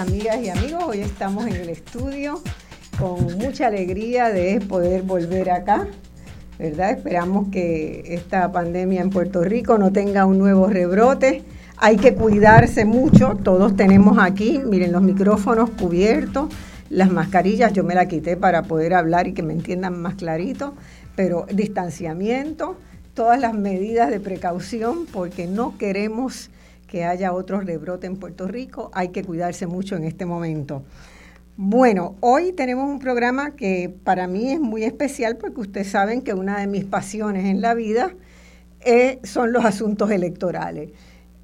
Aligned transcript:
Amigas 0.00 0.38
y 0.40 0.48
amigos. 0.48 0.82
Hoy 0.86 1.00
estamos 1.00 1.46
en 1.46 1.56
el 1.56 1.68
estudio 1.68 2.40
con 2.98 3.36
mucha 3.36 3.66
alegría 3.66 4.30
de 4.30 4.58
poder 4.58 5.02
volver 5.02 5.50
acá. 5.50 5.88
¿Verdad? 6.58 6.92
Esperamos 6.92 7.48
que 7.52 8.02
esta 8.06 8.50
pandemia 8.50 9.02
en 9.02 9.10
Puerto 9.10 9.44
Rico 9.44 9.76
no 9.76 9.92
tenga 9.92 10.24
un 10.24 10.38
nuevo 10.38 10.68
rebrote. 10.68 11.44
Hay 11.76 11.98
que 11.98 12.14
cuidarse 12.14 12.86
mucho. 12.86 13.38
Todos 13.44 13.76
tenemos 13.76 14.16
aquí, 14.18 14.58
miren, 14.64 14.92
los 14.92 15.02
micrófonos 15.02 15.68
cubiertos, 15.68 16.48
las 16.88 17.12
mascarillas. 17.12 17.74
Yo 17.74 17.84
me 17.84 17.94
la 17.94 18.08
quité 18.08 18.38
para 18.38 18.62
poder 18.62 18.94
hablar 18.94 19.28
y 19.28 19.34
que 19.34 19.42
me 19.42 19.52
entiendan 19.52 20.00
más 20.00 20.14
clarito. 20.14 20.72
Pero 21.14 21.44
distanciamiento, 21.52 22.78
todas 23.12 23.38
las 23.38 23.52
medidas 23.52 24.08
de 24.08 24.18
precaución, 24.18 25.04
porque 25.12 25.46
no 25.46 25.76
queremos 25.76 26.48
que 26.90 27.04
haya 27.04 27.32
otro 27.32 27.60
rebrote 27.60 28.08
en 28.08 28.16
Puerto 28.16 28.48
Rico. 28.48 28.90
Hay 28.92 29.10
que 29.10 29.22
cuidarse 29.22 29.68
mucho 29.68 29.94
en 29.94 30.02
este 30.02 30.26
momento. 30.26 30.82
Bueno, 31.56 32.16
hoy 32.18 32.52
tenemos 32.52 32.90
un 32.90 32.98
programa 32.98 33.54
que 33.54 33.94
para 34.02 34.26
mí 34.26 34.50
es 34.50 34.60
muy 34.60 34.82
especial 34.82 35.36
porque 35.36 35.60
ustedes 35.60 35.88
saben 35.88 36.20
que 36.22 36.34
una 36.34 36.58
de 36.58 36.66
mis 36.66 36.84
pasiones 36.84 37.44
en 37.44 37.60
la 37.60 37.74
vida 37.74 38.10
eh, 38.80 39.20
son 39.22 39.52
los 39.52 39.64
asuntos 39.64 40.10
electorales. 40.10 40.90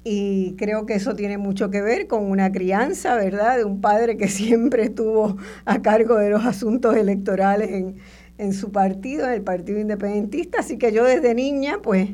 Y 0.03 0.55
creo 0.57 0.85
que 0.85 0.95
eso 0.95 1.15
tiene 1.15 1.37
mucho 1.37 1.69
que 1.69 1.81
ver 1.81 2.07
con 2.07 2.29
una 2.29 2.51
crianza, 2.51 3.15
¿verdad? 3.15 3.57
De 3.57 3.63
un 3.63 3.79
padre 3.79 4.17
que 4.17 4.27
siempre 4.27 4.83
estuvo 4.83 5.37
a 5.63 5.81
cargo 5.81 6.17
de 6.17 6.29
los 6.29 6.45
asuntos 6.45 6.97
electorales 6.97 7.71
en, 7.71 7.95
en 8.37 8.51
su 8.51 8.73
partido, 8.73 9.25
en 9.27 9.33
el 9.33 9.43
Partido 9.43 9.79
Independentista. 9.79 10.59
Así 10.59 10.77
que 10.77 10.91
yo 10.91 11.05
desde 11.05 11.33
niña, 11.33 11.79
pues, 11.81 12.09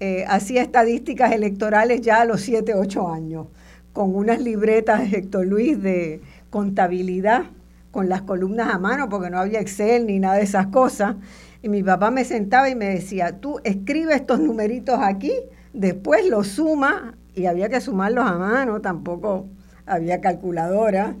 eh, 0.00 0.24
hacía 0.26 0.62
estadísticas 0.62 1.32
electorales 1.32 2.00
ya 2.00 2.22
a 2.22 2.24
los 2.24 2.40
7, 2.40 2.74
8 2.74 3.12
años, 3.12 3.48
con 3.92 4.14
unas 4.14 4.40
libretas, 4.40 5.12
Héctor 5.12 5.46
Luis, 5.46 5.80
de 5.82 6.22
contabilidad, 6.48 7.42
con 7.90 8.08
las 8.08 8.22
columnas 8.22 8.72
a 8.72 8.78
mano, 8.78 9.10
porque 9.10 9.28
no 9.28 9.38
había 9.38 9.60
Excel 9.60 10.06
ni 10.06 10.18
nada 10.18 10.36
de 10.36 10.44
esas 10.44 10.68
cosas. 10.68 11.16
Y 11.62 11.68
mi 11.68 11.82
papá 11.82 12.10
me 12.10 12.24
sentaba 12.24 12.70
y 12.70 12.74
me 12.74 12.86
decía, 12.86 13.40
tú 13.40 13.60
escribe 13.62 14.14
estos 14.14 14.40
numeritos 14.40 14.98
aquí, 15.02 15.32
después 15.74 16.26
los 16.26 16.48
suma, 16.48 17.14
y 17.34 17.44
había 17.44 17.68
que 17.68 17.82
sumarlos 17.82 18.26
a 18.26 18.38
mano, 18.38 18.80
tampoco 18.80 19.48
había 19.84 20.22
calculadora, 20.22 21.14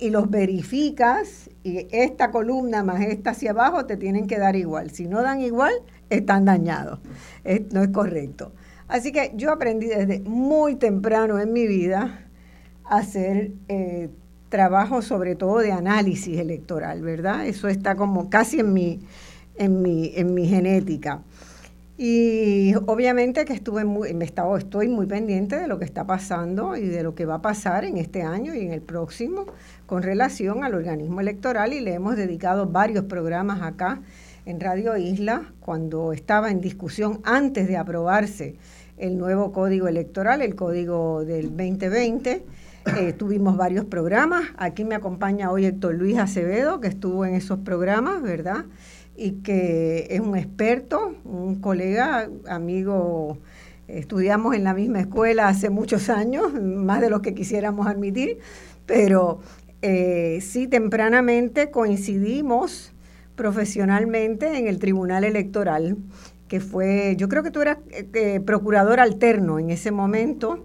y 0.00 0.10
los 0.10 0.30
verificas, 0.30 1.48
y 1.62 1.86
esta 1.92 2.32
columna 2.32 2.82
más 2.82 3.02
esta 3.02 3.30
hacia 3.30 3.52
abajo 3.52 3.86
te 3.86 3.96
tienen 3.96 4.26
que 4.26 4.38
dar 4.38 4.56
igual. 4.56 4.90
Si 4.90 5.06
no 5.06 5.22
dan 5.22 5.40
igual, 5.40 5.72
están 6.10 6.44
dañados. 6.44 7.00
no 7.72 7.82
es 7.82 7.88
correcto. 7.88 8.52
Así 8.88 9.12
que 9.12 9.32
yo 9.34 9.50
aprendí 9.50 9.86
desde 9.86 10.20
muy 10.20 10.76
temprano 10.76 11.38
en 11.40 11.52
mi 11.52 11.66
vida 11.66 12.26
a 12.84 12.98
hacer 12.98 13.50
eh, 13.68 14.10
trabajo 14.48 15.02
sobre 15.02 15.34
todo 15.34 15.58
de 15.58 15.72
análisis 15.72 16.38
electoral, 16.38 17.02
¿verdad? 17.02 17.46
Eso 17.46 17.68
está 17.68 17.96
como 17.96 18.30
casi 18.30 18.60
en 18.60 18.72
mi, 18.72 19.00
en 19.56 19.82
mi, 19.82 20.12
en 20.14 20.34
mi 20.34 20.46
genética. 20.46 21.22
Y 21.98 22.74
obviamente 22.86 23.46
que 23.46 23.54
estuve 23.54 23.86
muy, 23.86 24.12
me 24.12 24.26
estoy 24.26 24.88
muy 24.88 25.06
pendiente 25.06 25.56
de 25.56 25.66
lo 25.66 25.78
que 25.78 25.86
está 25.86 26.06
pasando 26.06 26.76
y 26.76 26.86
de 26.86 27.02
lo 27.02 27.14
que 27.14 27.24
va 27.24 27.36
a 27.36 27.42
pasar 27.42 27.86
en 27.86 27.96
este 27.96 28.22
año 28.22 28.54
y 28.54 28.60
en 28.60 28.72
el 28.72 28.82
próximo 28.82 29.46
con 29.86 30.02
relación 30.02 30.62
al 30.62 30.74
organismo 30.74 31.22
electoral 31.22 31.72
y 31.72 31.80
le 31.80 31.94
hemos 31.94 32.16
dedicado 32.16 32.66
varios 32.66 33.06
programas 33.06 33.62
acá 33.62 34.02
en 34.46 34.60
Radio 34.60 34.96
Isla 34.96 35.52
cuando 35.60 36.12
estaba 36.12 36.50
en 36.50 36.60
discusión 36.60 37.20
antes 37.24 37.66
de 37.66 37.76
aprobarse 37.76 38.54
el 38.96 39.18
nuevo 39.18 39.52
código 39.52 39.88
electoral, 39.88 40.40
el 40.40 40.54
código 40.54 41.24
del 41.24 41.48
2020. 41.48 42.46
Eh, 42.96 43.12
tuvimos 43.12 43.56
varios 43.56 43.84
programas. 43.84 44.44
Aquí 44.56 44.84
me 44.84 44.94
acompaña 44.94 45.50
hoy 45.50 45.66
Héctor 45.66 45.96
Luis 45.96 46.16
Acevedo, 46.16 46.80
que 46.80 46.86
estuvo 46.86 47.26
en 47.26 47.34
esos 47.34 47.58
programas, 47.58 48.22
¿verdad? 48.22 48.66
Y 49.16 49.42
que 49.42 50.06
es 50.10 50.20
un 50.20 50.36
experto, 50.36 51.16
un 51.24 51.56
colega, 51.56 52.30
amigo. 52.48 53.38
Estudiamos 53.88 54.54
en 54.54 54.62
la 54.62 54.74
misma 54.74 55.00
escuela 55.00 55.48
hace 55.48 55.70
muchos 55.70 56.08
años, 56.08 56.54
más 56.54 57.00
de 57.00 57.10
lo 57.10 57.20
que 57.20 57.34
quisiéramos 57.34 57.88
admitir, 57.88 58.38
pero 58.86 59.40
eh, 59.82 60.38
sí 60.40 60.68
tempranamente 60.68 61.70
coincidimos 61.70 62.92
profesionalmente 63.36 64.58
en 64.58 64.66
el 64.66 64.78
Tribunal 64.78 65.24
Electoral, 65.24 65.96
que 66.48 66.60
fue, 66.60 67.14
yo 67.16 67.28
creo 67.28 67.42
que 67.42 67.50
tú 67.50 67.60
eras 67.60 67.78
eh, 67.90 68.08
eh, 68.14 68.40
procurador 68.40 68.98
alterno 69.00 69.58
en 69.58 69.70
ese 69.70 69.90
momento. 69.90 70.64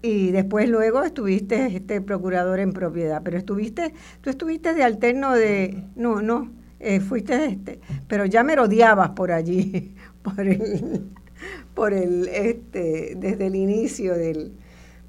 Y 0.00 0.30
después 0.30 0.68
luego 0.68 1.02
estuviste 1.02 1.66
este 1.66 2.00
procurador 2.00 2.60
en 2.60 2.72
propiedad, 2.72 3.20
pero 3.24 3.36
estuviste, 3.36 3.92
tú 4.20 4.30
estuviste 4.30 4.72
de 4.74 4.84
alterno 4.84 5.34
de, 5.34 5.84
no, 5.96 6.22
no, 6.22 6.52
eh, 6.78 7.00
fuiste 7.00 7.46
este, 7.46 7.80
pero 8.06 8.24
ya 8.24 8.44
me 8.44 8.54
rodeabas 8.54 9.10
por 9.10 9.32
allí, 9.32 9.96
por 10.22 10.40
el, 10.40 11.10
por 11.74 11.92
el, 11.92 12.28
este, 12.28 13.16
desde 13.16 13.46
el 13.48 13.56
inicio 13.56 14.14
del, 14.14 14.52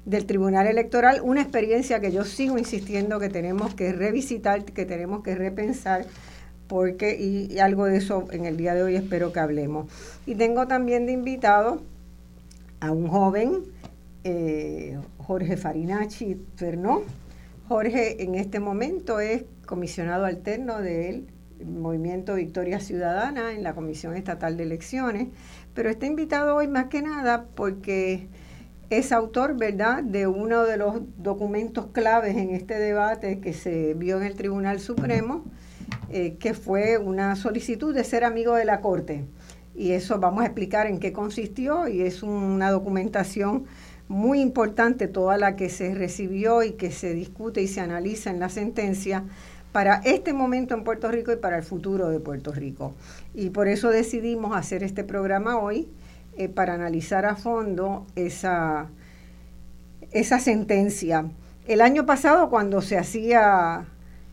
del 0.04 0.26
Tribunal 0.26 0.66
Electoral, 0.66 1.20
una 1.22 1.42
experiencia 1.42 2.00
que 2.00 2.12
yo 2.12 2.24
sigo 2.24 2.58
insistiendo 2.58 3.20
que 3.20 3.28
tenemos 3.28 3.74
que 3.74 3.92
revisitar, 3.92 4.64
que 4.64 4.86
tenemos 4.86 5.22
que 5.22 5.34
repensar, 5.34 6.06
porque, 6.66 7.18
y, 7.18 7.58
algo 7.58 7.86
de 7.86 7.96
eso 7.96 8.28
en 8.30 8.46
el 8.46 8.56
día 8.56 8.74
de 8.74 8.82
hoy 8.82 8.96
espero 8.96 9.32
que 9.32 9.40
hablemos. 9.40 9.90
Y 10.26 10.36
tengo 10.36 10.66
también 10.66 11.06
de 11.06 11.12
invitado 11.12 11.82
a 12.80 12.92
un 12.92 13.08
joven, 13.08 13.62
eh, 14.24 14.98
Jorge 15.18 15.56
Farinacci 15.56 16.40
Fernó. 16.56 17.02
Jorge 17.68 18.22
en 18.22 18.34
este 18.34 18.60
momento 18.60 19.20
es 19.20 19.44
comisionado 19.66 20.24
alterno 20.24 20.80
del 20.80 21.28
Movimiento 21.64 22.34
Victoria 22.34 22.80
Ciudadana 22.80 23.52
en 23.52 23.62
la 23.62 23.74
Comisión 23.74 24.16
Estatal 24.16 24.56
de 24.56 24.64
Elecciones, 24.64 25.28
pero 25.74 25.90
está 25.90 26.06
invitado 26.06 26.56
hoy 26.56 26.68
más 26.68 26.86
que 26.86 27.02
nada 27.02 27.46
porque 27.54 28.28
es 28.90 29.12
autor, 29.12 29.56
¿verdad?, 29.56 30.02
de 30.02 30.26
uno 30.26 30.64
de 30.64 30.76
los 30.76 31.00
documentos 31.16 31.86
claves 31.92 32.36
en 32.36 32.50
este 32.50 32.78
debate 32.78 33.40
que 33.40 33.52
se 33.52 33.94
vio 33.94 34.16
en 34.20 34.24
el 34.24 34.34
Tribunal 34.34 34.80
Supremo, 34.80 35.44
eh, 36.10 36.36
que 36.38 36.54
fue 36.54 36.98
una 36.98 37.36
solicitud 37.36 37.94
de 37.94 38.02
ser 38.02 38.24
amigo 38.24 38.56
de 38.56 38.64
la 38.64 38.80
Corte. 38.80 39.24
Y 39.76 39.92
eso 39.92 40.18
vamos 40.18 40.42
a 40.42 40.46
explicar 40.46 40.88
en 40.88 40.98
qué 40.98 41.12
consistió 41.12 41.86
y 41.86 42.02
es 42.02 42.24
una 42.24 42.72
documentación 42.72 43.66
muy 44.08 44.40
importante 44.40 45.06
toda 45.06 45.38
la 45.38 45.54
que 45.54 45.68
se 45.68 45.94
recibió 45.94 46.64
y 46.64 46.72
que 46.72 46.90
se 46.90 47.14
discute 47.14 47.62
y 47.62 47.68
se 47.68 47.80
analiza 47.80 48.30
en 48.30 48.40
la 48.40 48.48
sentencia 48.48 49.22
para 49.70 50.00
este 50.04 50.32
momento 50.32 50.74
en 50.74 50.82
Puerto 50.82 51.08
Rico 51.12 51.32
y 51.32 51.36
para 51.36 51.56
el 51.56 51.62
futuro 51.62 52.08
de 52.08 52.18
Puerto 52.18 52.50
Rico. 52.50 52.94
Y 53.34 53.50
por 53.50 53.68
eso 53.68 53.90
decidimos 53.90 54.56
hacer 54.56 54.82
este 54.82 55.04
programa 55.04 55.58
hoy 55.58 55.88
eh, 56.40 56.48
para 56.48 56.72
analizar 56.72 57.26
a 57.26 57.36
fondo 57.36 58.06
esa, 58.16 58.88
esa 60.10 60.38
sentencia. 60.38 61.26
El 61.68 61.82
año 61.82 62.06
pasado, 62.06 62.48
cuando 62.48 62.80
se 62.80 62.96
hacía 62.96 63.84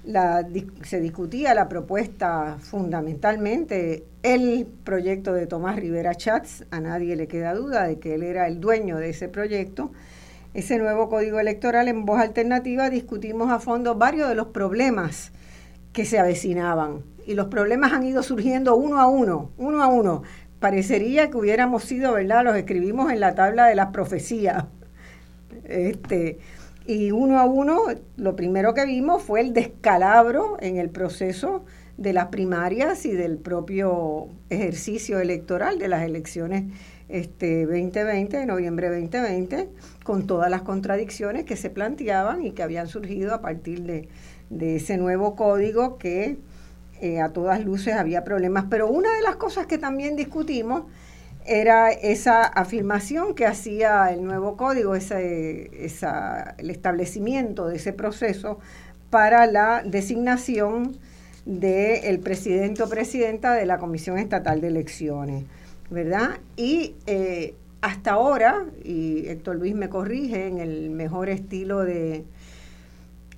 la, 0.06 0.48
se 0.84 1.02
discutía 1.02 1.54
la 1.54 1.68
propuesta 1.68 2.60
fundamentalmente, 2.62 4.06
el 4.24 4.68
proyecto 4.86 5.34
de 5.34 5.48
Tomás 5.48 5.76
Rivera 5.76 6.16
Chats, 6.16 6.64
a 6.72 6.80
nadie 6.80 7.18
le 7.18 7.28
queda 7.28 7.54
duda 7.54 7.86
de 7.86 8.00
que 8.00 8.16
él 8.16 8.24
era 8.24 8.48
el 8.48 8.62
dueño 8.62 8.96
de 8.96 9.10
ese 9.10 9.28
proyecto, 9.28 9.92
ese 10.54 10.78
nuevo 10.78 11.10
código 11.10 11.42
electoral 11.42 11.90
en 11.90 12.06
voz 12.06 12.22
alternativa 12.22 12.90
discutimos 12.90 13.52
a 13.52 13.60
fondo 13.60 13.96
varios 13.96 14.30
de 14.30 14.36
los 14.36 14.48
problemas 14.48 15.34
que 15.92 16.06
se 16.06 16.20
avecinaban. 16.20 17.04
Y 17.26 17.34
los 17.34 17.48
problemas 17.48 17.92
han 17.92 18.04
ido 18.04 18.24
surgiendo 18.24 18.78
uno 18.78 19.02
a 19.02 19.08
uno, 19.08 19.50
uno 19.58 19.84
a 19.84 19.88
uno 19.88 20.24
parecería 20.60 21.30
que 21.30 21.38
hubiéramos 21.38 21.84
sido, 21.84 22.14
¿verdad? 22.14 22.44
Los 22.44 22.56
escribimos 22.56 23.12
en 23.12 23.20
la 23.20 23.36
tabla 23.36 23.68
de 23.68 23.76
las 23.76 23.88
profecías. 23.88 24.66
Este, 25.64 26.40
y 26.86 27.12
uno 27.12 27.40
a 27.40 27.46
uno, 27.46 27.84
lo 28.16 28.36
primero 28.36 28.74
que 28.74 28.86
vimos 28.86 29.22
fue 29.24 29.42
el 29.42 29.54
descalabro 29.54 30.58
en 30.60 30.78
el 30.78 30.90
proceso 30.90 31.66
de 31.98 32.14
las 32.14 32.28
primarias 32.28 33.06
y 33.06 33.12
del 33.12 33.38
propio 33.38 34.28
ejercicio 34.50 35.20
electoral 35.20 35.80
de 35.80 35.88
las 35.88 36.04
elecciones 36.04 36.66
este 37.10 37.66
2020, 37.66 38.46
noviembre 38.46 38.90
2020, 38.90 39.70
con 40.04 40.28
todas 40.28 40.50
las 40.50 40.62
contradicciones 40.64 41.46
que 41.46 41.56
se 41.56 41.70
planteaban 41.70 42.46
y 42.46 42.52
que 42.52 42.64
habían 42.64 42.88
surgido 42.88 43.34
a 43.34 43.42
partir 43.42 43.84
de, 43.84 44.08
ese 44.76 44.98
nuevo 44.98 45.36
código 45.36 45.98
que 45.98 46.38
eh, 47.02 47.22
a 47.22 47.30
todas 47.30 47.64
luces 47.64 47.96
había 47.96 48.24
problemas. 48.24 48.66
Pero 48.70 48.88
una 48.88 49.14
de 49.14 49.22
las 49.22 49.36
cosas 49.36 49.66
que 49.66 49.78
también 49.78 50.16
discutimos 50.16 50.84
era 51.46 51.92
esa 51.92 52.44
afirmación 52.44 53.34
que 53.34 53.46
hacía 53.46 54.12
el 54.12 54.24
nuevo 54.24 54.58
código, 54.58 54.96
ese, 54.96 55.70
el 56.58 56.70
establecimiento 56.70 57.68
de 57.68 57.78
ese 57.78 57.94
proceso 57.94 58.60
para 59.10 59.46
la 59.48 59.82
designación 59.86 60.98
del 61.46 62.20
presidente 62.20 62.84
o 62.84 62.90
presidenta 62.90 63.54
de 63.54 63.66
la 63.66 63.78
Comisión 63.78 64.18
Estatal 64.18 64.60
de 64.60 64.68
Elecciones, 64.68 65.46
¿verdad? 65.90 66.40
Y 66.58 66.96
eh, 67.06 67.56
hasta 67.80 68.12
ahora, 68.12 68.66
y 68.84 69.28
Héctor 69.28 69.56
Luis 69.56 69.74
me 69.74 69.88
corrige 69.88 70.48
en 70.48 70.58
el 70.58 70.90
mejor 70.90 71.30
estilo 71.30 71.86
de, 71.86 72.26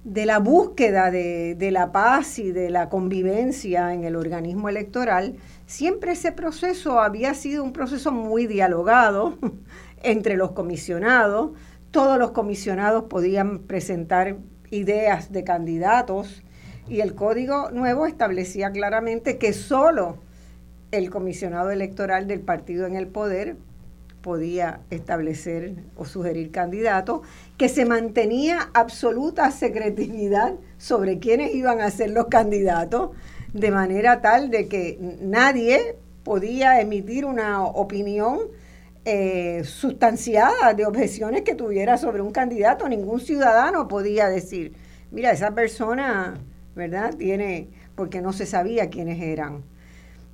de 0.03 0.25
la 0.25 0.39
búsqueda 0.39 1.11
de, 1.11 1.55
de, 1.55 1.71
la 1.71 1.91
paz 1.91 2.39
y 2.39 2.51
de 2.51 2.69
la 2.69 2.89
convivencia 2.89 3.93
en 3.93 4.03
el 4.03 4.15
organismo 4.15 4.69
electoral, 4.69 5.35
siempre 5.65 6.13
ese 6.13 6.31
proceso 6.31 6.99
había 6.99 7.33
sido 7.33 7.63
un 7.63 7.73
proceso 7.73 8.11
muy 8.11 8.47
dialogado 8.47 9.37
entre 10.03 10.37
los 10.37 10.51
comisionados. 10.51 11.51
Todos 11.91 12.17
los 12.17 12.31
comisionados 12.31 13.05
podían 13.05 13.59
presentar 13.59 14.37
ideas 14.71 15.31
de 15.31 15.43
candidatos 15.43 16.43
y 16.87 17.01
el 17.01 17.15
código 17.15 17.71
nuevo 17.71 18.05
establecía 18.05 18.71
claramente 18.71 19.37
que 19.37 19.53
solo 19.53 20.17
el 20.91 21.09
comisionado 21.09 21.71
electoral 21.71 22.27
del 22.27 22.41
partido 22.41 22.87
en 22.87 22.95
el 22.95 23.07
poder 23.07 23.57
podía 24.21 24.81
establecer 24.89 25.75
o 25.95 26.05
sugerir 26.05 26.51
candidatos, 26.51 27.21
que 27.57 27.69
se 27.69 27.85
mantenía 27.85 28.69
absoluta 28.73 29.51
secretividad 29.51 30.55
sobre 30.77 31.19
quiénes 31.19 31.55
iban 31.55 31.81
a 31.81 31.91
ser 31.91 32.11
los 32.11 32.27
candidatos, 32.27 33.11
de 33.53 33.71
manera 33.71 34.21
tal 34.21 34.49
de 34.49 34.67
que 34.67 34.97
nadie 35.21 35.95
podía 36.23 36.79
emitir 36.79 37.25
una 37.25 37.63
opinión 37.63 38.39
eh, 39.05 39.63
sustanciada 39.63 40.73
de 40.73 40.85
objeciones 40.85 41.41
que 41.41 41.55
tuviera 41.55 41.97
sobre 41.97 42.21
un 42.21 42.31
candidato. 42.31 42.87
Ningún 42.87 43.19
ciudadano 43.19 43.87
podía 43.87 44.29
decir, 44.29 44.73
mira, 45.09 45.31
esa 45.31 45.55
persona, 45.55 46.35
¿verdad? 46.75 47.15
Tiene, 47.15 47.69
porque 47.95 48.21
no 48.21 48.33
se 48.33 48.45
sabía 48.45 48.89
quiénes 48.89 49.21
eran. 49.21 49.63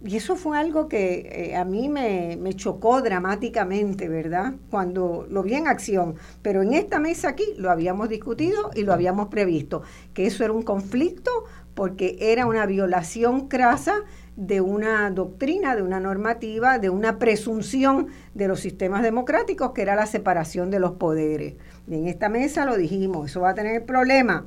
Y 0.04 0.18
eso 0.18 0.36
fue 0.36 0.58
algo 0.58 0.88
que 0.88 1.50
eh, 1.52 1.56
a 1.56 1.66
mí 1.66 1.90
me, 1.90 2.38
me, 2.40 2.54
chocó 2.54 3.02
dramáticamente, 3.02 4.08
¿verdad? 4.08 4.54
Cuando 4.70 5.26
lo 5.30 5.42
vi 5.42 5.56
en 5.56 5.68
acción. 5.68 6.16
Pero 6.42 6.62
en 6.62 6.74
esta 6.74 7.00
mesa 7.00 7.30
aquí 7.30 7.46
lo 7.58 7.72
habíamos 7.72 8.10
discutido 8.10 8.72
y 8.76 8.84
lo 8.84 8.94
habíamos 8.94 9.30
previsto, 9.30 9.82
que 10.14 10.28
eso 10.28 10.44
era 10.44 10.54
un 10.54 10.62
conflicto 10.62 11.32
porque 11.76 12.18
era 12.20 12.46
una 12.46 12.66
violación 12.66 13.48
crasa 13.48 14.04
de 14.36 14.62
una 14.62 15.10
doctrina, 15.12 15.76
de 15.76 15.82
una 15.82 16.00
normativa, 16.00 16.80
de 16.80 16.90
una 16.90 17.20
presunción 17.20 18.08
de 18.34 18.48
los 18.48 18.60
sistemas 18.60 19.04
democráticos, 19.04 19.72
que 19.72 19.82
era 19.82 19.96
la 19.96 20.06
separación 20.06 20.72
de 20.72 20.80
los 20.80 20.94
poderes. 20.94 21.56
Y 21.88 21.96
en 21.96 22.08
esta 22.08 22.30
mesa 22.30 22.66
lo 22.66 22.76
dijimos, 22.76 23.30
eso 23.30 23.42
va 23.42 23.52
a 23.52 23.56
tener 23.56 23.86
problemas. 23.86 24.44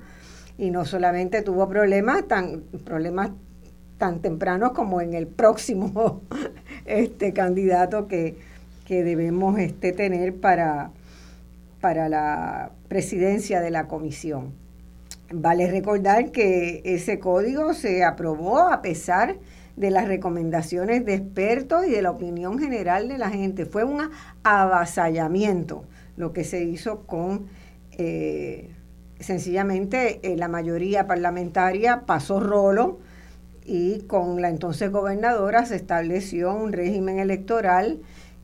Y 0.59 0.71
no 0.71 0.85
solamente 0.85 1.43
tuvo 1.43 1.69
problemas 1.69 2.27
tan, 2.27 2.63
problemas 2.85 3.31
tan 3.99 4.21
tempranos 4.21 4.73
como 4.73 5.01
en 5.01 5.15
el 5.15 5.27
próximo 5.27 6.23
este 6.87 7.33
candidato 7.33 8.09
que, 8.09 8.37
que 8.87 9.03
debemos 9.03 9.59
este, 9.59 9.93
tener 9.93 10.37
para, 10.37 10.93
para 11.81 12.09
la 12.09 12.71
presidencia 12.89 13.61
de 13.61 13.71
la 13.71 13.89
comisión. 13.89 14.53
Vale 15.31 15.71
recordar 15.71 16.31
que 16.31 16.81
ese 16.85 17.19
código 17.19 17.75
se 17.75 18.03
aprobó 18.03 18.61
a 18.61 18.81
pesar 18.81 19.37
de 19.77 19.91
las 19.91 20.09
recomendaciones 20.09 21.05
de 21.05 21.15
expertos 21.15 21.87
y 21.87 21.91
de 21.91 22.03
la 22.03 22.11
opinión 22.11 22.59
general 22.59 23.09
de 23.09 23.19
la 23.19 23.29
gente. 23.29 23.67
Fue 23.67 23.85
un 23.85 24.11
avasallamiento 24.43 25.85
lo 26.17 26.33
que 26.33 26.45
se 26.45 26.65
hizo 26.65 27.07
con, 27.07 27.47
eh, 27.93 28.71
sencillamente, 29.21 30.19
eh, 30.23 30.37
la 30.37 30.49
mayoría 30.49 31.07
parlamentaria 31.07 32.07
pasó 32.07 32.41
rolo 32.41 32.99
y 33.69 34.01
con 34.07 34.41
la 34.41 34.49
entonces 34.49 34.91
gobernadora 34.91 35.67
se 35.67 35.77
estableció 35.77 36.55
un 36.55 36.73
régimen 36.73 37.19
electoral 37.19 38.01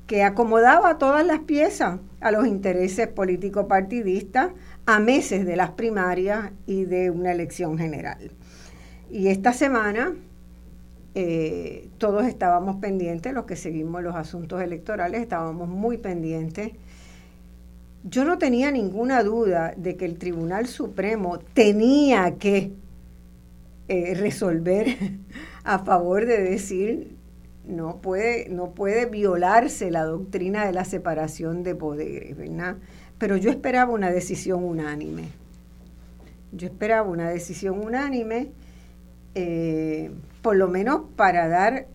que 0.07 0.23
acomodaba 0.23 0.99
todas 0.99 1.25
las 1.25 1.41
piezas 1.41 1.99
a 2.21 2.31
los 2.31 2.47
intereses 2.47 3.09
político-partidistas 3.09 4.51
a 4.85 5.01
meses 5.01 5.47
de 5.47 5.57
las 5.57 5.71
primarias 5.71 6.51
y 6.67 6.85
de 6.85 7.09
una 7.09 7.33
elección 7.33 7.79
general. 7.79 8.33
Y 9.11 9.29
esta 9.29 9.55
semana 9.55 10.13
eh, 11.15 11.89
todos 11.97 12.27
estábamos 12.27 12.77
pendientes, 12.77 13.33
los 13.33 13.47
que 13.47 13.57
seguimos 13.57 14.03
los 14.03 14.17
asuntos 14.17 14.61
electorales, 14.61 15.23
estábamos 15.23 15.71
muy 15.71 15.97
pendientes. 15.97 16.73
Yo 18.03 18.27
no 18.27 18.37
tenía 18.37 18.71
ninguna 18.71 19.23
duda 19.23 19.73
de 19.75 19.97
que 19.97 20.05
el 20.05 20.19
Tribunal 20.19 20.67
Supremo 20.67 21.39
tenía 21.39 22.35
que 22.35 22.73
eh, 23.89 24.15
resolver 24.15 24.97
a 25.65 25.79
favor 25.81 26.27
de 26.27 26.43
decir 26.43 27.17
no 27.67 27.97
puede, 28.03 28.49
no 28.51 28.73
puede 28.73 29.07
violarse 29.07 29.91
la 29.91 30.05
doctrina 30.05 30.67
de 30.67 30.73
la 30.73 30.85
separación 30.85 31.63
de 31.63 31.75
poderes, 31.75 32.37
¿verdad? 32.37 32.77
pero 33.19 33.37
yo 33.37 33.51
esperaba 33.51 33.93
una 33.93 34.11
decisión 34.11 34.65
unánime. 34.65 35.29
Yo 36.53 36.67
esperaba 36.67 37.09
una 37.09 37.31
decisión 37.31 37.81
unánime, 37.85 38.51
eh, 39.35 40.11
por 40.43 40.57
lo 40.57 40.69
menos 40.69 41.03
para 41.17 41.49
dar 41.49 41.87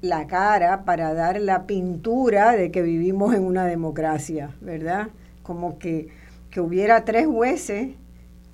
la 0.00 0.26
cara, 0.26 0.84
para 0.84 1.14
dar 1.14 1.40
la 1.40 1.66
pintura 1.66 2.52
de 2.52 2.70
que 2.70 2.82
vivimos 2.82 3.34
en 3.34 3.44
una 3.44 3.66
democracia, 3.66 4.50
¿verdad? 4.60 5.08
Como 5.42 5.78
que, 5.78 6.08
que 6.50 6.60
hubiera 6.60 7.04
tres 7.04 7.26
jueces 7.26 7.90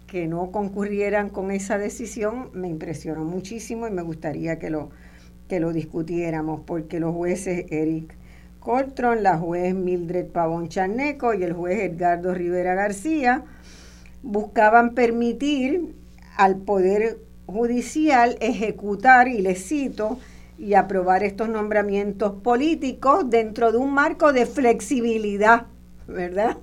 que 0.09 0.27
no 0.27 0.51
concurrieran 0.51 1.29
con 1.29 1.51
esa 1.53 1.79
decisión, 1.79 2.51
me 2.55 2.69
impresionó 2.69 3.25
muchísimo 3.25 3.87
y 3.87 3.91
me 3.91 4.03
gustaría 4.03 4.59
que 4.59 4.71
lo, 4.71 4.91
que 5.49 5.61
lo 5.61 5.73
discutiéramos, 5.73 6.63
porque 6.67 6.99
los 6.99 7.15
jueces, 7.15 7.67
Eric, 7.71 8.17
Coltron, 8.59 9.23
la 9.23 9.39
juez 9.39 9.75
Mildred 9.75 10.27
Pavón 10.27 10.69
Charneco 10.69 11.35
y 11.35 11.45
el 11.45 11.53
juez 11.53 11.81
Edgardo 11.81 12.35
Rivera 12.35 12.75
García 12.75 13.45
buscaban 14.23 14.95
permitir 14.95 15.95
al 16.37 16.57
Poder 16.57 17.19
Judicial 17.47 18.37
ejecutar, 18.41 19.29
y 19.29 19.41
les 19.41 19.67
cito, 19.67 20.19
y 20.59 20.75
aprobar 20.75 21.23
estos 21.23 21.49
nombramientos 21.49 22.33
políticos 22.43 23.31
dentro 23.31 23.73
de 23.73 23.79
un 23.79 23.93
marco 23.93 24.33
de 24.33 24.45
flexibilidad, 24.45 25.67
¿verdad? 26.07 26.57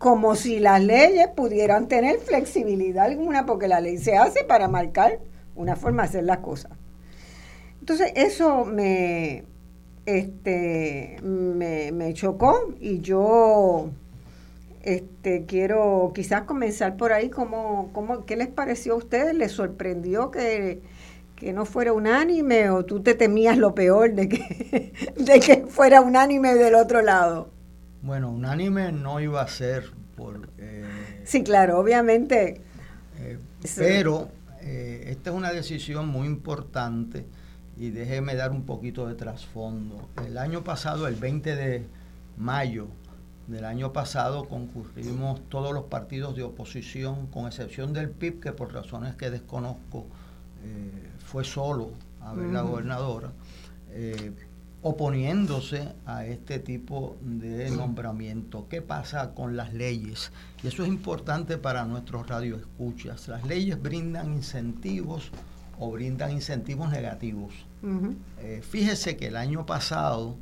Como 0.00 0.34
si 0.34 0.60
las 0.60 0.82
leyes 0.82 1.28
pudieran 1.36 1.86
tener 1.86 2.20
flexibilidad 2.20 3.04
alguna, 3.04 3.44
porque 3.44 3.68
la 3.68 3.80
ley 3.80 3.98
se 3.98 4.16
hace 4.16 4.44
para 4.44 4.66
marcar 4.66 5.18
una 5.54 5.76
forma 5.76 6.04
de 6.04 6.08
hacer 6.08 6.24
las 6.24 6.38
cosas. 6.38 6.72
Entonces, 7.80 8.10
eso 8.16 8.64
me, 8.64 9.44
este, 10.06 11.18
me, 11.22 12.14
chocó 12.14 12.72
y 12.80 13.00
yo 13.00 13.90
este, 14.82 15.44
quiero 15.44 16.12
quizás 16.14 16.44
comenzar 16.44 16.96
por 16.96 17.12
ahí. 17.12 17.28
¿Cómo, 17.28 17.90
cómo, 17.92 18.24
¿Qué 18.24 18.36
les 18.36 18.48
pareció 18.48 18.94
a 18.94 18.96
ustedes? 18.96 19.34
¿Les 19.34 19.52
sorprendió 19.52 20.30
que, 20.30 20.80
no 21.52 21.66
fuera 21.66 21.92
unánime 21.92 22.70
o 22.70 22.86
tú 22.86 23.02
te 23.02 23.12
temías 23.12 23.58
lo 23.58 23.74
peor 23.74 24.14
de 24.14 24.30
que, 24.30 24.92
de 25.16 25.40
que 25.40 25.66
fuera 25.66 26.00
unánime 26.00 26.54
del 26.54 26.74
otro 26.74 27.02
lado? 27.02 27.59
Bueno, 28.02 28.30
unánime 28.30 28.92
no 28.92 29.20
iba 29.20 29.42
a 29.42 29.48
ser 29.48 29.90
por... 30.16 30.48
Eh, 30.58 30.84
sí, 31.24 31.42
claro, 31.42 31.78
obviamente. 31.78 32.60
Eh, 33.18 33.38
pero 33.76 34.30
eh, 34.62 35.04
esta 35.08 35.30
es 35.30 35.36
una 35.36 35.52
decisión 35.52 36.08
muy 36.08 36.26
importante 36.26 37.26
y 37.76 37.90
déjeme 37.90 38.34
dar 38.34 38.50
un 38.50 38.64
poquito 38.64 39.06
de 39.06 39.14
trasfondo. 39.14 40.08
El 40.26 40.38
año 40.38 40.62
pasado, 40.64 41.08
el 41.08 41.14
20 41.14 41.56
de 41.56 41.86
mayo 42.36 42.88
del 43.46 43.64
año 43.64 43.92
pasado, 43.92 44.44
concurrimos 44.48 45.40
todos 45.48 45.72
los 45.72 45.84
partidos 45.84 46.36
de 46.36 46.42
oposición, 46.42 47.26
con 47.28 47.46
excepción 47.46 47.92
del 47.92 48.10
PIB, 48.10 48.40
que 48.40 48.52
por 48.52 48.72
razones 48.72 49.14
que 49.16 49.30
desconozco 49.30 50.06
eh, 50.62 51.10
fue 51.24 51.44
solo 51.44 51.92
a 52.20 52.34
ver 52.34 52.48
la 52.48 52.62
gobernadora, 52.62 53.32
eh, 53.90 54.32
oponiéndose 54.82 55.92
a 56.06 56.24
este 56.24 56.58
tipo 56.58 57.16
de 57.20 57.70
nombramiento. 57.70 58.66
¿Qué 58.68 58.80
pasa 58.80 59.34
con 59.34 59.56
las 59.56 59.74
leyes? 59.74 60.32
Y 60.62 60.68
eso 60.68 60.82
es 60.82 60.88
importante 60.88 61.58
para 61.58 61.84
nuestros 61.84 62.26
radioescuchas. 62.26 63.28
Las 63.28 63.46
leyes 63.46 63.80
brindan 63.80 64.32
incentivos 64.32 65.30
o 65.78 65.90
brindan 65.90 66.32
incentivos 66.32 66.90
negativos. 66.90 67.54
Eh, 68.40 68.62
fíjese 68.62 69.16
que 69.16 69.28
el 69.28 69.36
año 69.36 69.66
pasado 69.66 70.36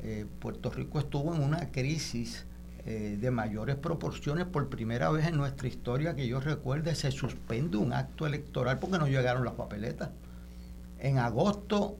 eh, 0.00 0.26
Puerto 0.40 0.70
Rico 0.70 0.98
estuvo 0.98 1.34
en 1.34 1.42
una 1.42 1.70
crisis 1.70 2.44
eh, 2.84 3.18
de 3.20 3.30
mayores 3.30 3.76
proporciones. 3.76 4.46
Por 4.46 4.68
primera 4.68 5.10
vez 5.10 5.26
en 5.26 5.36
nuestra 5.36 5.68
historia 5.68 6.14
que 6.14 6.26
yo 6.26 6.40
recuerde, 6.40 6.94
se 6.96 7.12
suspende 7.12 7.76
un 7.76 7.92
acto 7.92 8.26
electoral 8.26 8.78
porque 8.78 8.98
no 8.98 9.06
llegaron 9.06 9.44
las 9.44 9.54
papeletas. 9.54 10.10
En 10.98 11.18
agosto 11.18 11.98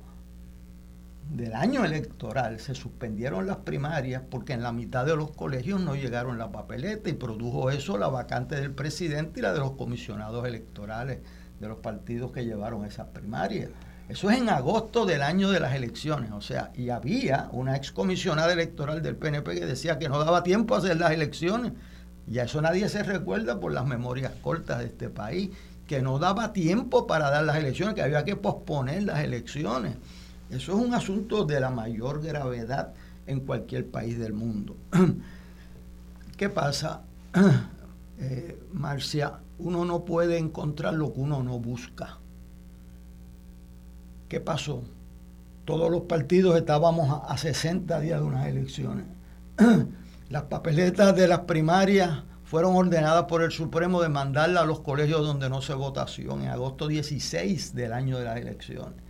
del 1.31 1.55
año 1.55 1.85
electoral 1.85 2.61
se 2.61 2.75
suspendieron 2.75 3.47
las 3.47 3.59
primarias 3.59 4.23
porque 4.31 4.53
en 4.53 4.63
la 4.63 4.73
mitad 4.73 5.05
de 5.05 5.17
los 5.17 5.33
colegios 5.33 5.81
no 5.81 5.95
llegaron 5.95 6.39
la 6.39 6.53
papeleta 6.53 7.11
y 7.11 7.15
produjo 7.15 7.71
eso 7.71 7.99
la 7.99 8.09
vacante 8.09 8.55
del 8.57 8.71
presidente 8.71 9.41
y 9.41 9.43
la 9.43 9.53
de 9.53 9.59
los 9.59 9.73
comisionados 9.73 10.47
electorales 10.47 11.19
de 11.61 11.69
los 11.69 11.79
partidos 11.79 12.33
que 12.33 12.45
llevaron 12.45 12.85
esas 12.85 13.09
primarias. 13.09 13.71
Eso 14.09 14.31
es 14.31 14.39
en 14.39 14.49
agosto 14.49 15.05
del 15.05 15.21
año 15.21 15.51
de 15.51 15.59
las 15.59 15.75
elecciones, 15.75 16.31
o 16.31 16.41
sea, 16.41 16.71
y 16.77 16.91
había 16.91 17.49
una 17.51 17.75
excomisionada 17.75 18.53
electoral 18.53 19.03
del 19.03 19.17
PNP 19.17 19.55
que 19.55 19.67
decía 19.67 19.99
que 19.99 20.09
no 20.09 20.21
daba 20.21 20.45
tiempo 20.45 20.75
a 20.75 20.79
hacer 20.79 20.97
las 20.97 21.11
elecciones. 21.11 21.73
Y 22.29 22.39
a 22.39 22.45
eso 22.45 22.61
nadie 22.61 22.89
se 22.89 23.03
recuerda 23.03 23.59
por 23.59 23.73
las 23.73 23.85
memorias 23.85 24.33
cortas 24.43 24.79
de 24.79 24.87
este 24.87 25.09
país, 25.09 25.51
que 25.89 26.03
no 26.03 26.21
daba 26.21 26.53
tiempo 26.53 27.09
para 27.09 27.31
dar 27.31 27.45
las 27.45 27.57
elecciones, 27.57 27.95
que 27.97 28.03
había 28.03 28.25
que 28.25 28.37
posponer 28.37 29.03
las 29.03 29.25
elecciones. 29.25 29.97
Eso 30.51 30.73
es 30.73 30.87
un 30.87 30.95
asunto 30.95 31.45
de 31.45 31.61
la 31.61 31.71
mayor 31.71 32.23
gravedad 32.23 32.95
en 33.27 33.41
cualquier 33.41 33.91
país 33.91 34.19
del 34.19 34.33
mundo. 34.33 34.77
¿Qué 36.37 36.49
pasa, 36.49 37.03
eh, 38.19 38.63
Marcia? 38.73 39.41
Uno 39.59 39.85
no 39.85 40.05
puede 40.05 40.39
encontrar 40.39 40.95
lo 40.95 41.13
que 41.13 41.21
uno 41.21 41.43
no 41.43 41.59
busca. 41.59 42.19
¿Qué 44.29 44.41
pasó? 44.41 44.83
Todos 45.65 45.91
los 45.91 46.03
partidos 46.03 46.57
estábamos 46.57 47.23
a, 47.27 47.37
60 47.37 48.01
días 48.01 48.21
de 48.21 48.27
unas 48.27 48.47
elecciones. 48.47 49.07
Las 50.29 50.45
papeletas 50.45 51.15
de 51.15 51.29
las 51.29 51.41
primarias 51.41 52.25
fueron 52.43 52.75
ordenadas 52.75 53.27
por 53.27 53.43
el 53.43 53.53
Supremo 53.53 54.03
de 54.03 54.09
mandarlas 54.09 54.65
a 54.65 54.67
los 54.67 54.81
colegios 54.81 55.25
donde 55.25 55.49
no 55.49 55.63
se 55.63 55.73
votación 55.73 56.43
en 56.43 56.49
agosto 56.49 56.89
16 56.89 57.77
del 57.77 57.93
año 57.93 58.19
de 58.19 58.25
las 58.25 58.37
elecciones. 58.37 59.06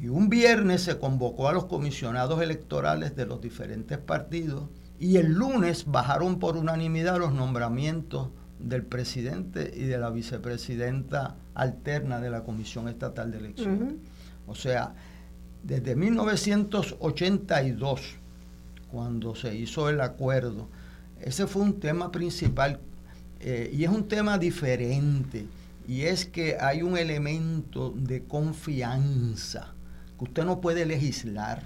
Y 0.00 0.08
un 0.08 0.28
viernes 0.28 0.82
se 0.82 0.98
convocó 0.98 1.48
a 1.48 1.52
los 1.52 1.64
comisionados 1.64 2.42
electorales 2.42 3.16
de 3.16 3.24
los 3.24 3.40
diferentes 3.40 3.96
partidos 3.98 4.68
y 4.98 5.16
el 5.16 5.32
lunes 5.32 5.84
bajaron 5.86 6.38
por 6.38 6.56
unanimidad 6.56 7.18
los 7.18 7.32
nombramientos 7.32 8.28
del 8.58 8.84
presidente 8.84 9.72
y 9.74 9.84
de 9.84 9.96
la 9.98 10.10
vicepresidenta 10.10 11.36
alterna 11.54 12.20
de 12.20 12.30
la 12.30 12.44
Comisión 12.44 12.88
Estatal 12.88 13.30
de 13.30 13.38
Elecciones. 13.38 13.94
O 14.46 14.54
sea, 14.54 14.94
desde 15.62 15.96
1982, 15.96 18.00
cuando 18.90 19.34
se 19.34 19.56
hizo 19.56 19.88
el 19.88 20.02
acuerdo, 20.02 20.68
ese 21.20 21.46
fue 21.46 21.62
un 21.62 21.80
tema 21.80 22.12
principal 22.12 22.80
eh, 23.40 23.70
y 23.72 23.84
es 23.84 23.90
un 23.90 24.08
tema 24.08 24.36
diferente 24.38 25.46
y 25.88 26.02
es 26.02 26.26
que 26.26 26.58
hay 26.60 26.82
un 26.82 26.98
elemento 26.98 27.94
de 27.96 28.24
confianza 28.24 29.72
que 30.18 30.24
usted 30.24 30.44
no 30.44 30.60
puede 30.60 30.86
legislar. 30.86 31.62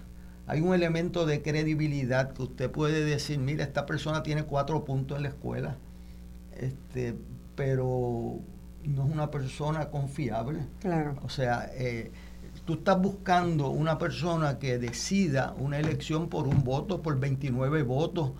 Hay 0.47 0.61
un 0.61 0.75
elemento 0.75 1.27
de 1.27 1.43
credibilidad 1.43 2.33
que 2.33 2.43
usted 2.43 2.71
puede 2.71 3.05
decir, 3.05 3.39
mira, 3.39 3.63
esta 3.63 3.87
persona 3.87 4.23
tiene 4.23 4.45
cuatro 4.45 4.85
puntos 4.85 5.17
en 5.17 5.23
la 5.23 5.29
escuela, 5.29 5.77
este, 6.57 7.15
pero 7.55 8.41
no 8.85 9.07
es 9.07 9.13
una 9.13 9.31
persona 9.31 9.91
confiable. 9.91 10.61
Claro. 10.81 11.17
O 11.23 11.29
sea, 11.29 11.71
eh, 11.75 12.11
tú 12.65 12.75
estás 12.75 13.01
buscando 13.01 13.71
una 13.71 13.99
persona 13.99 14.59
que 14.59 14.79
decida 14.79 15.55
una 15.59 15.79
elección 15.79 16.29
por 16.29 16.49
un 16.49 16.65
voto, 16.65 17.01
por 17.01 17.19
29 17.21 17.83
votos, 17.83 18.33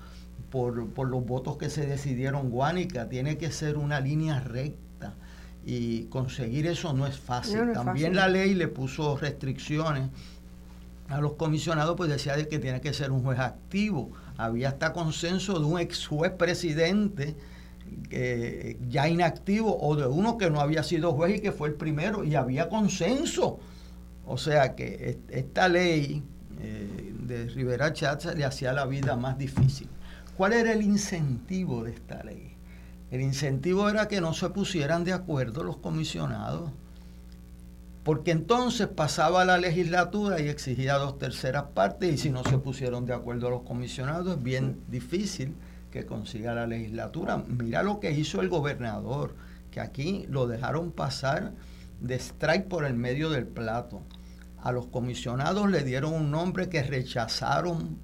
por, 0.51 1.09
los 1.09 1.27
votos 1.27 1.57
que 1.57 1.71
se 1.71 1.87
decidieron 1.87 2.51
Guánica, 2.51 3.09
tiene 3.09 3.39
que 3.39 3.53
ser 3.53 3.77
una 3.77 4.01
línea 4.01 4.41
recta 4.41 4.90
y 5.65 6.05
conseguir 6.05 6.67
eso 6.67 6.93
no 6.93 7.07
es 7.07 7.19
fácil. 7.19 7.73
También 7.73 8.15
la 8.15 8.29
ley 8.29 8.55
le 8.55 8.69
puso 8.69 9.17
restricciones 9.17 10.09
a 11.09 11.21
los 11.21 11.33
comisionados, 11.35 11.97
pues 11.97 12.09
decía 12.09 12.37
de 12.37 12.49
que 12.49 12.59
tiene 12.59 12.81
que 12.81 12.93
ser 12.93 13.11
un 13.11 13.23
juez 13.23 13.39
activo. 13.39 14.13
Había 14.37 14.69
hasta 14.69 14.93
consenso 14.93 15.59
de 15.59 15.67
un 15.67 15.81
ex 15.81 16.07
juez 16.07 16.33
presidente 16.33 17.37
ya 18.89 19.09
inactivo 19.09 19.77
o 19.81 19.97
de 19.97 20.07
uno 20.07 20.39
que 20.39 20.49
no 20.49 20.61
había 20.61 20.83
sido 20.85 21.13
juez 21.13 21.39
y 21.39 21.41
que 21.41 21.51
fue 21.51 21.69
el 21.69 21.75
primero 21.75 22.23
y 22.23 22.37
había 22.37 22.69
consenso 22.69 23.59
o 24.31 24.39
sea 24.39 24.77
que 24.77 25.19
esta 25.29 25.69
ley 25.69 26.23
eh, 26.61 27.13
de 27.21 27.47
Rivera 27.49 27.93
Chatz 27.93 28.27
le 28.27 28.45
hacía 28.45 28.73
la 28.73 28.87
vida 28.87 29.17
más 29.17 29.37
difícil. 29.37 29.89
¿Cuál 30.37 30.53
era 30.53 30.73
el 30.73 30.83
incentivo 30.83 31.83
de 31.83 31.91
esta 31.91 32.23
ley? 32.23 32.50
El 33.11 33.21
incentivo 33.21 33.89
era 33.89 34.09
que 34.09 34.21
no 34.21 34.35
se 34.35 34.51
pusieran 34.51 35.05
de 35.05 35.13
acuerdo 35.13 35.65
los 35.65 35.79
comisionados, 35.79 36.71
porque 38.05 38.31
entonces 38.31 38.87
pasaba 38.89 39.45
la 39.45 39.59
legislatura 39.59 40.41
y 40.41 40.49
exigía 40.49 40.95
dos 40.95 41.19
terceras 41.19 41.65
partes 41.75 42.15
y 42.15 42.19
si 42.19 42.31
no 42.31 42.45
se 42.45 42.59
pusieron 42.59 43.07
de 43.07 43.15
acuerdo 43.15 43.51
los 43.51 43.63
comisionados 43.63 44.37
es 44.37 44.43
bien 44.43 44.81
difícil 44.89 45.55
que 45.91 46.07
consiga 46.07 46.55
la 46.55 46.67
legislatura. 46.67 47.43
Mira 47.47 47.83
lo 47.83 48.01
que 48.01 48.13
hizo 48.13 48.41
el 48.41 48.49
gobernador, 48.49 49.35
que 49.71 49.81
aquí 49.81 50.25
lo 50.29 50.47
dejaron 50.47 50.93
pasar 50.93 51.53
de 52.01 52.15
strike 52.15 52.69
por 52.69 52.85
el 52.85 52.95
medio 52.95 53.29
del 53.31 53.47
plato 53.47 54.03
a 54.63 54.73
los 54.73 54.87
comisionados 54.87 55.71
le 55.71 55.83
dieron 55.85 56.13
un 56.13 56.31
nombre 56.31 56.69
que 56.69 56.83
rechazaron 56.83 57.99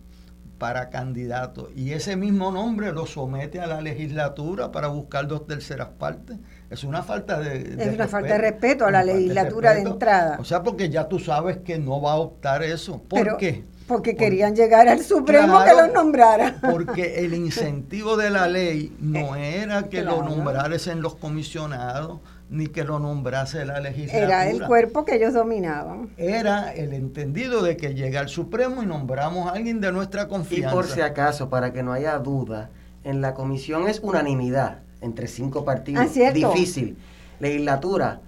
para 0.59 0.91
candidato 0.91 1.69
y 1.75 1.93
ese 1.93 2.17
mismo 2.17 2.51
nombre 2.51 2.93
lo 2.93 3.07
somete 3.07 3.61
a 3.61 3.67
la 3.67 3.81
legislatura 3.81 4.73
para 4.73 4.89
buscar 4.89 5.27
dos 5.27 5.47
terceras 5.47 5.89
partes. 5.99 6.39
Es 6.71 6.83
una 6.83 7.03
falta 7.03 7.39
de, 7.39 7.77
es 7.79 7.95
una 7.95 8.09
falta 8.09 8.33
de 8.33 8.39
respeto 8.39 8.87
a 8.87 8.91
la 8.91 9.05
legislatura 9.05 9.75
de, 9.75 9.83
entrada. 9.83 10.39
O 10.41 10.45
sea, 10.45 10.63
porque 10.63 10.89
ya 10.89 11.09
tú 11.09 11.19
sabes 11.19 11.59
que 11.59 11.79
no 11.79 12.01
va 12.01 12.13
a 12.13 12.17
optar 12.17 12.63
eso. 12.63 13.03
¿Por 13.09 13.37
qué? 13.37 13.65
Porque 13.87 14.17
querían 14.17 14.57
llegar 14.57 14.89
al 14.89 15.01
Supremo 15.05 15.63
que 15.65 15.73
los 15.73 15.93
nombrara. 15.93 16.57
Porque 16.71 17.25
el 17.25 17.35
incentivo 17.35 18.17
de 18.17 18.31
la 18.31 18.49
ley 18.49 18.97
no 18.99 19.37
era 19.37 19.85
que 19.85 20.03
lo 20.03 20.25
nombraresen 20.25 21.03
los 21.03 21.15
comisionados, 21.15 22.19
ni 22.49 22.69
que 22.69 22.85
lo 22.85 22.99
nombrase 22.99 23.65
la 23.65 23.81
legislatura. 23.81 24.45
Era 24.45 24.51
el 24.51 24.65
cuerpo 24.67 25.05
que 25.05 25.17
ellos 25.17 25.35
dominaban. 25.35 26.11
Era 26.17 26.73
el 26.73 26.93
entendido 26.93 27.63
de 27.63 27.77
que 27.77 27.95
llega 27.95 28.21
el 28.21 28.29
Supremo 28.29 28.83
y 28.83 28.87
nombramos 28.87 29.49
a 29.49 29.55
alguien 29.55 29.81
de 29.81 29.91
nuestra 29.93 30.29
confianza. 30.29 30.71
Y 30.71 30.73
por 30.73 30.87
si 30.87 31.01
acaso, 31.01 31.49
para 31.49 31.73
que 31.73 31.83
no 31.83 31.93
haya 31.93 32.19
duda, 32.19 32.71
en 33.05 33.21
la 33.21 33.35
comisión 33.35 33.89
es 33.89 34.01
unanimidad 34.01 34.81
entre 35.01 35.27
cinco 35.27 35.65
partidos. 35.65 36.07
Ah, 36.07 36.31
Difícil. 36.33 36.97
Legislatura, 37.41 38.21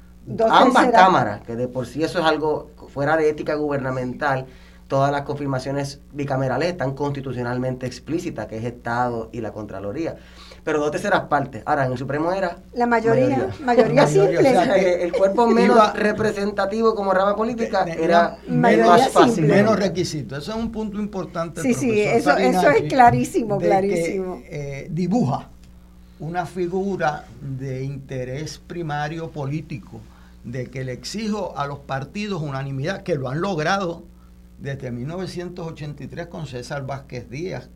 ambas 0.50 0.88
cámaras, 0.88 1.40
que 1.42 1.56
de 1.56 1.68
por 1.68 1.86
sí 1.86 2.02
eso 2.02 2.18
es 2.18 2.24
algo 2.24 2.70
fuera 2.88 3.16
de 3.16 3.28
ética 3.28 3.54
gubernamental, 3.54 4.46
todas 4.86 5.10
las 5.12 5.22
confirmaciones 5.22 6.00
bicamerales 6.12 6.70
están 6.70 6.94
constitucionalmente 6.94 7.86
explícitas, 7.86 8.46
que 8.46 8.58
es 8.58 8.64
Estado 8.64 9.30
y 9.32 9.40
la 9.40 9.52
Contraloría 9.52 10.16
pero 10.68 10.80
dos 10.80 10.90
terceras 10.90 11.22
partes. 11.22 11.62
Ahora, 11.64 11.86
en 11.86 11.92
el 11.92 11.96
Supremo 11.96 12.30
era... 12.30 12.58
La 12.74 12.84
mayoría, 12.84 13.48
mayoría, 13.64 14.06
simple. 14.06 15.02
el 15.02 15.12
cuerpo 15.14 15.46
menos 15.48 15.94
representativo 15.94 16.94
como 16.94 17.14
rama 17.14 17.34
política 17.34 17.84
era 17.84 18.36
más 18.48 19.08
fácil. 19.08 19.46
Menos 19.46 19.78
requisitos. 19.78 20.42
Eso 20.42 20.50
es 20.50 20.58
un 20.58 20.70
punto 20.70 21.00
importante. 21.00 21.62
Sí, 21.62 21.72
sí, 21.72 21.98
eso, 22.02 22.36
eso 22.36 22.68
es 22.68 22.82
clarísimo, 22.82 23.56
clarísimo. 23.56 24.42
Eh, 24.44 24.88
dibuja 24.90 25.48
una 26.20 26.44
figura 26.44 27.24
de 27.40 27.82
interés 27.84 28.58
primario 28.58 29.30
político, 29.30 30.02
de 30.44 30.66
que 30.66 30.84
le 30.84 30.92
exijo 30.92 31.56
a 31.56 31.66
los 31.66 31.78
partidos 31.78 32.42
unanimidad, 32.42 33.04
que 33.04 33.14
lo 33.14 33.30
han 33.30 33.40
logrado 33.40 34.02
desde 34.58 34.90
1983 34.90 36.26
con 36.26 36.46
César 36.46 36.84
Vázquez 36.84 37.30
Díaz, 37.30 37.70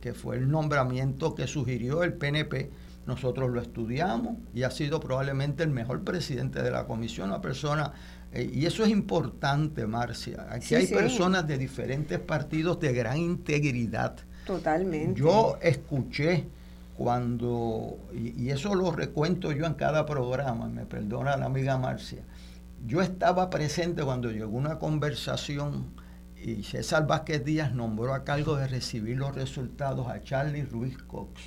que 0.00 0.14
fue 0.14 0.36
el 0.36 0.50
nombramiento 0.50 1.34
que 1.34 1.46
sugirió 1.46 2.02
el 2.02 2.14
PNP. 2.14 2.70
Nosotros 3.06 3.50
lo 3.50 3.60
estudiamos 3.60 4.36
y 4.52 4.64
ha 4.64 4.70
sido 4.70 5.00
probablemente 5.00 5.62
el 5.62 5.70
mejor 5.70 6.04
presidente 6.04 6.62
de 6.62 6.70
la 6.70 6.86
comisión, 6.86 7.28
una 7.28 7.40
persona, 7.40 7.92
eh, 8.32 8.50
y 8.52 8.66
eso 8.66 8.84
es 8.84 8.90
importante, 8.90 9.86
Marcia. 9.86 10.46
Aquí 10.50 10.74
hay 10.74 10.86
personas 10.86 11.46
de 11.46 11.56
diferentes 11.56 12.18
partidos 12.18 12.78
de 12.80 12.92
gran 12.92 13.16
integridad. 13.16 14.16
Totalmente. 14.46 15.18
Yo 15.18 15.58
escuché 15.62 16.46
cuando, 16.96 17.98
y, 18.12 18.42
y 18.42 18.50
eso 18.50 18.74
lo 18.74 18.90
recuento 18.90 19.52
yo 19.52 19.64
en 19.64 19.74
cada 19.74 20.04
programa, 20.04 20.68
me 20.68 20.84
perdona 20.84 21.36
la 21.36 21.46
amiga 21.46 21.78
Marcia, 21.78 22.22
yo 22.86 23.00
estaba 23.00 23.50
presente 23.50 24.02
cuando 24.02 24.30
llegó 24.30 24.56
una 24.56 24.78
conversación 24.78 25.86
y 26.42 26.62
César 26.62 27.06
Vázquez 27.06 27.44
Díaz 27.44 27.74
nombró 27.74 28.14
a 28.14 28.24
cargo 28.24 28.56
de 28.56 28.68
recibir 28.68 29.16
los 29.16 29.34
resultados 29.34 30.08
a 30.08 30.20
Charlie 30.22 30.62
Ruiz 30.62 30.96
Cox, 30.98 31.40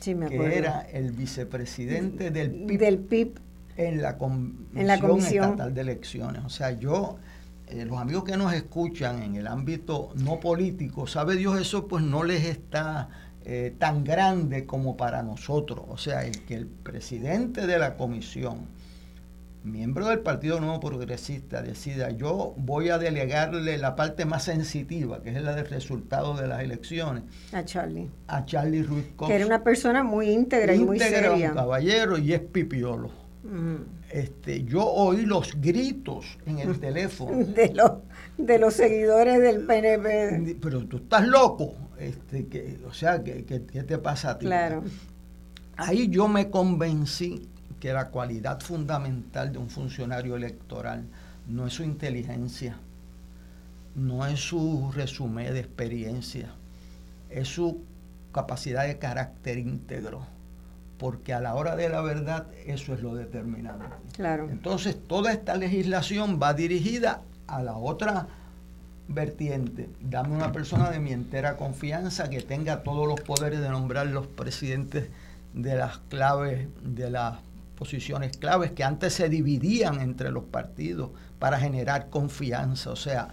que 0.00 0.56
era 0.56 0.82
el 0.82 1.12
vicepresidente 1.12 2.30
del 2.30 2.66
PIB, 3.00 3.38
en, 3.76 4.02
la 4.02 4.18
comisión 4.18 5.44
Estatal 5.44 5.74
de 5.74 5.80
Elecciones. 5.80 6.44
O 6.44 6.48
sea, 6.48 6.72
yo 6.72 7.18
eh, 7.68 7.84
los 7.84 7.98
amigos 7.98 8.24
que 8.24 8.36
nos 8.36 8.52
escuchan 8.52 9.22
en 9.22 9.36
el 9.36 9.46
ámbito 9.46 10.12
no 10.16 10.38
político, 10.38 11.06
sabe 11.06 11.36
Dios 11.36 11.58
eso 11.58 11.88
pues 11.88 12.04
no 12.04 12.22
les 12.22 12.44
está 12.44 13.08
eh, 13.44 13.74
tan 13.78 14.04
grande 14.04 14.66
como 14.66 14.96
para 14.96 15.22
nosotros. 15.22 15.84
O 15.88 15.96
sea, 15.96 16.24
el 16.24 16.42
que 16.44 16.54
el 16.54 16.66
presidente 16.66 17.66
de 17.66 17.78
la 17.78 17.96
comisión, 17.96 18.66
miembro 19.64 20.06
del 20.08 20.20
Partido 20.20 20.60
Nuevo 20.60 20.78
Progresista, 20.78 21.62
decida, 21.62 22.10
yo 22.10 22.54
voy 22.56 22.90
a 22.90 22.98
delegarle 22.98 23.78
la 23.78 23.96
parte 23.96 24.24
más 24.26 24.44
sensitiva, 24.44 25.22
que 25.22 25.30
es 25.30 25.42
la 25.42 25.54
del 25.54 25.66
resultado 25.66 26.34
de 26.34 26.46
las 26.46 26.62
elecciones. 26.62 27.24
A 27.52 27.64
Charlie. 27.64 28.08
A 28.28 28.44
Charlie 28.44 28.82
Ruiz 28.82 29.06
Cox. 29.16 29.28
Que 29.28 29.36
era 29.36 29.46
una 29.46 29.64
persona 29.64 30.04
muy 30.04 30.30
íntegra, 30.30 30.74
y 30.74 30.80
muy 30.80 30.98
seria. 30.98 31.48
un 31.48 31.54
caballero 31.54 32.18
y 32.18 32.32
es 32.32 32.40
pipiolo. 32.40 33.10
Este, 34.10 34.64
yo 34.64 34.86
oí 34.86 35.26
los 35.26 35.60
gritos 35.60 36.38
en 36.46 36.58
el 36.58 36.78
teléfono. 36.80 37.44
De 37.44 37.74
los, 37.74 37.92
de 38.38 38.58
los 38.58 38.74
seguidores 38.74 39.40
del 39.40 39.66
PNP. 39.66 40.56
Pero 40.60 40.86
tú 40.86 40.98
estás 40.98 41.26
loco. 41.26 41.74
Este, 41.98 42.46
que, 42.46 42.78
o 42.86 42.92
sea, 42.92 43.22
¿qué, 43.22 43.42
te 43.42 43.98
pasa 43.98 44.30
a 44.30 44.38
ti? 44.38 44.46
Claro. 44.46 44.82
Ahí 45.76 46.08
yo 46.08 46.28
me 46.28 46.50
convencí 46.50 47.48
que 47.84 47.92
la 47.92 48.08
cualidad 48.08 48.60
fundamental 48.60 49.52
de 49.52 49.58
un 49.58 49.68
funcionario 49.68 50.36
electoral 50.36 51.04
no 51.46 51.66
es 51.66 51.74
su 51.74 51.82
inteligencia, 51.82 52.78
no 53.94 54.26
es 54.26 54.40
su 54.40 54.90
resumen 54.90 55.52
de 55.52 55.60
experiencia, 55.60 56.48
es 57.28 57.46
su 57.46 57.82
capacidad 58.32 58.86
de 58.86 58.96
carácter 58.96 59.58
íntegro, 59.58 60.24
porque 60.96 61.34
a 61.34 61.42
la 61.42 61.54
hora 61.56 61.76
de 61.76 61.90
la 61.90 62.00
verdad 62.00 62.46
eso 62.64 62.94
es 62.94 63.02
lo 63.02 63.14
determinante. 63.14 63.84
Claro. 64.14 64.48
Entonces, 64.48 64.96
toda 65.06 65.30
esta 65.30 65.54
legislación 65.54 66.40
va 66.42 66.54
dirigida 66.54 67.20
a 67.46 67.62
la 67.62 67.76
otra 67.76 68.28
vertiente. 69.08 69.90
Dame 70.00 70.34
una 70.34 70.52
persona 70.52 70.88
de 70.88 71.00
mi 71.00 71.12
entera 71.12 71.58
confianza 71.58 72.30
que 72.30 72.40
tenga 72.40 72.82
todos 72.82 73.06
los 73.06 73.20
poderes 73.20 73.60
de 73.60 73.68
nombrar 73.68 74.06
los 74.06 74.26
presidentes 74.26 75.10
de 75.52 75.76
las 75.76 75.98
claves, 76.08 76.66
de 76.82 77.10
las 77.10 77.34
posiciones 77.74 78.36
claves 78.36 78.72
que 78.72 78.84
antes 78.84 79.14
se 79.14 79.28
dividían 79.28 80.00
entre 80.00 80.30
los 80.30 80.44
partidos 80.44 81.10
para 81.38 81.58
generar 81.58 82.08
confianza. 82.10 82.90
O 82.90 82.96
sea, 82.96 83.28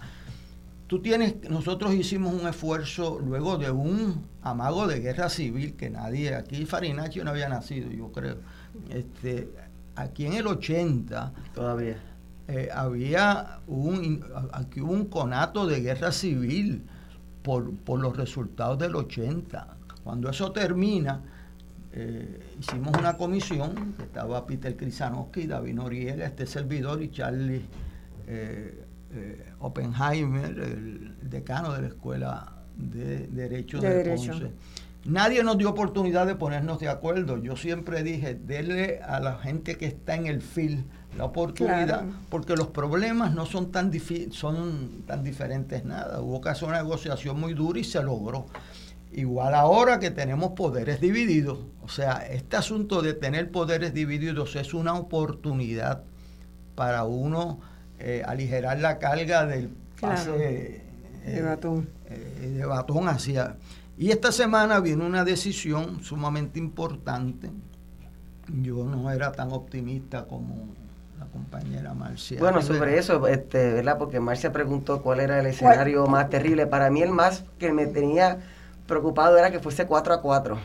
tú 0.86 1.00
tienes, 1.00 1.48
nosotros 1.48 1.94
hicimos 1.94 2.34
un 2.34 2.46
esfuerzo 2.46 3.18
luego 3.18 3.56
de 3.56 3.70
un 3.70 4.26
amago 4.42 4.86
de 4.86 5.00
guerra 5.00 5.28
civil 5.28 5.74
que 5.74 5.90
nadie, 5.90 6.34
aquí 6.34 6.66
Farinacci 6.66 7.20
no 7.20 7.30
había 7.30 7.48
nacido, 7.48 7.90
yo 7.90 8.10
creo. 8.12 8.36
Este, 8.90 9.48
aquí 9.94 10.26
en 10.26 10.34
el 10.34 10.46
80 10.46 11.32
todavía 11.54 11.96
eh, 12.48 12.68
había 12.74 13.60
un, 13.66 14.24
aquí 14.52 14.80
hubo 14.80 14.92
un 14.92 15.06
conato 15.06 15.66
de 15.66 15.80
guerra 15.80 16.12
civil 16.12 16.84
por, 17.42 17.72
por 17.76 18.00
los 18.00 18.16
resultados 18.16 18.78
del 18.78 18.96
80. 18.96 19.76
Cuando 20.02 20.28
eso 20.28 20.50
termina, 20.52 21.22
eh, 21.92 22.40
hicimos 22.58 22.96
una 22.98 23.16
comisión, 23.16 23.94
que 23.96 24.04
estaba 24.04 24.46
Peter 24.46 24.76
Krisanowski, 24.76 25.46
David 25.46 25.74
Noriega, 25.74 26.26
este 26.26 26.46
servidor 26.46 27.02
y 27.02 27.10
Charlie 27.10 27.64
eh, 28.26 28.84
Oppenheimer, 29.60 30.58
el 30.58 31.16
decano 31.28 31.72
de 31.74 31.82
la 31.82 31.88
Escuela 31.88 32.52
de 32.76 33.26
Derecho 33.28 33.80
de, 33.80 34.04
Ponce. 34.04 34.52
Nadie 35.04 35.42
nos 35.42 35.58
dio 35.58 35.68
oportunidad 35.70 36.26
de 36.26 36.36
ponernos 36.36 36.78
de 36.78 36.88
acuerdo. 36.88 37.36
Yo 37.36 37.56
siempre 37.56 38.02
dije, 38.02 38.34
denle 38.34 39.00
a 39.02 39.18
la 39.18 39.36
gente 39.38 39.76
que 39.76 39.86
está 39.86 40.14
en 40.14 40.26
el 40.26 40.40
fil 40.40 40.84
la 41.16 41.24
oportunidad, 41.24 42.04
porque 42.30 42.56
los 42.56 42.68
problemas 42.68 43.34
no 43.34 43.44
son 43.44 43.70
tan, 43.70 43.92
son 44.30 45.02
tan 45.06 45.22
diferentes 45.22 45.84
nada. 45.84 46.20
Hubo 46.20 46.40
que 46.40 46.48
hacer 46.48 46.68
una 46.68 46.78
negociación 46.78 47.38
muy 47.38 47.52
dura 47.52 47.80
y 47.80 47.84
se 47.84 48.02
logró. 48.02 48.46
Igual 49.12 49.54
ahora 49.54 49.98
que 49.98 50.10
tenemos 50.10 50.52
poderes 50.52 51.00
divididos, 51.00 51.58
o 51.82 51.88
sea, 51.88 52.26
este 52.30 52.56
asunto 52.56 53.02
de 53.02 53.12
tener 53.12 53.50
poderes 53.50 53.92
divididos 53.92 54.56
es 54.56 54.72
una 54.72 54.94
oportunidad 54.94 56.02
para 56.74 57.04
uno 57.04 57.60
eh, 57.98 58.22
aligerar 58.26 58.80
la 58.80 58.98
carga 58.98 59.44
del 59.44 59.70
pase 60.00 60.32
de 60.32 60.82
eh, 61.26 61.42
batón. 61.42 61.88
Eh, 62.08 62.54
de 62.56 62.64
batón 62.64 63.08
hacia... 63.08 63.56
Y 63.98 64.10
esta 64.10 64.32
semana 64.32 64.80
viene 64.80 65.04
una 65.04 65.24
decisión 65.24 66.02
sumamente 66.02 66.58
importante. 66.58 67.50
Yo 68.62 68.84
no 68.84 69.10
era 69.10 69.30
tan 69.32 69.52
optimista 69.52 70.24
como 70.24 70.68
compañera 71.32 71.94
Marcia. 71.94 72.38
Bueno, 72.38 72.62
sobre 72.62 72.98
eso, 72.98 73.26
este, 73.26 73.72
¿verdad? 73.72 73.98
Porque 73.98 74.20
Marcia 74.20 74.52
preguntó 74.52 75.02
cuál 75.02 75.20
era 75.20 75.40
el 75.40 75.46
escenario 75.46 76.06
más 76.06 76.28
terrible. 76.30 76.66
Para 76.66 76.90
mí 76.90 77.02
el 77.02 77.10
más 77.10 77.44
que 77.58 77.72
me 77.72 77.86
tenía 77.86 78.38
preocupado 78.92 79.38
era 79.38 79.50
que 79.50 79.58
fuese 79.58 79.86
4 79.86 80.12
a 80.12 80.20
4. 80.20 80.58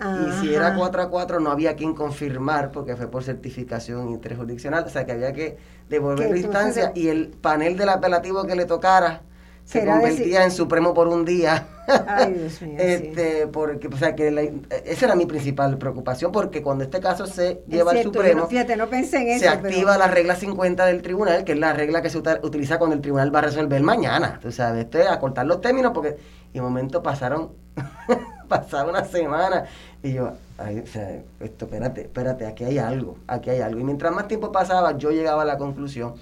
Y 0.00 0.32
si 0.40 0.54
era 0.54 0.74
4 0.76 1.02
a 1.02 1.08
4 1.10 1.40
no 1.40 1.50
había 1.50 1.74
quien 1.74 1.94
confirmar 1.94 2.70
porque 2.70 2.94
fue 2.94 3.08
por 3.08 3.24
certificación 3.24 4.10
interjurisdiccional, 4.10 4.84
o 4.84 4.88
sea 4.88 5.04
que 5.04 5.12
había 5.12 5.32
que 5.32 5.56
devolver 5.88 6.30
la 6.30 6.38
instancia 6.38 6.92
y 6.94 7.08
el 7.08 7.28
panel 7.28 7.76
del 7.76 7.88
apelativo 7.88 8.44
que 8.44 8.54
le 8.54 8.66
tocara 8.66 9.22
se 9.64 9.84
convertía 9.84 10.44
en 10.44 10.50
supremo 10.50 10.92
por 10.94 11.08
un 11.08 11.24
día. 11.24 11.66
Ay, 12.06 12.34
Dios 12.34 12.62
mío, 12.62 12.76
este, 12.78 13.46
porque, 13.46 13.88
o 13.88 13.96
sea, 13.96 14.14
que 14.14 14.62
esa 14.84 15.06
era 15.06 15.14
mi 15.14 15.26
principal 15.26 15.76
preocupación, 15.78 16.32
porque 16.32 16.62
cuando 16.62 16.84
este 16.84 17.00
caso 17.00 17.26
se 17.26 17.62
lleva 17.66 17.92
al 17.92 18.02
Supremo, 18.02 18.46
fíjate, 18.46 18.76
no 18.76 18.88
pensé 18.88 19.32
en 19.32 19.40
se 19.40 19.48
activa 19.48 19.96
la 19.98 20.06
regla 20.06 20.36
50 20.36 20.86
del 20.86 21.02
tribunal, 21.02 21.44
que 21.44 21.52
es 21.52 21.58
la 21.58 21.72
regla 21.72 22.02
que 22.02 22.10
se 22.10 22.18
utiliza 22.18 22.78
cuando 22.78 22.94
el 22.94 23.02
tribunal 23.02 23.34
va 23.34 23.40
a 23.40 23.42
resolver 23.42 23.82
mañana. 23.82 24.38
Tú 24.40 24.52
sabes, 24.52 24.84
esto 24.84 24.98
es 24.98 25.08
acortar 25.08 25.46
los 25.46 25.60
términos, 25.60 25.92
porque 25.94 26.16
y 26.54 26.60
un 26.60 26.64
momento 26.64 27.02
pasaron, 27.02 27.50
pasaron 28.48 28.90
una 28.90 29.04
semana, 29.04 29.66
y 30.02 30.14
yo, 30.14 30.32
ay, 30.56 30.78
o 30.78 30.86
sea, 30.86 31.20
esto, 31.40 31.66
espérate, 31.66 32.02
espérate, 32.02 32.46
aquí 32.46 32.64
hay 32.64 32.78
algo, 32.78 33.18
aquí 33.26 33.50
hay 33.50 33.60
algo. 33.60 33.80
Y 33.80 33.84
mientras 33.84 34.14
más 34.14 34.28
tiempo 34.28 34.50
pasaba, 34.52 34.96
yo 34.96 35.10
llegaba 35.10 35.42
a 35.42 35.44
la 35.44 35.58
conclusión 35.58 36.14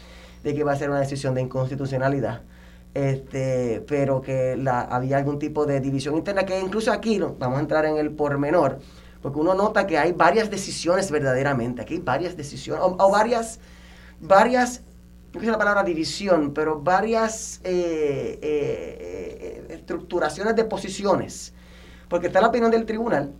de 0.43 0.55
que 0.55 0.61
iba 0.61 0.73
a 0.73 0.77
ser 0.77 0.91
una 0.91 1.01
decisión 1.01 1.35
de 1.35 1.43
inconstitucionalidad. 1.43 2.41
Este, 2.95 3.83
pero 3.89 4.21
que 4.21 4.57
la, 4.57 4.83
había 4.83 5.17
algún 5.17 5.39
tipo 5.39 5.65
de 5.65 5.81
división 5.81 6.17
interna, 6.17 6.45
que 6.45 6.59
incluso 6.61 6.93
aquí, 6.93 7.19
vamos 7.19 7.59
a 7.59 7.61
entrar 7.61 7.87
en 7.87 7.97
el 7.97 8.11
pormenor, 8.11 8.81
porque 9.23 9.39
uno 9.39 9.55
nota 9.55 9.87
que 9.87 9.99
hay 9.99 10.13
varias 10.13 10.51
decisiones 10.51 11.11
verdaderamente, 11.11 11.83
aquí 11.83 11.95
hay 11.95 12.01
varias 12.01 12.37
decisiones, 12.37 12.83
o, 12.85 13.11
varias, 13.11 13.61
varias, 14.21 14.83
no 15.33 15.41
sé 15.41 15.47
la 15.47 15.59
palabra 15.59 15.83
división, 15.83 16.53
pero 16.53 16.81
varias 16.81 17.61
eh, 17.65 18.39
eh, 18.43 19.67
eh, 19.71 19.75
estructuraciones 19.75 20.55
de 20.55 20.65
posiciones, 20.65 21.55
porque 22.09 22.27
está 22.27 22.41
la 22.41 22.49
opinión 22.49 22.71
del 22.71 22.85
tribunal, 22.85 23.33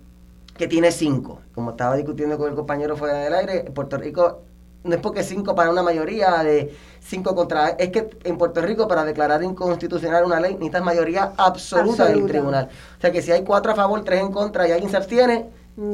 que 0.57 0.67
tiene 0.67 0.91
cinco, 0.91 1.41
como 1.55 1.71
estaba 1.73 1.97
discutiendo 1.97 2.39
con 2.39 2.49
el 2.49 2.55
compañero 2.55 2.97
fuera 2.97 3.19
del 3.19 3.35
aire, 3.35 3.71
Puerto 3.71 3.97
Rico 3.99 4.43
no 4.85 4.95
es 4.95 5.01
porque 5.01 5.23
cinco 5.23 5.55
para 5.55 5.71
una 5.71 5.83
mayoría 5.83 6.43
de 6.43 6.75
cinco 7.01 7.35
contra... 7.35 7.69
Es 7.71 7.91
que 7.91 8.11
en 8.25 8.37
Puerto 8.37 8.61
Rico 8.61 8.89
para 8.89 9.05
declarar 9.05 9.43
inconstitucional 9.43 10.25
una 10.25 10.41
ley 10.41 10.55
necesitas 10.55 10.83
mayoría 10.83 11.33
absoluta, 11.37 12.07
del 12.07 12.27
tribunal. 12.27 12.69
O 12.99 13.01
sea 13.01 13.13
que 13.13 13.23
si 13.23 13.31
hay 13.31 13.45
cuatro 13.45 13.73
a 13.73 13.75
favor, 13.77 14.03
tres 14.03 14.21
en 14.21 14.33
contra 14.33 14.67
y 14.67 14.73
alguien 14.73 14.91
se 14.91 14.97
abstiene, 14.97 15.51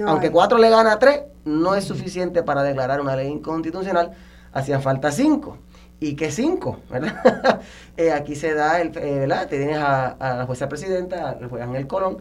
aunque 0.06 0.30
cuatro 0.30 0.56
le 0.56 0.70
gana 0.70 0.92
a 0.92 0.98
tres, 0.98 1.20
no 1.44 1.74
es 1.74 1.84
suficiente 1.84 2.42
para 2.42 2.62
declarar 2.62 3.00
una 3.00 3.14
ley 3.14 3.28
inconstitucional. 3.28 4.12
Hacían 4.52 4.80
falta 4.80 5.12
cinco. 5.12 5.58
¿Y 6.00 6.14
qué 6.14 6.30
cinco? 6.30 6.80
¿verdad? 6.90 7.60
Eh, 7.96 8.12
aquí 8.12 8.36
se 8.36 8.54
da, 8.54 8.80
el, 8.80 8.96
eh, 8.96 9.18
¿verdad? 9.18 9.48
Te 9.48 9.58
tienes 9.58 9.76
a, 9.76 10.16
la 10.20 10.46
jueza 10.46 10.68
presidenta, 10.68 11.30
al 11.30 11.48
juez 11.48 11.64
Ángel 11.64 11.88
Colón, 11.88 12.18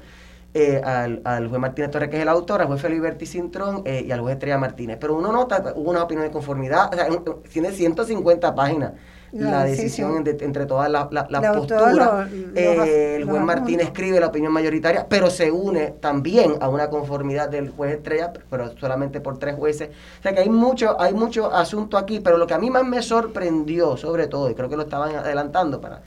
eh, 0.55 0.81
al, 0.83 1.21
al, 1.23 1.47
juez 1.49 1.61
Martínez 1.61 1.91
Torres, 1.91 2.09
que 2.09 2.15
es 2.15 2.23
el 2.23 2.29
autor, 2.29 2.61
al 2.61 2.67
juez 2.67 2.81
Feliberti 2.81 3.27
Cintrón 3.27 3.83
y 3.85 4.09
al 4.09 4.21
juez 4.21 4.33
Estrella 4.33 4.57
Martínez. 4.57 4.97
Pero 4.99 5.15
uno 5.15 5.31
nota, 5.31 5.73
hubo 5.75 5.91
una 5.91 6.01
opinión 6.01 6.25
de 6.25 6.31
conformidad, 6.31 6.91
o 6.91 6.95
sea, 6.95 7.07
tiene 7.51 7.71
150 7.71 8.55
páginas 8.55 8.93
la, 9.31 9.63
decisión 9.63 10.25
entre 10.25 10.65
todas 10.65 10.89
las 10.89 11.07
posturas. 11.55 12.29
Eh, 12.55 13.17
el 13.17 13.25
juez 13.25 13.41
Martínez 13.41 13.87
escribe 13.87 14.19
la 14.19 14.27
opinión 14.27 14.51
mayoritaria, 14.51 15.07
pero 15.07 15.29
se 15.29 15.51
une 15.51 15.91
también 15.99 16.55
a 16.59 16.69
una 16.69 16.89
conformidad 16.89 17.49
del 17.49 17.69
juez 17.69 17.95
Estrella, 17.95 18.33
pero 18.49 18.77
solamente 18.77 19.19
por 19.21 19.37
tres 19.37 19.55
jueces. 19.55 19.89
O 20.19 20.23
sea 20.23 20.33
que 20.33 20.41
hay 20.41 20.49
mucho, 20.49 20.99
hay 20.99 21.13
mucho 21.13 21.53
asunto 21.53 21.97
aquí, 21.97 22.19
pero 22.19 22.37
lo 22.37 22.47
que 22.47 22.53
a 22.53 22.59
mí 22.59 22.69
más 22.69 22.85
me 22.85 23.01
sorprendió, 23.01 23.97
sobre 23.97 24.27
todo, 24.27 24.49
y 24.49 24.55
creo 24.55 24.69
que 24.69 24.77
lo 24.77 24.83
estaban 24.83 25.15
adelantando 25.15 25.81
para, 25.81 26.01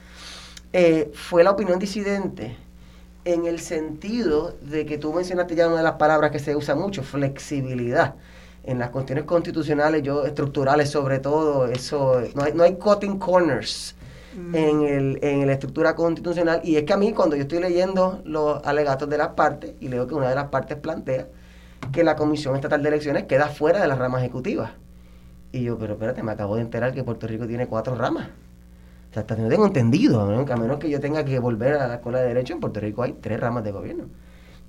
fue 1.13 1.43
la 1.43 1.51
opinión 1.51 1.79
disidente 1.79 2.57
en 3.25 3.45
el 3.45 3.59
sentido 3.59 4.55
de 4.61 4.85
que 4.85 4.97
tú 4.97 5.13
mencionaste 5.13 5.55
ya 5.55 5.67
una 5.67 5.77
de 5.77 5.83
las 5.83 5.93
palabras 5.93 6.31
que 6.31 6.39
se 6.39 6.55
usa 6.55 6.75
mucho, 6.75 7.03
flexibilidad. 7.03 8.15
En 8.63 8.77
las 8.77 8.89
cuestiones 8.91 9.23
constitucionales, 9.23 10.03
yo 10.03 10.25
estructurales 10.25 10.89
sobre 10.89 11.19
todo, 11.19 11.65
eso 11.65 12.21
no 12.35 12.43
hay, 12.43 12.53
no 12.53 12.63
hay 12.63 12.75
cutting 12.75 13.17
corners 13.17 13.95
mm. 14.35 14.55
en, 14.55 14.81
el, 14.83 15.19
en 15.21 15.47
la 15.47 15.53
estructura 15.53 15.95
constitucional. 15.95 16.61
Y 16.63 16.75
es 16.75 16.83
que 16.83 16.93
a 16.93 16.97
mí, 16.97 17.11
cuando 17.13 17.35
yo 17.35 17.43
estoy 17.43 17.59
leyendo 17.59 18.21
los 18.23 18.63
alegatos 18.65 19.09
de 19.09 19.17
las 19.17 19.29
partes, 19.29 19.73
y 19.79 19.87
leo 19.87 20.05
que 20.05 20.13
una 20.13 20.29
de 20.29 20.35
las 20.35 20.49
partes 20.49 20.77
plantea 20.77 21.27
que 21.91 22.03
la 22.03 22.15
Comisión 22.15 22.55
Estatal 22.55 22.83
de 22.83 22.89
Elecciones 22.89 23.23
queda 23.23 23.47
fuera 23.47 23.81
de 23.81 23.87
la 23.87 23.95
rama 23.95 24.19
ejecutiva. 24.19 24.73
Y 25.51 25.63
yo, 25.63 25.77
pero 25.77 25.93
espérate, 25.93 26.23
me 26.23 26.31
acabo 26.31 26.55
de 26.55 26.61
enterar 26.61 26.93
que 26.93 27.03
Puerto 27.03 27.27
Rico 27.27 27.47
tiene 27.47 27.67
cuatro 27.67 27.95
ramas. 27.95 28.29
O 29.09 29.13
sea, 29.13 29.21
hasta 29.21 29.35
no 29.35 29.49
tengo 29.49 29.65
entendido, 29.65 30.21
a 30.21 30.25
menos 30.25 30.79
que 30.79 30.89
yo 30.89 31.01
tenga 31.01 31.25
que 31.25 31.37
volver 31.39 31.73
a 31.73 31.87
la 31.87 31.95
escuela 31.95 32.19
de 32.19 32.27
Derecho, 32.27 32.53
en 32.53 32.61
Puerto 32.61 32.79
Rico 32.79 33.03
hay 33.03 33.13
tres 33.13 33.39
ramas 33.39 33.63
de 33.65 33.71
gobierno. 33.71 34.05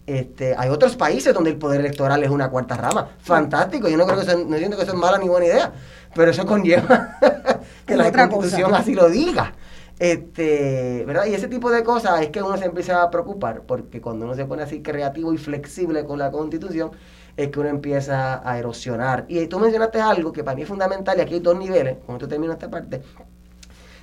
Este, 0.07 0.55
hay 0.57 0.69
otros 0.69 0.97
países 0.97 1.33
donde 1.33 1.51
el 1.51 1.57
poder 1.57 1.81
electoral 1.81 2.23
es 2.25 2.31
una 2.31 2.51
cuarta 2.51 2.77
rama. 2.77 3.11
Fantástico, 3.21 3.88
yo 3.88 3.97
no 3.97 4.05
creo 4.05 4.19
que 4.19 4.25
eso, 4.25 4.45
no 4.45 4.57
siento 4.57 4.77
que 4.77 4.83
eso 4.83 4.93
es 4.93 4.99
mala 4.99 5.19
ni 5.19 5.29
buena 5.29 5.47
idea, 5.47 5.73
pero 6.15 6.31
eso 6.31 6.45
conlleva 6.45 7.19
que 7.87 7.97
la 7.97 8.11
constitución 8.11 8.75
así 8.75 8.95
lo 8.95 9.09
diga. 9.09 9.55
Este, 9.99 11.05
¿verdad? 11.07 11.27
Y 11.27 11.35
ese 11.35 11.47
tipo 11.47 11.71
de 11.71 11.85
cosas 11.85 12.21
es 12.23 12.31
que 12.31 12.43
uno 12.43 12.57
se 12.57 12.65
empieza 12.65 13.03
a 13.03 13.11
preocupar, 13.11 13.62
porque 13.62 14.01
cuando 14.01 14.25
uno 14.25 14.35
se 14.35 14.45
pone 14.45 14.65
así 14.65 14.83
creativo 14.83 15.33
y 15.33 15.38
flexible 15.38 16.05
con 16.05 16.19
la 16.19 16.33
constitución, 16.33 16.91
es 17.37 17.49
que 17.49 17.61
uno 17.61 17.69
empieza 17.69 18.49
a 18.49 18.59
erosionar. 18.59 19.27
Y 19.29 19.47
tú 19.47 19.61
mencionaste 19.61 20.01
algo 20.01 20.33
que 20.33 20.43
para 20.43 20.57
mí 20.57 20.62
es 20.62 20.69
fundamental, 20.69 21.17
y 21.19 21.21
aquí 21.21 21.35
hay 21.35 21.41
dos 21.41 21.57
niveles, 21.57 21.99
con 22.05 22.17
esto 22.17 22.27
termino 22.27 22.53
esta 22.53 22.69
parte, 22.69 23.01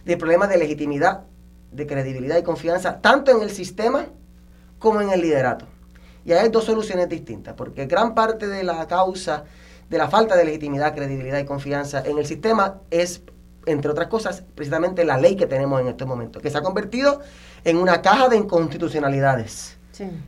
del 0.06 0.18
problema 0.18 0.48
de 0.48 0.58
legitimidad, 0.58 1.24
de 1.72 1.86
credibilidad 1.86 2.38
y 2.38 2.44
confianza, 2.44 3.02
tanto 3.02 3.32
en 3.32 3.42
el 3.42 3.50
sistema 3.50 4.06
como 4.80 5.02
en 5.02 5.10
el 5.10 5.20
liderato. 5.20 5.66
Y 6.26 6.34
hay 6.34 6.50
dos 6.50 6.66
soluciones 6.66 7.10
distintas, 7.10 7.54
porque 7.56 7.86
gran 7.86 8.14
parte 8.14 8.48
de 8.48 8.64
la 8.64 8.88
causa 8.88 9.46
de 9.90 9.98
la 9.98 10.08
falta 10.08 10.36
de 10.36 10.46
legitimidad, 10.46 10.94
credibilidad 10.94 11.40
y 11.40 11.46
confianza 11.46 12.04
en 12.06 12.18
el 12.18 12.26
sistema 12.26 12.76
es, 12.92 13.24
entre 13.66 13.90
otras 13.90 14.08
cosas, 14.08 14.44
precisamente 14.56 15.04
la 15.04 15.18
ley 15.18 15.36
que 15.36 15.48
tenemos 15.48 15.82
en 15.82 15.88
estos 15.88 16.08
momentos, 16.08 16.42
que 16.42 16.50
se 16.50 16.58
ha 16.58 16.62
convertido 16.62 17.22
en 17.64 17.78
una 17.78 18.02
caja 18.02 18.30
de 18.30 18.38
inconstitucionalidades. 18.38 19.78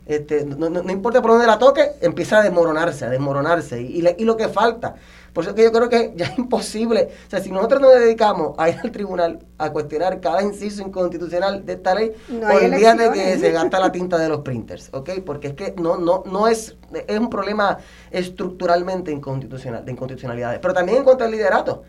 Este, 0.05 0.45
no, 0.45 0.91
importa 0.91 1.21
por 1.21 1.31
dónde 1.31 1.47
la 1.47 1.57
toque, 1.57 1.93
empieza 2.01 2.39
a 2.39 2.43
desmoronarse, 2.43 3.05
a 3.05 3.09
desmoronarse. 3.09 3.81
Y, 3.81 4.05
y, 4.17 4.25
lo 4.25 4.35
que 4.35 4.49
falta. 4.49 4.95
Por 5.33 5.45
eso 5.45 5.55
que 5.55 5.63
yo 5.63 5.71
creo 5.71 5.87
que 5.89 6.13
ya 6.15 6.25
es 6.25 6.37
imposible. 6.37 7.09
O 7.27 7.29
sea, 7.29 7.39
si 7.39 7.51
nosotros 7.51 7.81
nos 7.81 7.93
dedicamos 7.93 8.53
a 8.57 8.69
ir 8.69 8.79
al 8.83 8.91
tribunal 8.91 9.39
a 9.57 9.71
cuestionar 9.71 10.19
cada 10.19 10.41
inciso 10.41 10.81
inconstitucional 10.81 11.65
de 11.65 11.73
esta 11.73 11.95
ley, 11.95 12.11
no 12.29 12.47
olvídate 12.47 13.11
que 13.11 13.37
se 13.37 13.51
gasta 13.51 13.79
la 13.79 13.91
tinta 13.91 14.17
de 14.17 14.29
los 14.29 14.41
printers, 14.41 14.89
¿ok? 14.91 15.11
Porque 15.25 15.49
es 15.49 15.53
que 15.53 15.73
no, 15.77 15.97
no, 15.97 16.23
no 16.25 16.47
es, 16.47 16.75
es 17.07 17.19
un 17.19 17.29
problema 17.29 17.77
estructuralmente 18.09 19.11
inconstitucional, 19.11 19.85
de 19.85 19.91
inconstitucionalidades. 19.91 20.59
Pero 20.59 20.73
también 20.73 20.99
en 20.99 21.03
cuanto 21.03 21.23
al 21.23 21.31
liderato. 21.31 21.83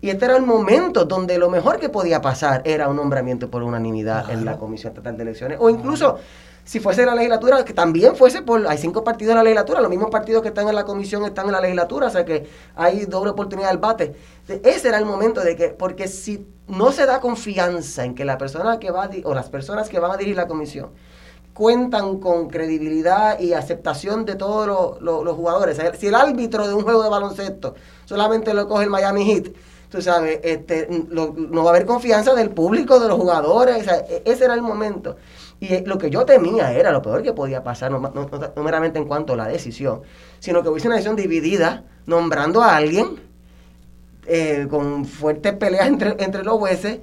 Y 0.00 0.10
este 0.10 0.26
era 0.26 0.36
el 0.36 0.46
momento 0.46 1.04
donde 1.06 1.38
lo 1.38 1.50
mejor 1.50 1.80
que 1.80 1.88
podía 1.88 2.20
pasar 2.20 2.62
era 2.64 2.88
un 2.88 2.96
nombramiento 2.96 3.50
por 3.50 3.64
unanimidad 3.64 4.30
en 4.30 4.44
la 4.44 4.56
Comisión 4.56 4.92
Estatal 4.92 5.16
de 5.16 5.24
Elecciones. 5.24 5.58
O 5.60 5.68
incluso 5.68 6.18
si 6.68 6.80
fuese 6.80 7.06
la 7.06 7.14
legislatura, 7.14 7.64
que 7.64 7.72
también 7.72 8.14
fuese 8.14 8.42
por, 8.42 8.68
hay 8.68 8.76
cinco 8.76 9.02
partidos 9.02 9.30
en 9.30 9.38
la 9.38 9.42
legislatura, 9.42 9.80
los 9.80 9.88
mismos 9.88 10.10
partidos 10.10 10.42
que 10.42 10.48
están 10.48 10.68
en 10.68 10.74
la 10.74 10.84
comisión 10.84 11.24
están 11.24 11.46
en 11.46 11.52
la 11.52 11.62
legislatura, 11.62 12.08
o 12.08 12.10
sea 12.10 12.26
que 12.26 12.46
hay 12.76 13.06
doble 13.06 13.30
oportunidad 13.30 13.70
del 13.70 13.78
bate. 13.78 14.14
Ese 14.46 14.88
era 14.88 14.98
el 14.98 15.06
momento 15.06 15.40
de 15.40 15.56
que, 15.56 15.68
porque 15.68 16.08
si 16.08 16.46
no 16.66 16.92
se 16.92 17.06
da 17.06 17.20
confianza 17.20 18.04
en 18.04 18.14
que 18.14 18.26
la 18.26 18.36
persona 18.36 18.78
que 18.78 18.90
va, 18.90 19.08
o 19.24 19.32
las 19.32 19.48
personas 19.48 19.88
que 19.88 19.98
van 19.98 20.10
a 20.10 20.18
dirigir 20.18 20.36
la 20.36 20.46
comisión, 20.46 20.90
cuentan 21.54 22.18
con 22.18 22.48
credibilidad 22.48 23.40
y 23.40 23.54
aceptación 23.54 24.26
de 24.26 24.34
todos 24.34 25.00
los, 25.00 25.34
jugadores. 25.36 25.80
Si 25.98 26.08
el 26.08 26.14
árbitro 26.14 26.68
de 26.68 26.74
un 26.74 26.82
juego 26.82 27.02
de 27.02 27.08
baloncesto 27.08 27.76
solamente 28.04 28.52
lo 28.52 28.68
coge 28.68 28.84
el 28.84 28.90
Miami 28.90 29.24
Heat, 29.24 29.54
tú 29.88 30.02
sabes, 30.02 30.40
este, 30.42 30.86
no 30.90 31.64
va 31.64 31.70
a 31.70 31.74
haber 31.74 31.86
confianza 31.86 32.34
del 32.34 32.50
público, 32.50 33.00
de 33.00 33.08
los 33.08 33.16
jugadores. 33.16 33.86
E, 33.88 34.22
ese 34.26 34.44
era 34.44 34.52
el 34.52 34.60
momento. 34.60 35.16
Y 35.60 35.74
eh, 35.74 35.84
lo 35.86 35.98
que 35.98 36.10
yo 36.10 36.24
temía 36.24 36.72
era 36.72 36.92
lo 36.92 37.02
peor 37.02 37.22
que 37.22 37.32
podía 37.32 37.64
pasar, 37.64 37.90
no, 37.90 38.00
meramente 38.62 38.98
en 38.98 39.06
cuanto 39.06 39.32
a 39.32 39.36
la 39.36 39.48
decisión, 39.48 40.02
sino 40.38 40.62
que 40.62 40.68
hubiese 40.68 40.86
una 40.86 40.96
decisión 40.96 41.16
dividida, 41.16 41.84
nombrando 42.06 42.62
a 42.62 42.76
alguien 42.76 43.20
eh, 44.26 44.66
con 44.70 45.04
fuertes 45.04 45.54
peleas 45.54 45.88
entre, 45.88 46.16
entre 46.22 46.44
los 46.44 46.58
jueces, 46.58 46.98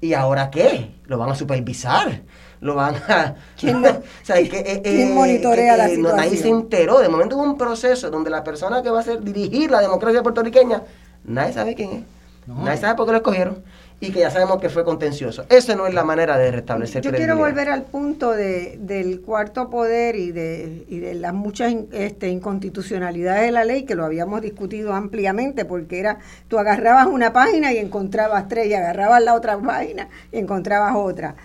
y 0.00 0.14
ahora 0.14 0.50
qué? 0.50 0.92
Lo 1.06 1.18
van 1.18 1.30
a 1.30 1.34
supervisar 1.34 2.22
lo 2.60 2.74
van 2.74 2.94
a... 3.08 3.34
¿Quién, 3.58 3.82
eh, 4.28 5.10
monitorea 5.14 5.76
la 5.76 5.88
situación? 5.88 6.16
nadie 6.16 6.36
se 6.36 6.48
enteró. 6.48 6.98
De 7.00 7.08
momento 7.08 7.36
hubo 7.36 7.44
un 7.44 7.58
proceso 7.58 8.10
donde 8.10 8.30
la 8.30 8.44
persona 8.44 8.82
que 8.82 8.90
va 8.90 9.00
a 9.00 9.02
ser 9.02 9.22
dirigir 9.22 9.70
la 9.70 9.80
democracia 9.80 10.22
puertorriqueña, 10.22 10.82
nadie 11.24 11.52
sabe 11.52 11.74
quién 11.74 11.90
es. 11.90 12.02
Nadie 12.46 12.78
sabe 12.78 12.96
por 12.96 13.06
qué 13.06 13.12
lo 13.12 13.18
escogieron 13.18 13.62
y 14.00 14.10
que 14.12 14.20
ya 14.20 14.30
sabemos 14.30 14.60
que 14.60 14.70
fue 14.70 14.82
contencioso. 14.82 15.44
Esa 15.50 15.76
no 15.76 15.86
es 15.86 15.92
la 15.92 16.04
manera 16.04 16.38
de 16.38 16.50
restablecer 16.50 17.02
Yo 17.02 17.12
quiero 17.12 17.36
volver 17.36 17.68
al 17.68 17.82
punto 17.82 18.32
de, 18.32 18.78
del 18.80 19.20
cuarto 19.20 19.68
poder 19.68 20.16
y 20.16 20.32
de, 20.32 20.86
y 20.88 20.98
de 21.00 21.14
las 21.14 21.34
muchas 21.34 21.74
este, 21.92 22.30
inconstitucionalidades 22.30 23.46
de 23.46 23.52
la 23.52 23.64
ley, 23.64 23.84
que 23.84 23.94
lo 23.94 24.04
habíamos 24.04 24.40
discutido 24.40 24.94
ampliamente, 24.94 25.66
porque 25.66 26.00
era, 26.00 26.18
tú 26.48 26.58
agarrabas 26.58 27.06
una 27.06 27.34
página 27.34 27.72
y 27.74 27.76
encontrabas 27.76 28.48
tres, 28.48 28.68
y 28.68 28.74
agarrabas 28.74 29.22
la 29.22 29.34
otra 29.34 29.58
página 29.58 30.08
y 30.32 30.38
encontrabas 30.38 30.94
otra. 30.96 31.36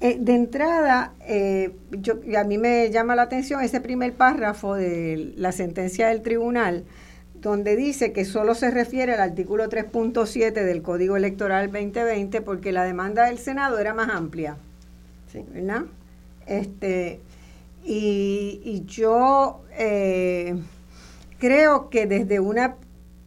Eh, 0.00 0.18
de 0.20 0.34
entrada, 0.34 1.14
eh, 1.26 1.74
yo, 1.90 2.20
a 2.38 2.44
mí 2.44 2.58
me 2.58 2.90
llama 2.90 3.16
la 3.16 3.22
atención 3.22 3.62
ese 3.62 3.80
primer 3.80 4.12
párrafo 4.12 4.74
de 4.74 5.32
la 5.36 5.52
sentencia 5.52 6.08
del 6.08 6.20
tribunal, 6.20 6.84
donde 7.46 7.76
dice 7.76 8.12
que 8.12 8.24
solo 8.24 8.56
se 8.56 8.72
refiere 8.72 9.14
al 9.14 9.20
artículo 9.20 9.68
3.7 9.68 10.52
del 10.52 10.82
Código 10.82 11.16
Electoral 11.16 11.70
2020 11.70 12.40
porque 12.40 12.72
la 12.72 12.82
demanda 12.82 13.26
del 13.26 13.38
Senado 13.38 13.78
era 13.78 13.94
más 13.94 14.08
amplia. 14.08 14.56
Sí. 15.32 15.44
¿Verdad? 15.54 15.82
Este, 16.48 17.20
y, 17.84 18.82
yo 18.86 19.60
eh, 19.78 20.56
creo 21.38 21.88
que 21.88 22.06
desde 22.06 22.40
una, 22.40 22.74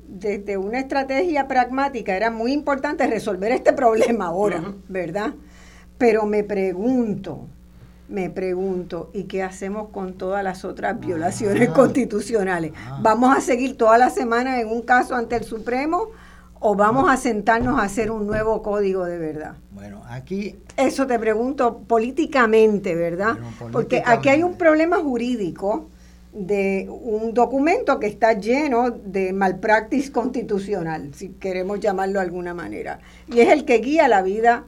desde 0.05 0.57
una 0.57 0.81
estrategia 0.81 1.47
pragmática 1.47 2.17
era 2.17 2.29
muy 2.29 2.51
importante 2.51 3.07
resolver 3.07 3.53
este 3.53 3.71
problema 3.71 4.25
ahora, 4.25 4.73
¿verdad? 4.89 5.33
Pero 5.97 6.25
me 6.25 6.43
pregunto, 6.43 7.47
me 8.09 8.29
pregunto, 8.29 9.11
¿y 9.13 9.23
qué 9.23 9.43
hacemos 9.43 9.89
con 9.89 10.13
todas 10.13 10.43
las 10.43 10.65
otras 10.65 10.95
ah. 10.95 10.97
violaciones 10.99 11.69
constitucionales? 11.69 12.73
Ah. 12.75 12.99
¿Vamos 13.01 13.37
a 13.37 13.41
seguir 13.41 13.77
toda 13.77 13.97
la 13.97 14.09
semana 14.09 14.59
en 14.59 14.67
un 14.67 14.81
caso 14.81 15.15
ante 15.15 15.35
el 15.35 15.43
Supremo 15.43 16.09
o 16.59 16.75
vamos 16.75 17.09
a 17.09 17.15
sentarnos 17.15 17.79
a 17.79 17.83
hacer 17.83 18.11
un 18.11 18.27
nuevo 18.27 18.61
código 18.61 19.05
de 19.05 19.17
verdad? 19.17 19.55
Bueno, 19.71 20.01
aquí... 20.09 20.57
Eso 20.75 21.07
te 21.07 21.17
pregunto 21.19 21.79
políticamente, 21.87 22.95
¿verdad? 22.95 23.37
Porque 23.71 24.03
aquí 24.05 24.29
hay 24.29 24.43
un 24.43 24.55
problema 24.55 24.97
jurídico 24.97 25.87
de 26.33 26.87
un 26.89 27.33
documento 27.33 27.99
que 27.99 28.07
está 28.07 28.33
lleno 28.33 28.91
de 28.91 29.33
malpractice 29.33 30.11
constitucional, 30.11 31.11
si 31.13 31.29
queremos 31.29 31.79
llamarlo 31.79 32.19
de 32.19 32.25
alguna 32.25 32.53
manera, 32.53 32.99
y 33.27 33.39
es 33.39 33.49
el 33.49 33.65
que 33.65 33.79
guía 33.79 34.07
la 34.07 34.21
vida 34.21 34.65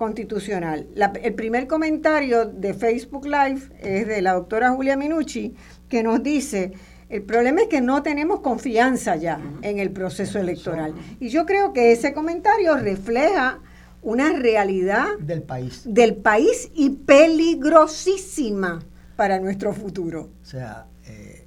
constitucional. 0.00 0.88
el 1.22 1.34
primer 1.34 1.66
comentario 1.66 2.46
de 2.46 2.72
Facebook 2.72 3.26
Live 3.26 3.68
es 3.80 4.06
de 4.06 4.22
la 4.22 4.32
doctora 4.32 4.70
Julia 4.70 4.96
Minucci, 4.96 5.54
que 5.90 6.02
nos 6.02 6.22
dice, 6.22 6.72
el 7.10 7.22
problema 7.22 7.60
es 7.60 7.68
que 7.68 7.82
no 7.82 8.02
tenemos 8.02 8.40
confianza 8.40 9.16
ya 9.16 9.38
en 9.60 9.78
el 9.78 9.90
proceso 9.90 10.38
electoral. 10.38 10.94
Y 11.20 11.28
yo 11.28 11.44
creo 11.44 11.74
que 11.74 11.92
ese 11.92 12.14
comentario 12.14 12.78
refleja 12.78 13.58
una 14.00 14.32
realidad 14.32 15.18
del 15.18 15.42
país. 15.42 15.82
Del 15.84 16.16
país 16.16 16.70
y 16.74 16.88
peligrosísima 16.88 18.82
para 19.16 19.38
nuestro 19.38 19.74
futuro. 19.74 20.30
O 20.40 20.46
sea, 20.46 20.86
eh, 21.06 21.46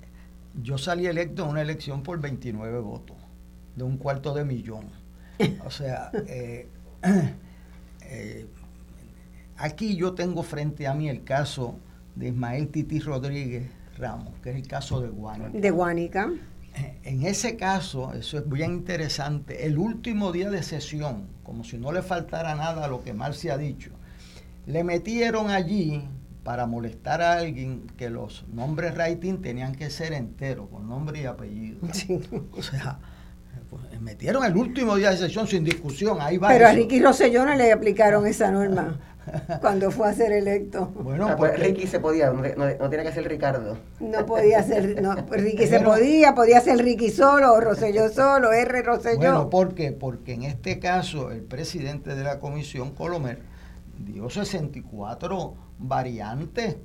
yo 0.62 0.78
salí 0.78 1.08
electo 1.08 1.44
en 1.46 1.50
una 1.50 1.64
elección 1.64 2.04
por 2.04 2.22
29 2.22 2.82
votos, 2.82 3.18
de 3.76 3.84
un 3.84 3.98
cuarto 3.98 4.32
de 4.36 4.46
millón. 4.46 4.92
O 5.66 5.72
sea, 5.72 6.12
eh, 6.28 6.68
Eh, 8.14 8.46
aquí 9.58 9.96
yo 9.96 10.14
tengo 10.14 10.44
frente 10.44 10.86
a 10.88 10.94
mí 10.94 11.10
el 11.10 11.24
caso 11.24 11.80
de 12.16 12.28
Ismael 12.28 12.68
Titi 12.68 13.00
Rodríguez 13.00 13.72
Ramos, 13.98 14.34
que 14.44 14.52
es 14.52 14.56
el 14.56 14.68
caso 14.68 15.02
de 15.02 15.10
Guánica. 15.10 15.50
De 15.52 15.72
Guánica. 15.72 16.32
Eh, 16.76 17.00
en 17.04 17.26
ese 17.26 17.56
caso, 17.58 18.14
eso 18.14 18.38
es 18.38 18.48
bien 18.48 18.74
interesante, 18.74 19.66
el 19.66 19.80
último 19.80 20.32
día 20.32 20.52
de 20.52 20.62
sesión, 20.62 21.28
como 21.44 21.64
si 21.64 21.78
no 21.78 21.92
le 21.92 22.04
faltara 22.04 22.54
nada 22.56 22.86
a 22.86 22.88
lo 22.88 23.04
que 23.04 23.14
mal 23.14 23.34
se 23.34 23.52
ha 23.52 23.58
dicho, 23.58 23.92
le 24.68 24.84
metieron 24.84 25.50
allí 25.50 26.04
para 26.44 26.68
molestar 26.68 27.22
a 27.22 27.34
alguien 27.34 27.88
que 27.98 28.10
los 28.10 28.46
nombres 28.54 28.96
writing 28.96 29.42
tenían 29.42 29.74
que 29.74 29.90
ser 29.90 30.14
enteros, 30.14 30.70
con 30.70 30.88
nombre 30.88 31.22
y 31.22 31.26
apellido. 31.26 31.80
O 32.52 32.62
sea, 32.62 33.00
metieron 34.04 34.44
el 34.44 34.56
último 34.56 34.96
día 34.96 35.12
de 35.12 35.18
sesión 35.18 35.48
sin 35.48 35.64
discusión. 35.64 36.18
Ahí 36.22 36.38
va 36.38 36.50
Pero 36.50 36.68
a 36.68 36.72
Ricky 36.72 37.02
Rosselló 37.02 37.46
no 37.46 37.56
le 37.56 37.72
aplicaron 37.72 38.28
esa 38.28 38.52
norma 38.52 39.00
cuando 39.62 39.90
fue 39.92 40.10
a 40.10 40.14
ser 40.14 40.32
electo. 40.34 40.88
Bueno, 40.96 41.36
pues 41.38 41.58
Ricky 41.60 41.88
se 41.88 42.00
podía, 42.00 42.32
no, 42.32 42.90
tiene 42.90 43.04
que 43.04 43.12
ser 43.12 43.28
Ricardo. 43.28 43.78
No 44.00 44.26
podía 44.26 44.62
ser, 44.62 45.02
no, 45.02 45.16
Ricky 45.32 45.68
se 45.68 45.80
podía, 45.80 46.36
podía 46.36 46.60
ser 46.62 46.80
Ricky 46.84 47.10
solo, 47.10 47.54
o 47.54 47.60
Rosselló 47.60 48.10
solo, 48.14 48.52
R. 48.52 48.82
Rosselló. 48.82 49.18
Bueno, 49.18 49.50
¿por 49.50 49.74
qué? 49.74 49.92
Porque 49.92 50.34
en 50.34 50.44
este 50.44 50.80
caso 50.80 51.32
el 51.32 51.42
presidente 51.42 52.16
de 52.16 52.24
la 52.24 52.40
comisión, 52.40 52.92
Colomer, 52.92 53.40
dio 53.98 54.30
64 54.30 55.56
variantes 55.80 56.76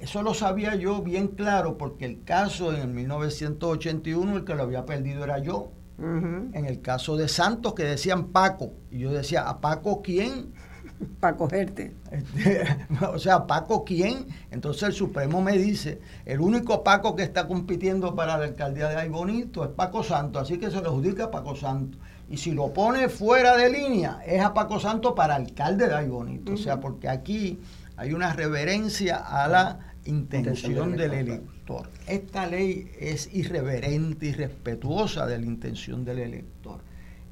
eso 0.00 0.22
lo 0.22 0.32
sabía 0.32 0.76
yo 0.76 1.02
bien 1.02 1.28
claro 1.28 1.76
porque 1.76 2.04
el 2.04 2.22
caso 2.22 2.72
en 2.72 2.80
el 2.82 2.88
1981 2.88 4.36
el 4.36 4.44
que 4.44 4.54
lo 4.54 4.62
había 4.62 4.86
perdido 4.86 5.24
era 5.24 5.38
yo. 5.38 5.72
En 5.98 6.64
el 6.64 6.80
caso 6.80 7.16
de 7.16 7.26
Santos, 7.26 7.74
que 7.74 7.82
decían 7.82 8.28
Paco, 8.28 8.72
y 8.90 9.00
yo 9.00 9.12
decía, 9.12 9.48
¿a 9.48 9.60
Paco 9.60 10.00
quién? 10.00 10.52
para 11.20 11.36
cogerte. 11.36 11.94
Este, 12.10 12.64
o 13.12 13.18
sea, 13.18 13.46
Paco 13.46 13.84
quién? 13.84 14.26
Entonces 14.50 14.82
el 14.84 14.92
Supremo 14.92 15.40
me 15.40 15.56
dice, 15.58 16.00
el 16.24 16.40
único 16.40 16.82
Paco 16.82 17.16
que 17.16 17.22
está 17.22 17.46
compitiendo 17.46 18.14
para 18.14 18.36
la 18.36 18.44
alcaldía 18.44 18.88
de 18.88 18.96
Ay 18.96 19.08
Bonito 19.08 19.64
es 19.64 19.70
Paco 19.70 20.02
Santo, 20.02 20.38
así 20.38 20.58
que 20.58 20.70
se 20.70 20.80
le 20.80 20.88
adjudica 20.88 21.24
a 21.24 21.30
Paco 21.30 21.56
Santo. 21.56 21.98
Y 22.30 22.36
si 22.36 22.50
lo 22.50 22.72
pone 22.72 23.08
fuera 23.08 23.56
de 23.56 23.70
línea, 23.70 24.20
es 24.26 24.42
a 24.42 24.52
Paco 24.52 24.78
Santo 24.78 25.14
para 25.14 25.34
alcalde 25.34 25.88
de 25.88 25.94
Ay 25.94 26.08
Bonito. 26.08 26.52
O 26.52 26.56
sea, 26.56 26.78
porque 26.78 27.08
aquí 27.08 27.58
hay 27.96 28.12
una 28.12 28.32
reverencia 28.32 29.16
a 29.16 29.48
la 29.48 29.78
intención 30.04 30.96
del 30.96 31.14
elector. 31.14 31.57
Esta 32.06 32.46
ley 32.46 32.90
es 32.98 33.32
irreverente 33.34 34.26
y 34.26 34.32
respetuosa 34.32 35.26
de 35.26 35.38
la 35.38 35.46
intención 35.46 36.04
del 36.04 36.18
elector. 36.20 36.80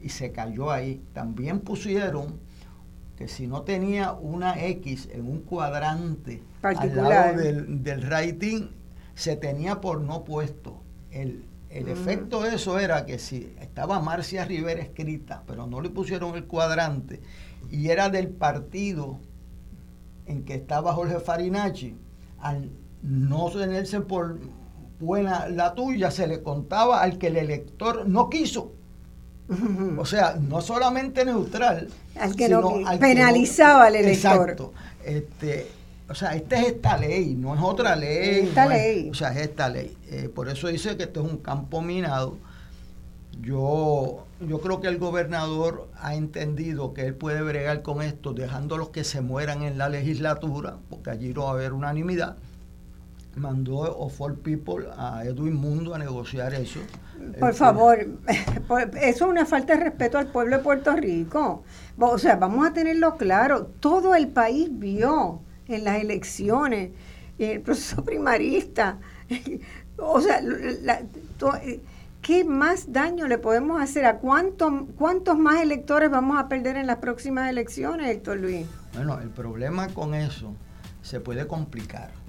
Y 0.01 0.11
se 0.11 0.33
cayó 0.33 0.71
ahí. 0.71 1.01
También 1.13 1.61
pusieron 1.61 2.39
que 3.17 3.29
si 3.29 3.47
no 3.47 3.63
tenía 3.63 4.13
una 4.13 4.63
X 4.63 5.09
en 5.13 5.27
un 5.27 5.41
cuadrante 5.41 6.43
al 6.63 6.95
lado 6.95 7.39
del, 7.39 7.83
del 7.83 8.03
rating, 8.03 8.69
se 9.15 9.37
tenía 9.37 9.81
por 9.81 10.01
no 10.01 10.25
puesto. 10.25 10.83
El, 11.11 11.45
el 11.71 11.89
efecto 11.89 12.43
de 12.43 12.55
eso 12.57 12.79
era 12.79 13.07
que 13.07 13.19
si 13.19 13.55
estaba 13.61 14.01
Marcia 14.01 14.45
Rivera 14.45 14.83
escrita, 14.83 15.43
pero 15.47 15.67
no 15.67 15.81
le 15.81 15.89
pusieron 15.89 16.37
el 16.37 16.45
cuadrante, 16.45 17.21
y 17.71 17.89
era 17.89 18.11
del 18.11 18.29
partido 18.29 19.19
en 20.27 20.45
que 20.45 20.55
estaba 20.55 20.93
Jorge 20.93 21.21
Farinacci, 21.21 21.97
al 22.39 22.71
no 23.07 23.51
tenerse 23.51 24.01
por 24.01 24.39
buena 24.99 25.49
la 25.49 25.75
tuya, 25.75 26.11
se 26.11 26.27
le 26.27 26.43
contaba 26.43 27.03
al 27.03 27.19
que 27.19 27.29
el 27.29 27.37
elector 27.37 28.09
no 28.09 28.29
quiso. 28.29 28.73
O 29.97 30.05
sea, 30.05 30.37
no 30.41 30.61
solamente 30.61 31.25
neutral, 31.25 31.89
al 32.19 32.35
que 32.35 32.49
no, 32.49 32.81
penalizaba 32.99 33.87
al 33.87 33.95
elector. 33.95 34.51
Exacto. 34.51 34.73
Este, 35.05 35.69
o 36.09 36.15
sea, 36.17 36.35
esta 36.35 36.61
es 36.61 36.67
esta 36.67 36.97
ley, 36.97 37.37
no 37.37 37.55
es 37.55 37.61
otra 37.63 37.95
ley. 37.95 38.41
Esta 38.49 38.67
ley. 38.67 39.09
o 39.09 39.15
sea, 39.15 39.31
es 39.31 39.37
esta 39.37 39.69
ley. 39.69 39.97
Eh, 40.11 40.29
por 40.35 40.49
eso 40.49 40.67
dice 40.67 40.97
que 40.97 41.05
esto 41.05 41.25
es 41.25 41.31
un 41.31 41.39
campo 41.39 41.81
minado. 41.81 42.39
Yo, 43.41 44.25
yo 44.41 44.61
creo 44.61 44.81
que 44.81 44.89
el 44.89 44.99
gobernador 44.99 45.89
ha 46.01 46.17
entendido 46.17 46.93
que 46.93 47.03
él 47.03 47.15
puede 47.15 47.41
bregar 47.43 47.83
con 47.83 48.03
esto, 48.03 48.33
dejándolos 48.33 48.89
que 48.89 49.05
se 49.05 49.21
mueran 49.21 49.63
en 49.63 49.79
la 49.79 49.89
legislatura, 49.89 50.79
porque 50.91 51.11
allí 51.11 51.33
no 51.33 51.45
va 51.45 51.51
a 51.51 51.53
haber 51.53 51.73
unanimidad 51.73 52.37
mandó 53.37 53.77
o 53.77 54.09
for 54.09 54.35
People 54.35 54.87
a 54.97 55.23
Edwin 55.25 55.55
Mundo 55.55 55.95
a 55.95 55.99
negociar 55.99 56.55
eso. 56.55 56.81
Por 57.39 57.51
este, 57.51 57.53
favor, 57.53 57.99
eso 59.01 59.25
es 59.25 59.31
una 59.31 59.47
falta 59.47 59.77
de 59.77 59.85
respeto 59.85 60.19
al 60.19 60.29
pueblo 60.29 60.57
de 60.57 60.63
Puerto 60.63 60.95
Rico. 60.97 61.63
O 61.99 62.19
sea, 62.19 62.37
vamos 62.37 62.67
a 62.67 62.73
tenerlo 62.73 63.17
claro, 63.17 63.67
todo 63.81 64.15
el 64.15 64.29
país 64.29 64.69
vio 64.73 65.43
en 65.69 65.85
las 65.85 66.01
elecciones, 66.01 66.93
en 67.39 67.51
el 67.51 67.61
proceso 67.61 68.05
primarista, 68.05 68.99
o 69.99 70.21
sea, 70.21 70.41
¿qué 72.23 72.45
más 72.45 72.93
daño 72.93 73.27
le 73.27 73.39
podemos 73.39 73.81
hacer? 73.81 74.07
¿A 74.07 74.19
cuánto, 74.19 74.87
cuántos 74.97 75.39
más 75.39 75.61
electores 75.61 76.11
vamos 76.11 76.39
a 76.39 76.49
perder 76.49 76.77
en 76.77 76.87
las 76.87 76.99
próximas 76.99 77.51
elecciones, 77.51 78.09
Héctor 78.09 78.39
Luis? 78.39 78.67
Bueno, 78.95 79.21
el 79.21 79.29
problema 79.29 79.89
con 79.89 80.15
eso 80.15 80.55
se 81.03 81.21
puede 81.21 81.47
complicar 81.47 82.26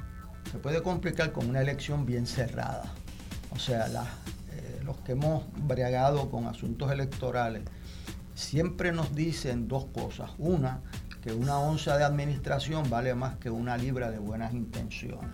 se 0.52 0.58
puede 0.58 0.82
complicar 0.82 1.32
con 1.32 1.50
una 1.50 1.62
elección 1.62 2.06
bien 2.06 2.26
cerrada. 2.26 2.86
O 3.52 3.60
sea, 3.60 3.88
eh, 3.88 4.82
los 4.86 4.98
que 4.98 5.14
hemos 5.14 5.44
bregado 5.68 6.30
con 6.30 6.46
asuntos 6.46 6.92
electorales 6.92 7.64
siempre 8.36 8.92
nos 8.92 9.16
dicen 9.16 9.68
dos 9.68 9.86
cosas. 9.86 10.32
Una, 10.38 10.82
que 11.22 11.34
una 11.34 11.60
onza 11.60 11.98
de 11.98 12.04
administración 12.04 12.90
vale 12.90 13.14
más 13.16 13.38
que 13.38 13.50
una 13.50 13.78
libra 13.78 14.12
de 14.12 14.20
buenas 14.20 14.54
intenciones. 14.54 15.32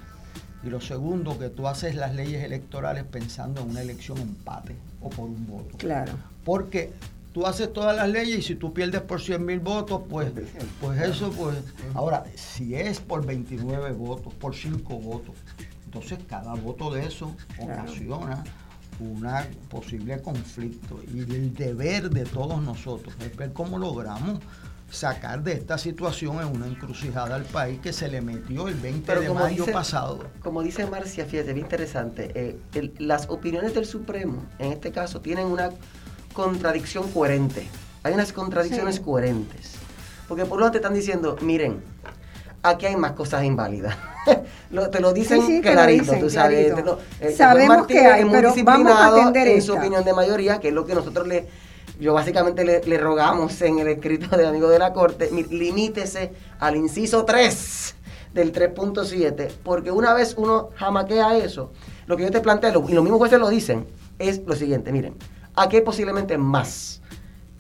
Y 0.64 0.70
lo 0.70 0.80
segundo, 0.80 1.38
que 1.38 1.50
tú 1.50 1.68
haces 1.68 1.96
las 1.96 2.16
leyes 2.16 2.44
electorales 2.44 3.04
pensando 3.04 3.62
en 3.62 3.72
una 3.72 3.82
elección 3.82 4.18
empate 4.18 4.76
o 5.02 5.10
por 5.10 5.26
un 5.26 5.46
voto. 5.46 5.78
Claro. 5.78 6.14
Porque 6.46 6.94
tú 7.34 7.46
haces 7.46 7.74
todas 7.74 7.96
las 7.96 8.08
leyes 8.08 8.40
y 8.40 8.42
si 8.42 8.56
tú 8.56 8.74
pierdes 8.74 9.02
por 9.02 9.20
100 9.20 9.46
mil 9.46 9.60
votos, 9.60 10.04
pues, 10.10 10.32
pues 10.80 11.02
eso, 11.02 11.32
pues... 11.32 11.58
Ahora, 11.94 12.24
si 12.36 12.76
es 12.76 13.00
por 13.00 13.26
29 13.26 13.92
votos, 13.92 14.34
por 14.36 14.56
5 14.56 15.00
votos, 15.00 15.36
entonces 15.86 16.20
cada 16.28 16.54
voto 16.54 16.94
de 16.94 17.06
eso 17.06 17.36
ocasiona 17.60 18.44
un 19.00 19.28
posible 19.70 20.22
conflicto. 20.22 21.02
Y 21.14 21.20
el 21.20 21.54
deber 21.54 22.10
de 22.10 22.24
todos 22.24 22.62
nosotros 22.62 23.14
es 23.20 23.36
ver 23.36 23.52
cómo 23.52 23.78
logramos 23.78 24.40
sacar 24.92 25.44
de 25.44 25.54
esta 25.54 25.80
situación 25.80 26.40
en 26.40 26.48
una 26.48 26.68
encrucijada 26.68 27.36
al 27.36 27.46
país 27.46 27.80
que 27.80 27.92
se 27.92 28.08
le 28.10 28.22
metió 28.22 28.68
el 28.68 28.76
20 28.76 29.20
de 29.22 29.34
mayo 29.34 29.66
pasado. 29.66 30.24
Como 30.44 30.62
dice 30.62 30.86
Marcia, 30.86 31.26
fíjate, 31.26 31.54
bien 31.54 31.66
interesante, 31.66 32.32
eh, 32.36 32.94
las 33.00 33.28
opiniones 33.30 33.74
del 33.74 33.86
Supremo, 33.86 34.46
en 34.60 34.74
este 34.74 34.92
caso, 34.92 35.20
tienen 35.20 35.48
una 35.48 35.72
contradicción 36.34 37.10
coherente. 37.12 37.68
Hay 38.04 38.14
unas 38.14 38.34
contradicciones 38.34 39.00
coherentes. 39.00 39.74
Porque 40.28 40.46
por 40.46 40.58
lo 40.58 40.66
tanto 40.66 40.74
te 40.74 40.78
están 40.80 40.94
diciendo, 40.94 41.38
miren, 41.42 41.82
aquí 42.62 42.86
hay 42.86 42.96
más 42.96 43.12
cosas 43.12 43.44
inválidas. 43.44 43.96
te 44.92 45.00
lo 45.00 45.14
dicen 45.14 45.62
clarito, 45.62 46.14
tú 46.20 46.30
sabes. 46.30 46.74
Eh, 47.20 47.32
Sabemos 47.36 47.88
que 47.88 48.00
hay, 48.00 48.26
pero 48.26 48.54
vamos 48.64 48.92
a 48.94 49.08
atender 49.08 49.48
en 49.48 49.62
su 49.62 49.74
opinión 49.74 50.04
de 50.04 50.14
mayoría, 50.14 50.60
que 50.60 50.70
es 50.70 50.74
lo 50.74 50.86
que 50.86 50.96
nosotros 50.96 51.28
le, 51.28 51.48
yo 52.00 52.14
básicamente 52.14 52.64
le, 52.66 52.98
rogamos 52.98 53.62
en 53.62 53.80
el 53.80 53.88
escrito 53.88 54.36
de 54.36 54.48
amigo 54.48 54.70
de 54.70 54.80
la 54.80 54.94
corte, 54.94 55.30
limítese 55.32 56.32
al 56.60 56.76
inciso 56.76 57.26
3 57.26 57.96
del 58.34 58.52
3.7, 58.52 59.52
porque 59.64 59.92
una 59.92 60.14
vez 60.14 60.34
uno 60.38 60.70
jamaquea 60.76 61.38
eso, 61.38 61.72
lo 62.08 62.18
que 62.18 62.24
yo 62.24 62.32
te 62.32 62.42
planteo, 62.42 62.86
y 62.90 62.94
los 62.94 63.04
mismos 63.04 63.20
jueces 63.20 63.40
lo 63.40 63.50
dicen, 63.50 63.86
es 64.18 64.42
lo 64.46 64.56
siguiente, 64.56 64.92
miren, 64.92 65.16
aquí 65.56 65.78
hay 65.78 65.82
posiblemente 65.82 66.38
más 66.38 67.02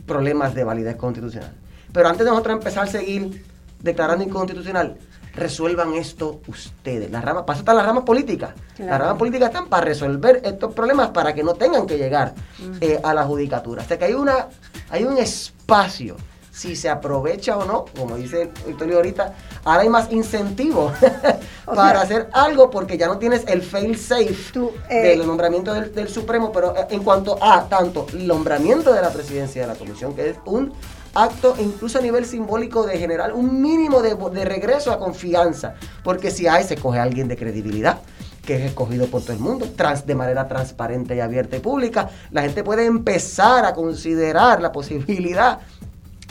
problemas 0.05 0.53
de 0.53 0.63
validez 0.63 0.95
constitucional. 0.95 1.53
Pero 1.91 2.09
antes 2.09 2.25
de 2.25 2.31
nosotros 2.31 2.57
empezar 2.57 2.83
a 2.83 2.87
seguir 2.87 3.45
declarando 3.81 4.23
inconstitucional, 4.23 4.97
resuelvan 5.35 5.93
esto 5.93 6.41
ustedes. 6.47 7.09
La 7.11 7.21
rama, 7.21 7.45
pasa 7.45 7.59
hasta 7.59 7.73
las 7.73 7.85
ramas 7.85 8.03
políticas. 8.03 8.51
Las 8.77 8.99
ramas 8.99 9.17
políticas 9.17 9.49
están 9.49 9.67
para 9.67 9.85
resolver 9.85 10.41
estos 10.43 10.73
problemas 10.73 11.09
para 11.09 11.33
que 11.33 11.43
no 11.43 11.53
tengan 11.53 11.85
que 11.85 11.97
llegar 11.97 12.33
eh, 12.81 12.99
a 13.03 13.13
la 13.13 13.23
judicatura. 13.23 13.83
O 13.83 13.85
sea 13.85 13.97
que 13.97 14.05
hay, 14.05 14.13
una, 14.13 14.47
hay 14.89 15.03
un 15.03 15.17
espacio 15.17 16.17
si 16.53 16.75
se 16.75 16.87
aprovecha 16.87 17.57
o 17.57 17.65
no, 17.65 17.85
como 17.97 18.15
dice 18.15 18.51
Victorio 18.67 18.97
ahorita, 18.97 19.33
ahora 19.63 19.81
hay 19.81 19.89
más 19.89 20.07
para 21.65 22.01
hacer 22.01 22.29
algo 22.33 22.69
porque 22.69 22.97
ya 22.97 23.07
no 23.07 23.17
tienes 23.17 23.43
el 23.47 23.61
fail 23.61 23.97
safe 23.97 24.43
eh, 24.89 25.17
del 25.17 25.25
nombramiento 25.25 25.73
del, 25.73 26.09
Supremo, 26.09 26.51
pero 26.51 26.75
eh, 26.75 26.87
en 26.89 27.03
cuanto 27.03 27.37
a 27.41 27.67
tanto 27.67 28.07
el 28.13 28.27
nombramiento 28.27 28.93
de 28.93 29.01
la 29.01 29.11
presidencia 29.11 29.61
de 29.61 29.67
la 29.67 29.75
comisión, 29.75 30.15
que 30.15 30.29
es 30.29 30.37
un 30.45 30.73
acto 31.15 31.55
incluso 31.59 31.99
a 31.99 32.01
nivel 32.01 32.25
simbólico 32.25 32.85
de 32.85 32.97
generar 32.97 33.33
un 33.33 33.61
mínimo 33.61 34.01
de, 34.01 34.15
de 34.15 34.45
regreso 34.45 34.91
a 34.91 34.99
confianza, 34.99 35.75
porque 36.03 36.31
si 36.31 36.47
hay, 36.47 36.63
se 36.63 36.75
coge 36.75 36.99
a 36.99 37.03
alguien 37.03 37.27
de 37.27 37.37
credibilidad 37.37 37.99
que 38.45 38.55
es 38.55 38.61
escogido 38.61 39.07
por 39.07 39.21
todo 39.21 39.33
el 39.33 39.39
mundo, 39.39 39.67
trans, 39.75 40.05
de 40.05 40.15
manera 40.15 40.47
transparente 40.47 41.15
y 41.15 41.21
abierta 41.21 41.55
y 41.55 41.59
pública, 41.59 42.09
la 42.31 42.41
gente 42.41 42.63
puede 42.63 42.85
empezar 42.85 43.65
a 43.65 43.73
considerar 43.73 44.61
la 44.61 44.71
posibilidad 44.71 45.59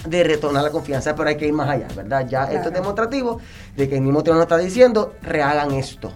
de 0.06 0.24
retornar 0.24 0.62
la 0.62 0.70
confianza, 0.70 1.14
pero 1.14 1.28
hay 1.28 1.36
que 1.36 1.46
ir 1.46 1.52
más 1.52 1.68
allá, 1.68 1.88
¿verdad? 1.94 2.26
Ya 2.28 2.44
esto 2.44 2.68
es 2.68 2.74
demostrativo 2.74 3.40
de 3.76 3.88
que 3.88 3.96
el 3.96 4.02
mismo 4.02 4.22
tribunal 4.22 4.44
está 4.44 4.58
diciendo, 4.58 5.14
rehagan 5.22 5.72
esto. 5.72 6.12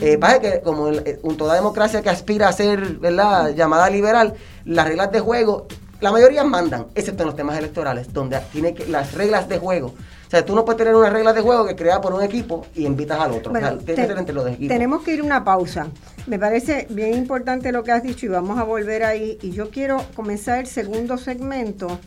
Eh, 0.00 0.18
pasa 0.18 0.40
que 0.40 0.60
como 0.60 0.90
eh, 0.90 1.18
toda 1.38 1.54
democracia 1.54 2.02
que 2.02 2.10
aspira 2.10 2.48
a 2.48 2.52
ser, 2.52 2.98
¿verdad?, 2.98 3.54
llamada 3.54 3.88
liberal, 3.88 4.34
las 4.64 4.86
reglas 4.86 5.10
de 5.10 5.20
juego, 5.20 5.66
la 6.00 6.12
mayoría 6.12 6.44
mandan, 6.44 6.86
excepto 6.94 7.22
en 7.22 7.28
los 7.28 7.36
temas 7.36 7.58
electorales, 7.58 8.12
donde 8.12 8.38
tiene 8.52 8.74
que, 8.74 8.86
las 8.86 9.14
reglas 9.14 9.48
de 9.48 9.58
juego. 9.58 9.94
O 10.26 10.30
sea, 10.30 10.44
tú 10.44 10.54
no 10.54 10.64
puedes 10.64 10.78
tener 10.78 10.94
una 10.94 11.08
regla 11.08 11.32
de 11.32 11.40
juego 11.40 11.66
que 11.66 11.76
crea 11.76 12.00
por 12.00 12.12
un 12.12 12.22
equipo 12.22 12.66
y 12.74 12.84
invitas 12.84 13.20
al 13.20 13.32
otro. 13.32 13.56
entre 13.56 14.34
los 14.34 14.46
equipos. 14.48 14.68
Tenemos 14.68 15.02
que 15.02 15.14
ir 15.14 15.20
a 15.20 15.24
una 15.24 15.44
pausa. 15.44 15.86
Me 16.26 16.38
parece 16.38 16.86
bien 16.90 17.14
importante 17.14 17.70
lo 17.70 17.84
que 17.84 17.92
has 17.92 18.02
dicho 18.02 18.26
y 18.26 18.28
vamos 18.28 18.58
a 18.58 18.64
volver 18.64 19.04
ahí. 19.04 19.38
Y 19.40 19.52
yo 19.52 19.70
quiero 19.70 20.04
comenzar 20.16 20.58
el 20.58 20.66
segundo 20.66 21.16
segmento 21.16 22.00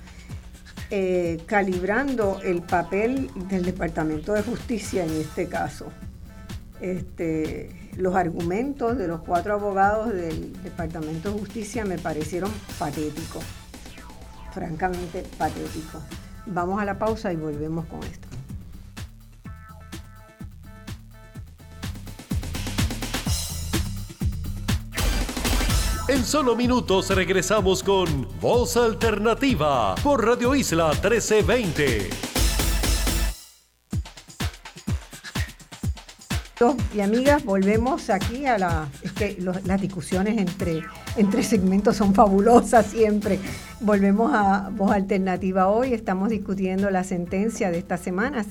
eh, 0.91 1.41
calibrando 1.45 2.39
el 2.43 2.61
papel 2.61 3.29
del 3.47 3.63
Departamento 3.63 4.33
de 4.33 4.41
Justicia 4.41 5.03
en 5.05 5.11
este 5.11 5.47
caso. 5.47 5.91
Este, 6.81 7.91
los 7.97 8.15
argumentos 8.15 8.97
de 8.97 9.07
los 9.07 9.21
cuatro 9.21 9.53
abogados 9.53 10.13
del 10.13 10.53
Departamento 10.63 11.31
de 11.31 11.39
Justicia 11.39 11.85
me 11.85 11.99
parecieron 11.99 12.51
patéticos, 12.79 13.43
francamente 14.53 15.23
patéticos. 15.37 16.01
Vamos 16.45 16.81
a 16.81 16.85
la 16.85 16.97
pausa 16.97 17.31
y 17.31 17.35
volvemos 17.35 17.85
con 17.85 18.03
esto. 18.03 18.38
En 26.09 26.25
solo 26.25 26.55
minutos 26.55 27.11
regresamos 27.11 27.83
con 27.83 28.27
Voz 28.41 28.75
Alternativa 28.77 29.93
por 30.01 30.25
Radio 30.25 30.55
Isla 30.55 30.89
1320. 30.89 32.09
Y 36.95 37.01
amigas, 37.01 37.45
volvemos 37.45 38.09
aquí 38.09 38.47
a 38.47 38.57
la. 38.57 38.89
Es 39.03 39.11
que 39.11 39.37
las 39.39 39.79
discusiones 39.79 40.39
entre, 40.39 40.81
entre 41.15 41.43
segmentos 41.43 41.97
son 41.97 42.15
fabulosas 42.15 42.87
siempre. 42.87 43.39
Volvemos 43.79 44.31
a 44.33 44.71
Voz 44.71 44.91
Alternativa 44.91 45.69
hoy. 45.69 45.93
Estamos 45.93 46.29
discutiendo 46.29 46.89
la 46.89 47.03
sentencia 47.03 47.69
de 47.69 47.77
esta 47.77 47.97
semana 47.97 48.43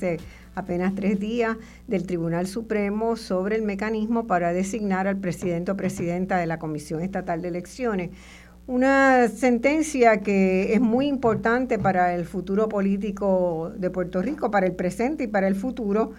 apenas 0.59 0.93
tres 0.95 1.19
días, 1.19 1.57
del 1.87 2.05
Tribunal 2.05 2.47
Supremo 2.47 3.15
sobre 3.15 3.55
el 3.55 3.63
mecanismo 3.63 4.27
para 4.27 4.53
designar 4.53 5.07
al 5.07 5.17
presidente 5.17 5.71
o 5.71 5.77
presidenta 5.77 6.37
de 6.37 6.45
la 6.45 6.59
Comisión 6.59 7.01
Estatal 7.01 7.41
de 7.41 7.47
Elecciones. 7.47 8.09
Una 8.67 9.27
sentencia 9.29 10.21
que 10.21 10.73
es 10.73 10.81
muy 10.81 11.07
importante 11.07 11.79
para 11.79 12.13
el 12.13 12.25
futuro 12.25 12.69
político 12.69 13.71
de 13.75 13.89
Puerto 13.89 14.21
Rico, 14.21 14.51
para 14.51 14.67
el 14.67 14.73
presente 14.73 15.23
y 15.23 15.27
para 15.27 15.47
el 15.47 15.55
futuro 15.55 16.11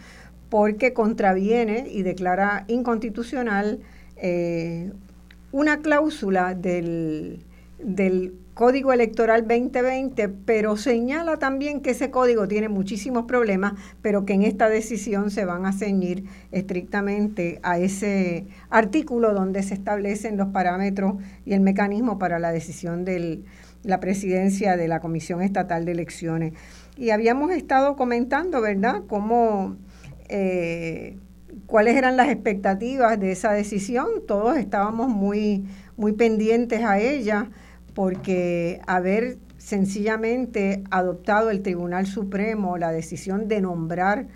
porque 0.49 0.93
contraviene 0.93 1.87
y 1.89 2.03
declara 2.03 2.65
inconstitucional 2.67 3.79
eh, 4.17 4.93
una 5.53 5.79
cláusula 5.79 6.55
del, 6.55 7.45
del 7.79 8.35
Código 8.61 8.93
Electoral 8.93 9.49
2020, 9.49 10.29
pero 10.29 10.77
señala 10.77 11.39
también 11.39 11.81
que 11.81 11.93
ese 11.93 12.11
código 12.11 12.47
tiene 12.47 12.69
muchísimos 12.69 13.25
problemas, 13.25 13.73
pero 14.03 14.27
que 14.27 14.35
en 14.35 14.43
esta 14.43 14.69
decisión 14.69 15.31
se 15.31 15.47
van 15.47 15.65
a 15.65 15.73
ceñir 15.73 16.27
estrictamente 16.53 17.59
a 17.63 17.79
ese 17.79 18.49
artículo 18.69 19.33
donde 19.33 19.63
se 19.63 19.73
establecen 19.73 20.37
los 20.37 20.49
parámetros 20.49 21.15
y 21.47 21.55
el 21.55 21.63
mecanismo 21.63 22.19
para 22.19 22.39
la 22.39 22.53
decisión 22.53 23.07
de 23.07 23.41
la 23.83 23.99
presidencia 23.99 24.77
de 24.77 24.89
la 24.89 25.01
Comisión 25.01 25.41
Estatal 25.41 25.87
de 25.87 25.93
Elecciones. 25.93 26.53
Y 26.99 27.13
habíamos 27.13 27.53
estado 27.53 27.97
comentando, 27.97 28.61
¿verdad?, 28.61 29.05
cómo 29.07 29.77
eh, 30.29 31.17
cuáles 31.65 31.97
eran 31.97 32.19
las 32.19 32.29
expectativas 32.29 33.19
de 33.19 33.33
esa 33.33 33.53
decisión. 33.53 34.07
Todos 34.29 34.59
estábamos 34.59 35.09
muy, 35.09 35.65
muy 35.97 36.13
pendientes 36.13 36.85
a 36.85 36.99
ella 36.99 37.49
porque 37.95 38.81
haber 38.87 39.39
sencillamente 39.59 40.83
adoptado 40.91 41.51
el 41.51 41.63
Tribunal 41.63 42.07
Supremo 42.07 42.79
la 42.79 42.93
decisión 42.93 43.49
de 43.49 43.61
nombrar 43.61 44.29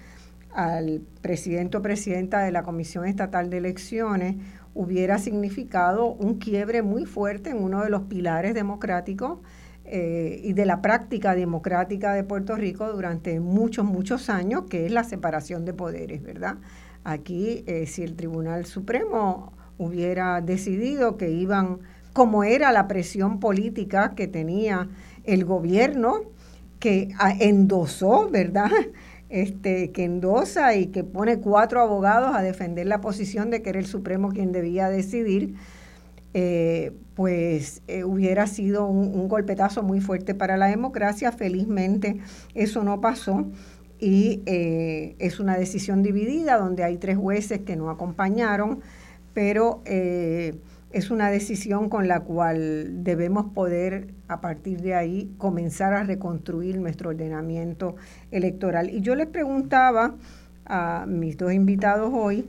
al 0.53 1.03
presidente 1.21 1.77
o 1.77 1.83
presidenta 1.83 2.41
de 2.41 2.53
la 2.53 2.63
Comisión 2.63 3.07
Estatal 3.07 3.51
de 3.51 3.59
Elecciones 3.59 4.37
hubiera 4.75 5.19
significado 5.19 6.07
un 6.07 6.39
quiebre 6.39 6.83
muy 6.83 7.07
fuerte 7.07 7.51
en 7.51 7.63
uno 7.63 7.83
de 7.83 7.91
los 7.91 8.03
pilares 8.03 8.55
democráticos 8.55 9.39
eh, 9.85 10.41
y 10.43 10.53
de 10.53 10.67
la 10.67 10.81
práctica 10.81 11.35
democrática 11.35 12.15
de 12.15 12.25
Puerto 12.25 12.57
Rico 12.57 12.91
durante 12.93 13.39
muchos, 13.41 13.85
muchos 13.85 14.31
años, 14.31 14.65
que 14.69 14.87
es 14.87 14.93
la 14.93 15.05
separación 15.05 15.65
de 15.65 15.75
poderes, 15.75 16.23
¿verdad? 16.23 16.57
Aquí, 17.05 17.65
eh, 17.67 17.87
si 17.87 18.03
el 18.03 18.15
Tribunal 18.15 18.65
Supremo 18.65 19.53
hubiera 19.77 20.41
decidido 20.41 21.17
que 21.17 21.31
iban, 21.31 21.81
como 22.15 22.45
era 22.45 22.73
la 22.73 22.89
presión 22.89 23.41
política 23.41 24.15
que 24.15 24.29
tenía 24.29 24.89
el 25.25 25.45
gobierno, 25.45 26.21
que 26.79 27.11
endosó, 27.41 28.31
¿verdad? 28.31 28.71
Este, 29.31 29.91
que 29.91 30.05
endosa 30.05 30.77
y 30.77 30.89
que 30.89 31.03
pone 31.03 31.41
cuatro 31.41 31.81
abogados 31.81 32.37
a 32.37 32.43
defender 32.43 32.87
la 32.87 33.01
posición 33.01 33.51
de 33.51 33.63
que 33.63 33.71
era 33.71 33.81
el 33.81 33.87
Supremo 33.87 34.29
quien 34.29 34.53
debía 34.53 34.89
decidir, 34.89 35.57
eh, 36.35 36.93
pues 37.17 37.83
eh, 37.89 38.05
hubiera 38.05 38.47
sido 38.47 38.87
un, 38.87 39.27
golpetazo 39.27 39.83
muy 39.83 40.01
fuerte 40.01 40.37
para 40.37 40.57
la 40.57 40.67
democracia. 40.67 41.33
Felizmente 41.33 42.19
eso 42.55 42.85
no 42.85 43.01
pasó 43.01 43.47
y 43.99 44.43
eh, 44.47 45.17
es 45.19 45.41
una 45.41 45.57
decisión 45.57 46.05
dividida 46.05 46.57
donde 46.57 46.85
hay 46.85 46.99
tres 46.99 47.17
jueces 47.17 47.63
que 47.63 47.75
no 47.75 47.91
acompañaron, 47.91 48.83
pero 49.33 49.83
es 50.95 51.11
una 51.11 51.31
decisión 51.31 51.89
con 51.89 52.09
la 52.09 52.21
cual 52.21 53.05
debemos 53.05 53.53
poder 53.53 54.15
a 54.29 54.41
partir 54.41 54.81
de 54.81 54.95
ahí 54.95 55.35
comenzar 55.39 55.93
a 55.93 56.05
reconstruir 56.05 56.79
nuestro 56.79 57.11
ordenamiento 57.11 57.97
electoral. 58.31 58.91
Y 58.91 59.01
yo 59.01 59.15
les 59.15 59.27
preguntaba 59.27 60.15
a 60.65 61.05
mis 61.07 61.37
dos 61.37 61.53
invitados 61.53 62.11
hoy, 62.15 62.49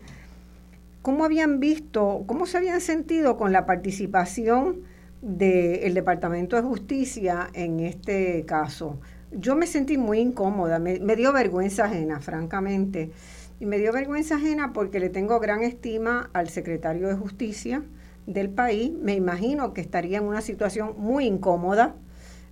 ¿Cómo 1.06 1.24
habían 1.24 1.60
visto, 1.60 2.24
cómo 2.26 2.48
se 2.48 2.58
habían 2.58 2.82
sentido 2.82 3.38
con 3.38 3.52
la 3.52 3.68
participación 3.68 4.78
del 5.22 5.94
Departamento 5.94 6.56
de 6.56 6.64
Justicia 6.64 7.48
en 7.54 7.80
este 7.80 8.44
caso? 8.48 9.00
Yo 9.32 9.56
me 9.56 9.68
sentí 9.68 10.00
muy 10.00 10.18
incómoda, 10.18 10.80
me, 10.80 11.16
dio 11.16 11.32
vergüenza 11.32 11.86
ajena, 11.86 12.22
francamente. 12.22 13.12
Y 13.60 13.68
me 13.68 13.78
dio 13.78 13.94
vergüenza 13.94 14.38
ajena 14.38 14.74
porque 14.74 15.00
le 15.00 15.10
tengo 15.10 15.40
gran 15.40 15.62
estima 15.62 16.32
al 16.34 16.50
secretario 16.50 17.08
de 17.08 17.14
Justicia 17.14 17.84
del 18.26 18.50
país. 18.50 18.92
Me 18.92 19.14
imagino 19.14 19.74
que 19.74 19.82
estaría 19.82 20.18
en 20.20 20.26
una 20.26 20.42
situación 20.42 20.96
muy 20.98 21.26
incómoda, 21.26 21.96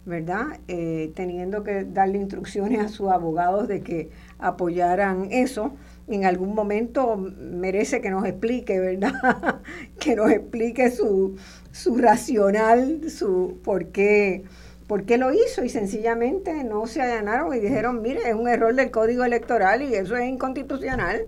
¿verdad? 0.05 0.59
Eh, 0.67 1.11
teniendo 1.15 1.63
que 1.63 1.83
darle 1.83 2.17
instrucciones 2.17 2.79
a 2.79 2.89
sus 2.89 3.09
abogados 3.09 3.67
de 3.67 3.81
que 3.81 4.09
apoyaran 4.39 5.27
eso 5.31 5.73
en 6.07 6.25
algún 6.25 6.53
momento 6.53 7.15
merece 7.17 8.01
que 8.01 8.09
nos 8.09 8.25
explique, 8.25 8.79
¿verdad? 8.79 9.13
que 9.99 10.15
nos 10.15 10.31
explique 10.31 10.91
su, 10.91 11.37
su 11.71 11.97
racional, 11.97 13.09
su 13.09 13.59
por 13.63 13.87
qué, 13.87 14.43
por 14.87 15.05
qué 15.05 15.17
lo 15.17 15.31
hizo 15.33 15.63
y 15.63 15.69
sencillamente 15.69 16.63
no 16.63 16.87
se 16.87 17.01
allanaron 17.01 17.53
y 17.53 17.59
dijeron, 17.59 18.01
mire, 18.01 18.27
es 18.27 18.35
un 18.35 18.49
error 18.49 18.75
del 18.75 18.91
código 18.91 19.23
electoral 19.23 19.81
y 19.81 19.95
eso 19.95 20.17
es 20.17 20.27
inconstitucional. 20.27 21.27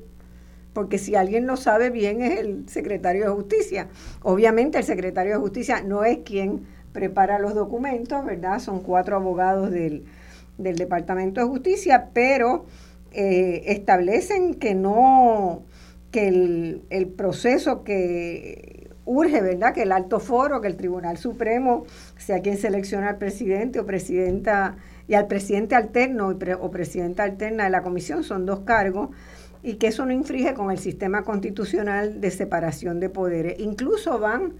Porque 0.75 0.97
si 0.99 1.15
alguien 1.15 1.47
lo 1.47 1.55
sabe 1.55 1.89
bien 1.89 2.21
es 2.21 2.39
el 2.39 2.69
secretario 2.69 3.23
de 3.23 3.29
justicia. 3.29 3.87
Obviamente 4.21 4.77
el 4.77 4.83
secretario 4.83 5.35
de 5.35 5.39
justicia 5.39 5.81
no 5.81 6.03
es 6.03 6.19
quien 6.19 6.67
prepara 6.91 7.39
los 7.39 7.55
documentos, 7.55 8.25
¿verdad? 8.25 8.59
Son 8.59 8.81
cuatro 8.81 9.15
abogados 9.15 9.71
del, 9.71 10.03
del 10.57 10.75
Departamento 10.75 11.39
de 11.39 11.47
Justicia, 11.47 12.09
pero 12.13 12.65
eh, 13.13 13.63
establecen 13.67 14.55
que 14.55 14.75
no, 14.75 15.63
que 16.11 16.27
el, 16.89 17.07
proceso 17.15 17.85
que 17.85 18.89
urge, 19.05 19.41
¿verdad? 19.41 19.73
Que 19.73 19.83
el 19.83 19.93
alto 19.93 20.19
foro, 20.19 20.59
que 20.59 20.67
el 20.67 20.75
Tribunal 20.75 21.17
Supremo 21.17 21.85
sea 22.17 22.41
quien 22.41 22.57
selecciona 22.57 23.11
al 23.11 23.17
presidente 23.17 23.79
o 23.79 23.85
presidenta 23.85 24.75
y 25.07 25.13
al 25.13 25.27
presidente 25.27 25.75
alterno 25.75 26.35
o 26.59 26.71
presidenta 26.71 27.23
alterna 27.23 27.65
de 27.65 27.69
la 27.69 27.83
comisión, 27.83 28.25
son 28.25 28.45
dos 28.45 28.61
cargos, 28.61 29.09
y 29.65 29.75
que 29.75 29.87
eso 29.87 30.05
no 30.05 30.11
infringe 30.11 30.53
con 30.53 30.69
el 30.69 30.77
sistema 30.77 31.23
constitucional 31.23 32.21
de 32.21 32.29
separación 32.29 32.99
de 32.99 33.09
poderes. 33.09 33.59
Incluso 33.59 34.19
van 34.19 34.53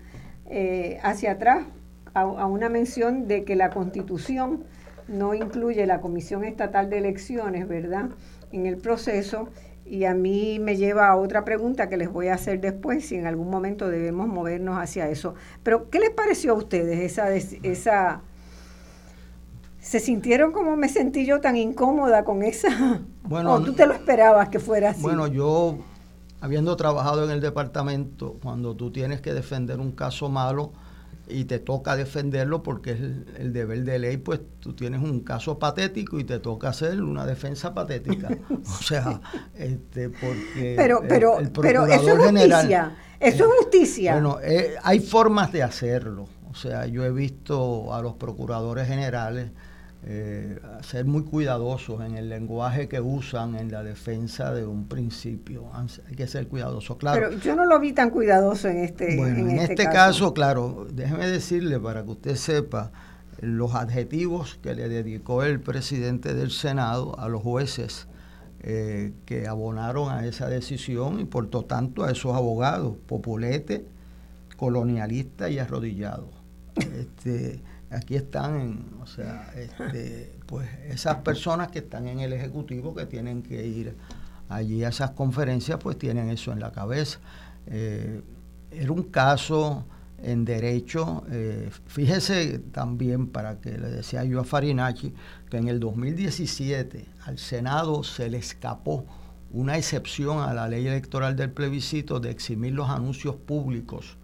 eh, 0.50 1.00
hacia 1.04 1.34
atrás 1.34 1.68
a, 2.16 2.22
a, 2.22 2.46
una 2.48 2.70
mención 2.70 3.28
de 3.28 3.44
que 3.44 3.56
la 3.56 3.70
constitución 3.70 4.64
no 5.08 5.36
incluye 5.36 5.86
la 5.86 6.02
Comisión 6.02 6.44
Estatal 6.44 6.90
de 6.90 6.98
Elecciones, 6.98 7.68
¿verdad? 7.68 8.10
en 8.52 8.66
el 8.66 8.78
proceso 8.78 9.50
y 9.86 10.06
a 10.06 10.16
mí 10.16 10.58
me 10.60 10.76
lleva 10.78 11.08
a 11.10 11.16
otra 11.16 11.46
pregunta 11.46 11.88
que 11.90 11.98
les 11.98 12.12
voy 12.12 12.30
a 12.30 12.34
hacer 12.34 12.60
después, 12.60 13.06
si 13.06 13.16
en 13.16 13.28
algún 13.28 13.52
momento 13.52 13.88
debemos 13.90 14.28
movernos 14.28 14.80
hacia 14.80 15.08
eso. 15.10 15.36
Pero, 15.62 15.92
¿qué 15.92 16.00
les 16.00 16.10
pareció 16.10 16.54
a 16.54 16.56
ustedes 16.56 17.00
esa... 17.00 17.32
esa 17.32 18.22
¿Se 19.86 20.00
sintieron 20.00 20.52
como 20.52 20.76
me 20.76 20.90
sentí 20.90 21.28
yo 21.28 21.40
tan 21.42 21.56
incómoda 21.56 22.26
con 22.26 22.42
esa? 22.42 23.02
Bueno, 23.22 23.54
¿O 23.54 23.62
tú 23.62 23.74
te 23.74 23.86
lo 23.86 23.94
esperabas 23.94 24.50
que 24.50 24.60
fuera 24.60 24.90
así? 24.90 25.02
Bueno, 25.04 25.28
yo, 25.28 25.78
habiendo 26.42 26.76
trabajado 26.76 27.24
en 27.24 27.30
el 27.30 27.40
departamento, 27.40 28.40
cuando 28.42 28.76
tú 28.76 28.92
tienes 28.92 29.22
que 29.22 29.32
defender 29.32 29.80
un 29.80 29.92
caso 29.92 30.28
malo, 30.28 30.74
y 31.28 31.46
te 31.46 31.60
toca 31.60 31.96
defenderlo 31.96 32.62
porque 32.64 32.92
es 32.92 33.00
el, 33.40 33.54
deber 33.54 33.84
de 33.84 34.00
ley, 34.00 34.18
pues 34.18 34.42
tú 34.60 34.74
tienes 34.74 35.02
un 35.02 35.22
caso 35.22 35.58
patético 35.60 36.20
y 36.20 36.24
te 36.24 36.40
toca 36.40 36.70
hacer 36.70 37.02
una 37.02 37.26
defensa 37.26 37.74
patética. 37.74 38.30
O 38.64 38.84
sea, 38.84 39.22
este, 39.56 40.10
porque 40.10 40.74
pero, 40.76 41.02
pero, 41.08 41.38
pero 41.62 41.86
eso 41.86 42.10
es 42.10 42.24
justicia. 42.24 42.96
eso 43.20 43.46
es 43.46 43.52
justicia. 43.60 44.14
Bueno, 44.14 44.38
eh, 44.42 44.76
hay 44.82 45.00
formas 45.00 45.52
de 45.52 45.62
hacerlo. 45.62 46.28
O 46.50 46.56
sea, 46.56 46.88
yo 46.88 47.04
he 47.04 47.12
visto 47.12 47.94
a 47.94 48.02
los 48.02 48.14
procuradores 48.16 48.88
generales 48.88 49.52
eh, 50.08 50.60
ser 50.82 51.06
muy 51.06 51.24
cuidadosos 51.24 52.00
en 52.02 52.16
el 52.16 52.30
lenguaje 52.30 52.88
que 52.88 53.02
usan 53.02 53.56
en 53.56 53.72
la 53.72 53.82
defensa 53.82 54.54
de 54.54 54.64
un 54.64 54.88
principio. 54.88 55.72
Hay 55.74 56.16
que 56.16 56.28
ser 56.28 56.48
cuidadosos, 56.48 56.98
claro. 56.98 57.28
Pero 57.28 57.42
yo 57.42 57.56
no 57.56 57.66
lo 57.66 57.80
vi 57.80 57.92
tan 57.92 58.12
cuidadoso 58.12 58.68
en 58.68 58.84
este 58.84 59.18
Bueno, 59.18 59.40
en, 59.40 59.50
este, 59.60 59.74
este 59.74 59.86
caso. 59.86 60.32
claro, 60.36 60.86
déjeme 60.94 61.26
decirle 61.26 61.80
para 61.80 62.04
que 62.04 62.12
usted 62.12 62.36
sepa 62.36 62.92
los 63.42 63.74
adjetivos 63.74 64.60
que 64.62 64.76
le 64.76 64.90
dedicó 64.90 65.42
el 65.42 65.60
presidente 65.60 66.36
del 66.36 66.52
Senado 66.52 67.20
a 67.20 67.28
los 67.28 67.42
jueces 67.42 68.08
eh, 68.62 69.12
que 69.26 69.48
abonaron 69.48 70.12
a 70.12 70.28
esa 70.28 70.48
decisión 70.50 71.20
y 71.20 71.26
por 71.26 71.52
lo 71.52 71.66
tanto 71.66 72.04
a 72.04 72.12
esos 72.12 72.36
abogados, 72.36 72.96
populete, 73.08 73.88
colonialista 74.56 75.50
y 75.50 75.58
arrodillado. 75.58 76.30
Este, 76.76 77.62
aquí 77.90 78.16
están, 78.16 78.86
o 79.02 79.08
sea, 79.08 79.52
este, 79.56 80.38
pues 80.46 80.68
esas 80.88 81.18
personas 81.18 81.70
que 81.70 81.80
están 81.80 82.08
en 82.08 82.20
el 82.20 82.34
Ejecutivo 82.34 82.94
que 82.94 83.06
tienen 83.06 83.42
que 83.42 83.66
ir 83.66 83.96
allí 84.50 84.84
a 84.84 84.90
esas 84.90 85.12
conferencias 85.12 85.80
pues 85.82 85.98
tienen 85.98 86.30
eso 86.30 86.52
en 86.52 86.60
la 86.60 86.72
cabeza. 86.72 87.20
Eh, 87.68 88.22
era 88.72 88.92
un 88.92 89.04
caso 89.04 89.86
en 90.22 90.46
derecho, 90.46 91.24
eh, 91.30 91.70
fíjese 91.88 92.60
también 92.60 93.28
para 93.28 93.60
que 93.60 93.78
le 93.78 93.90
decía 93.90 94.24
yo 94.24 94.40
a 94.40 94.44
Farinacci, 94.44 95.14
que 95.50 95.58
en 95.58 95.68
el 95.68 95.80
2017 95.80 97.06
al 97.26 97.38
Senado 97.38 98.04
se 98.04 98.30
le 98.30 98.38
escapó 98.38 99.06
una 99.52 99.78
excepción 99.78 100.40
a 100.40 100.54
la 100.54 100.68
ley 100.68 100.88
electoral 100.88 101.36
del 101.36 101.52
plebiscito 101.52 102.20
de 102.20 102.32
eximir 102.32 102.74
los 102.74 102.90
anuncios 102.90 103.36
públicos 103.36 104.18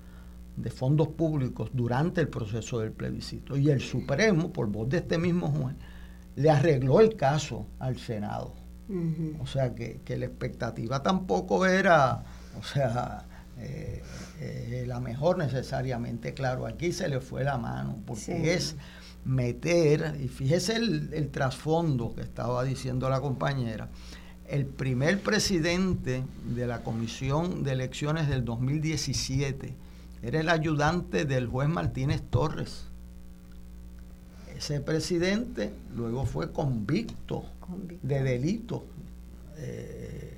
de 0.62 0.70
fondos 0.70 1.10
públicos 1.10 1.70
durante 1.74 2.22
el 2.22 2.28
proceso 2.28 2.80
del 2.80 2.92
plebiscito. 2.92 3.58
Y 3.58 3.70
el 3.70 3.82
Supremo, 3.82 4.52
por 4.52 4.68
voz 4.68 4.90
de 4.90 4.98
este 4.98 5.18
mismo 5.18 5.48
juez, 5.50 5.76
le 6.36 6.50
arregló 6.50 7.00
el 7.00 7.16
caso 7.16 7.68
al 7.80 7.98
Senado. 7.98 8.54
O 9.40 9.48
sea 9.48 9.74
que, 9.74 10.02
la 10.18 10.26
expectativa 10.26 11.02
tampoco 11.02 11.66
era, 11.66 12.24
o 12.60 12.64
sea, 12.64 13.26
eh, 13.58 14.04
eh, 14.42 14.84
la 14.86 15.00
mejor 15.00 15.38
necesariamente. 15.38 16.34
Claro, 16.34 16.66
aquí 16.66 16.92
se 16.92 17.08
le 17.08 17.22
fue 17.22 17.46
la 17.46 17.58
mano, 17.58 18.00
porque 18.06 18.54
es 18.54 18.76
meter, 19.24 20.18
y 20.22 20.28
fíjese 20.28 20.76
el, 20.76 21.14
el 21.14 21.30
trasfondo 21.30 22.14
que 22.14 22.22
estaba 22.22 22.66
diciendo 22.66 23.10
la 23.10 23.22
compañera, 23.22 23.88
el 24.52 24.66
primer 24.66 25.22
presidente 25.22 26.26
de 26.44 26.68
la 26.68 26.84
Comisión 26.84 27.64
de 27.64 27.72
Elecciones 27.72 28.28
del 28.28 28.44
2017, 28.44 29.74
era 30.22 30.40
el 30.40 30.50
ayudante 30.50 31.26
del 31.26 31.48
juez 31.48 31.70
Martínez 31.70 32.22
Torres. 32.30 32.86
Ese 34.56 34.80
presidente 34.80 35.74
luego 35.96 36.26
fue 36.26 36.52
convicto, 36.52 37.46
de 38.04 38.22
delito 38.22 38.86
eh, 39.58 40.38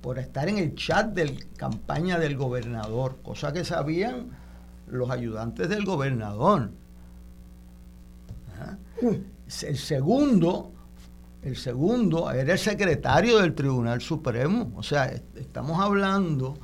por 0.00 0.18
estar 0.18 0.48
en 0.48 0.58
el 0.58 0.74
chat 0.74 1.14
de 1.14 1.38
campaña 1.56 2.18
del 2.18 2.36
gobernador, 2.36 3.16
cosa 3.22 3.52
que 3.52 3.64
sabían 3.64 4.28
los 4.88 5.08
ayudantes 5.10 5.68
del 5.68 5.84
gobernador. 5.84 6.70
¿Ah? 8.60 8.76
El 9.00 9.78
segundo, 9.78 10.72
el 11.42 11.56
segundo 11.56 12.30
era 12.30 12.52
el 12.52 12.58
secretario 12.58 13.38
del 13.38 13.54
Tribunal 13.54 14.00
Supremo. 14.02 14.72
O 14.76 14.82
sea, 14.82 15.06
estamos 15.06 15.80
hablando 15.80 16.58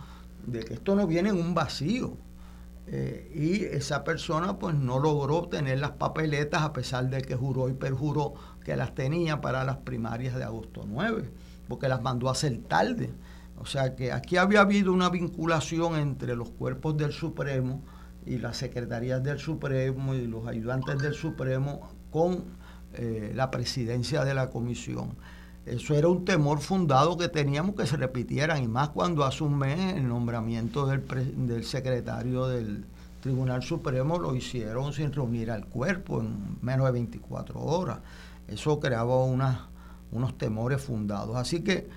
de 0.47 0.65
que 0.65 0.75
esto 0.75 0.95
no 0.95 1.07
viene 1.07 1.31
en 1.31 1.37
un 1.37 1.55
vacío. 1.55 2.17
Eh, 2.93 3.31
y 3.33 3.65
esa 3.77 4.03
persona 4.03 4.59
pues 4.59 4.75
no 4.75 4.99
logró 4.99 5.37
obtener 5.37 5.79
las 5.79 5.93
papeletas 5.93 6.63
a 6.63 6.73
pesar 6.73 7.09
de 7.09 7.23
que 7.23 7.37
juró 7.37 7.69
y 7.69 7.73
perjuró 7.73 8.35
que 8.65 8.75
las 8.75 8.97
tenía 8.97 9.41
para 9.41 9.63
las 9.63 9.77
primarias 9.77 10.35
de 10.35 10.43
agosto 10.43 10.83
9, 10.89 11.31
porque 11.69 11.89
las 11.89 12.03
mandó 12.03 12.29
a 12.29 12.33
hacer 12.33 12.59
tarde. 12.67 13.11
O 13.59 13.65
sea 13.65 13.95
que 13.95 14.11
aquí 14.11 14.39
había 14.39 14.63
habido 14.63 14.93
una 14.93 15.09
vinculación 15.09 16.01
entre 16.01 16.35
los 16.35 16.51
cuerpos 16.51 16.97
del 16.97 17.13
Supremo 17.13 17.85
y 18.27 18.39
las 18.39 18.57
secretarías 18.57 19.23
del 19.23 19.39
Supremo 19.39 20.15
y 20.15 20.27
los 20.27 20.49
ayudantes 20.49 20.99
del 20.99 21.15
Supremo 21.15 21.93
con 22.11 22.45
eh, 22.95 23.31
la 23.37 23.53
presidencia 23.53 24.25
de 24.25 24.35
la 24.35 24.51
comisión. 24.51 25.17
Eso 25.67 25.95
era 25.95 26.09
un 26.09 26.25
temor 26.25 26.61
fundado 26.61 27.17
que 27.17 27.29
teníamos 27.29 27.75
que 27.77 27.87
se 27.87 27.97
repitieran, 27.97 28.63
y 28.63 28.69
más 28.69 28.89
cuando 28.91 29.29
mes 29.51 29.95
el 29.95 30.09
nombramiento 30.09 30.87
del, 30.87 31.05
del 31.47 31.65
secretario 31.65 32.47
del 32.47 32.85
Tribunal 33.21 33.63
Supremo 33.63 34.19
lo 34.19 34.35
hicieron 34.35 34.93
sin 34.93 35.13
reunir 35.13 35.51
al 35.51 35.67
cuerpo 35.67 36.21
en 36.21 36.59
menos 36.63 36.87
de 36.87 36.93
24 36.93 37.61
horas. 37.61 37.99
Eso 38.49 38.81
creaba 38.81 39.23
unos 39.25 40.39
temores 40.39 40.83
fundados. 40.83 41.37
Así 41.37 41.63
que 41.63 41.89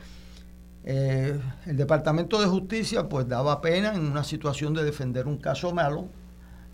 eh, 0.84 1.40
el 1.66 1.78
Departamento 1.78 2.42
de 2.42 2.48
Justicia 2.48 3.08
pues 3.08 3.28
daba 3.28 3.62
pena 3.62 3.96
en 3.96 4.02
una 4.02 4.24
situación 4.24 4.74
de 4.74 4.84
defender 4.84 5.28
un 5.28 5.38
caso 5.38 5.74
malo. 5.74 6.08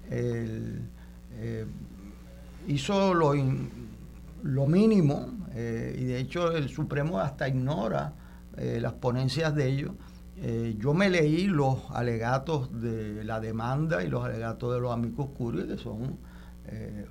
Eh, 0.09 0.79
hizo 2.67 3.13
lo, 3.13 3.33
lo 4.43 4.67
mínimo 4.67 5.39
eh, 5.53 5.95
y 5.97 6.03
de 6.05 6.19
hecho 6.19 6.51
el 6.51 6.69
Supremo 6.69 7.19
hasta 7.19 7.47
ignora 7.47 8.13
eh, 8.57 8.79
las 8.81 8.93
ponencias 8.93 9.53
de 9.55 9.67
ellos. 9.67 9.91
Eh, 10.37 10.75
yo 10.79 10.93
me 10.93 11.09
leí 11.09 11.47
los 11.47 11.79
alegatos 11.91 12.81
de 12.81 13.23
la 13.23 13.39
demanda 13.39 14.03
y 14.03 14.07
los 14.07 14.23
alegatos 14.23 14.73
de 14.73 14.79
los 14.79 14.93
amigos 14.93 15.29
curios, 15.37 15.67
que 15.67 15.77
son, 15.77 16.17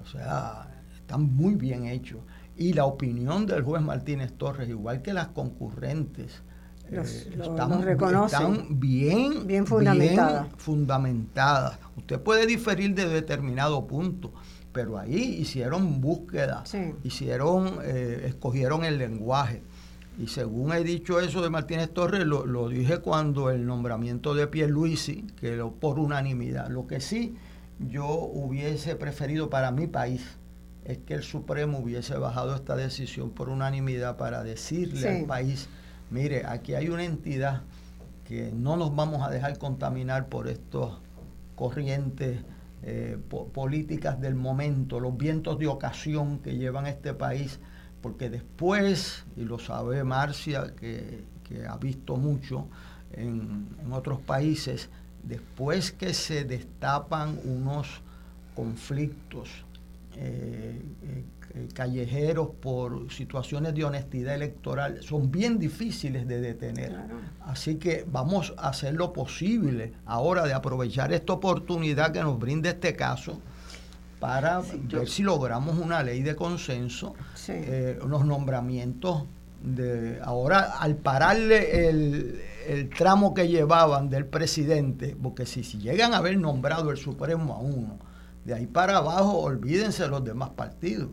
o 0.00 0.06
sea, 0.06 0.70
están 0.94 1.34
muy 1.34 1.54
bien 1.54 1.86
hechos. 1.86 2.20
Y 2.56 2.72
la 2.72 2.86
opinión 2.86 3.46
del 3.46 3.62
juez 3.62 3.82
Martínez 3.82 4.32
Torres, 4.32 4.68
igual 4.68 5.02
que 5.02 5.12
las 5.12 5.28
concurrentes, 5.28 6.42
están, 6.90 8.80
bien, 8.80 9.46
bien 9.46 9.66
fundamentadas. 9.66 11.78
Usted 11.96 12.20
puede 12.20 12.46
diferir 12.46 12.94
de 12.94 13.08
determinado 13.08 13.86
punto, 13.86 14.32
pero 14.78 14.96
ahí 14.96 15.38
hicieron 15.40 16.00
búsqueda, 16.00 16.62
hicieron, 17.02 17.80
eh, 17.82 18.26
escogieron 18.26 18.84
el 18.84 18.96
lenguaje. 18.96 19.60
Y 20.20 20.28
según 20.28 20.72
he 20.72 20.84
dicho 20.84 21.18
eso 21.18 21.42
de 21.42 21.50
Martínez 21.50 21.90
Torres, 21.92 22.24
lo, 22.24 22.68
dije 22.68 22.98
cuando 22.98 23.50
el 23.50 23.66
nombramiento 23.66 24.36
de 24.36 24.46
Pierluisi, 24.46 25.22
que 25.40 25.56
lo, 25.56 25.72
por 25.72 25.98
unanimidad. 25.98 26.68
Lo 26.68 26.86
que 26.86 27.00
sí 27.00 27.34
yo 27.80 28.06
hubiese 28.06 28.94
preferido 28.94 29.50
para 29.50 29.72
mi 29.72 29.88
país 29.88 30.24
es 30.84 30.98
que 30.98 31.14
el 31.14 31.24
Supremo 31.24 31.80
hubiese 31.80 32.16
bajado 32.16 32.54
esta 32.54 32.76
decisión 32.76 33.30
por 33.30 33.48
unanimidad 33.48 34.16
para 34.16 34.44
decirle 34.44 35.08
al 35.08 35.24
país, 35.24 35.68
mire, 36.08 36.46
aquí 36.46 36.76
hay 36.76 36.88
una 36.88 37.02
entidad 37.02 37.62
que 38.28 38.52
no 38.54 38.76
nos 38.76 38.94
vamos 38.94 39.26
a 39.26 39.30
dejar 39.30 39.58
contaminar 39.58 40.28
por 40.28 40.46
estos 40.46 41.00
corrientes 41.56 42.42
eh, 42.82 43.18
políticas 43.52 44.20
del 44.20 44.34
momento, 44.34 45.00
los 45.00 45.16
vientos 45.16 45.58
de 45.58 45.66
ocasión 45.66 46.38
que 46.38 46.56
llevan 46.56 46.86
este 46.86 47.14
país, 47.14 47.58
porque 48.00 48.30
después, 48.30 49.24
y 49.36 49.44
lo 49.44 49.58
sabe 49.58 50.04
Marcia, 50.04 50.74
que, 50.76 51.24
ha 51.66 51.78
visto 51.78 52.16
mucho 52.16 52.66
en, 53.12 53.66
otros 53.90 54.20
países, 54.20 54.90
después 55.22 55.92
que 55.92 56.12
se 56.12 56.44
destapan 56.44 57.40
unos 57.42 58.02
conflictos 58.54 59.64
eh, 60.16 60.80
eh, 61.54 61.66
callejeros 61.72 62.50
por 62.60 63.10
situaciones 63.10 63.74
de 63.74 63.82
honestidad 63.82 64.34
electoral 64.34 65.02
son 65.02 65.30
bien 65.30 65.58
difíciles 65.58 66.28
de 66.28 66.40
detener. 66.42 66.94
Así 67.46 67.76
que 67.76 68.04
vamos 68.06 68.52
a 68.58 68.68
hacer 68.68 68.92
lo 68.92 69.14
posible 69.14 69.94
ahora 70.04 70.44
de 70.44 70.52
aprovechar 70.52 71.10
esta 71.12 71.32
oportunidad 71.32 72.12
que 72.12 72.20
nos 72.20 72.38
brinda 72.38 72.68
este 72.68 72.94
caso 72.94 73.40
para 74.20 74.60
ver 74.60 75.08
si 75.08 75.22
logramos 75.22 75.78
una 75.78 76.02
ley 76.02 76.22
de 76.22 76.36
consenso, 76.36 77.14
eh, 77.48 77.98
unos 78.02 78.26
nombramientos 78.26 79.24
de 79.62 80.20
ahora 80.22 80.72
al 80.78 80.96
pararle 80.96 81.88
el, 81.88 82.42
el, 82.66 82.90
tramo 82.90 83.32
que 83.32 83.48
llevaban 83.48 84.10
del 84.10 84.26
presidente, 84.26 85.16
porque 85.20 85.46
si, 85.46 85.64
si 85.64 85.78
llegan 85.78 86.12
a 86.12 86.18
haber 86.18 86.36
nombrado 86.36 86.90
el 86.90 86.98
Supremo 86.98 87.54
a 87.54 87.58
uno, 87.58 87.98
de 88.44 88.52
ahí 88.52 88.66
para 88.66 88.98
abajo 88.98 89.38
olvídense 89.38 90.06
los 90.08 90.22
demás 90.22 90.50
partidos 90.50 91.08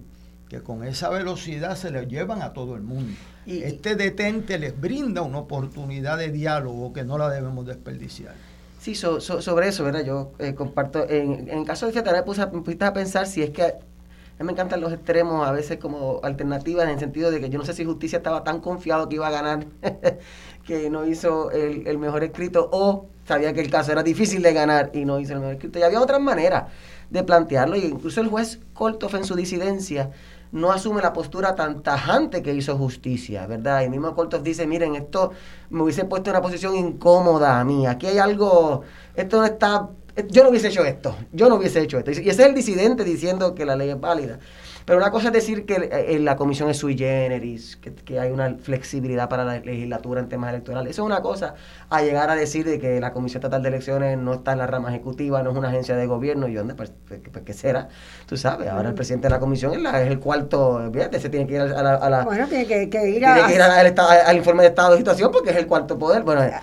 que 0.49 0.61
con 0.61 0.83
esa 0.83 1.09
velocidad 1.09 1.75
se 1.75 1.91
le 1.91 2.05
llevan 2.05 2.41
a 2.41 2.53
todo 2.53 2.75
el 2.75 2.81
mundo. 2.81 3.13
Y, 3.45 3.63
este 3.63 3.95
detente 3.95 4.57
les 4.57 4.79
brinda 4.79 5.21
una 5.21 5.39
oportunidad 5.39 6.17
de 6.17 6.31
diálogo 6.31 6.93
que 6.93 7.03
no 7.03 7.17
la 7.17 7.29
debemos 7.29 7.65
desperdiciar. 7.65 8.35
Sí, 8.79 8.93
sobre 8.93 9.67
eso, 9.67 9.83
¿verdad? 9.83 10.03
Yo 10.05 10.33
eh, 10.37 10.53
comparto, 10.53 11.09
en, 11.09 11.49
en 11.49 11.65
caso 11.65 11.87
de 11.87 11.93
que 11.93 12.11
me 12.11 12.21
puse, 12.23 12.41
a 12.41 12.93
pensar 12.93 13.25
si 13.25 13.41
es 13.41 13.49
que 13.49 13.63
a 13.63 14.43
mí 14.43 14.45
me 14.45 14.51
encantan 14.51 14.81
los 14.81 14.93
extremos 14.93 15.47
a 15.47 15.51
veces 15.51 15.79
como 15.79 16.19
alternativas 16.21 16.83
en 16.85 16.91
el 16.91 16.99
sentido 16.99 17.31
de 17.31 17.39
que 17.39 17.49
yo 17.49 17.57
no 17.57 17.65
sé 17.65 17.73
si 17.73 17.85
justicia 17.85 18.17
estaba 18.17 18.43
tan 18.43 18.59
confiado 18.59 19.09
que 19.09 19.15
iba 19.15 19.27
a 19.27 19.31
ganar 19.31 19.65
que 20.67 20.89
no 20.89 21.07
hizo 21.07 21.51
el, 21.51 21.87
el 21.87 21.97
mejor 21.97 22.23
escrito 22.23 22.69
o 22.71 23.07
sabía 23.25 23.53
que 23.53 23.61
el 23.61 23.71
caso 23.71 23.91
era 23.91 24.03
difícil 24.03 24.41
de 24.43 24.53
ganar 24.53 24.91
y 24.93 25.05
no 25.05 25.19
hizo 25.19 25.33
el 25.33 25.39
mejor 25.39 25.55
escrito. 25.55 25.79
Y 25.79 25.83
había 25.83 26.01
otras 26.01 26.21
maneras 26.21 26.65
de 27.09 27.23
plantearlo 27.23 27.75
y 27.75 27.85
incluso 27.85 28.21
el 28.21 28.27
juez 28.27 28.59
Koltoff 28.73 29.15
en 29.15 29.25
su 29.25 29.35
disidencia 29.35 30.11
no 30.51 30.71
asume 30.71 31.01
la 31.01 31.13
postura 31.13 31.55
tan 31.55 31.81
tajante 31.81 32.41
que 32.41 32.53
hizo 32.53 32.77
justicia, 32.77 33.45
¿verdad? 33.47 33.83
Y 33.83 33.89
mismo 33.89 34.15
Koltov 34.15 34.43
dice, 34.43 34.65
miren, 34.67 34.95
esto 34.95 35.31
me 35.69 35.83
hubiese 35.83 36.05
puesto 36.05 36.29
en 36.29 36.35
una 36.35 36.41
posición 36.41 36.75
incómoda 36.75 37.59
a 37.59 37.63
mí, 37.63 37.87
aquí 37.87 38.07
hay 38.07 38.17
algo, 38.17 38.83
esto 39.15 39.37
no 39.37 39.45
está, 39.45 39.89
yo 40.29 40.43
no 40.43 40.49
hubiese 40.49 40.69
hecho 40.69 40.85
esto, 40.85 41.15
yo 41.33 41.49
no 41.49 41.55
hubiese 41.55 41.81
hecho 41.81 41.97
esto. 41.97 42.11
Y 42.11 42.29
ese 42.29 42.29
es 42.29 42.39
el 42.39 42.55
disidente 42.55 43.03
diciendo 43.03 43.53
que 43.53 43.65
la 43.65 43.75
ley 43.75 43.89
es 43.89 43.99
válida. 43.99 44.39
Pero 44.85 44.99
una 44.99 45.09
cosa 45.09 45.27
es 45.27 45.33
decir 45.33 45.65
que 45.65 45.89
eh, 45.91 46.19
la 46.19 46.35
comisión 46.35 46.69
es 46.69 46.77
sui 46.77 46.95
generis, 46.95 47.77
que, 48.05 48.19
hay 48.19 48.31
una 48.31 48.55
flexibilidad 48.61 49.27
para 49.27 49.43
la 49.43 49.59
legislatura 49.59 50.21
en 50.21 50.29
temas 50.29 50.51
electorales. 50.51 50.91
Eso 50.91 51.01
es 51.01 51.05
una 51.07 51.21
cosa. 51.21 51.55
A 51.89 52.03
llegar 52.03 52.29
a 52.29 52.35
decir 52.35 52.65
de 52.65 52.79
que 52.79 52.99
la 52.99 53.11
Comisión 53.11 53.39
Estatal 53.39 53.63
de 53.63 53.69
Elecciones 53.69 54.17
no 54.17 54.35
está 54.35 54.51
en 54.51 54.59
la 54.59 54.67
rama 54.67 54.89
ejecutiva, 54.89 55.41
no 55.41 55.51
es 55.51 55.57
una 55.57 55.69
agencia 55.69 55.95
de 55.95 56.05
gobierno, 56.05 56.47
y 56.47 56.53
dónde, 56.53 56.75
pues, 56.75 56.91
pues, 57.07 57.19
pues 57.31 57.43
¿qué 57.43 57.53
será? 57.53 57.89
Tú 58.27 58.37
sabes, 58.37 58.69
ahora 58.69 58.89
el 58.89 58.95
presidente 58.95 59.27
de 59.27 59.31
la 59.31 59.39
comisión 59.39 59.73
es, 59.73 60.07
el 60.07 60.19
cuarto, 60.19 60.89
fíjate, 60.93 61.19
se 61.19 61.29
tiene 61.29 61.47
que 61.47 61.55
ir 61.55 61.61
a 61.61 62.09
la... 62.09 62.23
bueno, 62.23 62.47
tiene 62.47 62.67
que, 62.67 62.83
ir, 62.83 62.89
tiene 62.89 63.43
que 63.47 63.55
ir 63.55 63.61
al, 63.61 64.37
informe 64.37 64.61
de 64.63 64.69
estado 64.69 64.91
de 64.91 64.97
situación 64.97 65.31
porque 65.31 65.49
es 65.49 65.55
el 65.55 65.65
cuarto 65.65 65.97
poder. 65.97 66.21
Bueno, 66.21 66.43
eh, 66.43 66.53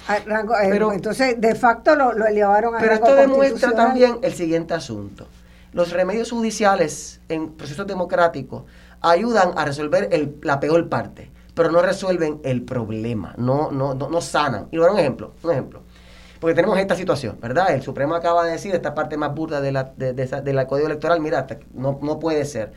pero, 0.71 0.93
entonces, 0.93 1.41
de 1.41 1.55
facto 1.57 1.97
lo, 1.97 2.13
lo 2.13 2.27
elevaron 2.27 2.77
a 2.77 2.79
Pero 2.79 2.95
esto 2.95 3.15
demuestra 3.17 3.73
también 3.73 4.19
el 4.23 4.33
siguiente 4.33 4.75
asunto 4.75 5.27
los 5.73 5.93
remedios 5.93 6.31
judiciales 6.31 7.21
en 7.29 7.53
procesos 7.53 7.87
democráticos 7.87 8.65
ayudan 9.01 9.53
a 9.57 9.65
resolver 9.65 10.09
la 10.43 10.61
peor 10.61 10.89
parte, 10.89 11.31
pero 11.55 11.71
no 11.71 11.83
resuelven 11.83 12.41
el 12.45 12.63
problema, 12.63 13.35
no, 13.37 13.71
no, 13.71 13.95
no, 13.95 14.21
sanan. 14.21 14.69
Y 14.71 14.79
bueno, 14.79 14.95
un 14.95 15.01
ejemplo, 15.01 15.33
un 15.43 15.51
ejemplo. 15.51 15.83
Porque 16.41 16.55
tenemos 16.55 16.77
esta 16.79 16.97
situación, 16.97 17.39
¿verdad? 17.41 17.73
El 17.73 17.83
Supremo 17.83 18.15
acaba 18.15 18.45
de 18.45 18.53
decir, 18.53 18.75
esta 18.75 18.95
parte 18.95 19.17
más 19.17 19.35
burda 19.35 19.61
de 19.61 19.73
la, 19.73 19.85
del 19.85 20.67
Código 20.67 20.87
Electoral, 20.89 21.21
mira, 21.21 21.47
no, 21.73 21.99
no 22.03 22.19
puede 22.19 22.45
ser 22.45 22.73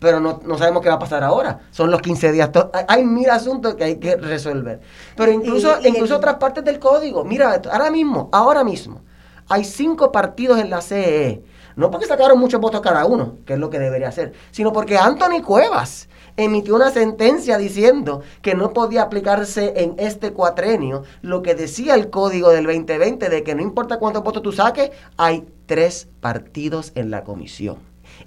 pero 0.00 0.18
no, 0.18 0.40
no, 0.44 0.56
sabemos 0.56 0.82
qué 0.82 0.88
va 0.88 0.94
a 0.94 0.98
pasar 0.98 1.22
ahora. 1.22 1.60
Son 1.70 1.90
los 1.90 2.00
15 2.00 2.32
días. 2.32 2.50
Hay 2.88 3.04
mil 3.04 3.28
asuntos 3.28 3.74
que 3.74 3.84
hay 3.84 3.96
que 3.96 4.16
resolver. 4.16 4.80
Pero 5.14 5.30
incluso, 5.30 5.76
incluso 5.84 6.16
otras 6.16 6.36
partes 6.36 6.64
del 6.64 6.78
código. 6.78 7.22
Mira, 7.22 7.60
ahora 7.70 7.90
mismo, 7.90 8.30
ahora 8.32 8.64
mismo, 8.64 9.02
hay 9.46 9.62
cinco 9.62 10.10
partidos 10.10 10.58
en 10.58 10.70
la 10.70 10.80
CEE 10.80 11.44
no 11.76 11.90
porque 11.90 12.06
sacaron 12.06 12.38
muchos 12.38 12.60
votos 12.60 12.80
cada 12.80 13.04
uno, 13.06 13.38
que 13.46 13.54
es 13.54 13.58
lo 13.58 13.70
que 13.70 13.78
debería 13.78 14.08
hacer, 14.08 14.32
sino 14.50 14.72
porque 14.72 14.98
Anthony 14.98 15.42
Cuevas 15.42 16.08
emitió 16.36 16.74
una 16.74 16.90
sentencia 16.90 17.58
diciendo 17.58 18.22
que 18.42 18.54
no 18.54 18.72
podía 18.72 19.02
aplicarse 19.02 19.74
en 19.76 19.94
este 19.98 20.32
cuatrenio 20.32 21.02
lo 21.22 21.42
que 21.42 21.54
decía 21.54 21.94
el 21.94 22.10
código 22.10 22.50
del 22.50 22.64
2020 22.64 23.28
de 23.28 23.42
que 23.42 23.54
no 23.54 23.62
importa 23.62 23.98
cuántos 23.98 24.22
votos 24.22 24.42
tú 24.42 24.52
saques, 24.52 24.90
hay 25.16 25.46
tres 25.66 26.08
partidos 26.20 26.92
en 26.94 27.10
la 27.10 27.24
comisión. 27.24 27.78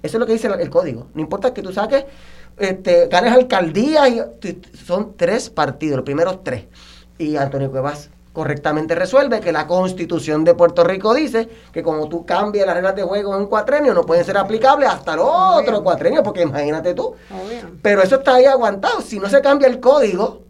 Eso 0.02 0.16
es 0.16 0.20
lo 0.20 0.26
que 0.26 0.32
dice 0.32 0.48
el, 0.48 0.70
código. 0.70 1.08
No 1.14 1.20
importa 1.20 1.54
que 1.54 1.62
tú 1.62 1.72
saques, 1.72 2.04
este, 2.58 3.08
ganes 3.08 3.32
alcaldía, 3.32 4.08
y, 4.08 4.20
son 4.74 5.16
tres 5.16 5.50
partidos, 5.50 5.96
los 5.96 6.04
primeros 6.04 6.42
tres. 6.42 6.64
Y 7.18 7.36
Antonio 7.36 7.70
Cuevas 7.70 8.10
correctamente 8.34 8.96
resuelve 8.96 9.40
que 9.40 9.52
la 9.52 9.66
constitución 9.66 10.42
de 10.42 10.54
Puerto 10.54 10.82
Rico 10.82 11.14
dice 11.14 11.48
que 11.72 11.84
como 11.84 12.08
tú 12.08 12.26
cambias 12.26 12.66
las 12.66 12.74
reglas 12.74 12.96
de 12.96 13.04
juego 13.04 13.32
en 13.32 13.42
un 13.42 13.46
cuatrenio 13.46 13.94
no 13.94 14.04
pueden 14.04 14.24
ser 14.24 14.36
aplicables 14.36 14.88
hasta 14.90 15.14
el 15.14 15.20
otro 15.20 15.84
cuatrenio, 15.84 16.22
porque 16.22 16.42
imagínate 16.42 16.94
tú. 16.94 17.14
Pero 17.80 18.02
eso 18.02 18.16
está 18.16 18.34
ahí 18.34 18.44
aguantado. 18.44 19.00
Si 19.02 19.20
no 19.20 19.30
se 19.30 19.40
cambia 19.40 19.68
el 19.68 19.78
código, 19.78 20.42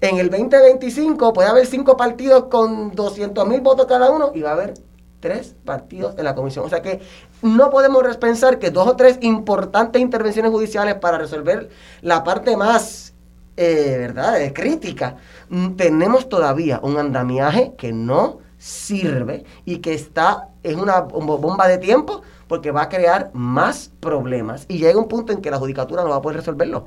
en 0.00 0.18
el 0.18 0.28
2025 0.28 1.32
puede 1.32 1.48
haber 1.48 1.66
cinco 1.66 1.96
partidos 1.96 2.46
con 2.46 2.96
200 2.96 3.46
mil 3.46 3.60
votos 3.60 3.86
cada 3.86 4.10
uno 4.10 4.32
y 4.34 4.42
va 4.42 4.50
a 4.50 4.54
haber 4.54 4.74
tres 5.20 5.54
partidos 5.64 6.18
en 6.18 6.24
la 6.24 6.34
comisión. 6.34 6.64
O 6.64 6.68
sea 6.68 6.82
que 6.82 7.00
no 7.42 7.70
podemos 7.70 8.16
pensar 8.16 8.58
que 8.58 8.70
dos 8.70 8.88
o 8.88 8.96
tres 8.96 9.18
importantes 9.20 10.02
intervenciones 10.02 10.50
judiciales 10.50 10.96
para 10.96 11.16
resolver 11.16 11.68
la 12.02 12.24
parte 12.24 12.56
más, 12.56 13.14
eh, 13.56 13.96
¿verdad?, 14.00 14.52
crítica 14.52 15.16
Mm, 15.16 15.39
tenemos 15.76 16.28
todavía 16.28 16.80
un 16.82 16.96
andamiaje 16.96 17.74
que 17.76 17.92
no 17.92 18.38
sirve 18.56 19.44
y 19.64 19.78
que 19.78 19.94
está 19.94 20.48
en 20.62 20.78
una 20.78 21.00
bomba 21.00 21.66
de 21.66 21.78
tiempo 21.78 22.22
porque 22.46 22.70
va 22.70 22.82
a 22.82 22.88
crear 22.88 23.30
más 23.32 23.90
problemas 24.00 24.66
y 24.68 24.78
llega 24.78 24.98
un 24.98 25.08
punto 25.08 25.32
en 25.32 25.40
que 25.40 25.50
la 25.50 25.58
judicatura 25.58 26.04
no 26.04 26.10
va 26.10 26.16
a 26.16 26.22
poder 26.22 26.38
resolverlo. 26.38 26.86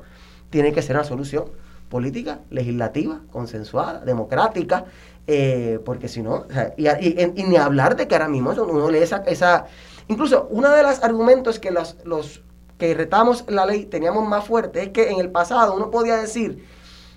Tiene 0.50 0.72
que 0.72 0.82
ser 0.82 0.96
una 0.96 1.04
solución 1.04 1.44
política, 1.88 2.40
legislativa, 2.50 3.20
consensuada, 3.30 4.00
democrática, 4.04 4.86
eh, 5.26 5.78
porque 5.84 6.08
si 6.08 6.22
no, 6.22 6.46
y, 6.76 7.42
ni 7.42 7.56
hablar 7.56 7.96
de 7.96 8.08
que 8.08 8.14
ahora 8.14 8.28
mismo 8.28 8.50
uno 8.50 8.90
lee 8.90 8.98
esa, 8.98 9.18
esa 9.26 9.66
incluso 10.08 10.46
uno 10.50 10.70
de 10.70 10.82
los 10.82 11.02
argumentos 11.02 11.58
que 11.58 11.70
los, 11.70 11.96
los 12.04 12.42
que 12.78 12.94
retamos 12.94 13.44
la 13.48 13.66
ley 13.66 13.84
teníamos 13.84 14.26
más 14.28 14.44
fuerte 14.44 14.82
es 14.82 14.88
que 14.90 15.10
en 15.10 15.20
el 15.20 15.30
pasado 15.30 15.74
uno 15.74 15.90
podía 15.90 16.16
decir 16.16 16.64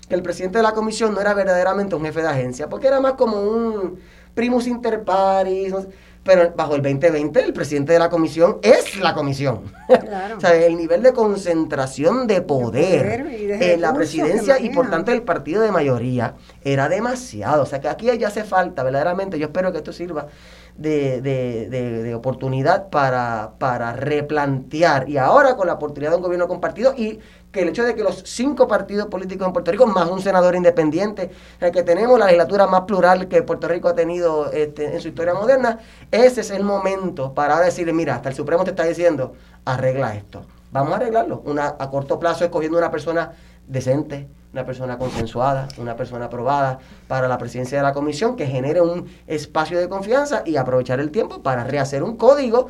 que 0.08 0.14
el 0.14 0.22
presidente 0.22 0.58
de 0.58 0.62
la 0.62 0.72
comisión 0.72 1.14
no 1.14 1.20
era 1.20 1.34
verdaderamente 1.34 1.94
un 1.94 2.04
jefe 2.04 2.22
de 2.22 2.28
agencia, 2.28 2.68
porque 2.68 2.86
era 2.86 3.00
más 3.00 3.12
como 3.14 3.40
un 3.40 3.98
primus 4.34 4.66
inter 4.66 5.04
pares, 5.04 5.74
pero 6.28 6.52
bajo 6.54 6.74
el 6.74 6.82
2020 6.82 7.40
el 7.40 7.52
presidente 7.52 7.94
de 7.94 7.98
la 7.98 8.10
comisión 8.10 8.58
es 8.62 9.00
la 9.00 9.14
comisión. 9.14 9.62
o 10.36 10.40
sea, 10.40 10.54
el 10.54 10.76
nivel 10.76 11.02
de 11.02 11.12
concentración 11.12 12.26
de 12.26 12.42
poder, 12.42 13.26
en 13.60 13.80
la 13.80 13.94
presidencia 13.94 14.58
y 14.60 14.70
por 14.70 14.90
tanto 14.90 15.10
el 15.10 15.22
partido 15.22 15.62
de 15.62 15.72
mayoría 15.72 16.34
era 16.62 16.88
demasiado. 16.88 17.62
O 17.62 17.66
sea, 17.66 17.80
que 17.80 17.88
aquí 17.88 18.10
ya 18.18 18.28
hace 18.28 18.44
falta, 18.44 18.82
verdaderamente, 18.82 19.38
yo 19.38 19.46
espero 19.46 19.72
que 19.72 19.78
esto 19.78 19.92
sirva 19.92 20.26
de, 20.76 21.20
de, 21.20 21.68
de, 21.68 22.14
oportunidad 22.14 22.88
para, 22.88 23.52
para 23.58 23.92
replantear. 23.92 25.08
Y 25.08 25.16
ahora 25.16 25.56
con 25.56 25.66
la 25.66 25.74
oportunidad 25.74 26.12
de 26.12 26.16
un 26.18 26.22
gobierno 26.22 26.46
compartido 26.46 26.94
y 26.96 27.18
que 27.52 27.62
el 27.62 27.68
hecho 27.68 27.84
de 27.84 27.94
que 27.94 28.02
los 28.02 28.22
cinco 28.26 28.68
partidos 28.68 29.06
políticos 29.06 29.46
en 29.46 29.52
Puerto 29.52 29.70
Rico, 29.70 29.86
más 29.86 30.08
un 30.10 30.20
senador 30.20 30.54
independiente, 30.54 31.30
el 31.60 31.72
que 31.72 31.82
tenemos 31.82 32.18
la 32.18 32.26
legislatura 32.26 32.66
más 32.66 32.82
plural 32.82 33.28
que 33.28 33.42
Puerto 33.42 33.68
Rico 33.68 33.88
ha 33.88 33.94
tenido 33.94 34.52
este, 34.52 34.94
en 34.94 35.00
su 35.00 35.08
historia 35.08 35.34
moderna, 35.34 35.78
ese 36.10 36.42
es 36.42 36.50
el 36.50 36.62
momento 36.62 37.32
para 37.32 37.58
decirle, 37.60 37.92
mira, 37.92 38.16
hasta 38.16 38.28
el 38.28 38.34
Supremo 38.34 38.64
te 38.64 38.70
está 38.70 38.84
diciendo, 38.84 39.32
arregla 39.64 40.14
esto. 40.14 40.42
Vamos 40.70 40.92
a 40.92 40.96
arreglarlo. 40.96 41.42
Una, 41.46 41.76
a 41.78 41.90
corto 41.90 42.18
plazo 42.18 42.44
escogiendo 42.44 42.76
una 42.76 42.90
persona 42.90 43.32
decente, 43.66 44.28
una 44.52 44.66
persona 44.66 44.98
consensuada, 44.98 45.68
una 45.78 45.96
persona 45.96 46.26
aprobada 46.26 46.78
para 47.06 47.28
la 47.28 47.38
presidencia 47.38 47.78
de 47.78 47.84
la 47.84 47.92
comisión, 47.92 48.36
que 48.36 48.46
genere 48.46 48.80
un 48.82 49.06
espacio 49.26 49.78
de 49.78 49.88
confianza 49.88 50.42
y 50.44 50.56
aprovechar 50.56 51.00
el 51.00 51.10
tiempo 51.10 51.42
para 51.42 51.64
rehacer 51.64 52.02
un 52.02 52.16
código 52.16 52.68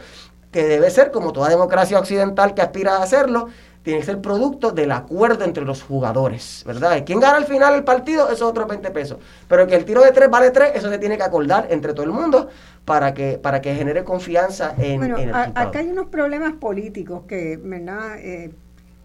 que 0.53 0.67
debe 0.67 0.91
ser, 0.91 1.11
como 1.11 1.33
toda 1.33 1.49
democracia 1.49 1.99
occidental 1.99 2.55
que 2.55 2.63
aspira 2.63 2.97
a 2.97 3.03
hacerlo, 3.03 3.49
tiene 3.89 4.01
que 4.01 4.07
ser 4.07 4.21
producto 4.21 4.71
del 4.71 4.93
acuerdo 4.93 5.47
entre 5.47 5.65
los 5.65 5.83
jugadores, 5.83 6.63
¿verdad? 6.67 7.05
¿Quién 7.07 7.21
gana 7.21 7.39
al 7.39 7.47
final 7.47 7.75
el 7.75 7.85
partido? 7.85 8.27
Eso 8.27 8.35
es 8.35 8.43
otro 8.43 8.67
20 8.67 8.91
pesos. 8.91 9.17
Pero 9.49 9.67
que 9.67 9.77
el 9.77 9.87
tiro 9.87 10.03
de 10.03 10.13
tres 10.13 10.29
vale 10.29 10.51
tres, 10.51 10.73
eso 10.75 10.91
se 10.91 10.99
tiene 10.99 11.17
que 11.17 11.23
acordar 11.23 11.69
entre 11.71 11.95
todo 11.95 12.05
el 12.05 12.13
mundo 12.13 12.51
para 12.85 13.15
que, 13.15 13.39
para 13.39 13.63
que 13.63 13.75
genere 13.75 14.05
confianza 14.05 14.75
en, 14.77 14.99
bueno, 14.99 15.17
el 15.17 15.35
Acá 15.35 15.79
hay 15.79 15.89
unos 15.89 16.09
problemas 16.09 16.53
políticos 16.53 17.23
que, 17.27 17.57
¿verdad? 17.57 18.19
Eh, 18.19 18.51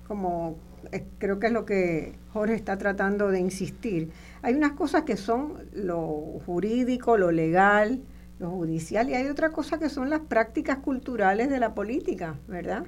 como 0.05 0.57
eh, 0.91 1.05
creo 1.17 1.39
que 1.39 1.47
es 1.47 1.53
lo 1.53 1.63
que 1.63 2.15
Jorge 2.33 2.55
está 2.55 2.77
tratando 2.77 3.31
de 3.31 3.39
insistir. 3.39 4.11
Hay 4.41 4.53
unas 4.53 4.73
cosas 4.73 5.03
que 5.03 5.15
son 5.15 5.59
lo 5.71 6.41
jurídico, 6.45 7.15
lo 7.15 7.31
legal, 7.31 8.01
lo 8.37 8.49
judicial, 8.49 9.09
y 9.09 9.13
hay 9.13 9.29
otras 9.29 9.51
cosas 9.51 9.79
que 9.79 9.87
son 9.87 10.09
las 10.09 10.19
prácticas 10.19 10.79
culturales 10.79 11.49
de 11.49 11.61
la 11.61 11.73
política, 11.73 12.35
¿verdad? 12.49 12.83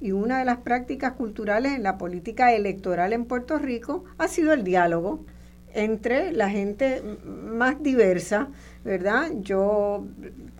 Y 0.00 0.12
una 0.12 0.38
de 0.38 0.44
las 0.44 0.58
prácticas 0.58 1.12
culturales 1.12 1.72
en 1.72 1.82
la 1.82 1.98
política 1.98 2.52
electoral 2.52 3.12
en 3.12 3.24
Puerto 3.24 3.58
Rico 3.58 4.04
ha 4.18 4.28
sido 4.28 4.52
el 4.52 4.64
diálogo 4.64 5.24
entre 5.76 6.32
la 6.32 6.48
gente 6.48 7.02
más 7.24 7.82
diversa, 7.82 8.48
¿verdad? 8.82 9.30
Yo 9.40 10.06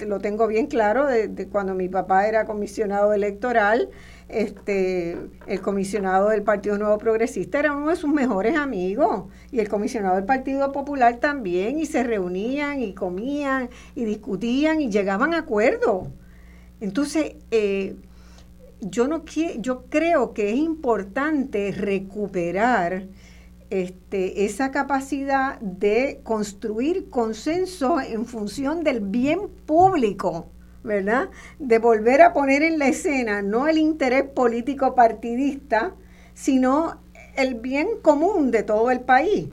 lo 0.07 0.18
tengo 0.18 0.47
bien 0.47 0.66
claro 0.66 1.07
de, 1.07 1.49
cuando 1.49 1.74
mi 1.74 1.89
papá 1.89 2.28
era 2.28 2.45
comisionado 2.45 3.14
electoral, 3.14 3.89
este, 4.28 5.16
el 5.47 5.61
comisionado 5.62 6.28
del 6.28 6.43
Partido 6.43 6.76
Nuevo 6.76 6.99
Progresista 6.99 7.59
era 7.61 7.74
uno 7.74 7.89
de 7.89 7.97
sus 7.97 8.12
mejores 8.12 8.57
amigos 8.57 9.24
y 9.51 9.61
el 9.61 9.68
comisionado 9.68 10.16
del 10.16 10.24
Partido 10.24 10.70
Popular 10.72 11.16
también 11.16 11.78
y 11.78 11.87
se 11.87 12.03
reunían 12.03 12.82
y 12.82 12.93
comían 12.93 13.70
y 13.95 14.05
discutían 14.05 14.82
y 14.82 14.91
llegaban 14.91 15.32
a 15.32 15.39
acuerdos. 15.39 16.09
Entonces, 16.80 17.37
eh, 17.51 17.97
yo, 18.81 19.09
no 19.09 19.24
yo 19.59 19.85
creo 19.87 20.33
que 20.33 20.51
es 20.51 20.57
importante 20.57 21.72
recuperar 21.72 23.09
este, 23.70 24.45
esa 24.45 24.70
capacidad 24.70 25.59
de 25.61 26.20
construir 26.22 27.11
consenso 27.11 28.01
en 28.01 28.27
función 28.27 28.85
del 28.85 29.01
bien 29.01 29.49
público, 29.66 30.47
¿verdad? 30.85 31.31
De 31.59 31.79
volver 31.79 32.22
a 32.22 32.33
poner 32.33 32.62
en 32.62 32.79
la 32.79 32.89
escena 32.89 33.43
no 33.43 33.66
el 33.66 33.79
interés 33.79 34.24
político 34.24 34.95
partidista, 34.95 35.95
sino 36.35 37.01
el 37.37 37.57
bien 37.57 37.89
común 38.03 38.51
de 38.51 38.62
todo 38.62 38.91
el 38.91 39.01
país. 39.01 39.49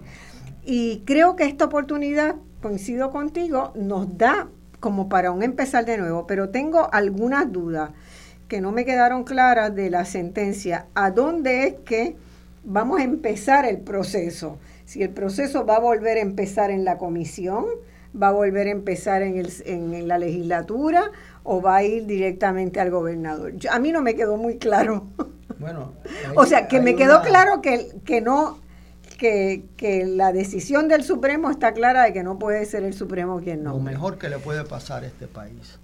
Y 0.66 1.00
creo 1.06 1.36
que 1.36 1.46
esta 1.46 1.66
oportunidad, 1.66 2.36
coincido 2.62 3.10
contigo, 3.12 3.74
nos 3.76 4.18
da 4.18 4.48
como 4.80 5.10
para 5.10 5.32
un 5.32 5.44
empezar 5.44 5.86
de 5.86 5.98
nuevo, 5.98 6.28
pero 6.28 6.50
tengo 6.50 6.90
algunas 6.94 7.52
dudas 7.52 7.92
que 8.54 8.62
no 8.62 8.72
me 8.72 8.86
quedaron 8.86 9.24
claras 9.24 9.74
de 9.74 9.90
la 9.90 10.06
sentencia. 10.06 10.86
¿A 10.94 11.10
dónde 11.10 11.66
es 11.66 11.74
que 11.86 12.16
vamos 12.64 13.00
a 13.00 13.04
empezar 13.04 13.66
el 13.66 13.80
proceso? 13.80 14.60
Si 14.86 15.02
el 15.02 15.10
proceso 15.10 15.66
va 15.66 15.78
a 15.78 15.80
volver 15.80 16.18
a 16.18 16.22
empezar 16.22 16.70
en 16.70 16.86
la 16.86 17.00
comisión, 17.00 17.66
va 18.16 18.28
a 18.28 18.32
volver 18.32 18.68
a 18.68 18.70
empezar 18.70 19.24
en, 19.24 19.40
el, 19.40 19.52
en, 19.66 20.08
la 20.08 20.20
legislatura 20.20 21.10
o 21.42 21.64
va 21.64 21.78
a 21.78 21.84
ir 21.84 22.06
directamente 22.06 22.80
al 22.80 22.92
gobernador. 22.92 23.54
a 23.72 23.80
mí 23.80 23.92
no 23.92 24.04
me 24.04 24.14
quedó 24.14 24.38
muy 24.38 24.60
claro. 24.60 25.08
Bueno, 25.60 25.94
o 26.36 26.46
sea, 26.46 26.68
que 26.68 26.82
me 26.82 26.96
quedó 26.96 27.22
claro 27.22 27.62
que, 27.62 27.88
que 28.06 28.22
no 28.22 28.60
que, 29.18 29.64
que, 29.78 30.06
la 30.06 30.34
decisión 30.34 30.90
del 30.90 31.04
Supremo 31.04 31.50
está 31.50 31.74
clara 31.74 32.04
de 32.04 32.12
que 32.12 32.22
no 32.22 32.38
puede 32.38 32.66
ser 32.66 32.84
el 32.84 32.94
Supremo 32.94 33.40
quien 33.40 33.64
no. 33.64 33.72
Lo 33.72 33.80
mejor 33.80 34.18
que 34.18 34.28
le 34.30 34.40
puede 34.40 34.66
pasar 34.66 35.04
a 35.04 35.08
este 35.08 35.26
país 35.26 35.80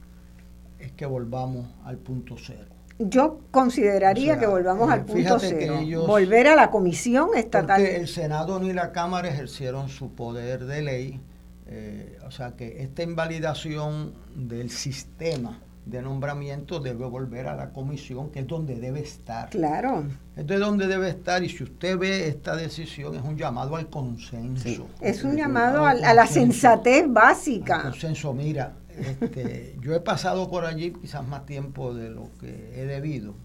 es 0.79 0.91
que 0.93 1.05
volvamos 1.05 1.67
al 1.83 1.97
punto 1.97 2.35
cero. 2.37 2.75
Yo 2.99 3.39
consideraría 3.51 4.37
que 4.37 4.45
volvamos 4.45 4.89
eh, 4.89 4.93
al 4.93 5.05
punto 5.05 5.39
cero. 5.39 6.05
Volver 6.05 6.47
a 6.47 6.55
la 6.55 6.69
comisión 6.69 7.29
estatal. 7.35 7.81
Porque 7.81 7.95
el 7.95 8.07
Senado 8.07 8.59
ni 8.59 8.73
la 8.73 8.91
Cámara 8.91 9.29
ejercieron 9.29 9.87
su 9.87 10.13
poder 10.13 10.65
de 10.65 10.81
ley. 10.81 11.21
Eh, 11.67 12.17
o 12.27 12.31
sea 12.31 12.55
que 12.57 12.81
esta 12.81 13.03
invalidación 13.03 14.13
del 14.35 14.69
sistema 14.69 15.59
de 15.85 16.01
nombramiento 16.01 16.79
debe 16.79 17.05
volver 17.05 17.47
a 17.47 17.55
la 17.55 17.69
comisión, 17.71 18.31
que 18.31 18.39
es 18.39 18.47
donde 18.47 18.75
debe 18.75 18.99
estar. 18.99 19.49
Claro. 19.49 20.03
Esto 20.35 20.53
es 20.53 20.59
donde 20.59 20.87
debe 20.87 21.09
estar 21.09 21.43
y 21.43 21.49
si 21.49 21.63
usted 21.63 21.97
ve 21.97 22.27
esta 22.27 22.55
decisión 22.55 23.15
es 23.15 23.23
un 23.23 23.37
llamado 23.37 23.75
al 23.75 23.89
consenso. 23.89 24.87
Es 25.01 25.23
un 25.23 25.35
llamado 25.35 25.85
a, 25.85 25.93
la 25.93 26.27
sensatez 26.27 27.05
básica. 27.07 27.81
consenso, 27.81 28.33
mira, 28.33 28.73
este, 28.99 29.77
yo 29.81 29.93
he 29.93 29.99
pasado 29.99 30.49
por 30.49 30.65
allí 30.65 30.93
quizás 30.93 31.27
más 31.27 31.45
tiempo 31.45 31.93
de 31.93 32.09
lo 32.09 32.29
que 32.39 32.79
he 32.79 32.85
debido, 32.85 33.35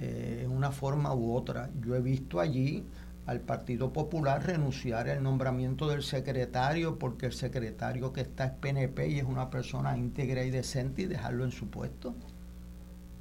eh, 0.00 0.42
en 0.44 0.50
una 0.50 0.72
forma 0.72 1.14
u 1.14 1.34
otra. 1.34 1.70
Yo 1.80 1.94
he 1.94 2.00
visto 2.00 2.40
allí 2.40 2.84
al 3.26 3.40
Partido 3.40 3.92
Popular 3.92 4.44
renunciar 4.46 5.08
al 5.08 5.22
nombramiento 5.22 5.88
del 5.88 6.02
secretario 6.02 6.98
porque 6.98 7.26
el 7.26 7.32
secretario 7.32 8.12
que 8.12 8.20
está 8.20 8.46
es 8.46 8.52
PNP 8.52 9.08
y 9.08 9.18
es 9.18 9.24
una 9.24 9.50
persona 9.50 9.96
íntegra 9.96 10.44
y 10.44 10.50
decente 10.50 11.02
y 11.02 11.06
dejarlo 11.06 11.44
en 11.44 11.50
su 11.50 11.68
puesto. 11.68 12.14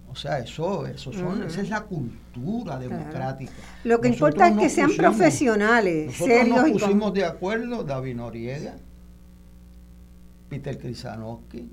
O 0.08 0.16
sea, 0.16 0.40
eso, 0.40 0.86
eso 0.86 1.12
son, 1.12 1.44
esa 1.44 1.62
es 1.62 1.70
la 1.70 1.82
cultura 1.82 2.80
democrática. 2.80 3.52
Lo 3.84 4.00
que 4.00 4.10
importa 4.10 4.48
es 4.48 4.58
que 4.58 4.70
sean 4.70 4.92
profesionales, 4.96 6.16
serios 6.16 6.72
nos 6.72 6.82
pusimos 6.82 7.14
de 7.14 7.26
acuerdo, 7.26 7.84
David 7.84 8.16
Noriega, 8.16 8.76
Peter 10.50 10.78
Krisanowski, 10.78 11.70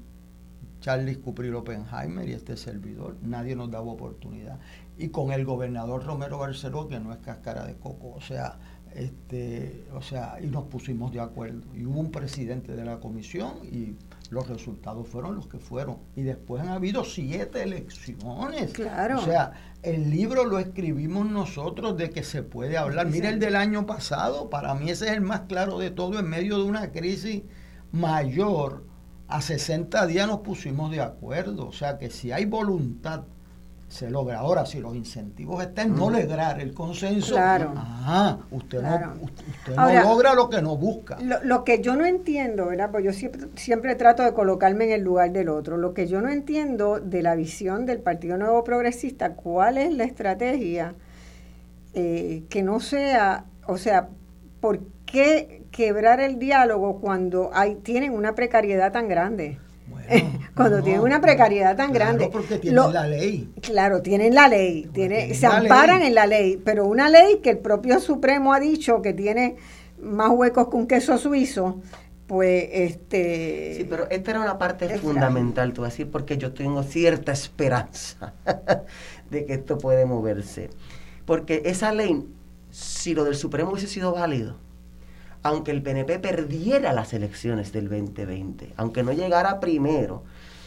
Charles 0.80 1.18
Cupril 1.18 1.54
Oppenheimer 1.54 2.28
y 2.28 2.32
este 2.32 2.56
servidor. 2.56 3.16
Nadie 3.22 3.54
nos 3.54 3.70
daba 3.70 3.86
oportunidad 3.86 4.58
y 4.96 5.08
con 5.08 5.32
el 5.32 5.44
gobernador 5.44 6.04
Romero 6.04 6.38
Barceló, 6.38 6.88
que 6.88 7.00
no 7.00 7.12
es 7.12 7.18
cáscara 7.18 7.64
de 7.64 7.74
coco, 7.76 8.12
o 8.14 8.20
sea, 8.20 8.58
este, 8.94 9.86
o 9.94 10.02
sea, 10.02 10.36
y 10.40 10.46
nos 10.46 10.64
pusimos 10.64 11.12
de 11.12 11.20
acuerdo. 11.20 11.62
Y 11.74 11.86
hubo 11.86 11.98
un 11.98 12.10
presidente 12.10 12.76
de 12.76 12.84
la 12.84 13.00
comisión 13.00 13.52
y 13.70 13.96
los 14.30 14.48
resultados 14.48 15.08
fueron 15.08 15.34
los 15.34 15.48
que 15.48 15.58
fueron. 15.58 15.98
Y 16.14 16.22
después 16.22 16.62
han 16.62 16.68
habido 16.68 17.04
siete 17.04 17.62
elecciones. 17.62 18.72
Claro. 18.72 19.20
O 19.20 19.24
sea, 19.24 19.52
el 19.82 20.10
libro 20.10 20.44
lo 20.44 20.58
escribimos 20.58 21.26
nosotros 21.28 21.96
de 21.96 22.10
que 22.10 22.22
se 22.22 22.42
puede 22.42 22.76
hablar. 22.76 23.06
Mira 23.06 23.30
el 23.30 23.40
del 23.40 23.56
año 23.56 23.86
pasado, 23.86 24.50
para 24.50 24.74
mí 24.74 24.90
ese 24.90 25.06
es 25.06 25.12
el 25.12 25.22
más 25.22 25.42
claro 25.42 25.78
de 25.78 25.90
todo, 25.90 26.18
en 26.18 26.28
medio 26.28 26.58
de 26.58 26.64
una 26.64 26.92
crisis 26.92 27.42
mayor. 27.92 28.84
A 29.28 29.40
60 29.40 30.06
días 30.06 30.26
nos 30.26 30.40
pusimos 30.40 30.90
de 30.90 31.00
acuerdo. 31.00 31.68
O 31.68 31.72
sea 31.72 31.98
que 31.98 32.10
si 32.10 32.32
hay 32.32 32.44
voluntad 32.44 33.22
se 33.92 34.08
logra. 34.08 34.38
Ahora, 34.38 34.64
si 34.64 34.80
los 34.80 34.96
incentivos 34.96 35.62
están 35.62 35.88
en 35.88 35.96
no 35.96 36.08
lograr 36.08 36.58
el 36.60 36.72
consenso, 36.72 37.34
claro. 37.34 37.74
usted, 38.50 38.80
no, 38.80 39.14
usted, 39.20 40.02
logra 40.02 40.34
lo 40.34 40.48
que 40.48 40.62
no 40.62 40.78
busca. 40.78 41.18
Lo, 41.20 41.62
que 41.62 41.82
yo 41.82 41.94
no 41.94 42.06
entiendo, 42.06 42.68
¿verdad? 42.68 42.90
Pues 42.90 43.04
yo 43.04 43.12
siempre, 43.12 43.48
siempre 43.54 43.94
trato 43.94 44.22
de 44.22 44.32
colocarme 44.32 44.86
en 44.86 44.92
el 44.92 45.02
lugar 45.02 45.30
del 45.32 45.50
otro. 45.50 45.76
Lo 45.76 45.92
que 45.92 46.06
yo 46.06 46.22
no 46.22 46.30
entiendo 46.30 47.00
de 47.00 47.22
la 47.22 47.34
visión 47.34 47.84
del 47.84 48.00
Partido 48.00 48.38
Nuevo 48.38 48.64
Progresista, 48.64 49.34
¿cuál 49.34 49.76
es 49.76 49.92
la 49.92 50.04
estrategia 50.04 50.94
eh, 51.92 52.44
que 52.48 52.62
no 52.62 52.80
sea, 52.80 53.44
o 53.66 53.76
sea, 53.76 54.08
¿por 54.60 54.80
qué 55.04 55.61
quebrar 55.72 56.20
el 56.20 56.38
diálogo 56.38 57.00
cuando 57.00 57.50
hay, 57.52 57.74
tienen 57.76 58.12
una 58.12 58.34
precariedad 58.34 58.92
tan 58.92 59.08
grande? 59.08 59.58
cuando 60.54 60.82
tienen 60.82 61.02
una 61.02 61.20
precariedad 61.20 61.76
tan 61.76 61.92
grande. 61.92 62.28
Porque 62.30 62.58
tienen 62.58 62.92
la 62.92 63.06
ley. 63.06 63.52
Claro, 63.60 64.02
tienen 64.02 64.34
la 64.34 64.48
ley, 64.48 64.88
tiene, 64.92 65.34
se 65.34 65.46
amparan 65.46 66.02
en 66.02 66.14
la 66.14 66.26
ley, 66.26 66.60
pero 66.64 66.86
una 66.86 67.08
ley 67.08 67.40
que 67.42 67.50
el 67.50 67.58
propio 67.58 68.00
Supremo 68.00 68.52
ha 68.52 68.60
dicho 68.60 69.02
que 69.02 69.12
tiene 69.12 69.56
más 70.00 70.30
huecos 70.30 70.68
que 70.68 70.76
un 70.76 70.86
queso 70.86 71.18
suizo, 71.18 71.80
pues 72.26 72.68
este... 72.72 73.74
Sí, 73.76 73.86
pero 73.88 74.08
esta 74.10 74.32
era 74.32 74.40
una 74.40 74.58
parte 74.58 74.88
fundamental, 74.98 75.72
tú 75.72 75.82
vas 75.82 75.90
a 75.90 75.92
decir, 75.92 76.10
porque 76.10 76.36
yo 76.38 76.52
tengo 76.52 76.82
cierta 76.82 77.32
esperanza 77.32 78.34
de 79.30 79.44
que 79.44 79.54
esto 79.54 79.78
puede 79.78 80.06
moverse. 80.06 80.70
Porque 81.24 81.62
esa 81.66 81.92
ley, 81.92 82.26
si 82.70 83.14
lo 83.14 83.24
del 83.24 83.36
Supremo 83.36 83.70
hubiese 83.70 83.86
sido 83.86 84.12
válido, 84.12 84.56
aunque 85.42 85.70
el 85.70 85.82
PNP 85.82 86.18
perdiera 86.18 86.92
las 86.92 87.12
elecciones 87.12 87.72
del 87.72 87.88
2020, 87.88 88.74
aunque 88.76 89.02
no 89.02 89.12
llegara 89.12 89.60
primero, 89.60 90.22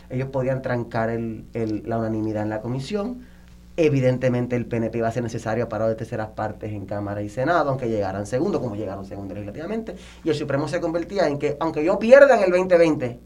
ellos 0.09 0.29
podían 0.29 0.61
trancar 0.61 1.09
la 1.53 1.97
unanimidad 1.97 2.43
en 2.43 2.49
la 2.49 2.61
comisión. 2.61 3.25
Evidentemente 3.77 4.55
el 4.55 4.65
PNP 4.65 4.99
iba 4.99 5.07
a 5.07 5.11
ser 5.11 5.23
necesario 5.23 5.67
para 5.67 5.87
de 5.87 5.95
terceras 5.95 6.29
partes 6.29 6.71
en 6.71 6.85
Cámara 6.85 7.21
y 7.21 7.29
Senado, 7.29 7.69
aunque 7.69 7.89
llegaran 7.89 8.25
segundo, 8.25 8.61
como 8.61 8.75
llegaron 8.75 9.05
segundo 9.05 9.33
legislativamente. 9.33 9.95
Y 10.23 10.29
el 10.29 10.35
Supremo 10.35 10.67
se 10.67 10.79
convertía 10.79 11.27
en 11.27 11.37
que, 11.37 11.57
aunque 11.59 11.83
yo 11.83 11.99
pierda 11.99 12.37
en 12.37 12.43
el 12.43 12.51
2020, 12.51 13.19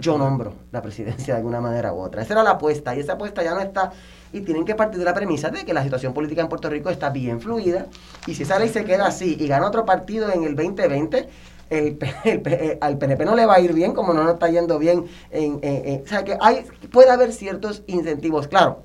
yo 0.00 0.18
nombro 0.18 0.54
la 0.72 0.82
presidencia 0.82 1.34
de 1.34 1.38
alguna 1.40 1.60
manera 1.60 1.92
u 1.92 1.98
otra. 2.00 2.22
Esa 2.22 2.34
era 2.34 2.42
la 2.42 2.52
apuesta, 2.52 2.94
y 2.94 3.00
esa 3.00 3.14
apuesta 3.14 3.42
ya 3.42 3.54
no 3.54 3.60
está 3.60 3.92
y 4.32 4.40
tienen 4.42 4.64
que 4.64 4.74
partir 4.74 4.98
de 4.98 5.04
la 5.04 5.14
premisa 5.14 5.50
de 5.50 5.64
que 5.64 5.74
la 5.74 5.82
situación 5.82 6.14
política 6.14 6.42
en 6.42 6.48
Puerto 6.48 6.68
Rico 6.70 6.90
está 6.90 7.10
bien 7.10 7.40
fluida 7.40 7.86
y 8.26 8.34
si 8.34 8.44
esa 8.44 8.58
ley 8.58 8.68
se 8.68 8.84
queda 8.84 9.06
así 9.06 9.36
y 9.38 9.48
gana 9.48 9.66
otro 9.66 9.84
partido 9.84 10.30
en 10.32 10.44
el 10.44 10.54
2020, 10.54 11.28
el, 11.70 11.98
el, 12.24 12.78
al 12.80 12.98
PNP 12.98 13.24
no 13.24 13.34
le 13.34 13.46
va 13.46 13.54
a 13.54 13.60
ir 13.60 13.72
bien 13.72 13.92
como 13.92 14.12
no 14.12 14.22
nos 14.24 14.34
está 14.34 14.48
yendo 14.48 14.78
bien. 14.78 15.06
En, 15.30 16.02
o 16.04 16.06
sea 16.06 16.24
que 16.24 16.36
hay, 16.40 16.64
puede 16.92 17.10
haber 17.10 17.32
ciertos 17.32 17.82
incentivos, 17.86 18.48
claro. 18.48 18.82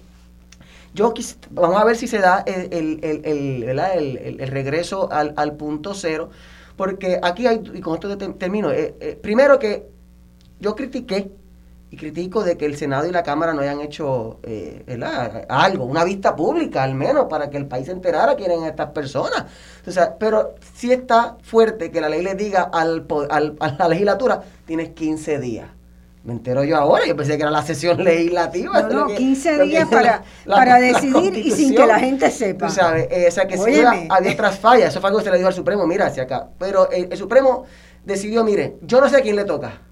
Yo 0.93 1.13
vamos 1.51 1.81
a 1.81 1.83
ver 1.83 1.97
si 1.97 2.07
se 2.07 2.19
da 2.19 2.45
el, 2.47 3.67
regreso 4.49 5.11
al, 5.11 5.33
al, 5.35 5.57
punto 5.57 5.93
cero, 5.93 6.29
porque 6.77 7.19
aquí 7.21 7.47
hay, 7.47 7.61
y 7.73 7.81
con 7.81 7.95
esto 7.95 8.17
termino, 8.17 8.71
eh, 8.71 8.95
eh, 9.01 9.19
primero 9.21 9.59
que 9.59 9.89
yo 10.61 10.73
critiqué 10.73 11.29
y 11.91 11.97
critico 11.97 12.43
de 12.43 12.57
que 12.57 12.65
el 12.65 12.75
Senado 12.77 13.07
y 13.07 13.11
la 13.11 13.23
Cámara 13.23 13.53
no 13.53 13.61
hayan 13.61 13.79
hecho 13.79 14.39
eh, 14.43 14.83
algo, 15.47 15.85
una 15.85 16.03
vista 16.03 16.35
pública 16.35 16.83
al 16.83 16.95
menos, 16.95 17.25
para 17.29 17.49
que 17.49 17.57
el 17.57 17.67
país 17.67 17.85
se 17.85 17.91
enterara 17.91 18.35
quién 18.35 18.51
eran 18.51 18.65
estas 18.65 18.89
personas. 18.91 19.45
O 19.85 19.91
sea, 19.91 20.17
pero 20.17 20.55
sí 20.73 20.91
está 20.91 21.37
fuerte 21.43 21.91
que 21.91 22.01
la 22.01 22.09
ley 22.09 22.23
le 22.23 22.35
diga 22.35 22.63
al, 22.63 23.05
a 23.29 23.71
la 23.77 23.87
legislatura, 23.87 24.41
tienes 24.65 24.89
15 24.89 25.39
días. 25.39 25.67
Me 26.23 26.33
entero 26.33 26.63
yo 26.63 26.75
ahora, 26.75 27.05
yo 27.05 27.15
pensé 27.15 27.37
que 27.37 27.43
era 27.43 27.51
la 27.51 27.61
sesión 27.61 27.97
legislativa. 28.03 28.81
No, 28.81 29.07
no, 29.07 29.15
15 29.15 29.63
días 29.63 29.87
para, 29.87 30.23
para 30.47 30.79
decidir 30.79 31.37
y 31.37 31.51
sin 31.51 31.75
que 31.75 31.85
la 31.85 31.99
gente 31.99 32.31
sepa. 32.31 32.65
Tú 32.65 32.73
sabes, 32.73 33.07
eh, 33.11 33.25
o 33.27 33.31
sea, 33.31 33.47
que 33.47 33.59
si 33.59 33.79
había 33.79 34.33
otras 34.33 34.57
fallas, 34.57 34.89
eso 34.89 34.99
fue 34.99 35.09
algo 35.09 35.19
que 35.19 35.25
se 35.25 35.31
le 35.31 35.37
dijo 35.37 35.49
al 35.49 35.53
Supremo, 35.53 35.85
mira 35.85 36.07
hacia 36.07 36.23
acá. 36.23 36.49
Pero 36.57 36.89
el 36.89 37.15
Supremo 37.15 37.65
decidió, 38.03 38.43
mire, 38.43 38.77
yo 38.81 38.99
no 38.99 39.07
sé 39.07 39.17
a 39.17 39.21
quién 39.21 39.35
le 39.35 39.45
toca 39.45 39.84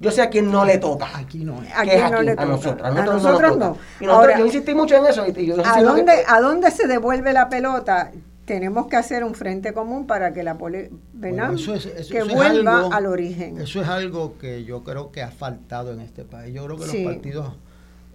yo 0.00 0.10
sé 0.10 0.22
a 0.22 0.30
quién 0.30 0.50
no 0.50 0.64
le 0.64 0.78
toca. 0.78 1.06
Aquí 1.14 1.44
no. 1.44 1.62
Aquí 1.76 1.90
no 2.10 2.22
le 2.22 2.32
toca. 2.32 2.42
A 2.42 2.46
nosotros. 2.46 2.88
A 2.88 2.90
nosotros, 2.90 3.58
no. 3.58 3.76
Y 4.00 4.06
nosotros, 4.06 4.38
yo 4.38 4.46
insistí 4.46 4.74
mucho 4.74 4.96
en 4.96 5.06
eso. 5.06 5.24
Y 5.26 5.46
yo 5.46 5.56
¿a, 5.62 5.82
dónde, 5.82 6.24
¿A 6.26 6.40
dónde 6.40 6.70
se 6.70 6.86
devuelve 6.86 7.34
la 7.34 7.50
pelota? 7.50 8.10
Tenemos 8.46 8.86
que 8.86 8.96
hacer 8.96 9.22
un 9.22 9.34
frente 9.34 9.74
común 9.74 10.06
para 10.06 10.32
que 10.32 10.42
la 10.42 10.56
poli 10.56 10.88
que 11.20 12.22
vuelva 12.24 12.88
al 12.90 13.06
origen. 13.06 13.60
Eso 13.60 13.82
es 13.82 13.88
algo 13.88 14.38
que 14.38 14.64
yo 14.64 14.82
creo 14.82 15.12
que 15.12 15.22
ha 15.22 15.30
faltado 15.30 15.92
en 15.92 16.00
este 16.00 16.24
país. 16.24 16.54
Yo 16.54 16.64
creo 16.64 16.78
que 16.78 16.86
los 16.86 17.14
partidos 17.14 17.54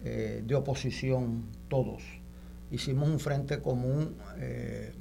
eh, 0.03 0.43
de 0.43 0.55
oposición, 0.55 1.45
todos, 1.69 2.01
hicimos 2.71 3.07
un 3.07 3.19
frente 3.19 3.61
común 3.61 4.15
eh, 4.39 4.91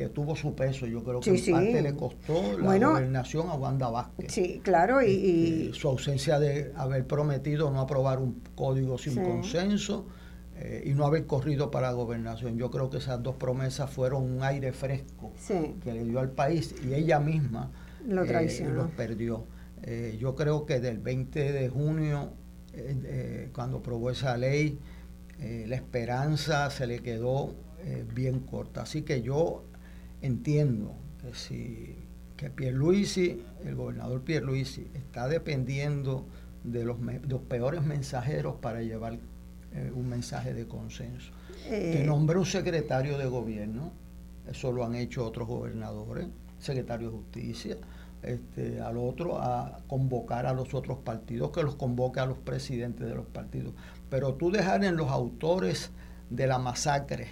que 0.00 0.08
tuvo 0.08 0.34
su 0.34 0.54
peso. 0.54 0.86
Yo 0.86 1.04
creo 1.04 1.20
que 1.20 1.28
en 1.28 1.52
parte 1.52 1.82
le 1.82 1.94
costó 1.94 2.58
la 2.58 2.78
gobernación 2.78 3.50
a 3.50 3.54
Wanda 3.54 3.90
Vázquez. 3.90 4.32
Sí, 4.32 4.62
claro. 4.64 5.02
Y, 5.02 5.66
este, 5.66 5.78
su 5.78 5.88
ausencia 5.88 6.38
de 6.38 6.72
haber 6.74 7.06
prometido 7.06 7.70
no 7.70 7.80
aprobar 7.80 8.18
un 8.18 8.40
código 8.54 8.96
sin 8.96 9.22
consenso 9.22 10.06
eh, 10.56 10.84
y 10.86 10.94
no 10.94 11.04
haber 11.04 11.26
corrido 11.26 11.70
para 11.70 11.88
la 11.88 11.92
gobernación. 11.92 12.56
Yo 12.56 12.70
creo 12.70 12.88
que 12.88 12.96
esas 12.96 13.22
dos 13.22 13.36
promesas 13.36 13.90
fueron 13.90 14.22
un 14.22 14.42
aire 14.42 14.72
fresco 14.72 15.34
que 15.46 15.92
le 15.92 16.04
dio 16.04 16.18
al 16.18 16.30
país 16.30 16.74
y 16.82 16.94
ella 16.94 17.20
misma 17.20 17.70
lo 18.06 18.24
eh, 18.24 18.70
los 18.72 18.90
perdió. 18.92 19.44
Eh, 19.82 20.16
yo 20.18 20.34
creo 20.34 20.64
que 20.64 20.80
del 20.80 20.96
20 20.96 21.52
de 21.52 21.68
junio, 21.68 22.32
cuando 23.52 23.78
aprobó 23.78 24.08
esa 24.08 24.34
ley, 24.38 24.78
la 25.38 25.76
esperanza 25.76 26.70
se 26.70 26.86
le 26.86 27.00
quedó 27.00 27.54
bien 28.14 28.40
corta. 28.40 28.82
Así 28.82 29.02
que 29.02 29.20
yo 29.20 29.64
entiendo 30.22 30.94
que 31.20 31.34
si 31.34 31.96
que 32.40 32.48
Pierluisi, 32.48 33.42
el 33.66 33.74
gobernador 33.74 34.22
Pierluisi, 34.22 34.86
está 34.94 35.28
dependiendo 35.28 36.24
de 36.64 36.86
los, 36.86 36.96
los 37.28 37.42
peores 37.42 37.82
mensajeros 37.82 38.56
para 38.62 38.80
llevar 38.80 39.18
eh, 39.72 39.92
un 39.94 40.08
mensaje 40.08 40.54
de 40.54 40.66
consenso. 40.66 41.32
que 41.68 42.02
nombre 42.06 42.38
un 42.38 42.46
secretario 42.46 43.18
de 43.18 43.26
gobierno, 43.26 43.92
eso 44.50 44.72
lo 44.72 44.86
han 44.86 44.94
hecho 44.94 45.26
otros 45.26 45.46
gobernadores, 45.48 46.28
secretario 46.58 47.10
de 47.10 47.16
justicia, 47.18 47.76
este, 48.22 48.80
al 48.80 48.96
otro 48.96 49.38
a 49.38 49.80
convocar 49.86 50.46
a 50.46 50.54
los 50.54 50.72
otros 50.72 50.96
partidos, 50.96 51.50
que 51.50 51.62
los 51.62 51.76
convoque 51.76 52.20
a 52.20 52.26
los 52.26 52.38
presidentes 52.38 53.06
de 53.06 53.14
los 53.14 53.26
partidos. 53.26 53.74
Pero 54.08 54.32
tú 54.34 54.50
dejar 54.50 54.82
en 54.84 54.96
los 54.96 55.10
autores 55.10 55.90
de 56.30 56.46
la 56.46 56.58
masacre, 56.58 57.28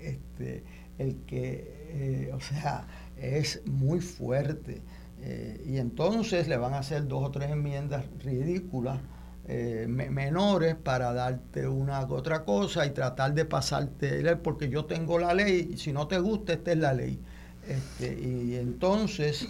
este, 0.00 0.64
el 1.02 1.16
que, 1.24 1.86
eh, 1.90 2.30
o 2.32 2.40
sea, 2.40 2.86
es 3.16 3.62
muy 3.66 4.00
fuerte. 4.00 4.82
Eh, 5.20 5.62
y 5.66 5.76
entonces 5.76 6.48
le 6.48 6.56
van 6.56 6.74
a 6.74 6.78
hacer 6.78 7.06
dos 7.06 7.24
o 7.24 7.30
tres 7.30 7.50
enmiendas 7.50 8.04
ridículas, 8.24 8.98
eh, 9.46 9.86
menores, 9.88 10.74
para 10.74 11.12
darte 11.12 11.66
una 11.68 12.04
u 12.06 12.14
otra 12.14 12.44
cosa 12.44 12.86
y 12.86 12.90
tratar 12.90 13.34
de 13.34 13.44
pasarte, 13.44 14.36
porque 14.36 14.68
yo 14.68 14.84
tengo 14.84 15.18
la 15.18 15.34
ley, 15.34 15.70
y 15.74 15.78
si 15.78 15.92
no 15.92 16.08
te 16.08 16.18
gusta, 16.18 16.54
esta 16.54 16.72
es 16.72 16.78
la 16.78 16.92
ley. 16.92 17.20
Este, 17.68 18.18
y 18.20 18.56
entonces 18.56 19.48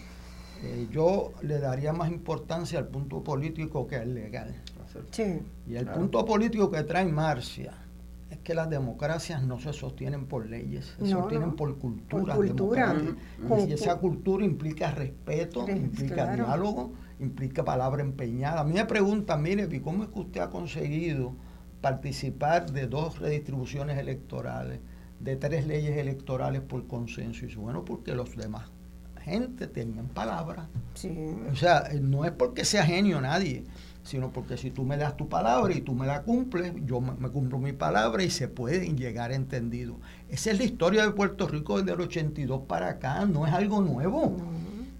eh, 0.62 0.86
yo 0.90 1.32
le 1.42 1.58
daría 1.58 1.92
más 1.92 2.10
importancia 2.10 2.78
al 2.78 2.88
punto 2.88 3.22
político 3.24 3.86
que 3.86 3.96
al 3.96 4.14
legal. 4.14 4.54
y 5.66 5.74
el 5.76 5.86
punto 5.86 6.24
político 6.24 6.70
que 6.70 6.82
trae 6.82 7.06
Marcia 7.06 7.72
que 8.42 8.54
las 8.54 8.68
democracias 8.68 9.42
no 9.42 9.58
se 9.58 9.72
sostienen 9.72 10.26
por 10.26 10.48
leyes, 10.48 10.94
se 10.98 11.10
sostienen 11.10 11.54
por 11.54 11.78
cultura. 11.78 12.34
cultura. 12.34 12.94
Y 13.66 13.72
esa 13.72 13.96
cultura 13.98 14.44
implica 14.44 14.90
respeto, 14.90 15.68
implica 15.68 16.34
diálogo, 16.34 16.92
implica 17.20 17.64
palabra 17.64 18.02
empeñada. 18.02 18.60
A 18.60 18.64
mí 18.64 18.72
me 18.72 18.84
preguntan, 18.84 19.42
mire, 19.42 19.80
¿cómo 19.80 20.04
es 20.04 20.10
que 20.10 20.18
usted 20.18 20.40
ha 20.40 20.50
conseguido 20.50 21.34
participar 21.80 22.70
de 22.70 22.86
dos 22.86 23.18
redistribuciones 23.18 23.98
electorales, 23.98 24.80
de 25.20 25.36
tres 25.36 25.66
leyes 25.66 25.96
electorales 25.96 26.62
por 26.62 26.86
consenso? 26.86 27.44
Y 27.44 27.48
dice, 27.48 27.58
bueno, 27.58 27.84
porque 27.84 28.14
los 28.14 28.36
demás 28.36 28.70
gente 29.22 29.66
tenían 29.68 30.08
palabra. 30.08 30.68
O 31.50 31.56
sea, 31.56 31.88
no 32.00 32.24
es 32.24 32.32
porque 32.32 32.64
sea 32.64 32.84
genio 32.84 33.20
nadie, 33.20 33.64
sino 34.02 34.32
porque 34.32 34.56
si 34.56 34.70
tú 34.70 34.84
me 34.84 34.96
das 34.96 35.16
tu 35.16 35.28
palabra 35.28 35.74
y 35.74 35.80
tú 35.80 35.94
me 35.94 36.06
la 36.06 36.22
cumples, 36.22 36.72
yo 36.84 37.00
me, 37.00 37.28
cumplo 37.28 37.58
mi 37.58 37.72
palabra 37.72 38.22
y 38.22 38.30
se 38.30 38.48
pueden 38.48 38.96
llegar 38.96 39.30
a 39.30 39.34
entendido. 39.34 39.96
Esa 40.28 40.50
es 40.50 40.58
la 40.58 40.64
historia 40.64 41.04
de 41.04 41.12
Puerto 41.12 41.46
Rico 41.46 41.78
desde 41.78 41.92
el 41.92 42.00
82 42.00 42.62
para 42.62 42.88
acá, 42.88 43.24
no 43.26 43.46
es 43.46 43.52
algo 43.52 43.80
nuevo. 43.80 44.36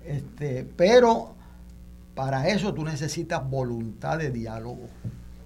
Este, 0.05 0.64
pero 0.76 1.34
para 2.14 2.48
eso 2.48 2.72
tú 2.74 2.84
necesitas 2.84 3.48
voluntad 3.48 4.18
de 4.18 4.30
diálogo. 4.30 4.86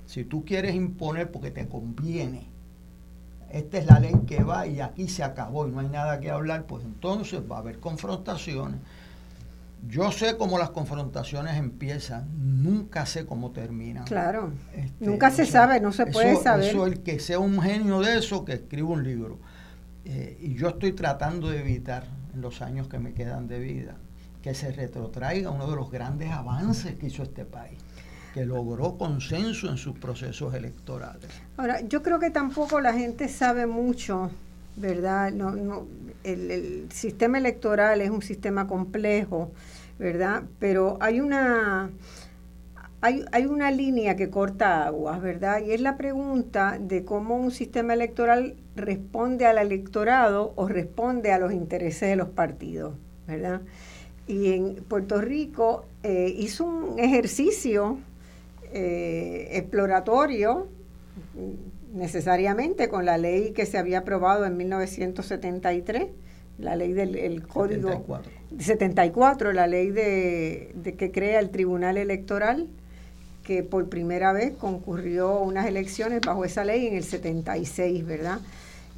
Si 0.07 0.25
tú 0.25 0.45
quieres 0.45 0.75
imponer 0.75 1.31
porque 1.31 1.51
te 1.51 1.67
conviene, 1.67 2.49
esta 3.51 3.79
es 3.79 3.87
la 3.87 4.01
ley 4.01 4.15
que 4.27 4.43
va 4.43 4.67
y 4.67 4.81
aquí 4.81 5.09
se 5.09 5.23
acabó 5.23 5.67
y 5.67 5.71
no 5.71 5.81
hay 5.81 5.89
nada 5.89 6.21
que 6.21 6.31
hablar, 6.31 6.67
pues 6.67 6.85
entonces 6.85 7.41
va 7.51 7.57
a 7.57 7.61
haber 7.61 7.81
confrontaciones. 7.81 8.81
Yo 9.89 10.11
sé 10.11 10.37
cómo 10.37 10.59
las 10.59 10.71
confrontaciones 10.71 11.57
empiezan, 11.57 12.29
nunca 12.63 13.07
sé 13.07 13.25
cómo 13.25 13.53
terminan. 13.53 14.05
Claro, 14.05 14.53
este, 14.75 15.05
nunca 15.05 15.31
se 15.31 15.47
sabe, 15.47 15.81
no 15.81 15.93
se 15.93 16.07
puede 16.07 16.37
saber. 16.37 16.71
Eso, 16.71 16.87
el 16.87 17.01
que 17.01 17.21
sea 17.21 17.39
un 17.39 17.61
genio 17.61 18.01
de 18.01 18.19
eso, 18.19 18.45
que 18.45 18.55
escriba 18.55 18.89
un 18.89 19.05
libro. 19.05 19.39
Eh, 20.05 20.39
y 20.41 20.55
yo 20.55 20.69
estoy 20.69 20.93
tratando 20.93 21.51
de 21.51 21.61
evitar, 21.61 22.05
en 22.35 22.41
los 22.41 22.63
años 22.63 22.89
que 22.89 22.99
me 22.99 23.13
quedan 23.15 23.47
de 23.47 23.59
vida, 23.61 23.97
que 24.43 24.55
se 24.55 24.73
retrotraiga 24.73 25.51
uno 25.51 25.69
de 25.69 25.77
los 25.77 25.91
grandes 25.91 26.31
avances 26.31 26.95
que 26.97 27.07
hizo 27.07 27.23
este 27.23 27.45
país 27.45 27.79
que 28.37 28.45
logró 28.45 28.99
consenso 28.99 29.71
en 29.71 29.79
sus 29.79 29.99
procesos 29.99 30.53
electorales. 30.53 31.31
Ahora, 31.57 31.81
yo 31.81 32.03
creo 32.03 32.19
que 32.19 32.29
tampoco 32.29 32.83
la 32.83 32.93
gente 32.93 33.31
sabe 33.31 33.65
mucho, 33.65 34.31
¿verdad? 34.77 35.33
No, 35.33 35.53
no, 35.53 35.87
el, 36.27 36.89
sistema 36.93 37.39
electoral 37.39 38.01
es 38.01 38.11
un 38.11 38.23
sistema 38.23 38.67
complejo, 38.67 39.51
¿verdad? 39.99 40.43
Pero 40.59 40.99
hay 41.01 41.21
una, 41.21 41.91
hay, 43.01 43.25
hay 43.33 43.47
una 43.47 43.71
línea 43.71 44.17
que 44.17 44.31
corta 44.31 44.87
aguas, 44.87 45.21
¿verdad? 45.23 45.63
Y 45.65 45.73
es 45.73 45.81
la 45.81 45.97
pregunta 45.97 46.79
de 46.81 47.05
cómo 47.05 47.37
un 47.37 47.51
sistema 47.51 47.95
electoral 47.95 48.57
responde 48.75 49.47
al 49.47 49.59
electorado 49.59 50.53
o 50.57 50.69
responde 50.69 51.33
a 51.33 51.39
los 51.39 51.53
intereses 51.53 52.09
de 52.09 52.17
los 52.17 52.29
partidos, 52.29 52.95
¿verdad? 53.27 53.63
Y 54.27 54.53
en 54.53 54.75
Puerto 54.89 55.21
Rico 55.21 55.85
eh, 56.03 56.35
hizo 56.37 56.65
un 56.65 56.99
ejercicio 56.99 57.99
eh, 58.73 59.49
exploratorio 59.53 60.67
necesariamente 61.97 62.89
con 62.89 63.05
la 63.05 63.19
ley 63.19 63.53
que 63.53 63.67
se 63.67 63.79
había 63.79 63.99
aprobado 63.99 64.45
en 64.45 64.57
1973, 64.57 66.09
la 66.59 66.77
ley 66.77 66.93
del 66.93 67.47
código 67.47 67.89
74. 67.89 68.31
74, 68.59 69.53
la 69.53 69.67
ley 69.67 69.91
de, 69.91 70.95
que 70.97 71.11
crea 71.11 71.41
el 71.41 71.51
Tribunal 71.51 71.97
Electoral, 71.97 72.69
que 73.43 73.63
por 73.63 73.89
primera 73.89 74.33
vez 74.33 74.53
concurrió 74.57 75.41
unas 75.41 75.67
elecciones 75.67 76.21
bajo 76.21 76.45
esa 76.45 76.65
ley 76.65 76.87
en 76.87 76.97
el 76.97 77.05
76, 77.05 78.05
¿verdad? 78.07 78.41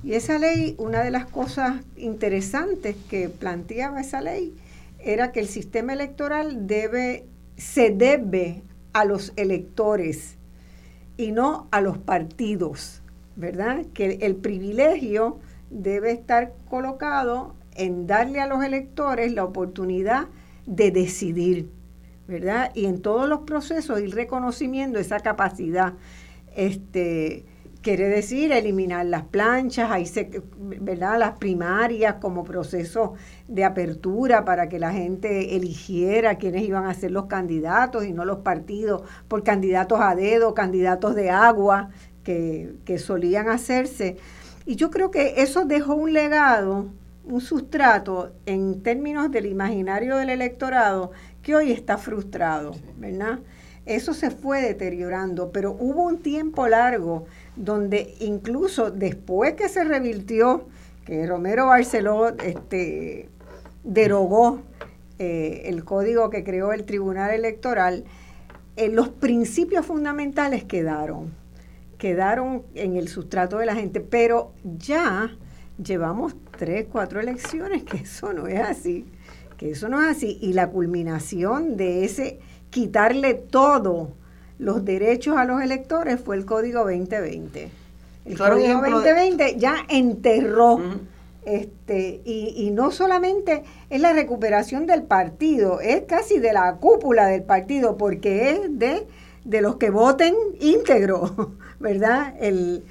Y 0.03 0.15
esa 0.15 0.39
ley, 0.39 0.75
una 0.79 1.03
de 1.03 1.11
las 1.11 1.27
cosas 1.27 1.83
interesantes 1.97 2.97
que 3.11 3.29
planteaba 3.29 4.01
esa 4.01 4.21
ley 4.21 4.55
era 5.01 5.33
que 5.33 5.41
el 5.41 5.49
sistema 5.49 5.93
electoral 5.93 6.67
debe, 6.67 7.25
se 7.57 7.91
debe 7.91 8.63
a 8.93 9.05
los 9.05 9.33
electores 9.37 10.38
y 11.19 11.33
no 11.33 11.67
a 11.73 11.83
los 11.83 11.99
partidos, 11.99 13.03
¿verdad? 13.37 13.85
Que 13.93 14.21
el 14.23 14.37
privilegio 14.37 15.41
debe 15.69 16.13
estar 16.13 16.55
colocado 16.71 17.55
en 17.75 18.07
darle 18.07 18.41
a 18.41 18.47
los 18.47 18.65
electores 18.65 19.33
la 19.35 19.45
oportunidad 19.45 20.29
de 20.65 20.91
decidir, 20.93 21.71
¿verdad? 22.27 22.71
Y 22.75 22.87
en 22.87 23.03
todos 23.03 23.29
los 23.29 23.41
procesos 23.41 24.01
ir 24.01 24.15
reconociendo 24.15 24.99
esa 24.99 25.21
capacidad. 25.21 25.95
Este, 26.57 27.45
quiere 27.83 28.09
decir 28.09 28.53
eliminar 28.53 29.07
las 29.07 29.25
planchas, 29.25 29.91
ahí 29.91 30.07
se, 30.07 30.43
¿verdad? 30.59 31.19
Las 31.19 31.39
primarias 31.39 32.17
como 32.21 32.45
proceso 32.45 33.15
de 33.47 33.65
apertura 33.65 34.45
para 34.45 34.69
que 34.69 34.79
la 34.79 34.93
gente 34.93 35.57
eligiera 35.57 36.37
quiénes 36.37 36.63
iban 36.63 36.87
a 36.87 36.95
ser 36.95 37.13
los 37.13 37.27
candidatos 37.27 38.05
y 38.05 38.13
no 38.13 38.25
los 38.25 38.39
partidos 38.39 39.03
por 39.29 39.43
candidatos 39.43 40.01
a 40.01 40.15
dedo, 40.15 40.55
candidatos 40.55 41.15
de 41.15 41.31
agua 41.31 41.91
que, 42.25 42.75
que 42.85 42.99
solían 42.99 43.49
hacerse. 43.49 44.17
Y 44.67 44.77
yo 44.77 44.91
creo 44.91 45.11
que 45.11 45.35
eso 45.39 45.65
dejó 45.65 45.95
un 45.95 46.13
legado, 46.13 46.89
un 47.25 47.41
sustrato 47.41 48.33
en 48.47 48.83
términos 48.83 49.31
del 49.31 49.47
imaginario 49.47 50.17
del 50.17 50.31
electorado 50.31 51.13
que 51.43 51.55
hoy 51.55 51.73
está 51.73 51.97
frustrado, 51.97 52.75
¿verdad? 52.97 53.39
Eso 53.87 54.13
se 54.13 54.31
fue 54.31 54.61
deteriorando, 54.61 55.51
pero 55.51 55.73
hubo 55.73 56.03
un 56.03 56.19
tiempo 56.19 56.69
largo 56.69 57.25
donde 57.59 58.15
incluso 58.21 58.91
después 58.91 59.55
que 59.55 59.69
se 59.69 59.85
revirtió, 59.85 60.67
que 61.05 61.27
Romero 61.27 61.67
Barceló 61.67 62.29
este, 62.29 63.29
derogó 63.83 64.63
eh, 65.19 65.63
el 65.67 65.85
código 65.85 66.31
que 66.31 66.45
creó 66.45 66.73
el 66.73 66.85
Tribunal 66.85 67.35
Electoral, 67.35 68.05
eh, 68.77 68.89
los 68.89 69.09
principios 69.09 69.85
fundamentales 69.85 70.65
quedaron, 70.65 71.35
quedaron 71.99 72.63
en 72.75 72.97
el 72.97 73.09
sustrato 73.09 73.59
de 73.59 73.67
la 73.67 73.75
gente, 73.75 74.01
pero 74.01 74.53
ya 74.63 75.37
llevamos 75.83 76.37
tres, 76.57 76.87
cuatro 76.91 77.21
elecciones, 77.21 77.83
que 77.83 77.99
eso 77.99 78.33
no 78.33 78.47
es 78.47 78.61
así, 78.61 79.07
que 79.57 79.71
eso 79.71 79.89
no 79.89 80.01
es 80.01 80.17
así, 80.17 80.39
y 80.41 80.53
la 80.53 80.71
culminación 80.71 81.77
de 81.77 82.05
ese 82.05 82.39
quitarle 82.71 83.35
todo 83.35 84.13
los 84.59 84.85
derechos 84.85 85.37
a 85.37 85.45
los 85.45 85.63
electores 85.63 86.21
fue 86.21 86.37
el 86.37 86.45
Código 86.45 86.81
2020. 86.81 87.71
El 88.25 88.39
Código 88.39 88.81
2020 88.81 89.57
ya 89.57 89.77
enterró 89.89 90.81
este 91.45 92.21
y, 92.25 92.55
y, 92.57 92.71
no 92.71 92.91
solamente 92.91 93.63
es 93.89 94.01
la 94.01 94.13
recuperación 94.13 94.87
del 94.87 95.05
partido, 95.05 95.81
es 95.81 96.03
casi 96.03 96.39
de 96.39 96.53
la 96.53 96.77
cúpula 96.77 97.27
del 97.27 97.43
partido, 97.43 97.97
porque 97.97 98.51
es 98.51 98.79
de, 98.79 99.07
de 99.45 99.61
los 99.63 99.77
que 99.77 99.89
voten 99.89 100.35
íntegro, 100.61 101.55
¿verdad? 101.81 102.35
El, 102.39 102.85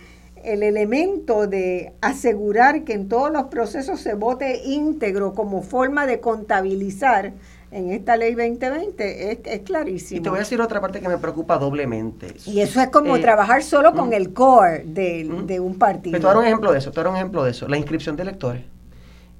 el 0.44 0.64
elemento 0.64 1.46
de 1.46 1.94
asegurar 2.02 2.84
que 2.84 2.94
en 2.94 3.10
todos 3.10 3.32
los 3.32 3.46
procesos 3.46 4.00
se 4.00 4.14
vote 4.14 4.62
íntegro 4.64 5.34
como 5.34 5.62
forma 5.62 6.06
de 6.06 6.20
contabilizar 6.20 7.34
en 7.72 7.92
esta 7.92 8.16
ley 8.16 8.34
2020 8.34 9.32
es, 9.32 9.40
es 9.44 9.60
clarísimo. 9.62 10.20
Y 10.20 10.24
te 10.24 10.30
voy 10.30 10.38
a 10.38 10.40
decir 10.42 10.62
otra 10.62 10.80
parte 10.80 11.00
que 11.00 11.08
me 11.08 11.18
preocupa 11.18 11.58
doblemente. 11.58 12.34
Y 12.46 12.62
eso 12.62 12.82
es 12.82 12.90
como 12.90 13.18
eh, 13.18 13.20
trabajar 13.20 13.64
solo 13.64 13.94
con 13.94 14.14
el 14.14 14.34
core 14.34 14.84
de, 14.86 15.60
un 15.60 15.78
partido. 15.78 16.18
Pero 16.18 16.32
te 16.32 16.38
un 16.38 16.46
ejemplo 16.46 16.72
de 16.72 16.80
eso, 16.80 16.92
te 16.92 17.02
un 17.02 17.16
ejemplo 17.16 17.44
de 17.44 17.52
eso. 17.52 17.68
La 17.68 17.78
inscripción 17.78 18.16
de 18.16 18.24
electores. 18.24 18.64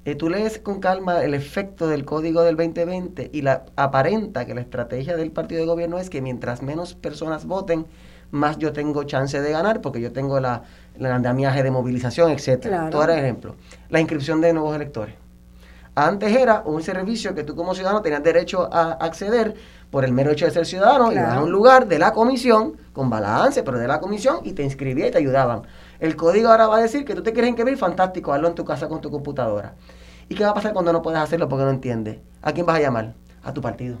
Eh, 0.04 0.14
tú 0.14 0.30
lees 0.30 0.58
con 0.58 0.80
calma 0.80 1.22
el 1.22 1.34
efecto 1.34 1.88
del 1.88 2.04
código 2.04 2.42
del 2.42 2.56
2020 2.56 3.30
y 3.32 3.42
la 3.42 3.66
aparenta 3.76 4.46
que 4.46 4.54
la 4.54 4.60
estrategia 4.60 5.16
del 5.16 5.30
partido 5.30 5.60
de 5.60 5.66
gobierno 5.66 5.98
es 5.98 6.08
que 6.08 6.22
mientras 6.22 6.62
menos 6.62 6.94
personas 6.94 7.44
voten, 7.44 7.86
más 8.30 8.58
yo 8.58 8.72
tengo 8.72 9.04
chance 9.04 9.40
de 9.40 9.50
ganar 9.50 9.80
porque 9.80 10.00
yo 10.00 10.12
tengo 10.12 10.40
la, 10.40 10.62
el 10.98 11.06
andamiaje 11.06 11.62
de 11.62 11.70
movilización, 11.70 12.30
etcétera. 12.30 12.90
Todo 12.90 13.04
era 13.04 13.18
ejemplo. 13.18 13.54
La 13.90 14.00
inscripción 14.00 14.40
de 14.40 14.52
nuevos 14.52 14.74
electores. 14.76 15.14
Antes 15.98 16.32
era 16.32 16.62
un 16.64 16.80
servicio 16.80 17.34
que 17.34 17.42
tú 17.42 17.56
como 17.56 17.74
ciudadano 17.74 18.02
tenías 18.02 18.22
derecho 18.22 18.72
a 18.72 18.92
acceder 18.92 19.56
por 19.90 20.04
el 20.04 20.12
mero 20.12 20.30
hecho 20.30 20.44
de 20.44 20.52
ser 20.52 20.64
ciudadano, 20.64 21.10
ibas 21.10 21.34
a 21.34 21.42
un 21.42 21.50
lugar 21.50 21.88
de 21.88 21.98
la 21.98 22.12
comisión, 22.12 22.76
con 22.92 23.10
balance, 23.10 23.64
pero 23.64 23.80
de 23.80 23.88
la 23.88 23.98
comisión, 23.98 24.38
y 24.44 24.52
te 24.52 24.62
inscribías 24.62 25.08
y 25.08 25.10
te 25.10 25.18
ayudaban. 25.18 25.62
El 25.98 26.14
código 26.14 26.50
ahora 26.50 26.68
va 26.68 26.76
a 26.76 26.82
decir 26.82 27.04
que 27.04 27.16
tú 27.16 27.24
te 27.24 27.32
quieres 27.32 27.48
inscribir, 27.48 27.76
fantástico, 27.76 28.32
hazlo 28.32 28.46
en 28.46 28.54
tu 28.54 28.64
casa 28.64 28.86
con 28.86 29.00
tu 29.00 29.10
computadora. 29.10 29.74
¿Y 30.28 30.36
qué 30.36 30.44
va 30.44 30.50
a 30.50 30.54
pasar 30.54 30.72
cuando 30.72 30.92
no 30.92 31.02
puedes 31.02 31.18
hacerlo 31.18 31.48
porque 31.48 31.64
no 31.64 31.70
entiendes? 31.70 32.18
¿A 32.42 32.52
quién 32.52 32.64
vas 32.64 32.76
a 32.76 32.80
llamar? 32.80 33.14
A 33.42 33.52
tu 33.52 33.60
partido. 33.60 33.96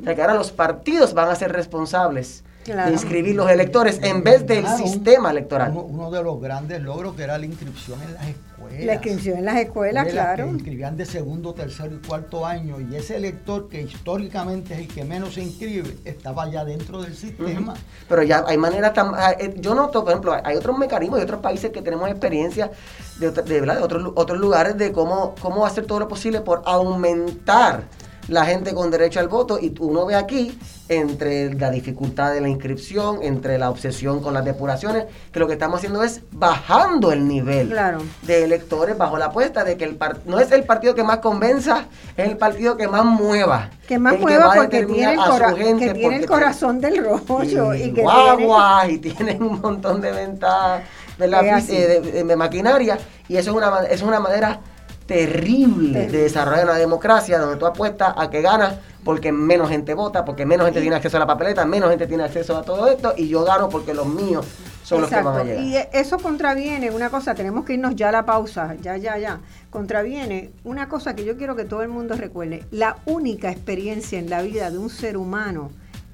O 0.00 0.04
sea 0.04 0.14
que 0.14 0.22
ahora 0.22 0.34
los 0.34 0.52
partidos 0.52 1.14
van 1.14 1.30
a 1.30 1.34
ser 1.34 1.52
responsables 1.52 2.44
de 2.74 2.92
inscribir 2.92 3.34
los 3.34 3.50
electores 3.50 4.00
en 4.02 4.22
vez 4.22 4.46
del 4.46 4.66
sistema 4.66 5.30
electoral. 5.30 5.72
Uno, 5.74 6.10
de 6.10 6.22
los 6.22 6.40
grandes 6.40 6.80
logros 6.80 7.14
que 7.14 7.22
era 7.22 7.38
la 7.38 7.46
inscripción 7.46 8.00
en 8.02 8.14
las 8.14 8.28
escuelas. 8.28 8.84
La 8.84 8.94
inscripción 8.94 9.38
en 9.38 9.44
las 9.44 9.56
escuelas, 9.56 10.08
claro. 10.08 10.44
Que 10.46 10.50
inscribían 10.50 10.96
de 10.96 11.06
segundo, 11.06 11.54
tercero 11.54 11.94
y 11.94 12.06
cuarto 12.06 12.46
año 12.46 12.80
y 12.80 12.96
ese 12.96 13.16
elector 13.16 13.68
que 13.68 13.82
históricamente 13.82 14.74
es 14.74 14.80
el 14.80 14.88
que 14.88 15.04
menos 15.04 15.34
se 15.34 15.42
inscribe 15.42 15.96
estaba 16.04 16.50
ya 16.50 16.64
dentro 16.64 17.02
del 17.02 17.14
sistema. 17.14 17.74
Pero 18.08 18.22
ya 18.22 18.44
hay 18.46 18.56
maneras 18.56 18.94
tan... 18.94 19.12
Ah, 19.14 19.32
eh, 19.38 19.54
yo 19.58 19.74
noto, 19.74 20.02
por 20.02 20.12
ejemplo, 20.12 20.36
hay 20.42 20.56
otros 20.56 20.78
mecanismos 20.78 21.18
de 21.18 21.24
otros 21.24 21.40
países 21.40 21.70
que 21.70 21.82
tenemos 21.82 22.08
experiencia 22.08 22.70
de, 23.18 23.30
de, 23.30 23.60
de 23.60 23.70
otros, 23.78 24.12
otros 24.14 24.38
lugares 24.38 24.76
de 24.76 24.92
cómo, 24.92 25.34
cómo 25.40 25.66
hacer 25.66 25.86
todo 25.86 26.00
lo 26.00 26.08
posible 26.08 26.40
por 26.40 26.62
aumentar 26.64 27.84
la 28.28 28.44
gente 28.44 28.74
con 28.74 28.90
derecho 28.90 29.20
al 29.20 29.28
voto 29.28 29.58
y 29.58 29.74
uno 29.80 30.06
ve 30.06 30.14
aquí 30.14 30.56
entre 30.88 31.52
la 31.54 31.70
dificultad 31.70 32.32
de 32.32 32.40
la 32.40 32.48
inscripción, 32.48 33.18
entre 33.22 33.58
la 33.58 33.70
obsesión 33.70 34.22
con 34.22 34.34
las 34.34 34.44
depuraciones, 34.44 35.04
que 35.32 35.40
lo 35.40 35.46
que 35.46 35.54
estamos 35.54 35.78
haciendo 35.78 36.02
es 36.02 36.22
bajando 36.30 37.12
el 37.12 37.26
nivel 37.26 37.74
de 38.22 38.44
electores 38.44 38.96
bajo 38.96 39.18
la 39.18 39.26
apuesta 39.26 39.64
de 39.64 39.76
que 39.76 39.84
el 39.84 39.98
no 40.24 40.38
es 40.38 40.50
el 40.52 40.64
partido 40.64 40.94
que 40.94 41.02
más 41.04 41.18
convenza, 41.18 41.86
es 42.16 42.28
el 42.28 42.36
partido 42.36 42.76
que 42.76 42.88
más 42.88 43.04
mueva. 43.04 43.70
Que 43.86 43.98
más 43.98 44.18
mueva 44.18 44.52
porque 44.54 44.84
tiene, 44.84 45.14
el, 45.14 45.78
que 45.78 45.94
tiene 45.94 46.16
el 46.16 46.26
corazón 46.26 46.80
del 46.80 47.04
rollo. 47.04 47.74
Y, 47.74 47.92
que 47.92 48.02
guaguas 48.02 48.88
y 48.88 48.98
tienen 48.98 49.42
un 49.42 49.60
montón 49.60 50.00
de 50.00 50.12
ventajas 50.12 50.82
de, 51.18 52.24
de, 52.24 52.36
maquinaria 52.36 52.98
y 53.28 53.36
eso 53.36 53.50
es 53.50 53.56
una, 53.56 53.84
es 53.86 54.02
una 54.02 54.20
manera 54.20 54.60
terrible 55.08 56.06
de 56.06 56.22
desarrollar 56.22 56.66
una 56.66 56.76
democracia 56.76 57.38
donde 57.38 57.56
tú 57.56 57.64
apuestas 57.66 58.12
a 58.16 58.28
que 58.28 58.42
ganas 58.42 58.74
porque 59.04 59.32
menos 59.32 59.70
gente 59.70 59.94
vota, 59.94 60.22
porque 60.22 60.44
menos 60.44 60.66
gente 60.66 60.82
tiene 60.82 60.96
acceso 60.96 61.16
a 61.16 61.20
la 61.20 61.26
papeleta, 61.26 61.64
menos 61.64 61.88
gente 61.88 62.06
tiene 62.06 62.24
acceso 62.24 62.54
a 62.58 62.62
todo 62.62 62.86
esto 62.88 63.14
y 63.16 63.26
yo 63.26 63.42
gano 63.42 63.70
porque 63.70 63.94
los 63.94 64.06
míos 64.06 64.46
son 64.84 65.00
los 65.00 65.08
que 65.08 65.22
van 65.22 65.38
a 65.38 65.44
llegar. 65.44 65.64
Y 65.64 65.76
eso 65.98 66.18
contraviene 66.18 66.90
una 66.90 67.08
cosa, 67.08 67.34
tenemos 67.34 67.64
que 67.64 67.72
irnos 67.72 67.96
ya 67.96 68.10
a 68.10 68.12
la 68.12 68.26
pausa, 68.26 68.76
ya, 68.82 68.98
ya, 68.98 69.16
ya. 69.16 69.40
Contraviene 69.70 70.50
una 70.62 70.90
cosa 70.90 71.16
que 71.16 71.24
yo 71.24 71.38
quiero 71.38 71.56
que 71.56 71.64
todo 71.64 71.82
el 71.82 71.88
mundo 71.88 72.14
recuerde. 72.14 72.66
La 72.70 72.98
única 73.06 73.50
experiencia 73.50 74.18
en 74.18 74.28
la 74.28 74.42
vida 74.42 74.70
de 74.70 74.76
un 74.76 74.90
ser 74.90 75.16
humano 75.16 75.70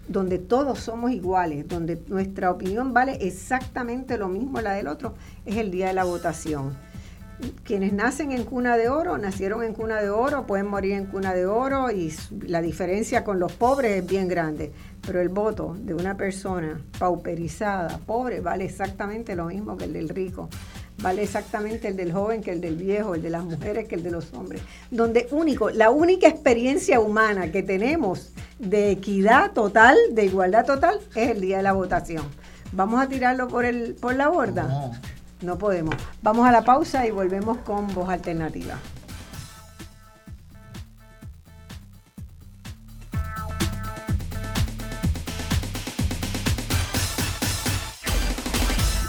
donde 0.07 0.39
todos 0.39 0.79
somos 0.79 1.11
iguales, 1.11 1.67
donde 1.67 2.01
nuestra 2.07 2.53
opinión 2.53 2.93
vale 2.93 3.19
exactamente 3.23 4.19
lo 4.19 4.29
mismo 4.29 4.61
la 4.61 4.75
del 4.75 4.87
otro, 4.87 5.15
es 5.47 5.57
el 5.57 5.73
día 5.73 5.89
de 5.89 5.95
la 5.95 6.05
votación 6.05 6.77
quienes 7.65 7.93
nacen 7.93 8.33
en 8.33 8.45
cuna 8.45 8.77
de 8.77 8.89
oro, 8.89 9.19
nacieron 9.19 9.63
en 9.63 9.75
cuna 9.75 10.01
de 10.01 10.11
oro, 10.11 10.47
pueden 10.47 10.67
morir 10.67 10.93
en 10.93 11.07
cuna 11.07 11.35
de 11.35 11.47
oro 11.47 11.91
y 11.91 12.15
la 12.47 12.61
diferencia 12.61 13.25
con 13.25 13.39
los 13.39 13.53
pobres 13.53 14.03
es 14.03 14.07
bien 14.07 14.29
grande. 14.29 14.73
Pero 15.07 15.21
el 15.21 15.29
voto 15.29 15.77
de 15.79 15.95
una 15.95 16.17
persona 16.17 16.81
pauperizada, 16.99 17.99
pobre, 18.07 18.41
vale 18.41 18.65
exactamente 18.65 19.35
lo 19.35 19.47
mismo 19.47 19.77
que 19.77 19.85
el 19.85 19.93
del 19.93 20.09
rico. 20.09 20.49
Vale 21.03 21.25
exactamente 21.25 21.89
el 21.89 21.97
del 21.97 22.13
joven 22.13 22.41
que 22.41 22.53
el 22.53 22.61
del 22.61 22.77
viejo, 22.77 23.15
el 23.15 23.23
de 23.23 23.31
las 23.31 23.45
mujeres 23.45 23.89
que 23.89 23.97
el 23.97 24.03
de 24.03 24.13
los 24.13 24.33
hombres. 24.33 24.63
Donde 24.91 25.27
único, 25.33 25.71
la 25.71 25.91
única 25.91 26.29
experiencia 26.29 27.01
humana 27.01 27.51
que 27.51 27.63
tenemos 27.63 28.33
de 28.59 28.93
equidad 28.93 29.53
total, 29.53 29.97
de 30.13 30.25
igualdad 30.25 30.65
total, 30.65 31.01
es 31.15 31.31
el 31.31 31.41
día 31.41 31.59
de 31.59 31.65
la 31.65 31.73
votación. 31.73 32.25
¿Vamos 32.73 33.01
a 33.01 33.09
tirarlo 33.09 33.49
por, 33.49 33.65
el, 33.65 33.95
por 33.95 34.15
la 34.15 34.29
borda? 34.29 34.93
Podemos. 35.59 35.95
Vamos 36.23 36.47
a 36.47 36.53
la 36.53 36.65
pausa 36.65 37.07
y 37.07 37.11
volvemos 37.11 37.59
con 37.59 37.93
voz 37.95 38.09
alternativa. 38.09 38.79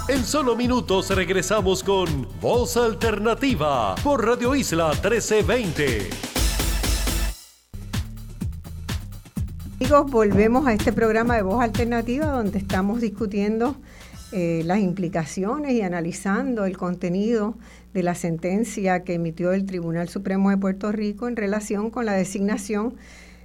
En 0.07 0.23
solo 0.23 0.55
minutos 0.55 1.09
regresamos 1.09 1.83
con 1.83 2.27
Voz 2.39 2.77
Alternativa 2.77 3.95
por 4.03 4.23
Radio 4.23 4.53
Isla 4.53 4.91
1320. 4.91 6.09
Amigos, 9.79 10.11
volvemos 10.11 10.67
a 10.67 10.73
este 10.73 10.93
programa 10.93 11.35
de 11.35 11.41
Voz 11.41 11.61
Alternativa 11.61 12.27
donde 12.27 12.59
estamos 12.59 13.01
discutiendo 13.01 13.75
eh, 14.37 14.63
las 14.65 14.79
implicaciones 14.79 15.71
y 15.71 15.81
analizando 15.81 16.65
el 16.65 16.75
contenido 16.75 17.55
de 17.93 18.03
la 18.03 18.15
sentencia 18.15 19.05
que 19.05 19.13
emitió 19.13 19.53
el 19.53 19.65
Tribunal 19.65 20.09
Supremo 20.09 20.49
de 20.49 20.57
Puerto 20.57 20.91
Rico 20.91 21.29
en 21.29 21.37
relación 21.37 21.89
con 21.89 22.05
la 22.05 22.11
designación 22.11 22.95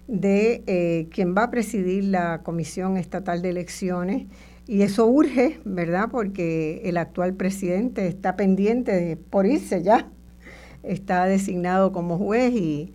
de 0.09 0.65
eh, 0.67 1.07
quien 1.13 1.37
va 1.37 1.45
a 1.45 1.51
presidir 1.53 2.07
la 2.07 2.43
Comisión 2.43 2.97
Estatal 2.97 3.41
de 3.41 3.51
Elecciones. 3.51 4.27
Y 4.67 4.83
eso 4.83 5.07
urge, 5.07 5.61
¿verdad? 5.65 6.09
Porque 6.11 6.83
el 6.85 6.97
actual 6.97 7.35
presidente 7.35 8.09
está 8.09 8.35
pendiente 8.35 8.91
de, 8.91 9.17
por 9.17 9.47
irse 9.47 9.85
ya. 9.85 10.09
Está 10.83 11.27
designado 11.27 11.93
como 11.93 12.19
juez 12.19 12.53
y, 12.53 12.95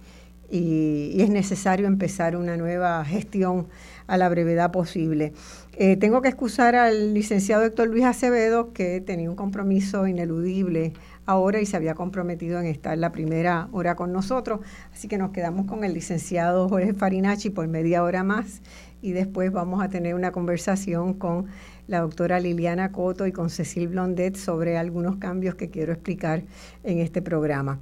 y 0.50 1.22
es 1.22 1.30
necesario 1.30 1.88
empezar 1.88 2.36
una 2.36 2.58
nueva 2.58 3.06
gestión 3.06 3.68
a 4.08 4.18
la 4.18 4.30
brevedad 4.30 4.72
posible. 4.72 5.34
Eh, 5.78 5.98
tengo 5.98 6.22
que 6.22 6.30
excusar 6.30 6.76
al 6.76 7.14
licenciado 7.14 7.64
Héctor 7.64 7.90
Luis 7.90 8.06
Acevedo, 8.06 8.72
que 8.72 9.02
tenía 9.02 9.30
un 9.30 9.36
compromiso 9.36 10.08
ineludible 10.08 10.94
ahora 11.26 11.60
y 11.60 11.66
se 11.66 11.76
había 11.76 11.96
comprometido 11.96 12.60
en 12.60 12.68
estar 12.68 12.98
la 12.98 13.12
primera 13.12 13.68
hora 13.72 13.96
con 13.96 14.14
nosotros. 14.14 14.62
Así 14.94 15.08
que 15.08 15.18
nos 15.18 15.32
quedamos 15.32 15.66
con 15.66 15.84
el 15.84 15.94
licenciado 15.94 16.70
Jorge 16.70 16.94
Farinacci 16.94 17.50
por 17.50 17.68
media 17.68 18.04
hora 18.04 18.24
más 18.24 18.62
y 19.02 19.12
después 19.12 19.52
vamos 19.52 19.84
a 19.84 19.90
tener 19.90 20.16
una 20.16 20.32
conversación 20.32 21.14
con 21.14 21.48
la 21.88 22.02
doctora 22.02 22.40
Liliana 22.40 22.92
Coto 22.92 23.28
y 23.28 23.32
con 23.32 23.50
Cecil 23.50 23.90
Blondet 23.90 24.36
sobre 24.36 24.78
algunos 24.78 25.18
cambios 25.18 25.56
que 25.56 25.70
quiero 25.70 25.94
explicar 25.94 26.44
en 26.84 27.00
este 27.00 27.22
programa. 27.22 27.80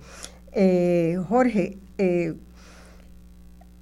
Eh, 0.52 1.18
Jorge, 1.30 1.78
eh, 1.98 2.34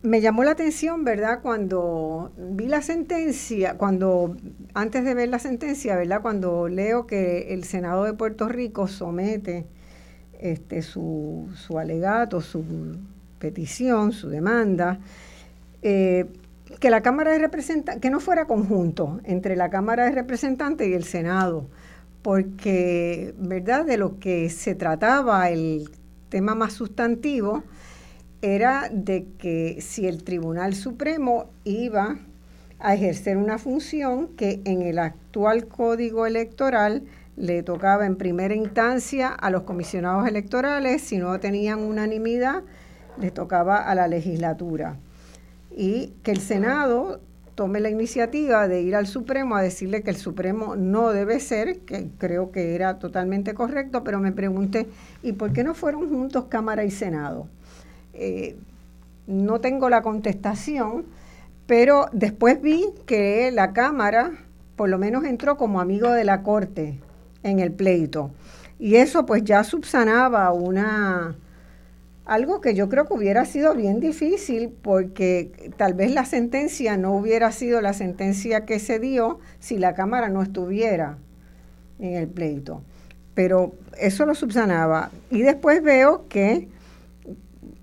me 0.04 0.22
llamó 0.22 0.44
la 0.44 0.52
atención, 0.52 1.04
¿verdad? 1.04 1.42
Cuando 1.42 2.32
vi 2.38 2.68
la 2.68 2.82
sentencia, 2.82 3.78
cuando 3.78 4.36
antes 4.74 5.06
de 5.06 5.14
ver 5.14 5.30
la 5.30 5.40
sentencia, 5.40 5.96
¿verdad? 5.96 6.22
Cuando 6.22 6.68
leo 6.68 7.06
que 7.06 7.54
el 7.54 7.64
Senado 7.64 8.04
de 8.06 8.14
Puerto 8.14 8.48
Rico 8.48 8.88
somete 8.88 9.66
este, 10.40 10.82
su, 10.82 11.50
su 11.56 11.78
alegato, 11.78 12.42
su 12.42 12.64
petición, 13.38 14.12
su 14.12 14.30
demanda, 14.30 15.00
eh, 15.84 16.26
que 16.80 16.90
la 16.90 17.02
Cámara 17.02 17.32
de 17.32 17.40
Representantes, 17.40 18.02
que 18.02 18.10
no 18.10 18.20
fuera 18.20 18.46
conjunto 18.46 19.20
entre 19.24 19.56
la 19.56 19.70
Cámara 19.70 20.06
de 20.06 20.12
Representantes 20.12 20.88
y 20.88 20.94
el 20.94 21.04
Senado, 21.04 21.68
porque, 22.24 23.36
¿verdad? 23.38 23.86
De 23.86 23.98
lo 23.98 24.20
que 24.20 24.50
se 24.50 24.74
trataba, 24.74 25.50
el 25.50 25.90
tema 26.30 26.56
más 26.56 26.74
sustantivo, 26.74 27.64
era 28.42 28.90
de 28.92 29.28
que 29.38 29.78
si 29.82 30.08
el 30.08 30.24
Tribunal 30.24 30.74
Supremo 30.74 31.50
iba 31.64 32.18
a 32.80 32.96
ejercer 32.96 33.38
una 33.38 33.60
función 33.60 34.30
que 34.30 34.62
en 34.66 34.82
el 34.82 34.98
actual 34.98 35.68
código 35.68 36.26
electoral 36.26 37.04
le 37.38 37.64
tocaba 37.64 38.06
en 38.06 38.16
primera 38.16 38.56
instancia 38.56 39.30
a 39.30 39.50
los 39.50 39.64
comisionados 39.64 40.28
electorales, 40.28 41.02
si 41.02 41.18
no 41.18 41.40
tenían 41.40 41.80
unanimidad, 41.80 42.64
le 43.20 43.32
tocaba 43.32 43.78
a 43.78 43.96
la 43.96 44.08
legislatura. 44.08 44.98
Y 45.76 46.14
que 46.24 46.32
el 46.32 46.40
Senado 46.40 47.22
tome 47.56 47.80
la 47.80 47.90
iniciativa 47.90 48.68
de 48.68 48.82
ir 48.82 48.96
al 48.96 49.08
Supremo 49.08 49.56
a 49.56 49.62
decirle 49.62 50.02
que 50.02 50.10
el 50.10 50.16
Supremo 50.16 50.76
no 50.76 51.10
debe 51.10 51.40
ser, 51.40 51.80
que 51.80 52.10
creo 52.18 52.52
que 52.52 52.76
era 52.76 52.98
totalmente 52.98 53.54
correcto, 53.54 54.04
pero 54.04 54.20
me 54.20 54.32
pregunté, 54.32 54.88
¿y 55.22 55.34
por 55.34 55.54
qué 55.54 55.64
no 55.64 55.74
fueron 55.74 56.10
juntos 56.10 56.46
Cámara 56.50 56.84
y 56.84 56.92
Senado? 56.92 57.48
Eh, 58.14 58.56
no 59.28 59.62
tengo 59.62 59.90
la 59.90 60.02
contestación, 60.02 61.06
pero 61.68 62.08
después 62.12 62.62
vi 62.62 62.86
que 63.06 63.52
la 63.52 63.74
Cámara 63.74 64.32
por 64.76 64.90
lo 64.90 64.98
menos 64.98 65.26
entró 65.26 65.58
como 65.58 65.80
amigo 65.80 66.12
de 66.12 66.24
la 66.24 66.42
Corte 66.42 67.00
en 67.44 67.60
el 67.60 67.72
pleito. 67.72 68.32
Y 68.80 68.96
eso 68.96 69.28
pues 69.28 69.44
ya 69.44 69.64
subsanaba 69.64 70.52
una, 70.54 71.36
algo 72.26 72.62
que 72.62 72.74
yo 72.74 72.90
creo 72.90 73.06
que 73.06 73.14
hubiera 73.14 73.46
sido 73.46 73.76
bien 73.76 74.00
difícil 74.00 74.74
porque 74.82 75.72
tal 75.78 75.94
vez 75.94 76.12
la 76.12 76.26
sentencia 76.26 76.98
no 76.98 77.14
hubiera 77.14 77.52
sido 77.52 77.80
la 77.80 77.94
sentencia 77.94 78.66
que 78.66 78.80
se 78.80 78.98
dio 78.98 79.40
si 79.60 79.78
la 79.78 79.94
Cámara 79.94 80.30
no 80.30 80.42
estuviera 80.42 81.20
en 82.00 82.16
el 82.16 82.28
pleito. 82.28 82.82
Pero 83.36 83.74
eso 84.00 84.26
lo 84.26 84.34
subsanaba. 84.34 85.12
Y 85.30 85.44
después 85.44 85.84
veo 85.84 86.26
que 86.28 86.70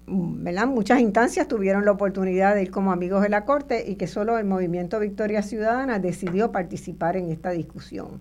muchas 0.09 1.01
instancias 1.01 1.49
tuvieron 1.49 1.85
la 1.85 1.93
oportunidad 1.93 2.55
de 2.55 2.63
ir 2.63 2.71
como 2.71 2.93
amigos 2.93 3.23
de 3.23 3.29
la 3.29 3.45
Corte 3.45 3.85
y 3.89 3.97
que 3.97 4.07
solo 4.07 4.39
el 4.39 4.45
movimiento 4.45 4.99
Victoria 4.99 5.43
Ciudadana 5.43 5.99
decidió 5.99 6.53
participar 6.53 7.17
en 7.17 7.31
esta 7.31 7.51
discusión. 7.51 8.21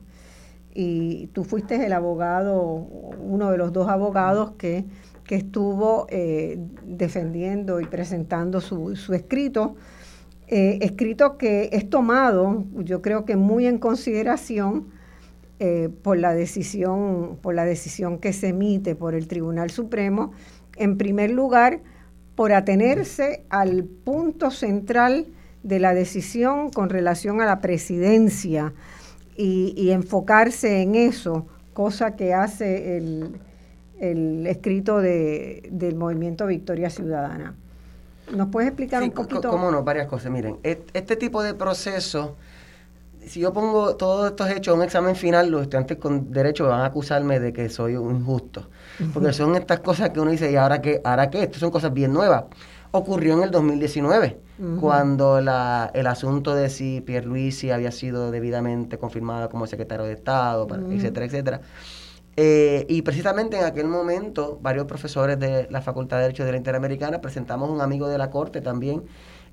Y 0.73 1.27
tú 1.33 1.43
fuiste 1.43 1.83
el 1.83 1.93
abogado, 1.93 2.61
uno 2.63 3.49
de 3.49 3.57
los 3.57 3.73
dos 3.73 3.89
abogados 3.89 4.51
que 4.57 4.85
que 5.27 5.35
estuvo 5.35 6.07
eh, 6.09 6.57
defendiendo 6.85 7.81
y 7.81 7.85
presentando 7.85 8.61
su, 8.61 8.93
escrito, 9.13 9.75
eh, 10.47 10.79
escrito 10.81 11.37
que 11.37 11.69
es 11.73 11.89
tomado, 11.89 12.65
yo 12.77 13.01
creo 13.01 13.25
que 13.25 13.35
muy 13.35 13.67
en 13.67 13.77
consideración 13.77 14.87
eh, 15.59 15.89
por 16.01 16.17
la 16.17 16.33
decisión, 16.33 17.37
por 17.41 17.55
la 17.55 17.65
decisión 17.65 18.19
que 18.19 18.31
se 18.31 18.49
emite 18.49 18.95
por 18.95 19.13
el 19.15 19.27
Tribunal 19.27 19.69
Supremo, 19.69 20.31
en 20.77 20.97
primer 20.97 21.31
lugar, 21.31 21.79
por 22.35 22.53
atenerse 22.53 23.43
al 23.49 23.83
punto 23.83 24.51
central 24.51 25.25
de 25.63 25.79
la 25.79 25.93
decisión 25.93 26.69
con 26.69 26.89
relación 26.89 27.41
a 27.41 27.45
la 27.45 27.59
presidencia 27.61 28.73
y, 29.35 29.73
y 29.75 29.91
enfocarse 29.91 30.81
en 30.81 30.95
eso, 30.95 31.47
cosa 31.73 32.15
que 32.15 32.33
hace 32.33 32.97
el, 32.97 33.39
el 33.99 34.47
escrito 34.47 34.99
de, 34.99 35.67
del 35.71 35.95
movimiento 35.95 36.45
Victoria 36.45 36.89
Ciudadana. 36.89 37.55
¿Nos 38.35 38.49
puedes 38.49 38.69
explicar 38.69 39.01
un 39.03 39.11
poquito? 39.11 39.49
Cómo 39.49 39.71
no, 39.71 39.83
varias 39.83 40.07
cosas. 40.07 40.31
Miren, 40.31 40.57
este 40.63 41.15
tipo 41.15 41.41
de 41.41 41.53
proceso, 41.53 42.35
si 43.25 43.39
yo 43.39 43.53
pongo 43.53 43.95
todos 43.95 44.29
estos 44.29 44.49
hechos 44.49 44.73
en 44.73 44.79
un 44.79 44.85
examen 44.85 45.15
final, 45.15 45.49
los 45.49 45.63
estudiantes 45.63 45.97
con 45.97 46.31
derecho 46.31 46.67
van 46.67 46.81
a 46.81 46.85
acusarme 46.85 47.39
de 47.39 47.53
que 47.53 47.69
soy 47.69 47.95
un 47.95 48.17
injusto. 48.17 48.69
Porque 49.13 49.33
son 49.33 49.55
estas 49.55 49.79
cosas 49.81 50.09
que 50.09 50.19
uno 50.19 50.31
dice, 50.31 50.51
¿y 50.51 50.55
ahora 50.55 50.81
qué? 50.81 51.01
¿Ahora 51.03 51.29
qué? 51.29 51.43
Estas 51.43 51.59
son 51.59 51.71
cosas 51.71 51.93
bien 51.93 52.13
nuevas. 52.13 52.45
Ocurrió 52.91 53.33
en 53.33 53.43
el 53.43 53.51
2019, 53.51 54.39
cuando 54.79 55.41
la, 55.41 55.91
el 55.93 56.07
asunto 56.07 56.55
de 56.55 56.69
si 56.69 57.01
Pierluisi 57.01 57.69
había 57.69 57.91
sido 57.91 58.31
debidamente 58.31 58.97
confirmado 58.97 59.49
como 59.49 59.67
secretario 59.67 60.05
de 60.05 60.13
Estado, 60.13 60.67
etcétera, 60.89 61.25
etcétera 61.25 61.61
eh, 62.39 62.85
y 62.87 63.01
precisamente 63.01 63.57
en 63.57 63.65
aquel 63.65 63.87
momento, 63.87 64.59
varios 64.61 64.85
profesores 64.85 65.39
de 65.39 65.67
la 65.71 65.81
Facultad 65.81 66.17
de 66.17 66.23
Derecho 66.23 66.45
de 66.45 66.51
la 66.51 66.57
Interamericana 66.57 67.19
presentamos 67.19 67.67
un 67.67 67.81
amigo 67.81 68.07
de 68.07 68.19
la 68.19 68.29
Corte 68.29 68.61
también 68.61 69.03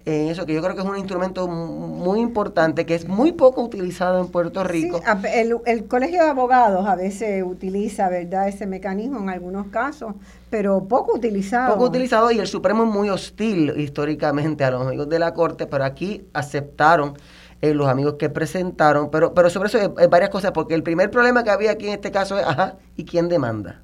en 0.06 0.28
eso, 0.28 0.44
que 0.44 0.52
yo 0.52 0.60
creo 0.60 0.74
que 0.74 0.82
es 0.82 0.86
un 0.86 0.98
instrumento 0.98 1.48
muy 1.48 2.20
importante, 2.20 2.84
que 2.84 2.94
es 2.94 3.08
muy 3.08 3.32
poco 3.32 3.62
utilizado 3.62 4.20
en 4.20 4.28
Puerto 4.28 4.62
Rico. 4.62 5.00
el, 5.32 5.56
el, 5.64 5.84
Colegio 5.86 6.22
de 6.22 6.28
Abogados 6.28 6.86
a 6.86 6.94
veces 6.94 7.42
utiliza, 7.42 8.10
¿verdad?, 8.10 8.48
ese 8.48 8.66
mecanismo 8.66 9.20
en 9.20 9.30
algunos 9.30 9.68
casos, 9.68 10.14
pero 10.50 10.84
poco 10.84 11.16
utilizado. 11.16 11.72
Poco 11.72 11.86
utilizado 11.86 12.30
y 12.30 12.38
el 12.38 12.46
Supremo 12.46 12.84
es 12.84 12.90
muy 12.90 13.08
hostil 13.08 13.72
históricamente 13.78 14.62
a 14.64 14.70
los 14.70 14.86
amigos 14.86 15.08
de 15.08 15.18
la 15.18 15.32
Corte, 15.32 15.66
pero 15.66 15.84
aquí 15.84 16.26
aceptaron 16.34 17.14
eh, 17.62 17.72
los 17.72 17.88
amigos 17.88 18.16
que 18.18 18.28
presentaron, 18.28 19.10
pero, 19.10 19.32
pero 19.32 19.48
sobre 19.48 19.68
eso 19.68 19.78
hay, 19.96 20.06
varias 20.06 20.28
cosas, 20.28 20.52
porque 20.52 20.74
el 20.74 20.82
primer 20.82 21.10
problema 21.10 21.42
que 21.44 21.50
había 21.50 21.70
aquí 21.70 21.86
en 21.86 21.94
este 21.94 22.10
caso 22.10 22.38
es, 22.38 22.44
ajá, 22.44 22.76
¿y 22.94 23.06
quién 23.06 23.30
demanda? 23.30 23.83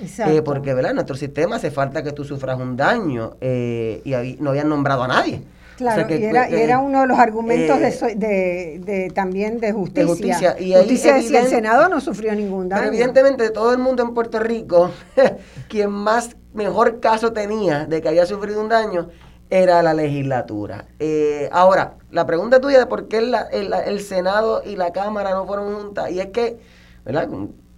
Eh, 0.00 0.42
porque, 0.42 0.74
¿verdad? 0.74 0.90
En 0.90 0.96
nuestro 0.96 1.16
sistema 1.16 1.56
hace 1.56 1.70
falta 1.70 2.02
que 2.02 2.12
tú 2.12 2.24
sufras 2.24 2.58
un 2.58 2.76
daño 2.76 3.36
eh, 3.40 4.00
y 4.04 4.36
no 4.40 4.50
habían 4.50 4.68
nombrado 4.68 5.02
a 5.04 5.08
nadie. 5.08 5.42
Claro, 5.76 6.14
y, 6.14 6.24
era, 6.24 6.46
era, 6.46 6.78
uno 6.78 7.00
de 7.00 7.06
los 7.06 7.18
argumentos 7.18 7.78
de, 7.80 8.80
de, 8.84 9.10
también 9.14 9.60
de 9.60 9.72
justicia. 9.72 10.02
De 10.02 10.08
justicia. 10.08 10.56
Y 10.58 10.74
justicia 10.74 11.40
el 11.40 11.48
Senado 11.48 11.88
no 11.88 12.00
sufrió 12.02 12.34
ningún 12.34 12.68
daño. 12.68 12.82
Pero 12.82 12.94
evidentemente 12.94 13.44
de 13.44 13.50
todo 13.50 13.72
el 13.72 13.78
mundo 13.78 14.02
en 14.02 14.12
Puerto 14.12 14.38
Rico, 14.40 14.90
quien 15.68 15.90
más 15.90 16.36
mejor 16.52 17.00
caso 17.00 17.32
tenía 17.32 17.86
de 17.86 18.02
que 18.02 18.08
había 18.08 18.26
sufrido 18.26 18.60
un 18.60 18.68
daño 18.68 19.08
era 19.50 19.82
la 19.82 19.94
legislatura. 19.94 20.86
Eh, 20.98 21.48
ahora, 21.52 21.94
la 22.10 22.24
pregunta 22.24 22.60
tuya 22.60 22.78
de 22.78 22.86
por 22.86 23.08
qué 23.08 23.18
el, 23.18 24.00
Senado 24.00 24.62
y 24.64 24.76
la 24.76 24.92
Cámara 24.92 25.30
no 25.32 25.46
fueron 25.46 25.74
juntas, 25.74 26.10
y 26.10 26.20
es 26.20 26.26
que, 26.26 26.58
¿verdad? 27.04 27.28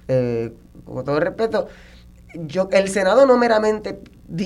Eh, 0.09 0.53
con 0.85 1.05
todo 1.05 1.19
respeto, 1.19 1.69
yo, 2.35 2.69
el 2.73 2.89
Senado 2.89 3.27
no 3.27 3.37
meramente 3.37 4.01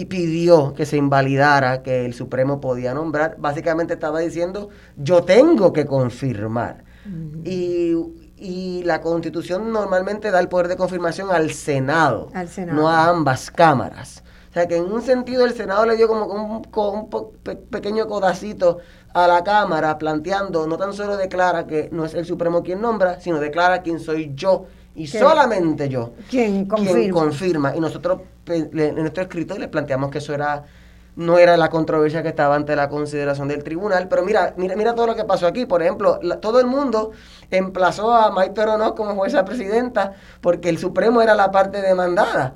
pidió 0.08 0.74
que 0.74 0.86
se 0.86 0.96
invalidara 0.96 1.82
que 1.82 2.04
el 2.04 2.14
Supremo 2.14 2.60
podía 2.60 2.94
nombrar, 2.94 3.36
básicamente 3.38 3.94
estaba 3.94 4.20
diciendo, 4.20 4.68
yo 4.96 5.22
tengo 5.24 5.72
que 5.72 5.86
confirmar. 5.86 6.84
y, 7.44 7.94
y, 8.36 8.82
la 8.82 9.00
Constitución 9.00 9.72
normalmente 9.72 10.32
da 10.32 10.40
el 10.40 10.48
poder 10.48 10.66
de 10.66 10.76
confirmación 10.76 11.30
al 11.30 11.52
Senado, 11.52 12.30
al 12.34 12.48
Senado. 12.48 12.80
no 12.80 12.88
a 12.88 13.08
ambas 13.08 13.50
cámaras. 13.50 14.24
O 14.50 14.52
sea 14.52 14.66
que 14.66 14.76
en 14.76 14.90
un 14.90 15.02
sentido 15.02 15.44
el 15.44 15.52
Senado 15.52 15.86
le 15.86 15.96
dio 15.96 16.08
como 16.08 16.24
un, 16.24 16.62
un 16.74 17.66
pequeño 17.70 18.08
codacito 18.08 18.78
a 19.14 19.28
la 19.28 19.44
Cámara 19.44 19.98
planteando, 19.98 20.66
no 20.66 20.76
tan 20.76 20.94
solo 20.94 21.16
declara 21.16 21.66
que 21.66 21.88
no 21.92 22.04
es 22.04 22.14
el 22.14 22.24
Supremo 22.24 22.62
quien 22.62 22.80
nombra, 22.80 23.20
sino 23.20 23.38
declara 23.38 23.82
quién 23.82 24.00
soy 24.00 24.32
yo 24.34 24.66
y 24.96 25.06
solamente 25.06 25.88
yo 25.88 26.14
quien 26.30 26.66
confirma. 26.66 27.20
confirma. 27.20 27.76
Y 27.76 27.80
nosotros 27.80 28.22
en 28.46 28.94
nuestro 28.96 29.22
escrito 29.22 29.58
les 29.58 29.68
planteamos 29.68 30.10
que 30.10 30.18
eso 30.18 30.34
era 30.34 30.64
no 31.16 31.38
era 31.38 31.56
la 31.56 31.70
controversia 31.70 32.22
que 32.22 32.28
estaba 32.28 32.54
ante 32.54 32.76
la 32.76 32.90
consideración 32.90 33.48
del 33.48 33.64
tribunal, 33.64 34.06
pero 34.06 34.22
mira, 34.22 34.52
mira, 34.58 34.76
mira 34.76 34.94
todo 34.94 35.06
lo 35.06 35.16
que 35.16 35.24
pasó 35.24 35.46
aquí. 35.46 35.64
Por 35.64 35.82
ejemplo, 35.82 36.20
todo 36.40 36.60
el 36.60 36.66
mundo 36.66 37.12
emplazó 37.50 38.12
a 38.12 38.30
Mike 38.30 38.52
Peronó 38.52 38.94
como 38.94 39.14
jueza 39.14 39.44
presidenta 39.44 40.12
porque 40.42 40.68
el 40.68 40.76
Supremo 40.76 41.22
era 41.22 41.34
la 41.34 41.50
parte 41.50 41.80
demandada 41.80 42.54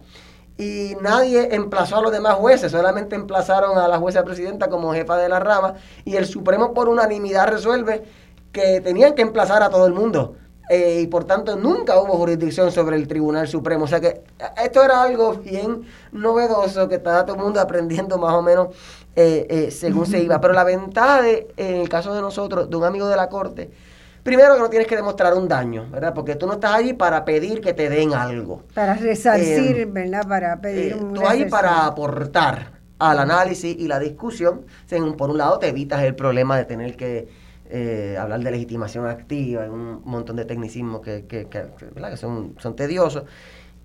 y 0.59 0.95
nadie 1.01 1.55
emplazó 1.55 1.97
a 1.97 2.03
los 2.03 2.13
demás 2.13 2.35
jueces, 2.35 2.71
solamente 2.71 3.17
emplazaron 3.17 3.79
a 3.79 3.89
la 3.89 3.99
jueza 3.99 4.25
presidenta 4.25 4.69
como 4.69 4.93
jefa 4.93 5.17
de 5.17 5.31
la 5.31 5.41
rama 5.41 5.75
y 6.05 6.17
el 6.17 6.27
Supremo 6.27 6.75
por 6.75 6.91
unanimidad 6.91 7.49
resuelve 7.49 8.05
que 8.53 8.83
tenían 8.83 9.15
que 9.15 9.23
emplazar 9.23 9.63
a 9.63 9.71
todo 9.71 9.87
el 9.87 9.95
mundo. 9.95 10.37
Eh, 10.73 11.01
y 11.01 11.07
por 11.09 11.25
tanto 11.25 11.57
nunca 11.57 12.01
hubo 12.01 12.17
jurisdicción 12.17 12.71
sobre 12.71 12.95
el 12.95 13.09
Tribunal 13.09 13.49
Supremo. 13.49 13.85
O 13.85 13.89
sea 13.89 13.99
que 13.99 14.07
eh, 14.07 14.23
esto 14.63 14.85
era 14.85 15.03
algo 15.03 15.35
bien 15.35 15.83
novedoso 16.13 16.89
que 16.89 16.95
estaba 16.95 17.27
todo 17.27 17.37
el 17.37 17.43
mundo 17.43 17.61
aprendiendo 17.61 18.19
más 18.19 18.35
o 18.35 18.41
menos 18.41 18.69
eh, 19.17 19.69
según 19.73 20.07
se 20.07 20.23
iba. 20.23 20.41
Pero 20.41 20.55
la 20.55 20.63
ventaja 20.63 21.23
de, 21.23 21.49
en 21.57 21.81
el 21.81 21.89
caso 21.89 22.15
de 22.15 22.21
nosotros, 22.21 22.71
de 22.71 22.77
un 22.77 22.85
amigo 22.85 23.09
de 23.09 23.17
la 23.17 23.29
Corte, 23.29 23.71
Primero 24.23 24.55
que 24.55 24.61
no 24.61 24.69
tienes 24.69 24.87
que 24.87 24.97
demostrar 24.97 25.35
un 25.35 25.49
daño, 25.49 25.89
¿verdad? 25.91 26.13
Porque 26.13 26.37
tú 26.37 26.47
no 26.47 26.55
estás 26.55 26.75
allí 26.75 26.93
para 26.93 27.25
pedir 27.25 27.61
que 27.61 27.73
te 27.73 27.89
den 27.89 28.13
algo. 28.13 28.63
Para 28.75 28.95
resarcir, 28.95 29.79
eh, 29.79 29.85
¿verdad? 29.87 30.29
Para 30.29 30.61
pedir 30.61 30.93
eh, 30.93 30.95
un... 30.95 31.15
Tú 31.15 31.27
ahí 31.27 31.47
para 31.47 31.87
aportar 31.87 32.73
al 32.99 33.19
análisis 33.19 33.75
y 33.79 33.89
la 33.89 33.99
discusión. 33.99 34.67
por 35.17 35.31
un 35.31 35.39
lado 35.39 35.59
te 35.59 35.69
evitas 35.69 36.03
el 36.03 36.15
problema 36.15 36.59
de 36.59 36.67
tener 36.67 36.97
que 36.97 37.29
eh, 37.73 38.17
hablar 38.19 38.41
de 38.41 38.51
legitimación 38.51 39.07
activa, 39.07 39.63
un 39.71 40.03
montón 40.05 40.37
de 40.37 40.45
tecnicismos 40.45 41.03
que, 41.03 41.47
son, 42.17 42.57
son 42.59 42.75
tediosos. 42.77 43.25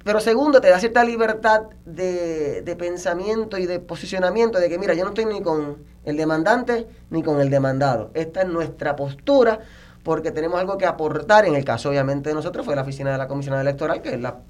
Pero 0.05 0.19
segundo, 0.19 0.61
te 0.61 0.69
da 0.69 0.79
cierta 0.79 1.03
libertad 1.03 1.63
de, 1.83 2.75
pensamiento 2.77 3.57
y 3.57 3.65
de 3.65 3.79
posicionamiento 3.79 4.59
de 4.59 4.69
que, 4.69 4.77
mira, 4.77 4.93
yo 4.93 5.03
no 5.03 5.09
estoy 5.09 5.25
ni 5.25 5.41
con 5.41 5.77
el 6.03 6.15
demandante 6.15 6.87
ni 7.09 7.23
con 7.23 7.41
el 7.41 7.49
demandado. 7.49 8.11
Esta 8.13 8.41
es 8.41 8.47
nuestra 8.47 8.95
postura 8.95 9.61
porque 10.03 10.31
tenemos 10.31 10.59
algo 10.59 10.77
que 10.77 10.85
aportar. 10.85 11.45
En 11.45 11.55
el 11.55 11.65
caso, 11.65 11.89
obviamente, 11.89 12.29
de 12.29 12.35
nosotros 12.35 12.63
fue 12.63 12.75
la 12.75 12.83
oficina 12.83 13.11
de 13.11 13.17
la 13.17 13.27
comisionada 13.27 13.63
electoral, 13.63 14.03
que 14.03 14.13
es 14.13 14.21
la, 14.21 14.41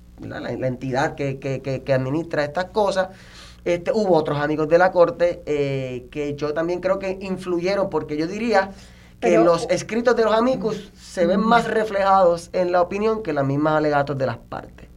entidad 0.68 1.16
que, 1.16 1.94
administra 1.94 2.44
estas 2.44 2.66
cosas. 2.66 3.10
Este, 3.64 3.94
hubo 3.94 4.14
otros 4.14 4.38
amigos 4.40 4.68
de 4.68 4.78
la 4.78 4.92
Corte 4.92 5.42
eh, 5.46 6.08
que 6.12 6.36
yo 6.36 6.54
también 6.54 6.82
creo 6.82 7.00
que 7.00 7.18
influyeron, 7.22 7.90
porque 7.90 8.18
yo 8.18 8.28
diría 8.28 8.72
que 9.20 9.38
los 9.38 9.68
escritos 9.70 10.16
de 10.16 10.24
los 10.24 10.34
amigos 10.34 10.92
se 10.94 11.26
ven 11.26 11.40
más 11.42 11.68
reflejados 11.68 12.50
en 12.54 12.72
la 12.72 12.82
opinión 12.82 13.24
que 13.24 13.34
las 13.34 13.46
mismas 13.46 13.78
alegatos 13.78 14.18
de 14.18 14.26
las 14.26 14.38
partes. 14.38 14.88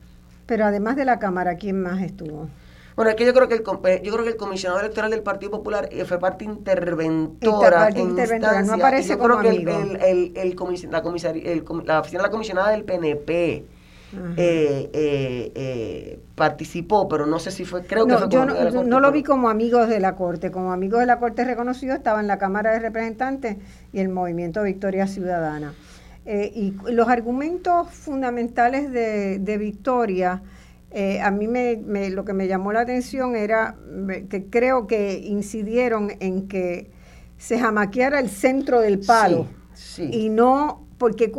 Pero 0.47 0.64
además 0.64 0.97
de 0.97 1.05
la 1.05 1.19
Cámara, 1.19 1.57
¿quién 1.57 1.83
más 1.83 2.01
estuvo? 2.01 2.49
Bueno, 2.97 3.11
es 3.11 3.16
que 3.16 3.25
yo 3.25 3.33
creo 3.33 3.47
que 3.47 3.55
el, 3.55 3.62
eh, 3.85 4.03
yo 4.05 4.12
creo 4.12 4.25
que 4.25 4.31
el 4.31 4.37
comisionado 4.37 4.81
electoral 4.81 5.11
del 5.11 5.23
Partido 5.23 5.53
Popular 5.53 5.89
eh, 5.93 6.05
fue 6.05 6.19
parte 6.19 6.45
interventora. 6.45 7.91
interventora, 7.97 8.62
no 8.62 8.75
aparece 8.75 9.11
yo 9.11 9.19
creo 9.21 9.39
que 9.39 9.51
el, 9.51 9.69
el, 9.69 10.37
el, 10.37 10.57
la, 10.91 11.03
la 11.85 12.01
oficina 12.01 12.23
de 12.23 12.27
la 12.27 12.31
comisionada 12.31 12.71
del 12.71 12.85
PNP 12.85 13.66
eh, 14.37 16.21
participó, 16.35 17.09
pero 17.09 17.27
no 17.27 17.39
sé 17.39 17.51
si 17.51 17.65
fue, 17.65 17.85
creo 17.85 18.07
que 18.07 18.17
fue 18.17 18.29
yo 18.29 18.45
no, 18.45 18.85
no 18.85 19.01
lo 19.01 19.13
vi 19.13 19.23
como 19.23 19.49
amigos 19.49 19.89
de 19.89 20.01
la 20.01 20.15
Corte, 20.17 20.51
como 20.51 20.73
amigos 20.73 21.01
de 21.01 21.07
la 21.07 21.19
Corte 21.19 21.45
reconocido 21.45 21.95
estaba 21.95 22.21
en 22.21 22.27
la 22.27 22.39
Cámara 22.39 22.73
de 22.73 22.79
Representantes 22.79 23.57
y 23.93 24.01
el 24.01 24.09
Movimiento 24.09 24.63
Victoria 24.63 25.07
Ciudadana. 25.07 25.75
y 26.27 26.75
los 26.91 27.09
argumentos 27.09 27.89
fundamentales 27.91 28.91
de, 28.93 29.39
de 29.39 29.59
Victoria 29.59 30.43
eh, 30.91 31.21
a 31.21 31.31
mí 31.31 31.47
me, 31.47 32.11
lo 32.11 32.25
que 32.25 32.33
me 32.33 32.49
llamó 32.49 32.73
la 32.73 32.81
atención 32.81 33.37
era 33.37 33.77
que 34.31 34.47
creo 34.49 34.87
que 34.87 35.19
incidieron 35.19 36.13
en 36.21 36.49
que 36.49 36.91
se 37.37 37.59
jamaqueara 37.59 38.19
el 38.21 38.31
centro 38.31 38.81
del 38.81 39.01
palo 39.01 39.47
y 39.99 40.31
no, 40.31 40.87
porque 40.97 41.31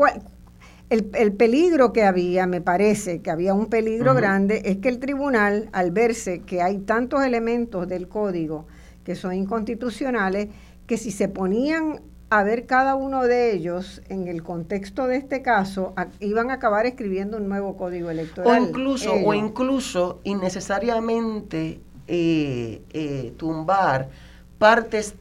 el, 0.90 1.10
el, 1.14 1.34
peligro 1.34 1.94
que 1.94 2.04
había, 2.04 2.48
me 2.48 2.62
parece 2.62 3.22
que 3.22 3.32
había 3.32 3.54
un 3.54 3.68
peligro 3.68 4.14
grande, 4.16 4.62
es 4.66 4.78
que 4.78 4.90
el 4.90 5.00
tribunal, 5.00 5.70
al 5.72 5.92
verse 5.92 6.42
que 6.42 6.62
hay 6.62 6.80
tantos 6.80 7.24
elementos 7.24 7.88
del 7.88 8.08
código 8.08 8.66
que 9.04 9.16
son 9.16 9.34
inconstitucionales, 9.34 10.50
que 10.86 10.98
si 10.98 11.12
se 11.12 11.28
ponían 11.28 12.02
a 12.30 12.44
ver 12.44 12.66
cada 12.66 12.96
uno 12.96 13.24
de 13.24 13.54
ellos 13.54 14.02
en 14.10 14.28
el 14.28 14.44
contexto 14.44 15.08
de 15.08 15.18
este 15.18 15.42
caso, 15.42 15.94
iban 16.20 16.52
a 16.52 16.56
acabar 16.56 16.86
escribiendo 16.86 17.38
un 17.38 17.50
nuevo 17.50 17.76
código 17.76 18.12
electoral. 18.12 18.62
O 18.62 18.68
incluso, 18.68 19.14
o 19.14 19.34
incluso 19.34 20.20
innecesariamente 20.24 21.80
eh, 22.08 22.82
eh, 22.92 23.34
tumbar 23.38 24.10
partes 24.60 25.16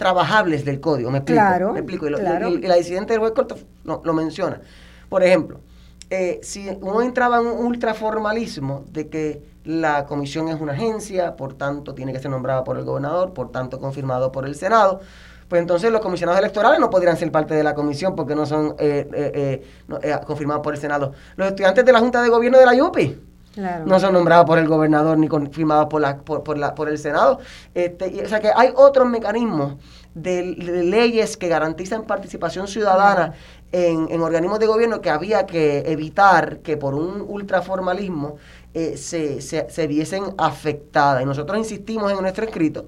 trabajables 0.00 0.64
del 0.64 0.80
código. 0.80 1.10
Me 1.10 1.18
explico. 1.18 1.42
Claro, 1.42 1.72
me 1.74 1.80
explico. 1.80 2.06
Y, 2.08 2.10
la 2.10 2.74
disidente 2.74 3.12
del 3.12 3.20
juez 3.20 3.32
corto 3.32 3.56
lo 3.84 4.14
menciona. 4.14 4.62
Por 5.10 5.22
ejemplo, 5.22 5.60
eh, 6.08 6.40
si 6.42 6.70
uno 6.80 7.02
entraba 7.02 7.38
en 7.38 7.48
un 7.48 7.66
ultraformalismo 7.66 8.84
de 8.90 9.10
que 9.10 9.42
la 9.64 10.06
comisión 10.06 10.48
es 10.48 10.58
una 10.58 10.72
agencia, 10.72 11.36
por 11.36 11.52
tanto 11.52 11.94
tiene 11.94 12.14
que 12.14 12.18
ser 12.18 12.30
nombrada 12.30 12.64
por 12.64 12.78
el 12.78 12.84
gobernador, 12.84 13.34
por 13.34 13.52
tanto 13.52 13.78
confirmado 13.78 14.32
por 14.32 14.46
el 14.46 14.54
Senado, 14.54 15.02
pues 15.50 15.60
entonces 15.60 15.92
los 15.92 16.00
comisionados 16.00 16.40
electorales 16.40 16.80
no 16.80 16.88
podrían 16.88 17.18
ser 17.18 17.30
parte 17.30 17.52
de 17.52 17.62
la 17.62 17.74
comisión 17.74 18.16
porque 18.16 18.34
no 18.34 18.46
son 18.46 18.76
eh, 18.78 19.06
eh, 19.12 19.62
eh, 20.02 20.16
confirmados 20.26 20.62
por 20.62 20.72
el 20.72 20.80
Senado. 20.80 21.12
Los 21.36 21.48
estudiantes 21.48 21.84
de 21.84 21.92
la 21.92 21.98
Junta 21.98 22.22
de 22.22 22.30
Gobierno 22.30 22.58
de 22.58 22.64
la 22.64 22.74
YUPI 22.74 23.20
no 23.56 23.98
son 24.00 24.14
nombrados 24.14 24.46
por 24.46 24.58
el 24.58 24.68
gobernador 24.68 25.18
ni 25.18 25.28
confirmados 25.28 25.86
por, 25.86 26.00
la, 26.00 26.18
por, 26.18 26.56
la, 26.56 26.74
por 26.74 26.88
el 26.88 26.98
Senado. 26.98 27.40
Este, 27.74 28.22
o 28.24 28.28
sea 28.28 28.40
que 28.40 28.50
hay 28.54 28.70
otros 28.74 29.08
mecanismos 29.08 29.76
de, 30.14 30.42
leyes 30.42 31.36
que 31.36 31.48
garantizan 31.48 32.04
participación 32.04 32.68
ciudadana 32.68 33.34
en, 33.72 34.08
en, 34.10 34.20
organismos 34.20 34.58
de 34.58 34.66
gobierno 34.66 35.00
que 35.00 35.10
había 35.10 35.46
que 35.46 35.90
evitar 35.90 36.58
que 36.58 36.76
por 36.76 36.94
un 36.94 37.24
ultraformalismo 37.26 38.36
se, 38.72 39.40
se, 39.40 39.68
se 39.68 39.86
viesen 39.86 40.24
afectadas. 40.38 41.22
Y 41.22 41.26
nosotros 41.26 41.58
insistimos 41.58 42.12
en 42.12 42.20
nuestro 42.20 42.44
escrito 42.44 42.86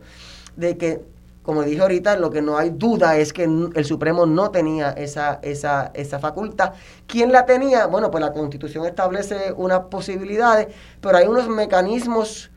de 0.57 0.77
que 0.77 1.13
como 1.43 1.63
dije 1.63 1.81
ahorita, 1.81 2.17
lo 2.17 2.31
que 2.31 2.41
no 2.41 2.57
hay 2.57 2.71
duda 2.71 3.17
es 3.17 3.33
que 3.33 3.45
el 3.45 3.85
Supremo 3.85 4.27
no 4.27 4.51
tenía 4.51 4.91
esa, 4.91 5.41
esa, 5.43 5.91
esa 5.95 6.19
facultad. 6.19 6.73
¿Quién 7.07 7.33
la 7.33 7.47
tenía? 7.47 7.87
Bueno, 7.87 8.11
pues 8.11 8.23
la 8.23 8.33
Constitución 8.33 8.87
establece 8.87 9.53
unas 9.57 9.81
posibilidades, 9.91 10.69
pero 11.01 11.17
hay 11.17 11.27
unos 11.27 11.49
mecanismos 11.49 12.51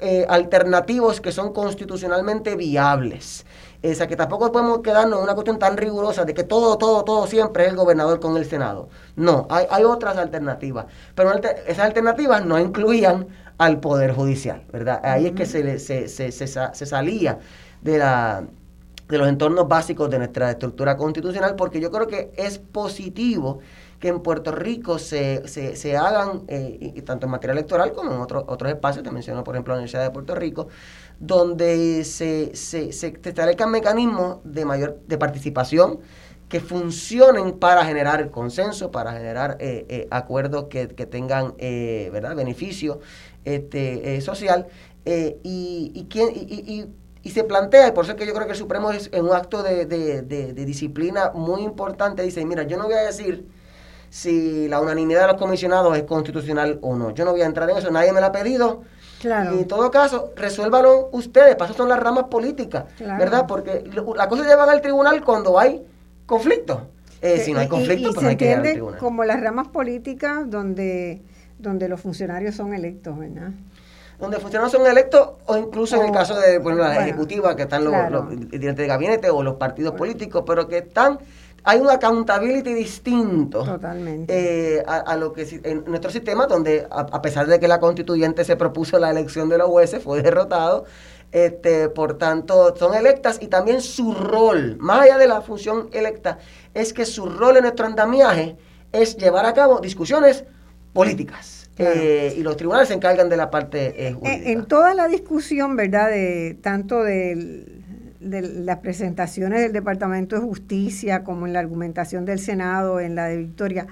eh, 0.00 0.26
alternativos 0.28 1.20
que 1.20 1.32
son 1.32 1.52
constitucionalmente 1.52 2.56
viables. 2.56 3.46
O 3.82 3.94
sea, 3.94 4.08
que 4.08 4.16
tampoco 4.16 4.50
podemos 4.50 4.80
quedarnos 4.80 5.18
en 5.18 5.24
una 5.24 5.34
cuestión 5.34 5.60
tan 5.60 5.76
rigurosa 5.76 6.24
de 6.24 6.34
que 6.34 6.42
todo, 6.42 6.76
todo, 6.78 7.04
todo 7.04 7.28
siempre 7.28 7.64
es 7.64 7.70
el 7.70 7.76
gobernador 7.76 8.18
con 8.18 8.36
el 8.36 8.44
Senado. 8.44 8.88
No, 9.14 9.46
hay, 9.50 9.66
hay 9.70 9.84
otras 9.84 10.16
alternativas. 10.16 10.86
Pero 11.14 11.32
esas 11.32 11.86
alternativas 11.86 12.44
no 12.44 12.58
incluían 12.58 13.28
al 13.58 13.78
Poder 13.78 14.12
Judicial, 14.12 14.64
¿verdad? 14.72 15.00
Ahí 15.04 15.26
es 15.26 15.32
que 15.32 15.46
se, 15.46 15.78
se, 15.78 16.08
se, 16.08 16.32
se 16.32 16.86
salía 16.86 17.38
de, 17.82 17.98
la, 17.98 18.44
de 19.08 19.18
los 19.18 19.28
entornos 19.28 19.68
básicos 19.68 20.10
de 20.10 20.18
nuestra 20.18 20.50
estructura 20.50 20.96
constitucional, 20.96 21.56
porque 21.56 21.80
yo 21.80 21.90
creo 21.90 22.06
que 22.06 22.30
es 22.36 22.58
positivo 22.58 23.60
que 24.00 24.08
en 24.08 24.20
Puerto 24.20 24.52
Rico 24.52 24.98
se, 24.98 25.46
se, 25.48 25.74
se 25.74 25.96
hagan, 25.96 26.42
eh, 26.48 26.92
y, 26.94 27.02
tanto 27.02 27.26
en 27.26 27.32
materia 27.32 27.52
electoral 27.52 27.92
como 27.92 28.12
en 28.12 28.20
otros 28.20 28.44
otros 28.46 28.70
espacios, 28.70 29.02
te 29.02 29.10
menciono 29.10 29.42
por 29.42 29.54
ejemplo 29.54 29.72
la 29.72 29.78
Universidad 29.78 30.04
de 30.04 30.10
Puerto 30.10 30.34
Rico, 30.34 30.68
donde 31.18 32.04
se, 32.04 32.54
se, 32.54 32.92
se 32.92 33.08
establezcan 33.08 33.70
mecanismos 33.70 34.38
de 34.44 34.64
mayor 34.64 35.00
de 35.06 35.18
participación 35.18 35.98
que 36.48 36.60
funcionen 36.60 37.58
para 37.58 37.84
generar 37.84 38.30
consenso, 38.30 38.90
para 38.90 39.12
generar 39.12 39.58
eh, 39.60 39.84
eh, 39.88 40.08
acuerdos 40.10 40.66
que, 40.70 40.86
tengan 40.86 41.54
¿verdad? 41.58 42.34
beneficio 42.36 43.00
este, 43.44 44.20
social. 44.22 44.66
y, 45.04 45.36
y, 45.42 46.08
y, 46.14 46.72
y 46.72 46.86
se 47.30 47.44
plantea, 47.44 47.88
y 47.88 47.92
por 47.92 48.04
eso 48.04 48.12
es 48.12 48.18
que 48.18 48.26
yo 48.26 48.32
creo 48.32 48.46
que 48.46 48.52
el 48.52 48.58
Supremo 48.58 48.90
es 48.90 49.10
en 49.12 49.24
un 49.24 49.32
acto 49.34 49.62
de, 49.62 49.84
disciplina 50.54 51.32
muy 51.34 51.62
importante, 51.62 52.22
dice, 52.22 52.44
mira, 52.44 52.64
yo 52.64 52.76
no 52.76 52.84
voy 52.84 52.94
a 52.94 53.02
decir 53.02 53.46
si 54.10 54.68
la 54.68 54.80
unanimidad 54.80 55.22
de 55.22 55.26
los 55.28 55.36
comisionados 55.36 55.96
es 55.96 56.04
constitucional 56.04 56.78
o 56.80 56.96
no. 56.96 57.10
Yo 57.10 57.24
no 57.24 57.32
voy 57.32 57.42
a 57.42 57.46
entrar 57.46 57.68
en 57.68 57.76
eso, 57.76 57.90
nadie 57.90 58.12
me 58.12 58.20
lo 58.20 58.26
ha 58.26 58.32
pedido. 58.32 58.82
Claro. 59.20 59.54
Y 59.54 59.58
en 59.58 59.68
todo 59.68 59.90
caso, 59.90 60.32
resuélvalo 60.36 61.10
ustedes, 61.12 61.56
para 61.56 61.70
eso 61.70 61.76
son 61.76 61.88
las 61.88 61.98
ramas 61.98 62.24
políticas, 62.24 62.84
¿verdad? 62.98 63.46
Porque 63.46 63.84
la 64.14 64.28
cosa 64.28 64.44
llevan 64.44 64.70
al 64.70 64.80
tribunal 64.80 65.22
cuando 65.24 65.58
hay 65.58 65.84
conflicto. 66.24 66.88
Eh, 67.20 67.38
si 67.44 67.52
no 67.52 67.58
hay 67.58 67.68
conflicto, 67.68 68.12
pues 68.12 68.22
no 68.22 68.28
hay 68.28 68.36
que 68.36 68.50
ir 68.50 68.56
al 68.56 68.62
tribunal. 68.62 68.98
Como 69.00 69.24
las 69.24 69.40
ramas 69.40 69.68
políticas 69.68 70.48
donde, 70.48 71.22
donde 71.58 71.88
los 71.88 72.00
funcionarios 72.00 72.54
son 72.54 72.74
electos, 72.74 73.18
¿verdad? 73.18 73.50
Donde 74.18 74.38
funcionarios 74.38 74.72
son 74.72 74.86
electos 74.86 75.30
o 75.46 75.56
incluso 75.56 75.96
en 75.96 76.06
el 76.06 76.12
caso 76.12 76.38
de 76.38 76.58
la 76.74 77.06
ejecutiva 77.06 77.54
que 77.54 77.62
están 77.62 77.84
los, 77.84 78.28
dirigentes 78.30 78.76
de 78.76 78.86
gabinete 78.86 79.30
o 79.30 79.42
los 79.42 79.54
partidos 79.54 79.94
políticos, 79.94 80.42
pero 80.46 80.66
que 80.66 80.78
están 80.78 81.18
hay 81.64 81.80
un 81.80 81.90
accountability 81.90 82.72
distinto 82.72 83.64
Totalmente. 83.64 84.78
Eh, 84.78 84.84
a, 84.86 85.16
lo 85.16 85.32
que 85.32 85.60
en 85.64 85.84
nuestro 85.86 86.10
sistema 86.10 86.46
donde 86.46 86.86
a, 86.90 87.20
pesar 87.20 87.46
de 87.46 87.60
que 87.60 87.68
la 87.68 87.78
constituyente 87.78 88.44
se 88.44 88.56
propuso 88.56 88.98
la 88.98 89.10
elección 89.10 89.48
de 89.48 89.58
los 89.58 89.68
jueces 89.68 90.02
fue 90.02 90.22
derrotado 90.22 90.84
este 91.30 91.88
por 91.88 92.16
tanto 92.16 92.74
son 92.76 92.94
electas 92.94 93.38
y 93.42 93.48
también 93.48 93.82
su 93.82 94.14
rol 94.14 94.76
más 94.78 95.02
allá 95.02 95.18
de 95.18 95.26
la 95.26 95.42
función 95.42 95.90
electa 95.92 96.38
es 96.74 96.92
que 96.92 97.04
su 97.04 97.26
rol 97.26 97.56
en 97.56 97.64
nuestro 97.64 97.86
andamiaje 97.86 98.56
es 98.92 99.16
llevar 99.16 99.44
a 99.44 99.52
cabo 99.52 99.80
discusiones 99.80 100.44
políticas 100.92 101.57
eh, 101.78 102.34
y 102.36 102.42
los 102.42 102.56
tribunales 102.56 102.88
se 102.88 102.94
encargan 102.94 103.28
de 103.28 103.36
la 103.36 103.50
parte 103.50 104.08
eh, 104.08 104.12
jurídica. 104.12 104.50
En, 104.50 104.66
toda 104.66 104.94
la 104.94 105.06
discusión, 105.06 105.76
¿verdad? 105.76 106.10
De 106.10 106.58
tanto 106.60 107.02
de, 107.02 107.66
las 108.20 108.78
presentaciones 108.78 109.60
del 109.60 109.72
Departamento 109.72 110.36
de 110.36 110.42
Justicia 110.42 111.22
como 111.22 111.46
en 111.46 111.52
la 111.52 111.60
argumentación 111.60 112.24
del 112.24 112.40
Senado, 112.40 113.00
en 113.00 113.14
la 113.14 113.26
de 113.26 113.36
Victoria, 113.36 113.86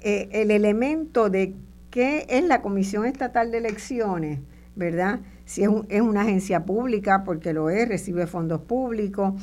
eh, 0.00 0.28
el 0.32 0.50
elemento 0.50 1.30
de 1.30 1.54
qué 1.90 2.26
es 2.28 2.44
la 2.44 2.60
Comisión 2.60 3.04
Estatal 3.04 3.52
de 3.52 3.58
Elecciones, 3.58 4.40
¿verdad? 4.74 5.20
Si 5.44 5.62
es, 5.62 5.70
es 5.88 6.00
una 6.02 6.22
agencia 6.22 6.64
pública, 6.64 7.22
porque 7.24 7.52
lo 7.52 7.70
es, 7.70 7.88
recibe 7.88 8.26
fondos 8.26 8.60
públicos, 8.62 9.34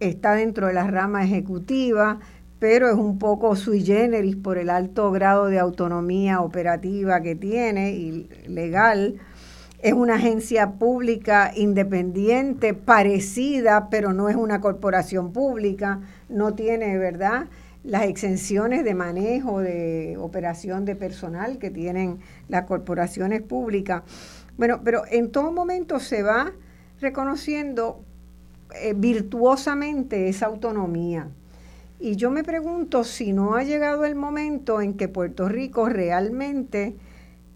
está 0.00 0.34
dentro 0.34 0.66
de 0.66 0.74
la 0.74 0.86
rama 0.86 1.24
ejecutiva, 1.24 2.20
pero 2.58 2.88
es 2.88 2.96
un 2.96 3.18
poco 3.18 3.54
sui 3.56 3.84
generis 3.84 4.36
por 4.36 4.58
el 4.58 4.70
alto 4.70 5.10
grado 5.10 5.46
de 5.46 5.58
autonomía 5.58 6.40
operativa 6.40 7.20
que 7.20 7.34
tiene 7.34 7.92
y 7.92 8.28
legal. 8.48 9.16
Es 9.82 9.92
una 9.92 10.14
agencia 10.14 10.72
pública 10.72 11.52
independiente, 11.54 12.72
parecida, 12.72 13.88
pero 13.90 14.12
no 14.12 14.28
es 14.28 14.36
una 14.36 14.60
corporación 14.60 15.32
pública, 15.32 16.00
no 16.28 16.54
tiene, 16.54 16.96
¿verdad?, 16.98 17.46
las 17.84 18.02
exenciones 18.04 18.84
de 18.84 18.94
manejo, 18.94 19.60
de 19.60 20.16
operación 20.18 20.84
de 20.84 20.96
personal 20.96 21.58
que 21.58 21.70
tienen 21.70 22.18
las 22.48 22.64
corporaciones 22.64 23.42
públicas. 23.42 24.02
Bueno, 24.56 24.80
pero 24.82 25.02
en 25.08 25.30
todo 25.30 25.52
momento 25.52 26.00
se 26.00 26.24
va 26.24 26.52
reconociendo 27.00 28.00
eh, 28.74 28.94
virtuosamente 28.96 30.28
esa 30.28 30.46
autonomía. 30.46 31.28
Y 31.98 32.16
yo 32.16 32.30
me 32.30 32.44
pregunto 32.44 33.04
si 33.04 33.32
no 33.32 33.54
ha 33.54 33.62
llegado 33.62 34.04
el 34.04 34.14
momento 34.14 34.80
en 34.80 34.94
que 34.94 35.08
Puerto 35.08 35.48
Rico 35.48 35.88
realmente 35.88 36.96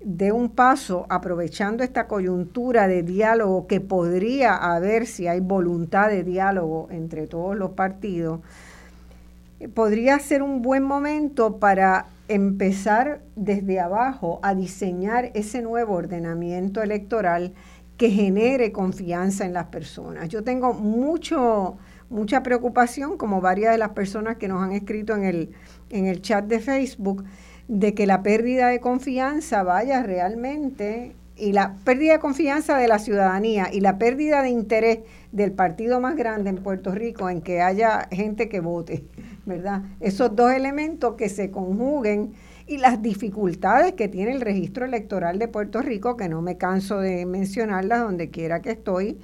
dé 0.02 0.32
un 0.32 0.50
paso 0.50 1.04
aprovechando 1.10 1.84
esta 1.84 2.06
coyuntura 2.06 2.88
de 2.88 3.02
diálogo 3.02 3.66
que 3.66 3.80
podría 3.80 4.56
haber 4.56 5.06
si 5.06 5.26
hay 5.26 5.40
voluntad 5.40 6.08
de 6.08 6.24
diálogo 6.24 6.88
entre 6.90 7.26
todos 7.26 7.54
los 7.54 7.72
partidos, 7.72 8.40
podría 9.74 10.18
ser 10.18 10.42
un 10.42 10.62
buen 10.62 10.84
momento 10.84 11.58
para 11.58 12.06
empezar 12.28 13.20
desde 13.36 13.78
abajo 13.78 14.40
a 14.42 14.54
diseñar 14.54 15.32
ese 15.34 15.60
nuevo 15.60 15.94
ordenamiento 15.94 16.82
electoral 16.82 17.52
que 17.98 18.08
genere 18.08 18.72
confianza 18.72 19.44
en 19.44 19.52
las 19.52 19.66
personas. 19.66 20.30
Yo 20.30 20.42
tengo 20.42 20.72
mucho 20.72 21.76
mucha 22.10 22.42
preocupación, 22.42 23.16
como 23.16 23.40
varias 23.40 23.72
de 23.72 23.78
las 23.78 23.90
personas 23.90 24.36
que 24.36 24.48
nos 24.48 24.62
han 24.62 24.72
escrito 24.72 25.14
en 25.14 25.24
el, 25.24 25.50
en 25.88 26.06
el 26.06 26.20
chat 26.20 26.44
de 26.44 26.60
Facebook, 26.60 27.24
de 27.68 27.94
que 27.94 28.06
la 28.06 28.22
pérdida 28.22 28.68
de 28.68 28.80
confianza 28.80 29.62
vaya 29.62 30.02
realmente, 30.02 31.14
y 31.36 31.52
la 31.52 31.76
pérdida 31.84 32.12
de 32.12 32.18
confianza 32.18 32.76
de 32.76 32.86
la 32.86 32.98
ciudadanía 32.98 33.68
y 33.72 33.80
la 33.80 33.96
pérdida 33.96 34.42
de 34.42 34.50
interés 34.50 34.98
del 35.32 35.52
partido 35.52 35.98
más 35.98 36.14
grande 36.14 36.50
en 36.50 36.56
Puerto 36.56 36.92
Rico 36.92 37.30
en 37.30 37.40
que 37.40 37.62
haya 37.62 38.08
gente 38.10 38.50
que 38.50 38.60
vote, 38.60 39.06
¿verdad? 39.46 39.82
Esos 40.00 40.36
dos 40.36 40.52
elementos 40.52 41.14
que 41.14 41.30
se 41.30 41.50
conjuguen 41.50 42.34
y 42.66 42.76
las 42.76 43.00
dificultades 43.00 43.94
que 43.94 44.08
tiene 44.08 44.32
el 44.32 44.42
registro 44.42 44.84
electoral 44.84 45.38
de 45.38 45.48
Puerto 45.48 45.80
Rico, 45.80 46.16
que 46.16 46.28
no 46.28 46.42
me 46.42 46.58
canso 46.58 46.98
de 46.98 47.24
mencionarlas 47.24 48.00
donde 48.00 48.30
quiera 48.30 48.60
que 48.60 48.72
estoy, 48.72 49.18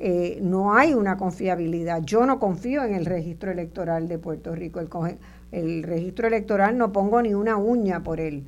eh, 0.00 0.38
no 0.42 0.74
hay 0.74 0.94
una 0.94 1.16
confiabilidad. 1.16 2.02
Yo 2.02 2.24
no 2.24 2.38
confío 2.38 2.84
en 2.84 2.94
el 2.94 3.04
registro 3.04 3.50
electoral 3.50 4.08
de 4.08 4.18
Puerto 4.18 4.54
Rico. 4.54 4.80
El, 4.80 5.18
el 5.50 5.82
registro 5.82 6.28
electoral 6.28 6.78
no 6.78 6.92
pongo 6.92 7.20
ni 7.22 7.34
una 7.34 7.56
uña 7.56 8.02
por 8.02 8.20
él, 8.20 8.44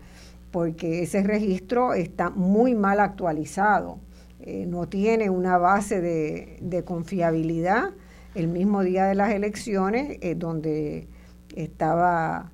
porque 0.50 1.02
ese 1.02 1.22
registro 1.22 1.94
está 1.94 2.30
muy 2.30 2.74
mal 2.74 3.00
actualizado. 3.00 3.98
Eh, 4.42 4.64
no 4.66 4.88
tiene 4.88 5.28
una 5.28 5.58
base 5.58 6.00
de, 6.00 6.58
de, 6.62 6.82
confiabilidad. 6.82 7.90
El 8.34 8.48
mismo 8.48 8.82
día 8.82 9.04
de 9.04 9.14
las 9.14 9.32
elecciones, 9.32 10.16
eh, 10.22 10.34
donde 10.34 11.08
estaba 11.54 12.50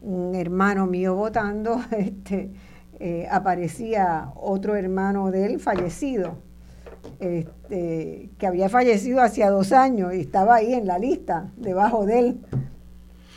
un 0.00 0.34
hermano 0.34 0.86
mío 0.86 1.14
votando, 1.14 1.80
este, 1.90 2.52
eh, 3.00 3.28
aparecía 3.30 4.32
otro 4.34 4.76
hermano 4.76 5.30
de 5.30 5.44
él 5.46 5.60
fallecido, 5.60 6.38
este, 7.20 8.30
que 8.38 8.46
había 8.46 8.68
fallecido 8.68 9.22
hacía 9.22 9.50
dos 9.50 9.72
años 9.72 10.14
y 10.14 10.20
estaba 10.20 10.56
ahí 10.56 10.74
en 10.74 10.86
la 10.86 10.98
lista, 10.98 11.50
debajo 11.56 12.06
de 12.06 12.18
él. 12.18 12.40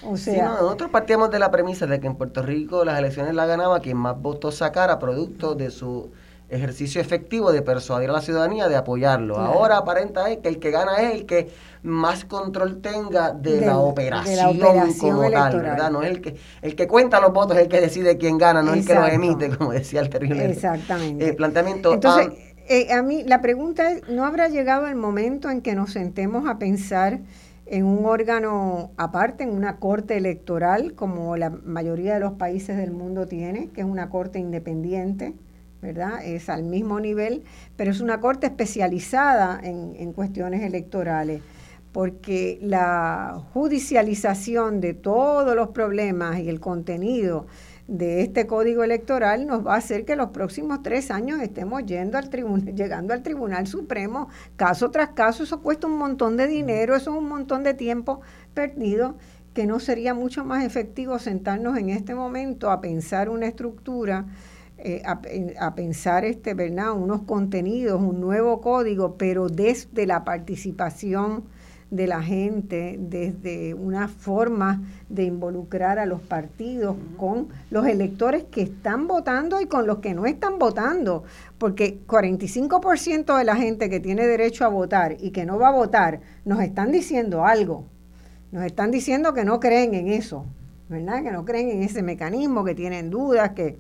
O 0.04 0.18
sea, 0.18 0.50
nosotros 0.62 0.90
partíamos 0.92 1.30
de 1.30 1.40
la 1.40 1.52
premisa 1.52 1.86
de 1.86 2.00
que 2.00 2.08
en 2.08 2.16
Puerto 2.16 2.42
Rico 2.42 2.86
las 2.86 2.98
elecciones 2.98 3.34
la 3.36 3.46
ganaba 3.46 3.80
quien 3.82 3.98
más 3.98 4.20
votos 4.22 4.56
sacara 4.56 4.98
producto 4.98 5.56
de 5.56 5.72
su 5.72 6.12
ejercicio 6.50 7.00
efectivo 7.00 7.52
de 7.52 7.62
persuadir 7.62 8.10
a 8.10 8.14
la 8.14 8.22
ciudadanía 8.22 8.68
de 8.68 8.76
apoyarlo. 8.76 9.38
Ahora 9.38 9.78
aparenta 9.78 10.30
es 10.30 10.40
que 10.40 10.50
el 10.50 10.60
que 10.60 10.72
gana 10.72 10.98
es 11.02 11.16
el 11.16 11.26
que 11.26 11.52
más 11.84 12.26
control 12.26 12.82
tenga 12.82 13.32
de, 13.32 13.62
la, 13.62 13.78
operación 13.78 14.60
como 15.00 15.30
tal, 15.30 15.62
¿verdad? 15.62 15.92
No 15.92 16.02
es 16.02 16.10
el 16.10 16.22
que 16.22 16.36
el 16.62 16.76
que 16.76 16.88
cuenta 16.88 17.20
los 17.20 17.32
votos, 17.32 17.56
es 17.56 17.64
el 17.64 17.70
que 17.70 17.80
decide 17.80 18.18
quién 18.18 18.38
gana, 18.38 18.62
no 18.62 18.74
es 18.74 18.80
el 18.80 18.88
que 18.88 18.96
los 18.96 19.10
emite, 19.10 19.50
como 19.56 19.72
decía 19.72 20.02
el 20.02 20.10
terrible 20.10 20.52
Exactamente. 20.52 21.30
Eh, 21.30 21.34
planteamiento. 21.34 21.94
Entonces, 21.94 22.49
eh, 22.70 22.94
a 22.94 23.02
mí 23.02 23.24
la 23.24 23.42
pregunta 23.42 23.92
es, 23.92 24.08
¿no 24.08 24.26
habrá 24.26 24.48
llegado 24.48 24.88
el 24.88 24.96
momento 24.96 25.50
en 25.50 25.62
que 25.62 25.76
nos 25.76 25.92
sentemos 25.92 26.48
a 26.48 26.58
pensar 26.58 27.20
en 27.66 27.86
un 27.86 28.06
órgano 28.06 28.92
aparte, 28.98 29.44
en 29.44 29.50
una 29.50 29.78
corte 29.78 30.18
electoral, 30.18 30.94
como 30.94 31.36
la 31.36 31.50
mayoría 31.50 32.14
de 32.14 32.20
los 32.22 32.34
países 32.34 32.78
del 32.78 32.92
mundo 32.92 33.28
tiene, 33.28 33.70
que 33.70 33.82
es 33.82 33.88
una 33.88 34.10
corte 34.10 34.40
independiente? 34.40 35.34
¿verdad? 35.82 36.24
Es 36.24 36.50
al 36.50 36.64
mismo 36.64 37.00
nivel, 37.00 37.44
pero 37.76 37.92
es 37.92 38.02
una 38.02 38.20
corte 38.20 38.48
especializada 38.48 39.60
en, 39.64 40.14
cuestiones 40.14 40.62
electorales, 40.62 41.42
porque 41.92 42.60
la 42.62 43.42
judicialización 43.54 44.82
de 44.82 44.94
todos 44.94 45.56
los 45.56 45.70
problemas 45.70 46.40
y 46.40 46.50
el 46.50 46.60
contenido 46.60 47.48
de 47.90 48.22
este 48.22 48.46
código 48.46 48.84
electoral 48.84 49.48
nos 49.48 49.66
va 49.66 49.74
a 49.74 49.78
hacer 49.78 50.06
que 50.06 50.16
los 50.16 50.30
próximos 50.30 50.84
tres 50.84 51.10
años 51.10 51.42
estemos 51.42 51.84
yendo 51.86 52.18
al 52.18 52.30
tribunal, 52.30 52.76
llegando 52.76 53.14
al 53.14 53.24
Tribunal 53.24 53.66
Supremo 53.68 54.30
caso 54.56 54.92
tras 54.92 55.10
caso. 55.10 55.44
Eso 55.44 55.62
cuesta 55.62 55.88
un 55.88 55.98
montón 55.98 56.38
de 56.38 56.48
dinero, 56.48 56.96
eso 56.96 57.12
es 57.12 57.18
un 57.18 57.28
montón 57.28 57.64
de 57.64 57.74
tiempo 57.74 58.22
perdido 58.54 59.18
que 59.54 59.66
no 59.66 59.80
sería 59.80 60.14
mucho 60.14 60.46
más 60.46 60.64
efectivo 60.64 61.18
sentarnos 61.18 61.78
en 61.78 61.90
este 61.90 62.14
momento 62.14 62.70
a 62.70 62.80
pensar 62.80 63.30
una 63.30 63.48
estructura 63.48 64.28
eh, 64.82 65.02
a, 65.06 65.76
pensar 65.76 66.24
este, 66.24 66.54
¿verdad? 66.54 66.94
unos 66.94 67.24
contenidos, 67.24 68.00
un 68.02 68.22
nuevo 68.22 68.62
código, 68.62 69.18
pero 69.18 69.50
desde 69.50 70.06
la 70.06 70.24
participación 70.24 71.44
de 71.92 72.06
la 72.06 72.22
gente, 72.22 72.98
desde 73.00 73.74
una 73.74 74.08
forma 74.08 74.82
de 75.10 75.24
involucrar 75.24 75.98
a 75.98 76.06
los 76.06 76.22
partidos 76.22 76.96
con 77.18 77.48
los 77.72 77.88
electores 77.88 78.44
que 78.44 78.62
están 78.62 79.08
votando 79.08 79.60
y 79.60 79.66
con 79.66 79.88
los 79.88 79.98
que 79.98 80.14
no 80.14 80.26
están 80.28 80.60
votando, 80.60 81.24
porque 81.58 82.00
45% 82.06 83.38
de 83.38 83.44
la 83.44 83.56
gente 83.56 83.90
que 83.90 84.00
tiene 84.00 84.28
derecho 84.28 84.66
a 84.66 84.70
votar 84.70 85.18
y 85.20 85.32
que 85.32 85.46
no 85.46 85.58
va 85.58 85.70
a 85.70 85.74
votar 85.74 86.22
nos 86.46 86.62
están 86.62 86.92
diciendo 86.92 87.46
algo, 87.46 87.86
nos 88.52 88.64
están 88.64 88.92
diciendo 88.92 89.34
que 89.34 89.44
no 89.44 89.60
creen 89.60 89.96
en 89.96 90.10
eso, 90.10 90.46
¿verdad? 90.90 91.24
Que 91.24 91.32
no 91.32 91.44
creen 91.44 91.70
en 91.70 91.84
ese 91.84 92.04
mecanismo, 92.04 92.64
que 92.64 92.76
tienen 92.76 93.10
dudas, 93.10 93.52
que 93.52 93.78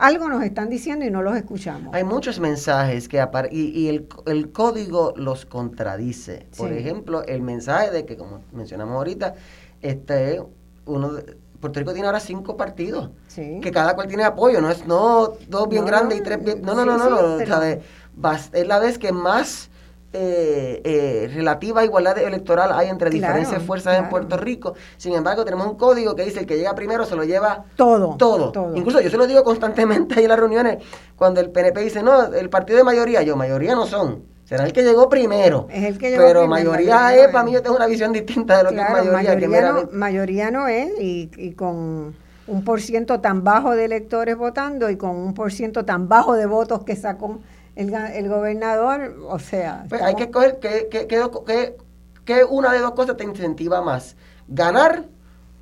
algo 0.00 0.28
nos 0.28 0.42
están 0.42 0.68
diciendo 0.70 1.04
y 1.04 1.10
no 1.10 1.22
los 1.22 1.36
escuchamos. 1.36 1.94
Hay 1.94 2.04
muchos 2.04 2.40
mensajes 2.40 3.08
que 3.08 3.24
y, 3.50 3.60
y 3.60 3.88
el, 3.88 4.08
el, 4.26 4.50
código 4.50 5.12
los 5.16 5.44
contradice. 5.44 6.46
Por 6.56 6.72
ejemplo, 6.72 7.22
el 7.24 7.42
mensaje 7.42 7.90
de 7.90 8.06
que, 8.06 8.16
como 8.16 8.42
mencionamos 8.52 8.96
ahorita, 8.96 9.34
este 9.82 10.42
uno 10.86 11.12
Puerto 11.60 11.78
Rico 11.78 11.92
tiene 11.92 12.06
ahora 12.06 12.20
cinco 12.20 12.56
partidos, 12.56 13.10
que 13.34 13.70
cada 13.70 13.94
cual 13.94 14.08
tiene 14.08 14.24
apoyo, 14.24 14.62
no 14.62 14.70
es 14.70 14.86
no 14.86 15.34
dos 15.48 15.68
bien 15.68 15.84
grandes 15.84 16.18
y 16.18 16.22
tres 16.22 16.42
bien, 16.42 16.62
no, 16.62 16.74
no, 16.74 16.86
no, 16.86 16.96
no, 16.96 17.10
no, 17.10 17.38
es 17.38 18.66
la 18.66 18.78
vez 18.78 18.98
que 18.98 19.12
más 19.12 19.68
eh, 20.12 20.80
eh, 20.82 21.30
relativa 21.32 21.84
igualdad 21.84 22.18
electoral 22.18 22.72
hay 22.72 22.88
entre 22.88 23.10
diferentes 23.10 23.62
fuerzas 23.62 23.98
en 23.98 24.08
Puerto 24.08 24.36
Rico. 24.36 24.74
Sin 24.96 25.14
embargo, 25.14 25.44
tenemos 25.44 25.66
un 25.68 25.76
código 25.76 26.16
que 26.16 26.24
dice 26.24 26.40
el 26.40 26.46
que 26.46 26.56
llega 26.56 26.74
primero 26.74 27.04
se 27.04 27.14
lo 27.14 27.22
lleva 27.22 27.64
todo. 27.76 28.16
Todo. 28.16 28.72
Incluso 28.74 29.00
yo 29.00 29.08
se 29.08 29.16
lo 29.16 29.26
digo 29.26 29.44
constantemente 29.44 30.16
ahí 30.16 30.24
en 30.24 30.30
las 30.30 30.38
reuniones, 30.38 30.78
cuando 31.16 31.40
el 31.40 31.50
PNP 31.50 31.80
dice, 31.82 32.02
no, 32.02 32.24
el 32.24 32.50
partido 32.50 32.78
de 32.78 32.84
mayoría, 32.84 33.22
yo, 33.22 33.36
mayoría 33.36 33.74
no 33.74 33.86
son. 33.86 34.24
Será 34.44 34.64
el 34.64 34.72
que 34.72 34.82
llegó 34.82 35.08
primero. 35.08 35.68
Es 35.70 35.84
el 35.84 35.96
que 35.96 36.10
llegó 36.10 36.24
Pero 36.24 36.48
mayoría, 36.48 37.14
es, 37.14 37.28
para 37.28 37.44
mí 37.44 37.52
yo 37.52 37.62
tengo 37.62 37.76
una 37.76 37.86
visión 37.86 38.12
distinta 38.12 38.58
de 38.58 38.64
lo 38.64 38.70
que 38.70 38.80
es 38.80 38.90
mayoría. 38.90 39.12
Mayoría, 39.12 39.72
no, 39.72 39.88
mayoría 39.92 40.50
no 40.50 40.66
es, 40.66 40.90
y, 41.00 41.30
y 41.36 41.52
con 41.52 42.16
un 42.48 42.64
por 42.64 42.80
ciento 42.80 43.20
tan 43.20 43.44
bajo 43.44 43.76
de 43.76 43.84
electores 43.84 44.36
votando 44.36 44.90
y 44.90 44.96
con 44.96 45.10
un 45.10 45.34
por 45.34 45.52
ciento 45.52 45.84
tan 45.84 46.08
bajo 46.08 46.34
de 46.34 46.46
votos 46.46 46.82
que 46.82 46.96
sacó 46.96 47.38
el, 47.80 48.28
gobernador, 48.28 49.16
o 49.28 49.38
sea... 49.38 49.86
Pues 49.88 50.02
hay 50.02 50.14
que 50.14 50.24
escoger 50.24 50.58
que, 50.58 52.44
una 52.48 52.72
de 52.72 52.80
dos 52.80 52.92
cosas 52.92 53.16
te 53.16 53.24
incentiva 53.24 53.80
más, 53.80 54.16
ganar 54.46 55.04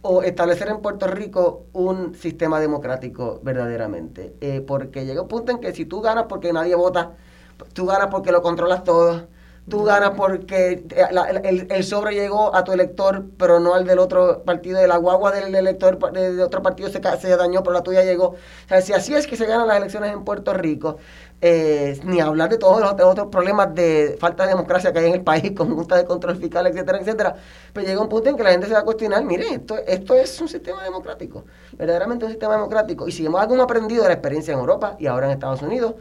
o 0.02 0.22
establecer 0.22 0.68
en 0.68 0.80
Puerto 0.80 1.06
Rico 1.06 1.66
un 1.72 2.14
sistema 2.14 2.60
democrático 2.60 3.40
verdaderamente. 3.42 4.34
Eh, 4.40 4.62
porque 4.66 5.04
llega 5.04 5.22
un 5.22 5.28
punto 5.28 5.52
en 5.52 5.58
que 5.58 5.72
si 5.74 5.84
tú 5.84 6.00
ganas 6.00 6.24
porque 6.28 6.52
nadie 6.52 6.74
vota, 6.74 7.12
tú 7.72 7.86
ganas 7.86 8.08
porque 8.08 8.32
lo 8.32 8.42
controlas 8.42 8.84
todo, 8.84 9.26
tú 9.68 9.84
ganas 9.84 10.10
porque 10.16 10.84
el, 11.40 11.66
el, 11.70 11.84
sobre 11.84 12.14
llegó 12.14 12.54
a 12.54 12.64
tu 12.64 12.72
elector, 12.72 13.24
pero 13.36 13.60
no 13.60 13.74
al 13.74 13.84
del 13.84 13.98
otro 13.98 14.42
partido, 14.44 14.80
de 14.80 14.88
la 14.88 14.96
guagua 14.96 15.30
del 15.30 15.54
elector 15.54 15.98
de, 16.12 16.42
otro 16.42 16.62
partido 16.62 16.88
se, 16.88 17.00
se 17.18 17.36
dañó, 17.36 17.62
pero 17.62 17.74
la 17.74 17.82
tuya 17.82 18.02
llegó. 18.02 18.28
O 18.28 18.36
sea, 18.68 18.80
si 18.80 18.92
así 18.92 19.14
es 19.14 19.26
que 19.26 19.36
se 19.36 19.46
ganan 19.46 19.68
las 19.68 19.76
elecciones 19.76 20.12
en 20.12 20.24
Puerto 20.24 20.54
Rico, 20.54 20.98
eh, 21.40 22.00
ni 22.04 22.20
hablar 22.20 22.50
de 22.50 22.58
todos 22.58 22.80
los 22.80 22.92
otros 22.92 23.28
problemas 23.28 23.72
de 23.74 24.16
falta 24.18 24.42
de 24.42 24.50
democracia 24.50 24.92
que 24.92 24.98
hay 24.98 25.06
en 25.06 25.14
el 25.14 25.22
país, 25.22 25.52
con 25.56 25.74
junta 25.74 25.96
de 25.96 26.04
control 26.04 26.36
fiscal, 26.36 26.66
etcétera, 26.66 26.98
etcétera, 26.98 27.36
pues 27.72 27.86
llega 27.86 28.00
un 28.00 28.08
punto 28.08 28.28
en 28.28 28.36
que 28.36 28.42
la 28.42 28.50
gente 28.50 28.66
se 28.66 28.72
va 28.72 28.80
a 28.80 28.84
cuestionar, 28.84 29.24
mire, 29.24 29.54
esto, 29.54 29.76
esto 29.86 30.14
es 30.14 30.40
un 30.40 30.48
sistema 30.48 30.82
democrático, 30.82 31.44
verdaderamente 31.76 32.24
un 32.24 32.30
sistema 32.30 32.54
democrático. 32.54 33.06
Y 33.06 33.12
si 33.12 33.24
hemos 33.24 33.40
algo 33.40 33.60
aprendido 33.62 34.02
de 34.02 34.08
la 34.08 34.14
experiencia 34.14 34.52
en 34.52 34.60
Europa 34.60 34.96
y 34.98 35.06
ahora 35.06 35.26
en 35.26 35.32
Estados 35.32 35.62
Unidos, 35.62 35.94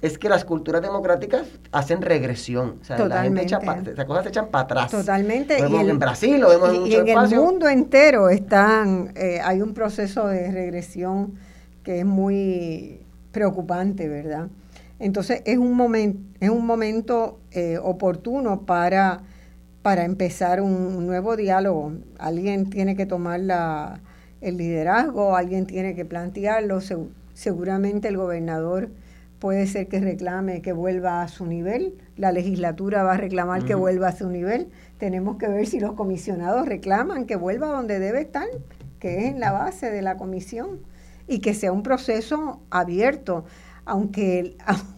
es 0.00 0.16
que 0.16 0.28
las 0.28 0.44
culturas 0.44 0.80
democráticas 0.80 1.46
hacen 1.72 2.02
regresión. 2.02 2.78
O 2.80 2.84
sea, 2.84 2.98
la 3.06 3.24
gente 3.24 3.42
echa 3.42 3.58
esas 3.58 4.04
cosas 4.04 4.22
se 4.22 4.28
echan 4.28 4.46
para 4.46 4.64
atrás. 4.64 4.90
Totalmente. 4.90 5.58
Lo 5.58 5.68
vemos 5.68 5.88
en 5.88 5.98
Brasil, 5.98 6.40
lo 6.40 6.48
vemos 6.50 6.70
en 6.70 6.86
y 6.86 6.94
en 6.94 7.08
el 7.08 7.34
mundo 7.34 7.68
entero 7.68 8.28
están, 8.28 9.12
eh, 9.16 9.40
hay 9.42 9.60
un 9.60 9.74
proceso 9.74 10.28
de 10.28 10.52
regresión 10.52 11.34
que 11.82 12.00
es 12.00 12.06
muy 12.06 13.00
preocupante, 13.32 14.08
¿verdad? 14.08 14.48
Entonces 14.98 15.42
es 15.44 15.58
un, 15.58 15.74
momento 15.74 16.20
es 16.40 16.50
un 16.50 16.66
momento 16.66 17.40
eh, 17.52 17.78
oportuno 17.80 18.62
para, 18.62 19.22
para 19.82 20.04
empezar 20.04 20.60
un, 20.60 21.06
nuevo 21.06 21.36
diálogo. 21.36 21.92
Alguien 22.18 22.68
tiene 22.70 22.96
que 22.96 23.06
tomar 23.06 23.40
la, 23.40 24.00
el 24.40 24.56
liderazgo, 24.56 25.36
alguien 25.36 25.66
tiene 25.66 25.94
que 25.94 26.04
plantearlo. 26.04 26.80
seguramente 27.34 28.08
el 28.08 28.16
gobernador 28.16 28.90
puede 29.38 29.66
ser 29.66 29.88
que 29.88 30.00
reclame 30.00 30.62
que 30.62 30.72
vuelva 30.72 31.22
a 31.22 31.28
su 31.28 31.46
nivel, 31.46 31.94
la 32.16 32.32
legislatura 32.32 33.04
va 33.04 33.14
a 33.14 33.16
reclamar 33.16 33.64
que 33.64 33.76
vuelva 33.76 34.08
a 34.08 34.16
su 34.16 34.28
nivel. 34.28 34.68
Tenemos 34.98 35.36
que 35.38 35.48
ver 35.48 35.66
si 35.66 35.78
los 35.78 35.92
comisionados 35.92 36.66
reclaman 36.66 37.24
que 37.24 37.36
vuelva 37.36 37.68
donde 37.68 38.00
debe 38.00 38.22
estar, 38.22 38.48
que 38.98 39.18
es 39.18 39.24
en 39.26 39.38
la 39.38 39.52
base 39.52 39.90
de 39.92 40.02
la 40.02 40.16
comisión, 40.16 40.80
y 41.28 41.38
que 41.38 41.54
sea 41.54 41.70
un 41.72 41.82
proceso 41.82 42.60
abierto 42.70 43.44
aunque, 43.88 44.56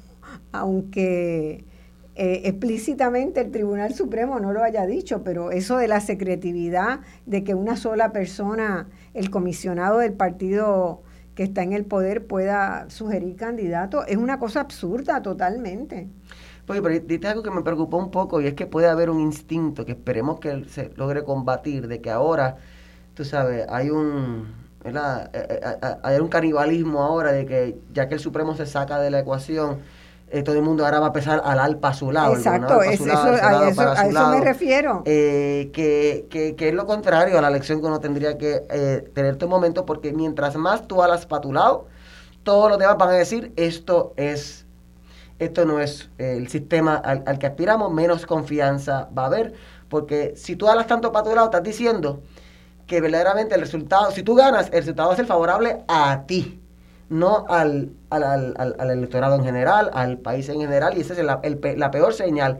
aunque 0.52 1.64
eh, 2.16 2.42
explícitamente 2.44 3.40
el 3.40 3.50
Tribunal 3.50 3.94
Supremo 3.94 4.40
no 4.40 4.52
lo 4.52 4.62
haya 4.62 4.84
dicho, 4.84 5.22
pero 5.22 5.52
eso 5.52 5.78
de 5.78 5.88
la 5.88 6.00
secretividad, 6.00 7.00
de 7.24 7.44
que 7.44 7.54
una 7.54 7.76
sola 7.76 8.12
persona, 8.12 8.88
el 9.14 9.30
comisionado 9.30 9.98
del 9.98 10.12
partido 10.12 11.02
que 11.34 11.44
está 11.44 11.62
en 11.62 11.72
el 11.72 11.84
poder, 11.84 12.26
pueda 12.26 12.90
sugerir 12.90 13.36
candidatos, 13.36 14.04
es 14.08 14.16
una 14.16 14.38
cosa 14.38 14.60
absurda 14.60 15.22
totalmente. 15.22 16.08
Oye, 16.68 16.82
pero 16.82 17.00
diste 17.00 17.26
algo 17.26 17.42
que 17.42 17.50
me 17.50 17.62
preocupó 17.62 17.96
un 17.96 18.10
poco 18.10 18.40
y 18.40 18.46
es 18.46 18.54
que 18.54 18.66
puede 18.66 18.88
haber 18.88 19.08
un 19.08 19.20
instinto 19.20 19.86
que 19.86 19.92
esperemos 19.92 20.40
que 20.40 20.64
se 20.68 20.92
logre 20.96 21.24
combatir, 21.24 21.88
de 21.88 22.00
que 22.00 22.10
ahora, 22.10 22.56
tú 23.14 23.24
sabes, 23.24 23.66
hay 23.68 23.90
un 23.90 24.59
¿verdad? 24.82 25.30
Eh, 25.32 25.60
eh, 25.62 25.96
hay 26.02 26.18
un 26.18 26.28
canibalismo 26.28 27.02
ahora 27.02 27.32
de 27.32 27.46
que 27.46 27.78
ya 27.92 28.08
que 28.08 28.14
el 28.14 28.20
Supremo 28.20 28.54
se 28.56 28.66
saca 28.66 28.98
de 28.98 29.10
la 29.10 29.20
ecuación, 29.20 29.78
todo 30.44 30.54
el 30.54 30.62
mundo 30.62 30.84
ahora 30.84 31.00
va 31.00 31.06
a 31.06 31.08
empezar 31.08 31.42
al 31.44 31.58
alpa 31.58 31.88
a 31.88 31.94
su 31.94 32.12
lado. 32.12 32.36
Exacto, 32.36 32.82
eso, 32.82 33.04
a, 33.04 33.68
eso, 33.68 34.28
me 34.28 34.40
refiero. 34.40 35.02
que, 35.02 35.72
que, 35.72 36.54
que, 36.54 36.68
es 36.68 36.74
lo 36.74 36.86
contrario 36.86 37.36
a 37.36 37.40
la 37.40 37.50
lección 37.50 37.80
que 37.80 37.86
uno 37.88 37.98
tendría 37.98 38.38
que 38.38 38.60
tener 39.12 39.36
todo 39.36 39.50
momento, 39.50 39.84
porque 39.84 40.12
mientras 40.12 40.54
más 40.54 40.86
tú 40.86 41.02
alas 41.02 41.26
para 41.26 41.40
tu 41.40 41.52
lado, 41.52 41.88
todos 42.44 42.70
los 42.70 42.78
demás 42.78 42.96
van 42.96 43.08
a 43.08 43.14
decir 43.14 43.52
esto 43.56 44.14
es 44.16 44.66
esto 45.40 45.64
no 45.64 45.80
es 45.80 46.10
el 46.18 46.48
sistema 46.48 46.96
al, 46.96 47.24
al, 47.26 47.38
que 47.38 47.46
aspiramos, 47.46 47.90
menos 47.92 48.26
confianza 48.26 49.08
va 49.16 49.24
a 49.24 49.26
haber, 49.26 49.54
porque 49.88 50.34
si 50.36 50.54
tú 50.54 50.68
hablas 50.68 50.86
tanto 50.86 51.12
para 51.12 51.24
tu 51.24 51.34
lado, 51.34 51.46
estás 51.46 51.62
diciendo 51.62 52.20
que 52.90 53.00
verdaderamente 53.00 53.54
el 53.54 53.60
resultado, 53.60 54.10
si 54.10 54.24
tú 54.24 54.34
ganas, 54.34 54.66
el 54.72 54.80
resultado 54.80 55.12
a 55.12 55.16
ser 55.16 55.24
favorable 55.24 55.84
a 55.86 56.24
ti, 56.26 56.60
no 57.08 57.44
al, 57.48 57.92
al, 58.10 58.24
al, 58.56 58.90
electorado 58.90 59.36
en 59.36 59.44
general, 59.44 59.92
al 59.94 60.18
país 60.18 60.48
en 60.48 60.60
general, 60.60 60.98
y 60.98 61.02
esa 61.02 61.12
es 61.12 61.20
la, 61.20 61.40
la 61.76 61.90
peor 61.92 62.12
señal 62.14 62.58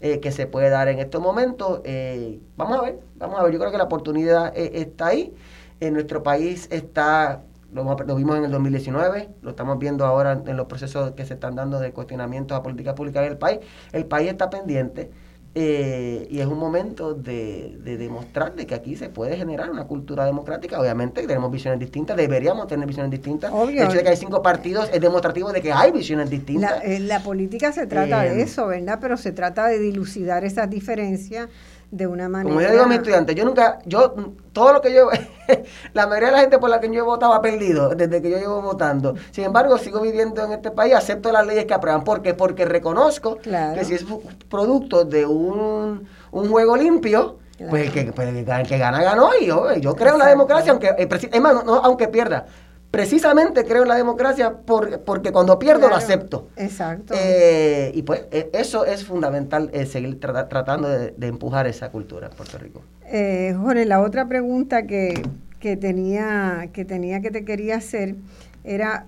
eh, 0.00 0.20
que 0.20 0.30
se 0.30 0.46
puede 0.46 0.70
dar 0.70 0.86
en 0.86 1.00
estos 1.00 1.20
momentos. 1.20 1.80
Eh, 1.82 2.38
vamos 2.56 2.78
a 2.78 2.82
ver, 2.82 3.00
vamos 3.16 3.40
a 3.40 3.42
ver, 3.42 3.52
yo 3.52 3.58
creo 3.58 3.72
que 3.72 3.78
la 3.78 3.82
oportunidad 3.82 4.56
eh, 4.56 4.70
está 4.74 5.08
ahí. 5.08 5.34
En 5.80 5.94
nuestro 5.94 6.22
país 6.22 6.68
está, 6.70 7.42
lo, 7.72 7.82
lo, 7.82 8.14
vimos 8.14 8.36
en 8.36 8.44
el 8.44 8.52
2019, 8.52 9.30
lo 9.42 9.50
estamos 9.50 9.80
viendo 9.80 10.06
ahora 10.06 10.40
en 10.46 10.56
los 10.56 10.66
procesos 10.66 11.10
que 11.16 11.26
se 11.26 11.34
están 11.34 11.56
dando 11.56 11.80
de 11.80 11.90
cuestionamiento 11.90 12.54
a 12.54 12.62
política 12.62 12.94
pública 12.94 13.20
del 13.20 13.36
país. 13.36 13.58
El 13.90 14.06
país 14.06 14.30
está 14.30 14.48
pendiente 14.48 15.10
eh, 15.54 16.26
y 16.30 16.40
es 16.40 16.46
un 16.46 16.58
momento 16.58 17.12
de, 17.12 17.76
de 17.84 17.98
demostrar 17.98 18.54
de 18.54 18.66
que 18.66 18.74
aquí 18.74 18.96
se 18.96 19.10
puede 19.10 19.36
generar 19.36 19.70
una 19.70 19.84
cultura 19.84 20.24
democrática. 20.24 20.80
Obviamente 20.80 21.26
tenemos 21.26 21.50
visiones 21.50 21.78
distintas, 21.78 22.16
deberíamos 22.16 22.66
tener 22.66 22.86
visiones 22.86 23.10
distintas. 23.10 23.52
El 23.52 23.78
hecho 23.78 23.92
de 23.92 24.02
que 24.02 24.08
hay 24.08 24.16
cinco 24.16 24.40
partidos 24.40 24.88
es 24.92 25.00
demostrativo 25.00 25.52
de 25.52 25.60
que 25.60 25.72
hay 25.72 25.92
visiones 25.92 26.30
distintas. 26.30 26.82
La, 26.82 26.98
la 27.00 27.20
política 27.20 27.70
se 27.72 27.86
trata 27.86 28.22
de 28.22 28.40
eh, 28.40 28.42
eso, 28.42 28.66
¿verdad? 28.66 28.98
Pero 29.00 29.16
se 29.16 29.32
trata 29.32 29.66
de 29.66 29.78
dilucidar 29.78 30.44
esas 30.44 30.70
diferencias 30.70 31.48
de 31.92 32.06
una 32.06 32.26
manera. 32.26 32.48
Como 32.48 32.62
yo 32.62 32.70
digo 32.70 32.82
a 32.84 32.86
mis 32.86 32.96
estudiantes, 32.96 33.36
yo 33.36 33.44
nunca, 33.44 33.78
yo, 33.84 34.14
todo 34.54 34.72
lo 34.72 34.80
que 34.80 34.94
yo, 34.94 35.10
la 35.92 36.06
mayoría 36.06 36.28
de 36.28 36.32
la 36.32 36.40
gente 36.40 36.58
por 36.58 36.70
la 36.70 36.80
que 36.80 36.88
yo 36.88 37.00
he 37.00 37.02
votado 37.02 37.34
ha 37.34 37.42
perdido 37.42 37.90
desde 37.90 38.22
que 38.22 38.30
yo 38.30 38.38
llevo 38.38 38.62
votando. 38.62 39.14
Sin 39.30 39.44
embargo, 39.44 39.76
sigo 39.76 40.00
viviendo 40.00 40.42
en 40.42 40.52
este 40.52 40.70
país, 40.70 40.94
acepto 40.94 41.30
las 41.30 41.46
leyes 41.46 41.66
que 41.66 41.74
aprueban. 41.74 42.02
¿Por 42.02 42.22
qué? 42.22 42.32
Porque 42.32 42.64
reconozco 42.64 43.36
que 43.36 43.84
si 43.84 43.94
es 43.94 44.06
producto 44.48 45.04
de 45.04 45.26
un, 45.26 46.08
un 46.30 46.48
juego 46.48 46.76
limpio, 46.78 47.38
pues, 47.68 47.86
el 47.86 47.92
que, 47.92 48.12
pues 48.12 48.28
el 48.28 48.66
que, 48.66 48.78
gana, 48.78 49.02
ganó. 49.02 49.30
Y 49.38 49.46
yo, 49.46 49.74
yo 49.74 49.94
creo 49.94 50.14
en 50.14 50.18
la 50.18 50.26
democracia, 50.28 50.72
aunque, 50.72 50.94
es 50.98 51.40
más, 51.40 51.62
no, 51.62 51.74
aunque 51.74 52.08
pierda 52.08 52.46
precisamente 52.92 53.64
creo 53.64 53.82
en 53.82 53.88
la 53.88 53.96
democracia 53.96 54.58
porque 54.64 55.32
cuando 55.32 55.58
pierdo 55.58 55.88
lo 55.88 55.96
acepto. 55.96 56.50
Exacto. 56.56 57.14
Eh, 57.16 57.90
y 57.94 58.02
pues 58.02 58.26
e, 58.30 58.50
eso 58.52 58.84
es 58.84 59.04
fundamental, 59.04 59.70
eh, 59.72 59.86
seguir 59.86 60.20
tratando 60.20 60.88
de, 60.88 61.14
empujar 61.26 61.66
esa 61.66 61.90
cultura 61.90 62.28
en 62.28 62.36
Puerto 62.36 62.58
Rico. 62.58 62.82
Eh, 63.06 63.56
Jorge, 63.58 63.86
la 63.86 64.02
otra 64.02 64.28
pregunta 64.28 64.86
que, 64.86 65.22
que, 65.58 65.76
tenía, 65.78 66.68
que 66.74 66.84
tenía 66.84 67.22
que 67.22 67.30
te 67.30 67.46
quería 67.46 67.76
hacer 67.76 68.14
era, 68.62 69.06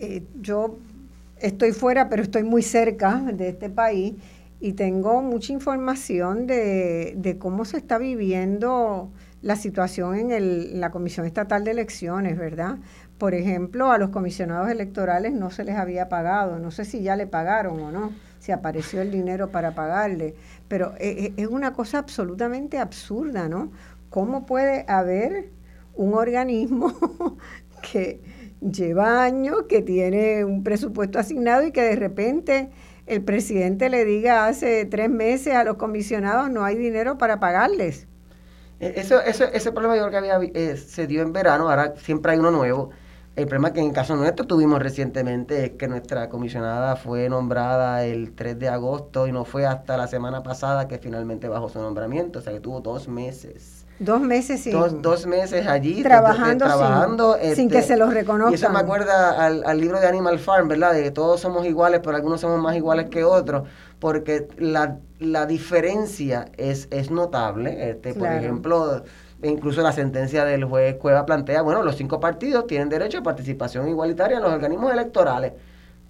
eh, 0.00 0.22
yo 0.40 0.78
estoy 1.40 1.72
fuera, 1.72 2.08
pero 2.08 2.22
estoy 2.22 2.44
muy 2.44 2.62
cerca 2.62 3.20
de 3.32 3.48
este 3.48 3.70
país 3.70 4.14
y 4.60 4.74
tengo 4.74 5.20
mucha 5.20 5.52
información 5.52 6.46
de, 6.46 7.14
de 7.16 7.38
cómo 7.38 7.64
se 7.64 7.76
está 7.76 7.98
viviendo 7.98 9.10
la 9.44 9.56
situación 9.56 10.16
en, 10.16 10.30
el, 10.30 10.80
la 10.80 10.90
Comisión 10.90 11.26
Estatal 11.26 11.64
de 11.64 11.72
Elecciones, 11.72 12.38
¿verdad? 12.38 12.78
Por 13.18 13.34
ejemplo, 13.34 13.92
a 13.92 13.98
los 13.98 14.08
comisionados 14.08 14.70
electorales 14.70 15.34
no 15.34 15.50
se 15.50 15.64
les 15.64 15.76
había 15.76 16.08
pagado, 16.08 16.58
no 16.58 16.70
sé 16.70 16.86
si 16.86 17.02
ya 17.02 17.14
le 17.14 17.26
pagaron 17.26 17.78
o 17.78 17.92
no, 17.92 18.10
si 18.38 18.52
apareció 18.52 19.02
el 19.02 19.10
dinero 19.10 19.50
para 19.50 19.74
pagarle, 19.74 20.34
pero 20.66 20.94
eh, 20.98 21.26
eh, 21.26 21.32
es 21.36 21.46
una 21.46 21.74
cosa 21.74 21.98
absolutamente 21.98 22.78
absurda, 22.78 23.50
¿no? 23.50 23.70
¿Cómo 24.08 24.46
puede 24.46 24.86
haber 24.88 25.50
un 25.94 26.14
organismo 26.14 26.94
que 27.92 28.22
lleva 28.62 29.22
años, 29.24 29.64
que 29.68 29.82
tiene 29.82 30.46
un 30.46 30.64
presupuesto 30.64 31.18
asignado 31.18 31.66
y 31.66 31.70
que 31.70 31.82
de 31.82 31.96
repente 31.96 32.70
el 33.06 33.22
presidente 33.22 33.90
le 33.90 34.06
diga 34.06 34.46
hace 34.46 34.86
tres 34.86 35.10
meses 35.10 35.54
a 35.54 35.64
los 35.64 35.76
comisionados 35.76 36.50
no 36.50 36.64
hay 36.64 36.76
dinero 36.78 37.18
para 37.18 37.40
pagarles? 37.40 38.06
Eh, 38.80 38.94
eso, 38.96 39.20
eso, 39.20 39.44
ese 39.44 39.72
problema 39.72 39.96
yo 39.96 40.06
creo 40.08 40.22
que 40.22 40.30
había, 40.30 40.50
eh, 40.54 40.76
se 40.76 41.06
dio 41.06 41.22
en 41.22 41.32
verano, 41.32 41.68
ahora 41.70 41.94
siempre 41.96 42.32
hay 42.32 42.38
uno 42.38 42.50
nuevo. 42.50 42.90
El 43.36 43.46
problema 43.46 43.72
que 43.72 43.80
en 43.80 43.92
caso 43.92 44.14
nuestro 44.16 44.46
tuvimos 44.46 44.80
recientemente 44.80 45.64
es 45.64 45.70
que 45.72 45.88
nuestra 45.88 46.28
comisionada 46.28 46.94
fue 46.96 47.28
nombrada 47.28 48.04
el 48.04 48.34
3 48.34 48.58
de 48.58 48.68
agosto 48.68 49.26
y 49.26 49.32
no 49.32 49.44
fue 49.44 49.66
hasta 49.66 49.96
la 49.96 50.06
semana 50.06 50.42
pasada 50.44 50.86
que 50.88 50.98
finalmente 50.98 51.48
bajó 51.48 51.68
su 51.68 51.80
nombramiento, 51.80 52.38
o 52.38 52.42
sea 52.42 52.52
que 52.52 52.60
tuvo 52.60 52.80
dos 52.80 53.08
meses. 53.08 53.73
Dos 53.98 54.20
meses 54.20 54.60
sí. 54.60 54.72
Dos, 54.72 55.26
meses 55.26 55.66
allí 55.66 56.02
trabajando, 56.02 56.64
trabajando 56.64 57.36
sin, 57.54 57.68
que 57.68 57.78
este, 57.78 57.94
se 57.94 57.96
los 57.96 58.12
reconozcan. 58.12 58.52
Y 58.52 58.56
eso 58.56 58.70
me 58.70 58.80
acuerda 58.80 59.44
al, 59.44 59.62
al 59.64 59.80
libro 59.80 60.00
de 60.00 60.08
Animal 60.08 60.38
Farm, 60.40 60.66
¿verdad? 60.66 60.92
De 60.92 61.04
que 61.04 61.10
todos 61.12 61.40
somos 61.40 61.64
iguales, 61.64 62.00
pero 62.02 62.16
algunos 62.16 62.40
somos 62.40 62.60
más 62.60 62.74
iguales 62.76 63.08
que 63.08 63.22
otros 63.22 63.68
porque 64.04 64.48
la, 64.58 64.98
la 65.18 65.46
diferencia 65.46 66.50
es, 66.58 66.88
es 66.90 67.10
notable. 67.10 67.88
Este, 67.88 68.12
Por 68.12 68.28
ejemplo, 68.28 69.02
incluso 69.42 69.80
la 69.80 69.92
sentencia 69.92 70.44
del 70.44 70.64
juez 70.64 70.96
Cueva 70.96 71.24
plantea, 71.24 71.62
bueno, 71.62 71.82
los 71.82 71.96
cinco 71.96 72.20
partidos 72.20 72.66
tienen 72.66 72.90
derecho 72.90 73.16
a 73.16 73.22
participación 73.22 73.88
igualitaria 73.88 74.36
en 74.36 74.42
los 74.42 74.52
organismos 74.52 74.92
electorales. 74.92 75.54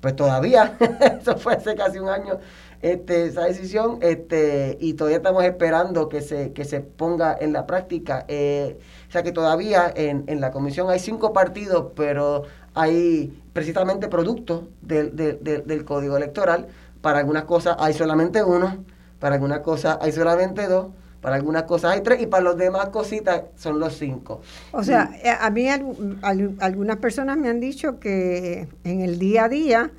Pues 0.00 0.16
todavía, 0.16 0.76
eso 1.20 1.36
fue 1.36 1.54
hace 1.54 1.76
casi 1.76 2.00
un 2.00 2.08
año, 2.08 2.40
este, 2.84 3.24
esa 3.24 3.44
decisión, 3.44 3.98
este, 4.02 4.76
y 4.78 4.92
todavía 4.92 5.16
estamos 5.16 5.42
esperando 5.42 6.10
que 6.10 6.20
se, 6.20 6.52
que 6.52 6.66
se 6.66 6.80
ponga 6.80 7.34
en 7.40 7.54
la 7.54 7.66
práctica. 7.66 8.26
Eh, 8.28 8.78
o 9.08 9.10
sea 9.10 9.22
que 9.22 9.32
todavía 9.32 9.90
en, 9.96 10.24
en 10.26 10.42
la 10.42 10.50
comisión 10.50 10.90
hay 10.90 10.98
cinco 10.98 11.32
partidos, 11.32 11.92
pero 11.96 12.42
hay 12.74 13.32
precisamente 13.54 14.08
productos 14.08 14.64
del, 14.82 15.16
del, 15.16 15.42
del 15.42 15.84
código 15.86 16.18
electoral 16.18 16.66
para 17.00 17.20
algunas 17.20 17.44
cosas 17.44 17.76
hay 17.78 17.94
solamente 17.94 18.42
uno, 18.42 18.84
para 19.18 19.36
algunas 19.36 19.60
cosas 19.60 19.96
hay 20.02 20.12
solamente 20.12 20.66
dos, 20.66 20.88
para 21.22 21.36
algunas 21.36 21.62
cosas 21.62 21.92
hay 21.92 22.02
tres 22.02 22.20
y 22.20 22.26
para 22.26 22.44
las 22.44 22.58
demás 22.58 22.90
cositas 22.90 23.44
son 23.56 23.80
los 23.80 23.96
cinco. 23.96 24.42
O 24.72 24.82
sea, 24.82 25.10
eh, 25.22 25.30
a 25.30 25.48
mí 25.48 25.68
algunas 25.68 26.96
personas 26.98 27.38
me 27.38 27.48
han 27.48 27.60
dicho 27.60 27.98
que 27.98 28.68
en 28.84 29.00
el 29.00 29.18
día 29.18 29.44
a 29.44 29.48
día 29.48 29.90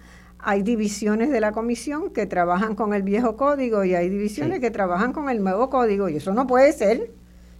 hay 0.47 0.61
divisiones 0.61 1.31
de 1.31 1.41
la 1.41 1.51
comisión 1.51 2.11
que 2.11 2.27
trabajan 2.27 2.75
con 2.75 2.93
el 2.93 3.01
viejo 3.01 3.35
código 3.35 3.83
y 3.83 3.95
hay 3.95 4.09
divisiones 4.09 4.59
que 4.59 4.69
trabajan 4.69 5.11
con 5.11 5.27
el 5.31 5.43
nuevo 5.43 5.71
código 5.71 6.07
y 6.07 6.17
eso 6.17 6.33
no 6.33 6.45
puede 6.45 6.71
ser, 6.71 7.09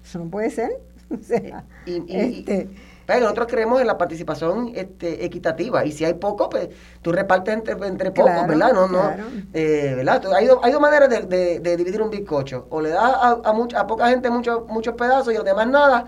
eso 0.04 0.20
no 0.20 0.30
puede 0.30 0.52
ser. 0.52 0.72
O 1.08 1.24
sea, 1.24 1.64
este, 1.86 2.68
pero 3.06 3.20
nosotros 3.22 3.46
creemos 3.48 3.80
en 3.80 3.86
la 3.86 3.96
participación 3.96 4.72
este, 4.74 5.24
equitativa 5.24 5.86
y 5.86 5.92
si 5.92 6.04
hay 6.04 6.16
poco, 6.16 6.50
pues 6.50 6.70
tú 7.04 7.12
repartes 7.12 7.54
entre, 7.54 7.74
entre 7.88 8.10
pocos, 8.10 8.48
¿verdad? 8.48 8.74
No, 8.74 8.88
no, 8.88 9.14
eh, 9.54 9.94
¿verdad? 9.96 10.24
Hay, 10.34 10.48
hay 10.64 10.72
dos 10.72 10.82
maneras 10.82 11.08
de, 11.10 11.60
de, 11.60 11.78
dividir 11.78 12.02
un 12.02 12.10
bizcocho. 12.10 12.66
O 12.72 12.82
le 12.82 12.90
das 12.90 13.04
a, 13.04 13.40
a, 13.44 13.82
a 13.82 13.88
poca 13.88 14.10
gente 14.10 14.32
muchos 14.32 14.68
muchos 14.68 14.96
pedazos 14.96 15.32
y 15.32 15.36
los 15.36 15.46
demás 15.46 15.68
nada. 15.68 16.06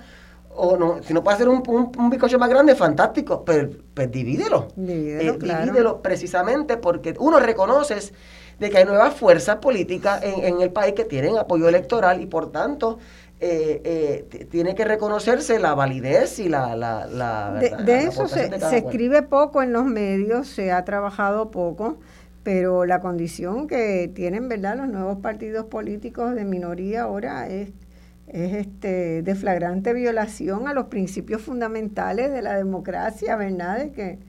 O 0.59 0.75
no, 0.75 1.03
si 1.03 1.13
no 1.13 1.23
puede 1.23 1.35
hacer 1.35 1.49
un, 1.49 1.63
un, 1.97 2.09
bizcocho 2.09 2.39
más 2.39 2.49
grande, 2.49 2.75
fantástico, 2.75 3.45
pero 3.45 3.69
pues 3.93 4.11
divídelo. 4.11 4.69
Divídelo, 4.75 5.33
eh, 5.33 5.37
divídelo 5.39 6.01
precisamente 6.01 6.77
porque 6.77 7.13
uno 7.19 7.39
reconoces 7.39 8.13
de 8.59 8.69
que 8.71 8.79
hay 8.79 8.85
nuevas 8.85 9.13
fuerzas 9.13 9.57
políticas 9.57 10.23
en, 10.23 10.43
en 10.43 10.61
el 10.61 10.71
país 10.71 10.93
que 10.93 11.05
tienen 11.05 11.37
apoyo 11.37 11.69
electoral 11.69 12.21
y 12.21 12.25
por 12.25 12.51
tanto 12.51 12.97
eh, 13.39 14.25
eh, 14.31 14.47
tiene 14.49 14.73
que 14.73 14.83
reconocerse 14.83 15.59
la 15.59 15.75
validez 15.75 16.39
y 16.39 16.49
la... 16.49 16.75
la, 16.75 17.53
de, 17.59 17.99
eso 18.05 18.27
se, 18.27 18.49
escribe 18.75 19.21
poco 19.21 19.61
en 19.61 19.73
los 19.73 19.85
medios, 19.85 20.47
se 20.47 20.71
ha 20.71 20.83
trabajado 20.85 21.51
poco, 21.51 21.97
pero 22.41 22.85
la 22.85 22.99
condición 22.99 23.67
que 23.67 24.11
tienen 24.11 24.49
verdad 24.49 24.77
los 24.77 24.87
nuevos 24.87 25.19
partidos 25.19 25.65
políticos 25.65 26.33
de 26.33 26.45
minoría 26.45 27.03
ahora 27.03 27.47
es, 27.47 27.69
es 28.27 28.53
este, 28.53 29.21
de 29.21 29.35
flagrante 29.35 29.93
violación 29.93 30.67
a 30.67 30.73
los 30.73 30.85
principios 30.85 31.41
fundamentales 31.41 32.31
de 32.31 32.41
la 32.41 32.55
democracia, 32.57 33.35
¿verdad? 33.35 33.77
De 33.79 33.91
que, 33.91 34.19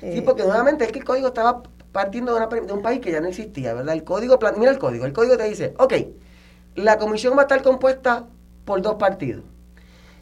sí, 0.00 0.22
porque 0.22 0.42
eh, 0.42 0.46
nuevamente 0.46 0.84
es 0.84 0.92
que 0.92 0.98
el 0.98 1.04
código 1.04 1.28
estaba 1.28 1.62
partiendo 1.92 2.34
de, 2.34 2.44
una, 2.44 2.66
de, 2.66 2.72
un 2.72 2.82
país 2.82 3.00
que 3.00 3.12
ya 3.12 3.20
no 3.20 3.28
existía, 3.28 3.74
¿verdad? 3.74 3.94
El 3.94 4.04
código, 4.04 4.38
mira 4.56 4.70
el 4.70 4.78
código, 4.78 5.04
el 5.04 5.12
código 5.12 5.36
te 5.36 5.48
dice, 5.48 5.74
ok, 5.78 5.94
la 6.76 6.98
comisión 6.98 7.34
va 7.36 7.40
a 7.40 7.42
estar 7.42 7.62
compuesta 7.62 8.26
por 8.64 8.80
dos 8.82 8.96
partidos. 8.96 9.44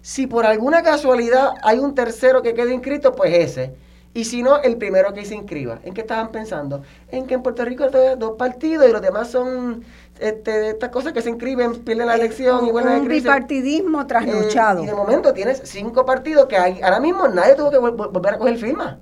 Si 0.02 0.26
por 0.26 0.44
alguna 0.44 0.82
casualidad 0.82 1.52
hay 1.62 1.78
un 1.78 1.94
tercero 1.94 2.42
que 2.42 2.52
quede 2.54 2.74
inscrito, 2.74 3.14
pues 3.14 3.32
ese. 3.32 3.74
Y 4.12 4.24
si 4.24 4.42
no, 4.42 4.62
el 4.62 4.76
primero 4.76 5.12
que 5.12 5.24
se 5.24 5.34
inscriba. 5.34 5.80
¿En 5.82 5.92
qué 5.92 6.02
estaban 6.02 6.30
pensando? 6.30 6.82
En 7.08 7.26
que 7.26 7.34
en 7.34 7.42
Puerto 7.42 7.64
Rico 7.64 7.84
hay 7.84 8.16
dos 8.16 8.36
partidos 8.38 8.88
y 8.88 8.92
los 8.92 9.02
demás 9.02 9.30
son 9.30 9.82
este, 10.18 10.70
estas 10.70 10.90
cosas 10.90 11.12
que 11.12 11.22
se 11.22 11.30
inscriben, 11.30 11.84
pierden 11.84 12.06
la 12.06 12.14
elección 12.14 12.66
y 12.66 12.70
vuelven 12.70 12.92
a 12.92 12.96
inscribirse. 12.98 13.28
Un 13.28 13.34
bipartidismo 13.34 14.06
trasnochado. 14.06 14.80
Eh, 14.80 14.84
y 14.84 14.86
de 14.86 14.94
momento 14.94 15.32
tienes 15.32 15.62
cinco 15.64 16.04
partidos 16.04 16.46
que 16.46 16.56
hay, 16.56 16.80
ahora 16.82 17.00
mismo 17.00 17.26
nadie 17.28 17.54
tuvo 17.54 17.70
que 17.70 17.78
volver 17.78 18.34
a 18.34 18.38
coger 18.38 18.56
firma. 18.58 19.00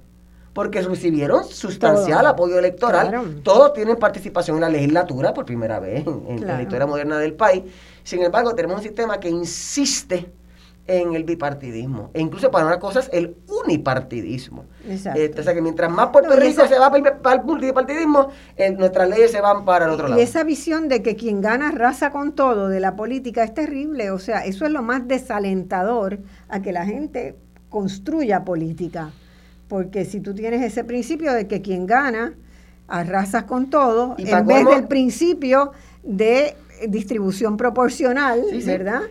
Porque 0.52 0.82
recibieron 0.82 1.44
sustancial 1.44 2.26
apoyo 2.26 2.58
electoral. 2.58 3.40
Todos 3.42 3.72
tienen 3.72 3.96
participación 3.96 4.56
en 4.58 4.60
la 4.60 4.68
legislatura 4.68 5.32
por 5.32 5.46
primera 5.46 5.80
vez 5.80 6.06
en, 6.06 6.46
la 6.46 6.60
historia 6.60 6.86
moderna 6.86 7.18
del 7.18 7.32
país. 7.32 7.62
Sin 8.04 8.22
embargo, 8.22 8.54
tenemos 8.54 8.76
un 8.76 8.82
sistema 8.82 9.18
que 9.18 9.30
insiste 9.30 10.30
en 10.86 11.14
el 11.14 11.24
bipartidismo. 11.24 12.10
E 12.12 12.20
incluso 12.20 12.50
para 12.50 12.66
unas 12.66 12.78
cosas, 12.78 13.08
el 13.12 13.36
unipartidismo. 13.64 14.64
Este, 14.88 15.40
o 15.40 15.42
sea 15.42 15.54
que 15.54 15.62
mientras 15.62 15.90
más 15.90 16.08
Puerto 16.08 16.34
Rico 16.34 16.66
se 16.66 16.78
va 16.78 16.90
para 16.90 17.36
el 17.36 17.44
multipartidismo, 17.44 18.30
nuestras 18.78 19.08
leyes 19.08 19.30
se 19.30 19.40
van 19.40 19.64
para 19.64 19.84
el 19.84 19.92
otro 19.92 20.08
lado. 20.08 20.20
Y 20.20 20.24
esa 20.24 20.42
visión 20.42 20.88
de 20.88 21.02
que 21.02 21.14
quien 21.14 21.40
gana 21.40 21.70
raza 21.70 22.10
con 22.10 22.32
todo 22.32 22.68
de 22.68 22.80
la 22.80 22.96
política 22.96 23.44
es 23.44 23.54
terrible. 23.54 24.10
O 24.10 24.18
sea, 24.18 24.44
eso 24.44 24.66
es 24.66 24.72
lo 24.72 24.82
más 24.82 25.06
desalentador 25.06 26.18
a 26.48 26.60
que 26.60 26.72
la 26.72 26.84
gente 26.84 27.36
construya 27.68 28.44
política. 28.44 29.10
Porque 29.68 30.04
si 30.04 30.20
tú 30.20 30.34
tienes 30.34 30.62
ese 30.62 30.84
principio 30.84 31.32
de 31.32 31.46
que 31.46 31.62
quien 31.62 31.86
gana 31.86 32.34
arrasas 32.88 33.44
con 33.44 33.70
todo, 33.70 34.16
en 34.18 34.46
vez 34.46 34.66
del 34.66 34.88
principio 34.88 35.72
de 36.02 36.56
distribución 36.88 37.56
proporcional, 37.56 38.42
¿verdad? 38.66 39.02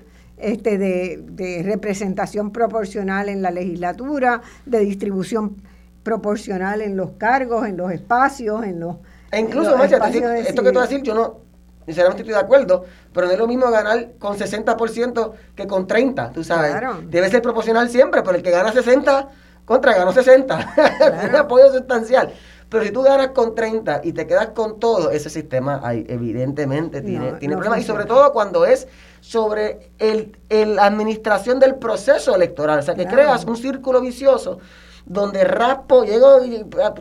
Este, 0.41 0.77
de, 0.77 1.61
representación 1.63 2.51
proporcional 2.51 3.30
en 3.30 3.41
la 3.41 3.51
legislatura, 3.51 4.41
de 4.65 4.80
distribución 4.80 5.57
proporcional 6.03 6.81
en 6.81 6.97
los 6.97 7.11
cargos, 7.11 7.68
en 7.68 7.77
los 7.77 7.91
espacios, 7.91 8.63
en 8.63 8.80
los... 8.80 8.97
E 9.31 9.39
incluso, 9.39 9.81
esto 9.81 10.63
que 10.63 10.72
tú 10.72 10.80
vas 10.80 10.88
a 10.88 10.89
decir, 10.89 11.03
yo 11.03 11.13
no, 11.13 11.38
sinceramente 11.85 12.23
estoy 12.23 12.34
de 12.34 12.41
acuerdo, 12.41 12.85
pero 13.13 13.27
no 13.27 13.34
es 13.34 13.39
lo 13.39 13.47
mismo 13.47 13.69
ganar 13.69 14.13
con 14.19 14.38
60% 14.38 15.31
que 15.55 15.68
con 15.68 15.88
30, 15.88 16.31
tú 16.31 16.43
sabes. 16.43 16.76
Debe 17.09 17.30
ser 17.30 17.41
proporcional 17.41 17.89
siempre, 17.89 18.22
pero 18.23 18.35
el 18.35 18.43
que 18.43 18.51
gana 18.51 18.72
60, 18.72 19.30
contra 19.65 19.93
ganó 19.93 20.11
60, 20.11 20.76
un 21.30 21.35
apoyo 21.35 21.72
sustancial. 21.72 22.34
Pero 22.72 22.85
si 22.85 22.91
tú 22.91 23.02
ganas 23.02 23.31
con 23.31 23.53
30 23.53 23.99
y 24.06 24.14
te 24.14 24.26
quedas 24.26 24.52
con 24.52 24.80
todo, 24.80 25.11
ese 25.11 25.30
sistema 25.30 25.81
evidentemente 25.93 27.02
tiene, 27.02 27.34
tiene 27.34 27.56
problemas. 27.56 27.81
Y 27.81 27.84
sobre 27.84 28.06
todo 28.06 28.31
cuando 28.31 28.65
es 28.65 28.88
sobre 29.19 29.91
el, 29.99 30.38
la 30.49 30.85
administración 30.85 31.60
del 31.60 31.76
proceso 31.76 32.34
electoral. 32.34 32.80
O 32.80 32.81
sea, 32.81 32.95
que 32.95 33.06
creas 33.07 33.43
un 33.43 33.57
círculo 33.57 33.99
vicioso 33.99 34.60
donde 35.06 35.43
raspo, 35.43 36.06
llego 36.06 36.39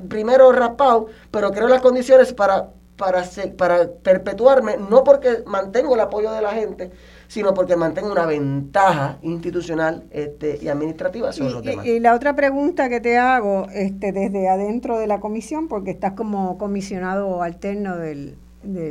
primero 0.09 0.51
raspado, 0.51 1.07
pero 1.31 1.53
creo 1.53 1.69
las 1.69 1.83
condiciones 1.83 2.33
para, 2.33 2.71
para, 2.97 3.23
para 3.57 3.89
perpetuarme, 3.89 4.77
no 4.77 5.05
porque 5.05 5.45
mantengo 5.47 5.95
el 5.95 6.01
apoyo 6.01 6.33
de 6.33 6.43
la 6.43 6.51
gente, 6.51 6.91
sino 7.31 7.55
porque 7.55 7.77
mantengo 7.77 8.11
una 8.11 8.27
ventaja 8.27 9.19
institucional 9.23 10.03
este, 10.11 10.59
y 10.61 10.67
administrativa 10.67 11.33
sobre 11.33 11.53
los 11.53 11.63
demás. 11.63 11.87
Y, 11.87 12.01
la 12.01 12.17
otra 12.17 12.35
pregunta 12.35 12.89
que 12.89 13.01
te 13.01 13.19
hago 13.19 13.69
este, 13.73 14.11
desde 14.11 14.49
adentro 14.49 14.99
de 14.99 15.07
la 15.07 15.21
comisión, 15.21 15.69
porque 15.69 15.93
estás 15.93 16.15
como 16.15 16.59
comisionado 16.59 17.45
alterno 17.45 17.97
del, 17.97 18.37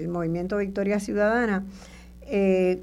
Movimiento 0.08 0.58
Victoria 0.58 1.02
Ciudadana, 1.02 1.66
eh, 2.22 2.82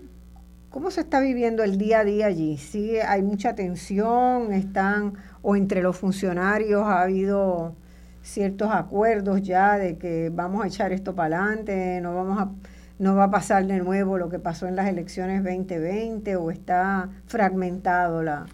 ¿cómo 0.68 0.90
se 0.90 1.00
está 1.00 1.20
viviendo 1.20 1.64
el 1.64 1.78
día 1.78 2.00
a 2.00 2.04
día 2.04 2.26
allí? 2.26 2.58
¿Sí 2.58 2.98
hay 2.98 3.22
mucha 3.22 3.54
tensión? 3.54 4.52
¿Están, 4.52 5.14
o 5.40 5.56
entre 5.56 5.82
los 5.82 5.96
funcionarios 5.96 6.82
ha 6.82 7.00
habido 7.00 7.74
ciertos 8.22 8.68
acuerdos 8.70 9.40
ya 9.40 9.78
de 9.78 9.96
que 9.96 10.30
vamos 10.30 10.62
a 10.62 10.68
echar 10.68 10.92
esto 10.92 11.14
para 11.14 11.42
adelante, 11.42 11.98
no 12.02 12.14
vamos 12.14 12.38
a 12.40 12.50
no 12.98 13.14
va 13.14 13.24
a 13.24 13.30
pasar 13.30 13.66
de 13.66 13.78
nuevo 13.78 14.18
lo 14.18 14.28
que 14.28 14.38
pasó 14.38 14.66
en 14.66 14.76
las 14.76 14.88
elecciones 14.88 15.44
2020 15.44 16.36
o 16.36 16.50
está 16.50 17.10
fragmentado 17.26 18.22
la, 18.22 18.46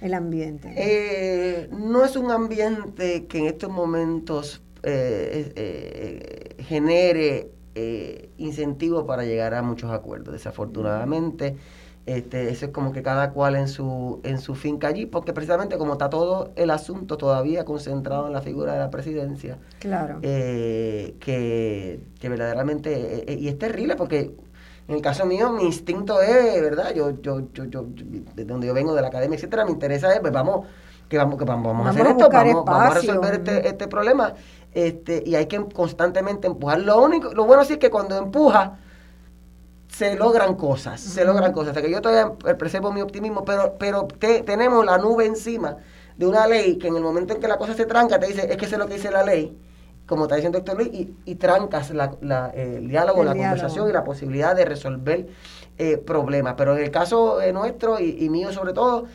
el 0.00 0.14
ambiente? 0.14 0.72
Eh, 0.76 1.68
no 1.70 2.04
es 2.04 2.16
un 2.16 2.30
ambiente 2.30 3.26
que 3.26 3.38
en 3.38 3.46
estos 3.46 3.70
momentos 3.70 4.62
eh, 4.82 5.52
eh, 5.56 6.62
genere 6.62 7.52
incentivo 8.38 9.04
para 9.04 9.24
llegar 9.24 9.52
a 9.52 9.60
muchos 9.60 9.90
acuerdos. 9.90 10.32
Desafortunadamente, 10.32 11.56
este, 12.06 12.50
eso 12.50 12.66
es 12.66 12.72
como 12.72 12.92
que 12.92 13.02
cada 13.02 13.32
cual 13.32 13.56
en 13.56 13.66
su, 13.66 14.20
en 14.22 14.38
su 14.38 14.54
finca 14.54 14.86
allí, 14.86 15.06
porque 15.06 15.32
precisamente 15.32 15.76
como 15.76 15.94
está 15.94 16.08
todo 16.08 16.52
el 16.54 16.70
asunto 16.70 17.18
todavía 17.18 17.64
concentrado 17.64 18.28
en 18.28 18.32
la 18.32 18.40
figura 18.40 18.74
de 18.74 18.78
la 18.78 18.90
presidencia, 18.90 19.58
claro. 19.80 20.20
Eh, 20.22 21.16
que, 21.18 22.00
que, 22.20 22.28
verdaderamente, 22.28 22.92
eh, 22.92 23.24
eh, 23.26 23.36
y 23.40 23.48
es 23.48 23.58
terrible 23.58 23.96
porque 23.96 24.30
en 24.86 24.94
el 24.94 25.02
caso 25.02 25.26
mío 25.26 25.50
mi 25.50 25.64
instinto 25.64 26.22
es, 26.22 26.62
¿verdad? 26.62 26.94
Yo, 26.94 27.20
yo, 27.20 27.52
yo, 27.52 27.64
yo, 27.64 27.84
de 27.88 28.44
donde 28.44 28.68
yo 28.68 28.74
vengo, 28.74 28.94
de 28.94 29.02
la 29.02 29.08
academia, 29.08 29.34
etcétera, 29.34 29.64
me 29.64 29.72
interesa 29.72 30.14
es, 30.14 30.20
pues 30.20 30.32
vamos, 30.32 30.64
que 31.08 31.18
vamos, 31.18 31.36
que 31.36 31.44
vamos, 31.44 31.86
a 31.86 31.90
hacer 31.90 32.06
esto, 32.06 32.28
vamos, 32.30 32.64
vamos, 32.64 32.82
a 32.82 32.94
resolver 32.94 33.34
este, 33.34 33.66
este 33.66 33.88
problema, 33.88 34.32
este, 34.72 35.24
y 35.26 35.34
hay 35.34 35.46
que 35.46 35.58
constantemente 35.74 36.46
empujar. 36.46 36.78
Lo 36.78 37.02
único, 37.02 37.34
lo 37.34 37.46
bueno 37.46 37.64
sí 37.64 37.72
es 37.72 37.78
que 37.80 37.90
cuando 37.90 38.16
empuja, 38.16 38.78
se 39.96 40.14
logran 40.14 40.56
cosas, 40.56 41.00
se 41.00 41.24
logran 41.24 41.52
cosas. 41.52 41.70
O 41.70 41.74
sea 41.74 41.82
que 41.82 41.90
yo 41.90 42.02
todavía 42.02 42.36
preservo 42.58 42.92
mi 42.92 43.00
optimismo, 43.00 43.46
pero, 43.46 43.76
pero 43.78 44.06
tenemos 44.44 44.84
la 44.84 44.98
nube 44.98 45.24
encima 45.24 45.78
de 46.18 46.26
una 46.26 46.46
ley 46.46 46.76
que 46.76 46.88
en 46.88 46.96
el 46.96 47.02
momento 47.02 47.32
en 47.32 47.40
que 47.40 47.48
la 47.48 47.56
cosa 47.56 47.72
se 47.72 47.86
tranca 47.86 48.18
te 48.18 48.26
dice, 48.26 48.46
es 48.50 48.56
que 48.58 48.66
eso 48.66 48.74
es 48.74 48.78
lo 48.78 48.88
que 48.88 48.94
dice 48.94 49.10
la 49.10 49.22
ley, 49.22 49.56
como 50.06 50.24
está 50.24 50.34
diciendo 50.34 50.58
Héctor 50.58 50.76
Luis, 50.76 50.90
y, 50.92 51.14
y 51.24 51.36
trancas 51.36 51.92
la, 51.92 52.50
el 52.54 52.88
diálogo, 52.88 53.24
la 53.24 53.32
conversación 53.32 53.88
y 53.88 53.92
la 53.92 54.04
posibilidad 54.04 54.54
de 54.54 54.66
resolver 54.66 55.28
eh, 55.78 55.96
problemas. 55.96 56.54
Pero 56.58 56.76
en 56.76 56.84
el 56.84 56.90
caso 56.90 57.40
eh, 57.40 57.54
nuestro 57.54 57.98
y, 57.98 58.28
mío 58.28 58.52
sobre 58.52 58.74
todo, 58.74 59.06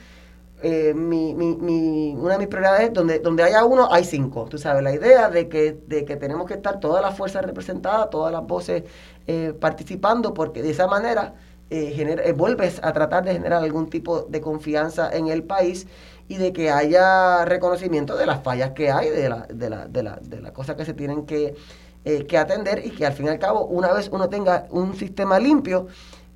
eh, 0.63 0.93
mi, 0.95 1.35
mi, 1.35 1.55
mi, 1.57 2.15
una 2.15 2.33
de 2.33 2.39
mis 2.39 2.47
prioridades 2.47 2.87
es 2.87 2.93
donde, 2.93 3.19
donde 3.19 3.43
haya 3.43 3.65
uno, 3.65 3.87
hay 3.91 4.03
cinco. 4.03 4.47
Tú 4.49 4.57
sabes, 4.57 4.83
la 4.83 4.93
idea 4.93 5.29
de 5.29 5.47
que, 5.47 5.77
de 5.87 6.05
que 6.05 6.15
tenemos 6.15 6.47
que 6.47 6.55
estar 6.55 6.79
todas 6.79 7.03
las 7.03 7.15
fuerzas 7.15 7.45
representadas, 7.45 8.09
todas 8.09 8.31
las 8.31 8.45
voces 8.45 8.83
eh, 9.27 9.53
participando, 9.59 10.33
porque 10.33 10.61
de 10.61 10.71
esa 10.71 10.87
manera 10.87 11.35
eh, 11.69 11.93
eh, 11.97 12.31
vuelves 12.33 12.79
a 12.83 12.91
tratar 12.93 13.23
de 13.23 13.33
generar 13.33 13.63
algún 13.63 13.89
tipo 13.89 14.21
de 14.23 14.41
confianza 14.41 15.09
en 15.15 15.27
el 15.27 15.43
país 15.43 15.87
y 16.27 16.37
de 16.37 16.53
que 16.53 16.71
haya 16.71 17.45
reconocimiento 17.45 18.17
de 18.17 18.25
las 18.25 18.43
fallas 18.43 18.71
que 18.71 18.91
hay, 18.91 19.09
de 19.09 19.29
las 19.29 19.47
de 19.47 19.69
la, 19.69 19.87
de 19.87 20.03
la, 20.03 20.15
de 20.21 20.41
la 20.41 20.53
cosas 20.53 20.75
que 20.75 20.85
se 20.85 20.93
tienen 20.93 21.25
que, 21.25 21.55
que 22.03 22.37
atender 22.37 22.85
y 22.85 22.91
que 22.91 23.05
al 23.05 23.13
fin 23.13 23.27
y 23.27 23.29
al 23.29 23.39
cabo, 23.39 23.65
una 23.65 23.93
vez 23.93 24.09
uno 24.11 24.29
tenga 24.29 24.67
un 24.71 24.95
sistema 24.95 25.39
limpio, 25.39 25.87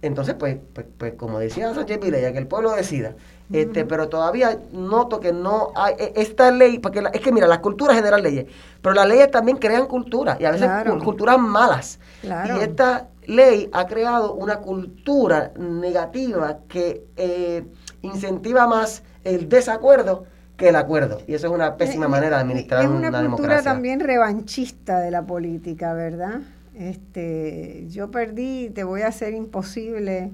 entonces, 0.01 0.35
pues, 0.35 0.57
pues, 0.73 0.85
pues 0.97 1.13
como 1.15 1.39
decía 1.39 1.73
Sánchez 1.73 1.99
ya 2.01 2.31
que 2.31 2.37
el 2.37 2.47
pueblo 2.47 2.71
decida. 2.73 3.15
Este, 3.51 3.85
pero 3.85 4.09
todavía 4.09 4.57
noto 4.71 5.19
que 5.19 5.31
no 5.31 5.71
hay 5.75 5.93
e, 5.99 6.13
esta 6.15 6.49
ley, 6.49 6.79
porque 6.79 7.03
es 7.13 7.21
que 7.21 7.31
mira, 7.31 7.47
las 7.47 7.59
culturas 7.59 7.95
generan 7.95 8.23
leyes, 8.23 8.47
pero 8.81 8.95
las 8.95 9.07
leyes 9.07 9.29
también 9.29 9.57
crean 9.57 9.85
cultura 9.85 10.37
y 10.39 10.45
a 10.45 10.51
veces 10.51 10.69
culturas 11.03 11.37
malas. 11.37 11.99
Y 12.23 12.59
esta 12.59 13.07
ley 13.27 13.69
ha 13.71 13.85
creado 13.85 14.33
una 14.33 14.57
cultura 14.57 15.51
negativa 15.57 16.59
que 16.67 17.05
eh, 17.17 17.63
incentiva 18.01 18.67
más 18.67 19.03
el 19.23 19.47
desacuerdo 19.47 20.25
que 20.57 20.69
el 20.69 20.75
acuerdo. 20.75 21.21
Y 21.27 21.33
eso 21.33 21.47
es 21.47 21.53
una 21.53 21.75
pésima 21.75 22.07
manera 22.07 22.37
de 22.37 22.43
administrar 22.43 22.87
una, 22.87 23.09
una 23.09 23.29
cultura 23.29 23.61
también 23.61 23.99
revanchista 23.99 25.01
de 25.01 25.11
la 25.11 25.23
política, 25.23 25.93
¿verdad? 25.93 26.41
Este, 26.73 27.85
yo 27.89 28.11
perdí, 28.11 28.69
te 28.69 28.83
voy 28.83 29.01
a 29.01 29.07
hacer 29.07 29.33
imposible 29.33 30.31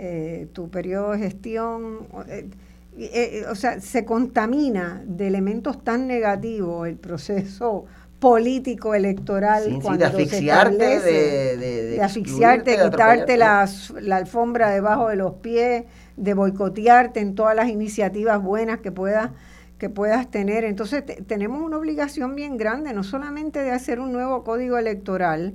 eh, 0.00 0.46
tu 0.52 0.70
periodo 0.70 1.10
de 1.10 1.18
gestión. 1.18 2.06
Eh, 2.28 2.48
eh, 2.96 3.44
o 3.50 3.56
sea, 3.56 3.80
se 3.80 4.04
contamina 4.04 5.02
de 5.04 5.26
elementos 5.26 5.82
tan 5.82 6.06
negativos 6.06 6.86
el 6.86 6.94
proceso 6.94 7.84
político 8.20 8.94
electoral 8.94 9.80
cuando 9.82 9.98
de 9.98 10.04
asfixiarte, 10.04 11.00
de, 11.00 11.56
de, 11.56 12.00
asfixiarte, 12.00 12.78
quitarte 12.80 13.36
la, 13.36 13.68
alfombra 14.12 14.70
debajo 14.70 15.08
de 15.08 15.16
los 15.16 15.34
pies, 15.34 15.84
de 16.16 16.34
boicotearte 16.34 17.18
en 17.18 17.34
todas 17.34 17.56
las 17.56 17.68
iniciativas 17.68 18.40
buenas 18.40 18.78
que 18.78 18.92
puedas 18.92 19.30
que 19.78 19.90
puedas 19.90 20.30
tener. 20.30 20.62
Entonces 20.62 21.02
tenemos 21.26 21.60
una 21.60 21.76
obligación 21.76 22.36
bien 22.36 22.56
grande, 22.56 22.92
no 22.92 23.02
solamente 23.02 23.60
de 23.60 23.72
hacer 23.72 23.98
un 23.98 24.12
nuevo 24.12 24.44
código 24.44 24.78
electoral 24.78 25.54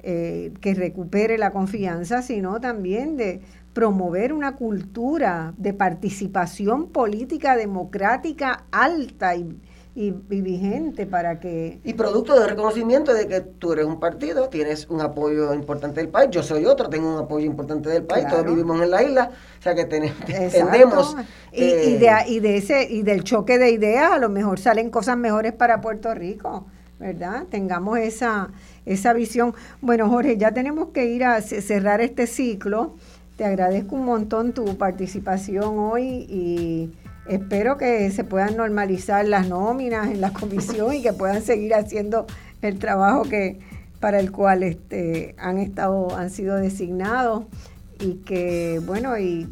que 0.00 0.74
recupere 0.74 1.36
la 1.36 1.50
confianza, 1.50 2.22
sino 2.22 2.60
también 2.60 3.18
de 3.18 3.42
promover 3.78 4.32
una 4.32 4.56
cultura 4.56 5.54
de 5.56 5.72
participación 5.72 6.88
política 6.88 7.56
democrática 7.56 8.64
alta 8.72 9.36
y, 9.36 9.56
y, 9.94 10.10
vigente 10.10 11.06
para 11.06 11.38
que... 11.38 11.78
Y 11.84 11.94
producto 11.94 12.36
de 12.40 12.48
reconocimiento 12.48 13.14
de 13.14 13.28
que 13.28 13.40
tú 13.40 13.74
eres 13.74 13.86
un 13.86 14.00
partido, 14.00 14.48
tienes 14.48 14.88
un 14.88 15.00
apoyo 15.00 15.54
importante 15.54 16.00
del 16.00 16.08
país, 16.08 16.28
yo 16.32 16.42
soy 16.42 16.64
otro, 16.64 16.88
tengo 16.88 17.14
un 17.14 17.20
apoyo 17.20 17.46
importante 17.46 17.88
del 17.88 18.02
país, 18.02 18.26
todos 18.26 18.46
vivimos 18.46 18.82
en 18.82 18.90
la 18.90 19.00
isla, 19.00 19.30
o 19.60 19.62
sea 19.62 19.76
que 19.76 19.84
tenemos... 19.84 21.16
Y, 21.52 21.60
de, 21.60 22.06
eh, 22.08 22.24
y, 22.26 22.40
de 22.40 22.56
ese, 22.56 22.82
y 22.82 23.02
del 23.02 23.22
choque 23.22 23.58
de 23.58 23.70
ideas 23.70 24.10
a 24.10 24.18
lo 24.18 24.28
mejor 24.28 24.58
salen 24.58 24.90
cosas 24.90 25.16
mejores 25.16 25.52
para 25.52 25.80
Puerto 25.80 26.12
Rico. 26.14 26.66
¿verdad? 26.98 27.44
Tengamos 27.48 27.98
esa, 27.98 28.50
esa 28.84 29.12
visión. 29.12 29.54
Bueno, 29.80 30.08
Jorge, 30.08 30.36
ya 30.36 30.52
tenemos 30.52 30.88
que 30.88 31.06
ir 31.06 31.24
a 31.24 31.40
cerrar 31.40 32.00
este 32.00 32.26
ciclo. 32.26 32.96
Te 33.38 33.44
agradezco 33.44 33.94
un 33.94 34.04
montón 34.04 34.52
tu 34.52 34.76
participación 34.76 35.78
hoy 35.78 36.26
y 36.28 36.92
espero 37.28 37.76
que 37.76 38.10
se 38.10 38.24
puedan 38.24 38.56
normalizar 38.56 39.24
las 39.28 39.48
nóminas 39.48 40.08
en 40.08 40.20
la 40.20 40.32
comisión 40.32 40.92
y 40.92 41.02
que 41.02 41.12
puedan 41.12 41.40
seguir 41.42 41.72
haciendo 41.72 42.26
el 42.62 42.80
trabajo 42.80 43.22
que 43.22 43.60
para 44.00 44.18
el 44.18 44.32
cual 44.32 44.64
este, 44.64 45.36
han 45.38 45.58
estado 45.58 46.16
han 46.16 46.30
sido 46.30 46.56
designados 46.56 47.44
y 48.00 48.14
que 48.24 48.80
bueno 48.84 49.16
y 49.16 49.46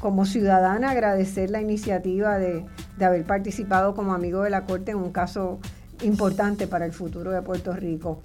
como 0.00 0.26
ciudadana 0.26 0.90
agradecer 0.90 1.48
la 1.48 1.62
iniciativa 1.62 2.36
de, 2.36 2.66
de 2.98 3.04
haber 3.06 3.24
participado 3.24 3.94
como 3.94 4.12
amigo 4.12 4.42
de 4.42 4.50
la 4.50 4.66
corte 4.66 4.90
en 4.90 4.98
un 4.98 5.12
caso 5.12 5.60
importante 6.02 6.66
para 6.66 6.84
el 6.84 6.92
futuro 6.92 7.30
de 7.30 7.40
Puerto 7.40 7.72
Rico. 7.72 8.20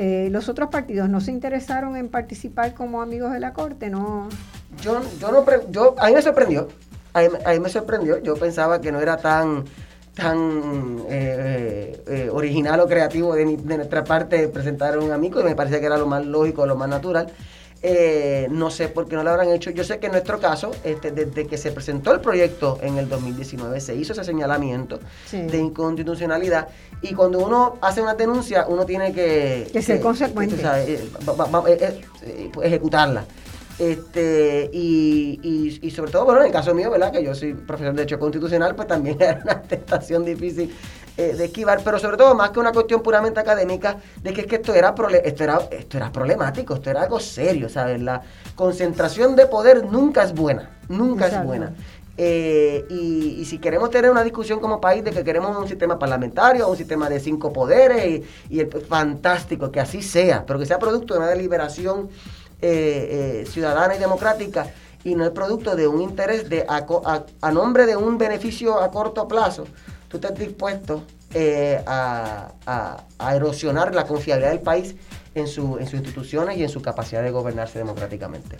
Eh, 0.00 0.28
los 0.30 0.48
otros 0.48 0.70
partidos 0.70 1.08
no 1.08 1.20
se 1.20 1.32
interesaron 1.32 1.96
en 1.96 2.08
participar 2.08 2.72
como 2.72 3.02
amigos 3.02 3.32
de 3.32 3.40
la 3.40 3.52
corte, 3.52 3.90
no. 3.90 4.28
Yo, 4.80 5.00
yo 5.18 5.32
no, 5.32 5.44
yo 5.72 5.96
a 5.98 6.06
mí 6.06 6.14
me 6.14 6.22
sorprendió, 6.22 6.68
a 7.14 7.22
mí, 7.22 7.58
me 7.58 7.68
sorprendió. 7.68 8.22
Yo 8.22 8.36
pensaba 8.36 8.80
que 8.80 8.92
no 8.92 9.00
era 9.00 9.16
tan 9.16 9.64
tan 10.14 11.02
eh, 11.08 12.00
eh, 12.06 12.28
original 12.32 12.78
o 12.78 12.86
creativo 12.86 13.34
de, 13.34 13.56
de, 13.56 13.76
nuestra 13.76 14.04
parte 14.04 14.46
presentar 14.46 14.94
a 14.94 15.00
un 15.00 15.10
amigo 15.10 15.40
y 15.40 15.44
me 15.44 15.56
parece 15.56 15.80
que 15.80 15.86
era 15.86 15.98
lo 15.98 16.06
más 16.06 16.24
lógico, 16.24 16.64
lo 16.64 16.76
más 16.76 16.88
natural. 16.88 17.32
Eh, 17.80 18.48
no 18.50 18.70
sé 18.70 18.88
por 18.88 19.08
qué 19.08 19.14
no 19.14 19.22
lo 19.22 19.30
habrán 19.30 19.50
hecho. 19.50 19.70
Yo 19.70 19.84
sé 19.84 19.98
que 19.98 20.06
en 20.06 20.12
nuestro 20.12 20.40
caso, 20.40 20.72
este, 20.82 21.12
desde 21.12 21.46
que 21.46 21.56
se 21.56 21.70
presentó 21.70 22.12
el 22.12 22.20
proyecto 22.20 22.78
en 22.82 22.98
el 22.98 23.08
2019, 23.08 23.80
se 23.80 23.94
hizo 23.94 24.12
ese 24.12 24.24
señalamiento 24.24 24.98
de 25.30 25.58
inconstitucionalidad. 25.58 26.68
Y 27.02 27.14
cuando 27.14 27.38
uno 27.38 27.78
hace 27.80 28.00
una 28.02 28.14
denuncia, 28.14 28.66
uno 28.68 28.84
tiene 28.84 29.12
que, 29.12 29.70
ser 29.80 30.00
consecuente. 30.00 30.56
Eh, 30.56 31.08
eh, 31.68 32.50
ejecutarla. 32.62 33.24
Este, 33.78 34.68
y, 34.72 35.78
y, 35.80 35.90
sobre 35.92 36.10
todo, 36.10 36.24
bueno, 36.24 36.40
en 36.40 36.46
el 36.46 36.52
caso 36.52 36.74
mío, 36.74 36.90
¿verdad? 36.90 37.12
Que 37.12 37.22
yo 37.22 37.32
soy 37.32 37.54
profesor 37.54 37.92
de 37.92 37.98
Derecho 37.98 38.18
Constitucional, 38.18 38.74
pues 38.74 38.88
también 38.88 39.16
era 39.20 39.40
una 39.44 39.62
tentación 39.62 40.24
difícil 40.24 40.74
eh, 41.18 41.34
de 41.34 41.46
esquivar, 41.46 41.80
pero 41.84 41.98
sobre 41.98 42.16
todo, 42.16 42.34
más 42.36 42.50
que 42.50 42.60
una 42.60 42.70
cuestión 42.72 43.02
puramente 43.02 43.40
académica, 43.40 43.96
de 44.22 44.32
que 44.32 44.42
es 44.42 44.46
que 44.46 44.54
esto 44.54 44.72
era, 44.72 44.94
esto 45.24 45.42
era, 45.42 45.60
esto 45.70 45.96
era 45.96 46.12
problemático, 46.12 46.74
esto 46.74 46.90
era 46.90 47.02
algo 47.02 47.18
serio, 47.18 47.68
¿sabes? 47.68 48.00
La 48.00 48.22
concentración 48.54 49.34
de 49.34 49.46
poder 49.46 49.84
nunca 49.84 50.22
es 50.22 50.32
buena, 50.32 50.78
nunca 50.88 51.26
es 51.26 51.44
buena. 51.44 51.74
Eh, 52.16 52.84
y, 52.88 53.44
si 53.46 53.58
queremos 53.58 53.90
tener 53.90 54.12
una 54.12 54.22
discusión 54.22 54.60
como 54.60 54.80
país 54.80 55.02
de 55.02 55.10
que 55.10 55.24
queremos 55.24 55.56
un 55.56 55.66
sistema 55.66 55.98
parlamentario, 55.98 56.68
un 56.68 56.76
sistema 56.76 57.08
de 57.08 57.18
cinco 57.18 57.52
poderes, 57.52 58.22
y, 58.48 58.60
es 58.60 58.68
fantástico, 58.88 59.72
que 59.72 59.80
así 59.80 60.02
sea, 60.02 60.46
pero 60.46 60.60
que 60.60 60.66
sea 60.66 60.78
producto 60.78 61.14
de 61.14 61.20
una 61.20 61.28
deliberación 61.28 62.08
eh, 62.62 63.42
eh, 63.42 63.46
ciudadana 63.50 63.96
y 63.96 63.98
democrática 63.98 64.66
y 65.04 65.14
no 65.14 65.24
es 65.24 65.30
producto 65.30 65.76
de 65.76 65.86
un 65.86 66.00
interés 66.00 66.48
de 66.48 66.66
a, 66.68 67.52
nombre 67.52 67.86
de 67.86 67.96
un 67.96 68.18
beneficio 68.18 68.80
a 68.80 68.90
corto 68.90 69.28
plazo, 69.28 69.66
tú 70.08 70.16
estás 70.16 70.34
dispuesto 70.34 71.04
eh, 71.34 71.82
a, 71.86 72.52
erosionar 73.34 73.94
la 73.94 74.06
confiabilidad 74.06 74.50
del 74.50 74.60
país 74.60 74.94
en, 75.34 75.46
su, 75.46 75.78
en 75.78 75.86
sus 75.86 75.94
instituciones 75.94 76.56
y 76.56 76.62
en 76.62 76.68
su 76.68 76.82
capacidad 76.82 77.22
de 77.22 77.30
gobernarse 77.30 77.78
democráticamente. 77.78 78.56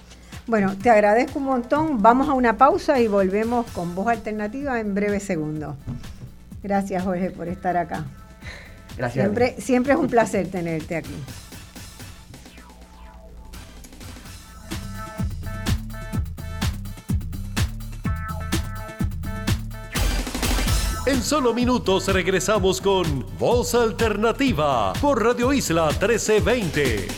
Bueno, 0.47 0.77
te 0.83 0.89
agradezco 0.89 1.39
un 1.39 1.47
montón. 1.47 2.03
Vamos 2.03 2.29
a 2.29 2.33
una 2.33 2.57
pausa 2.57 3.01
y 3.01 3.09
volvemos 3.09 3.67
con 3.73 3.95
voz 3.95 4.09
alternativa 4.09 4.81
en 4.81 4.95
breve 4.95 5.21
segundo. 5.21 5.77
Gracias, 6.63 7.05
Jorge, 7.05 7.31
por 7.31 7.49
estar 7.49 7.77
acá. 7.77 8.05
Gracias. 8.97 9.25
Siempre, 9.25 9.57
siempre 9.59 9.93
es 9.93 9.99
un 9.99 10.09
placer 10.09 10.49
tenerte 10.51 10.97
aquí. 10.97 11.15
En 21.09 21.23
solo 21.23 21.55
minutos 21.55 22.07
regresamos 22.09 22.83
con 22.83 23.25
Voz 23.39 23.75
Alternativa 23.75 24.93
por 25.01 25.25
Radio 25.25 25.55
Isla 25.55 25.87
1320. 25.87 27.09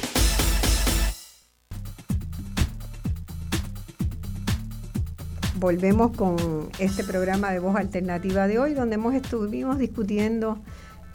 Volvemos 5.56 6.16
con 6.16 6.70
este 6.78 7.02
programa 7.02 7.50
de 7.50 7.58
Voz 7.58 7.74
Alternativa 7.74 8.46
de 8.46 8.60
hoy, 8.60 8.74
donde 8.74 8.94
hemos 8.94 9.12
estuvimos 9.12 9.80
discutiendo 9.80 10.60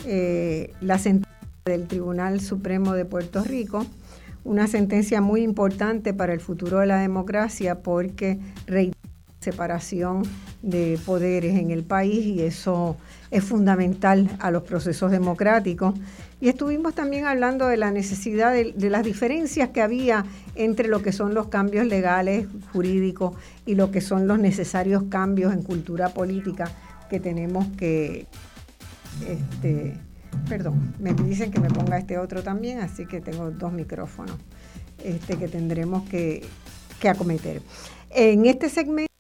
eh, 0.06 0.74
la 0.82 0.98
sentencia 0.98 1.32
del 1.64 1.88
Tribunal 1.88 2.42
Supremo 2.42 2.92
de 2.92 3.06
Puerto 3.06 3.42
Rico, 3.46 3.86
una 4.44 4.68
sentencia 4.68 5.22
muy 5.22 5.44
importante 5.44 6.14
para 6.14 6.34
el 6.34 6.42
futuro 6.42 6.80
de 6.80 6.88
la 6.88 6.98
democracia 6.98 7.82
porque 7.82 8.38
reitera 8.68 9.00
separación 9.40 10.24
de 10.66 11.00
poderes 11.06 11.58
en 11.58 11.70
el 11.70 11.84
país 11.84 12.26
y 12.26 12.42
eso 12.42 12.98
es 13.30 13.44
fundamental 13.44 14.36
a 14.40 14.50
los 14.50 14.64
procesos 14.64 15.12
democráticos. 15.12 15.94
Y 16.42 16.50
estuvimos 16.50 16.96
también 16.96 17.26
hablando 17.26 17.68
de 17.68 17.78
la 17.78 17.92
necesidad 17.92 18.52
de, 18.52 18.74
las 18.90 19.04
diferencias 19.04 19.70
que 19.70 19.82
había 19.82 20.26
entre 20.56 20.88
lo 20.88 21.04
que 21.04 21.12
son 21.12 21.36
los 21.36 21.48
cambios 21.48 21.86
legales, 21.86 22.48
jurídicos 22.74 23.36
y 23.68 23.76
lo 23.76 23.92
que 23.92 24.02
son 24.02 24.28
los 24.28 24.40
necesarios 24.40 25.04
cambios 25.10 25.54
en 25.54 25.62
cultura 25.62 26.10
política 26.10 26.70
que 27.10 27.20
tenemos 27.20 27.68
que... 27.78 28.26
Este, 29.28 29.94
perdón, 30.50 30.96
me 31.00 31.14
dicen 31.14 31.52
que 31.52 31.60
me 31.60 31.70
ponga 31.70 32.00
este 32.00 32.18
otro 32.18 32.42
también, 32.42 32.80
así 32.80 33.06
que 33.06 33.22
tengo 33.22 33.52
dos 33.52 33.72
micrófonos 33.72 34.36
este, 35.04 35.38
que 35.38 35.48
tendremos 35.48 36.10
que, 36.10 36.44
que 37.00 37.08
acometer. 37.08 37.62
En 38.10 38.46
este 38.46 38.70
segmento 38.70 39.15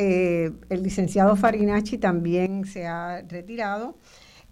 eh, 0.00 0.52
el 0.68 0.84
licenciado 0.84 1.34
Farinacci 1.34 1.98
también 1.98 2.64
se 2.64 2.86
ha 2.86 3.22
retirado. 3.22 3.96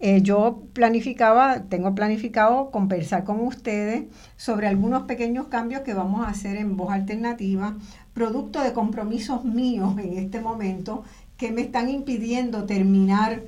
Eh, 0.00 0.20
yo 0.20 0.64
planificaba, 0.72 1.68
tengo 1.68 1.94
planificado 1.94 2.72
conversar 2.72 3.22
con 3.22 3.40
ustedes 3.40 4.06
sobre 4.36 4.66
algunos 4.66 5.04
pequeños 5.04 5.46
cambios 5.46 5.82
que 5.82 5.94
vamos 5.94 6.26
a 6.26 6.30
hacer 6.30 6.56
en 6.56 6.76
voz 6.76 6.92
alternativa, 6.92 7.76
producto 8.12 8.60
de 8.60 8.72
compromisos 8.72 9.44
míos 9.44 9.96
en 9.98 10.18
este 10.18 10.40
momento 10.40 11.04
que 11.36 11.52
me 11.52 11.62
están 11.62 11.88
impidiendo 11.90 12.64
terminar 12.64 13.44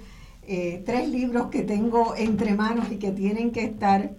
eh, 0.46 0.82
tres 0.86 1.08
libros 1.08 1.48
que 1.48 1.64
tengo 1.64 2.14
entre 2.16 2.54
manos 2.54 2.92
y 2.92 2.96
que 2.96 3.10
tienen 3.10 3.50
que 3.50 3.64
estar 3.64 4.12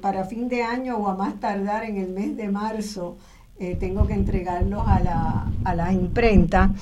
para 0.00 0.24
fin 0.24 0.48
de 0.48 0.62
año 0.62 0.96
o 0.96 1.06
a 1.06 1.14
más 1.14 1.38
tardar 1.38 1.84
en 1.84 1.98
el 1.98 2.08
mes 2.08 2.34
de 2.34 2.48
marzo 2.48 3.18
eh, 3.58 3.76
tengo 3.78 4.06
que 4.06 4.14
entregarlos 4.14 4.82
a 4.86 5.00
la, 5.00 5.46
a 5.64 5.74
la 5.74 5.92
imprenta 5.92 6.72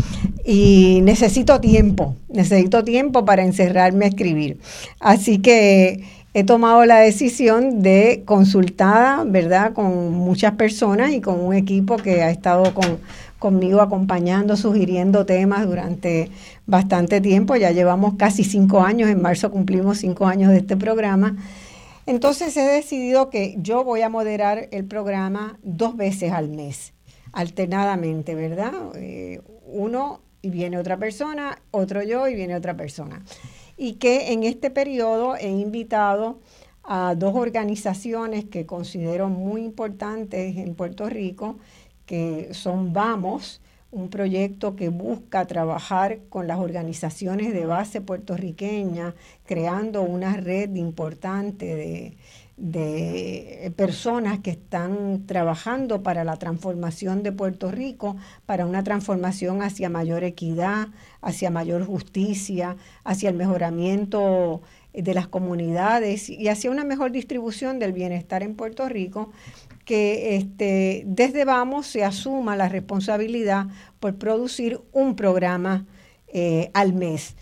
y 0.45 1.01
necesito 1.03 1.61
tiempo, 1.61 2.17
necesito 2.29 2.83
tiempo 2.83 3.25
para 3.25 3.45
encerrarme 3.45 4.07
a 4.07 4.09
escribir. 4.09 4.59
Así 5.01 5.39
que 5.39 6.03
he 6.35 6.43
tomado 6.43 6.85
la 6.85 6.99
decisión 6.99 7.81
de 7.81 8.23
consultar, 8.25 9.25
¿verdad?, 9.29 9.73
con 9.73 10.13
muchas 10.13 10.53
personas 10.55 11.13
y 11.13 11.21
con 11.21 11.39
un 11.39 11.55
equipo 11.55 11.97
que 11.97 12.23
ha 12.23 12.31
estado 12.31 12.75
con, 12.75 12.99
conmigo 13.39 13.81
acompañando, 13.81 14.57
sugiriendo 14.57 15.27
temas 15.27 15.65
durante 15.67 16.31
bastante 16.67 17.21
tiempo. 17.21 17.55
Ya 17.55 17.71
llevamos 17.71 18.15
casi 18.15 18.43
cinco 18.43 18.81
años, 18.81 19.09
en 19.11 19.23
marzo 19.23 19.53
cumplimos 19.53 19.99
cinco 19.99 20.27
años 20.27 20.51
de 20.51 20.59
este 20.59 20.77
programa. 20.77 21.37
Entonces 22.07 22.57
he 22.57 22.63
decidido 22.63 23.31
que 23.31 23.55
yo 23.59 23.83
voy 23.83 24.03
a 24.03 24.09
moderar 24.09 24.69
el 24.73 24.85
programa 24.85 25.59
dos 25.63 25.97
veces 25.97 26.33
al 26.33 26.49
mes, 26.49 26.93
alternadamente, 27.33 28.35
¿verdad? 28.35 28.75
Eh, 28.97 29.41
uno 29.67 30.21
y 30.43 30.51
viene 30.51 30.77
otra 30.77 30.99
persona, 30.99 31.59
otro 31.71 32.03
yo 32.03 32.29
y 32.29 32.35
viene 32.35 32.55
otra 32.55 32.77
persona. 32.77 33.25
Y 33.77 33.95
que 33.95 34.33
en 34.33 34.45
este 34.45 34.71
periodo 34.71 35.37
he 35.37 35.49
invitado 35.49 36.41
a 36.83 37.15
dos 37.15 37.35
organizaciones 37.35 38.45
que 38.45 38.67
considero 38.67 39.31
muy 39.31 39.63
importantes 39.65 40.59
en 40.59 40.75
Puerto 40.75 41.09
Rico, 41.09 41.57
que 42.05 42.53
son 42.53 42.93
Vamos, 42.93 43.63
un 43.95 44.11
proyecto 44.11 44.75
que 44.75 44.89
busca 44.89 45.47
trabajar 45.47 46.19
con 46.29 46.49
las 46.49 46.59
organizaciones 46.59 47.55
de 47.55 47.65
base 47.65 48.01
puertorriqueña, 48.01 49.15
creando 49.47 50.03
una 50.03 50.37
red 50.37 50.75
importante 50.75 51.67
de, 51.77 52.17
de 52.57 53.73
personas 53.77 54.41
que 54.41 54.51
están 54.51 55.27
trabajando 55.27 56.03
para 56.03 56.25
la 56.25 56.37
transformación 56.39 57.23
de 57.23 57.31
Puerto 57.31 57.71
Rico, 57.71 58.17
para 58.47 58.67
una 58.67 58.83
transformación 58.83 59.63
hacia 59.63 59.89
mayor 59.89 60.25
equidad, 60.25 60.89
hacia 61.21 61.51
mayor 61.51 61.87
justicia, 61.87 62.77
hacia 63.05 63.31
el 63.31 63.37
mejoramiento 63.37 64.61
de 64.93 65.15
las 65.15 65.29
comunidades 65.29 66.29
y 66.31 66.49
hacia 66.49 66.71
una 66.71 66.85
mejor 66.85 67.13
distribución 67.13 67.79
del 67.79 67.93
bienestar 67.93 68.43
en 68.43 68.57
Puerto 68.57 68.89
Rico 68.89 69.31
que 69.85 70.37
este, 70.37 71.03
desde 71.07 71.45
Vamos 71.45 71.87
se 71.87 72.05
asuma 72.05 72.57
la 72.57 72.69
responsabilidad 72.69 73.67
por 74.01 74.17
producir 74.17 74.81
un 74.93 75.17
programa 75.17 75.87
eh, 76.29 76.71
al 76.75 76.95
mes. 76.95 77.37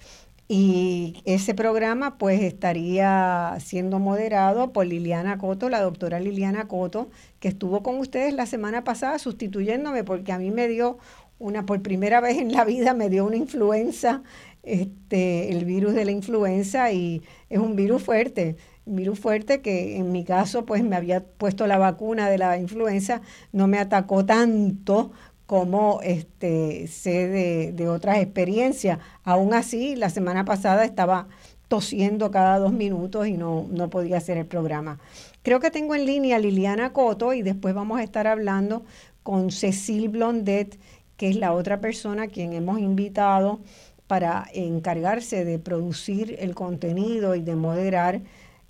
Y 0.49 1.23
ese 1.25 1.55
programa 1.55 2.19
pues 2.19 2.43
estaría 2.43 3.57
siendo 3.59 3.99
moderado 3.99 4.73
por 4.73 4.85
Liliana 4.85 5.39
Coto, 5.39 5.71
la 5.71 5.81
doctora 5.81 6.21
Liliana 6.21 6.69
Coto, 6.69 7.09
que 7.41 7.49
estuvo 7.49 7.83
con 7.83 7.97
ustedes 7.99 8.35
la 8.35 8.45
semana 8.45 8.85
pasada 8.85 9.19
sustituyéndome 9.19 10.05
porque 10.05 10.33
a 10.33 10.39
mí 10.39 10.51
me 10.51 10.69
dio 10.69 10.99
una, 11.39 11.65
por 11.65 11.81
primera 11.81 12.21
vez 12.21 12.39
en 12.39 12.53
la 12.53 12.65
vida 12.65 12.93
me 12.93 13.09
dio 13.09 13.25
una 13.25 13.37
influenza, 13.37 14.23
este, 14.63 15.51
el 15.51 15.65
virus 15.65 15.95
de 15.95 16.05
la 16.05 16.13
influenza 16.13 16.93
y 16.93 17.23
es 17.49 17.59
un 17.59 17.75
virus 17.75 18.03
fuerte 18.03 18.57
virus 18.85 19.21
fuerte 19.21 19.61
que 19.61 19.97
en 19.97 20.13
mi 20.13 20.25
caso 20.25 20.65
pues 20.65 20.83
me 20.83 20.97
había 20.97 21.25
puesto 21.25 21.67
la 21.67 21.79
vacuna 21.79 22.29
de 22.29 22.39
la 22.39 22.59
influenza, 22.59 23.23
no 23.53 23.67
me 23.69 23.79
atacó 23.79 24.25
tanto 24.25 25.13
como 25.47 26.01
este, 26.03 26.87
sé 26.89 27.29
de, 27.29 27.73
de 27.73 27.89
otras 27.89 28.19
experiencias. 28.19 28.99
Aún 29.23 29.53
así, 29.53 29.97
la 29.97 30.09
semana 30.09 30.45
pasada 30.45 30.85
estaba 30.85 31.29
tosiendo 31.69 32.31
cada 32.31 32.59
dos 32.59 32.73
minutos 32.73 33.27
y 33.27 33.37
no, 33.37 33.67
no 33.71 33.89
podía 33.91 34.19
hacer 34.19 34.37
el 34.37 34.47
programa. 34.47 34.99
Creo 35.43 35.59
que 35.59 35.71
tengo 35.71 35.95
en 35.95 36.07
línea 36.07 36.37
a 36.37 36.39
Liliana 36.39 36.93
Coto 36.93 37.33
y 37.33 37.43
después 37.43 37.75
vamos 37.75 37.99
a 37.99 38.03
estar 38.03 38.27
hablando 38.27 38.85
con 39.23 39.51
Cecil 39.51 40.09
Blondet, 40.09 40.79
que 41.17 41.29
es 41.29 41.37
la 41.37 41.53
otra 41.53 41.81
persona 41.81 42.25
a 42.25 42.29
quien 42.29 42.53
hemos 42.53 42.79
invitado 42.79 43.61
para 44.07 44.47
encargarse 44.53 45.45
de 45.45 45.59
producir 45.59 46.37
el 46.41 46.55
contenido 46.55 47.35
y 47.35 47.41
de 47.41 47.57
moderar 47.57 48.21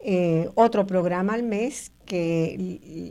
eh, 0.04 0.50
otro 0.56 0.86
programa 0.86 1.34
al 1.34 1.44
mes 1.44 1.92
que 2.04 2.56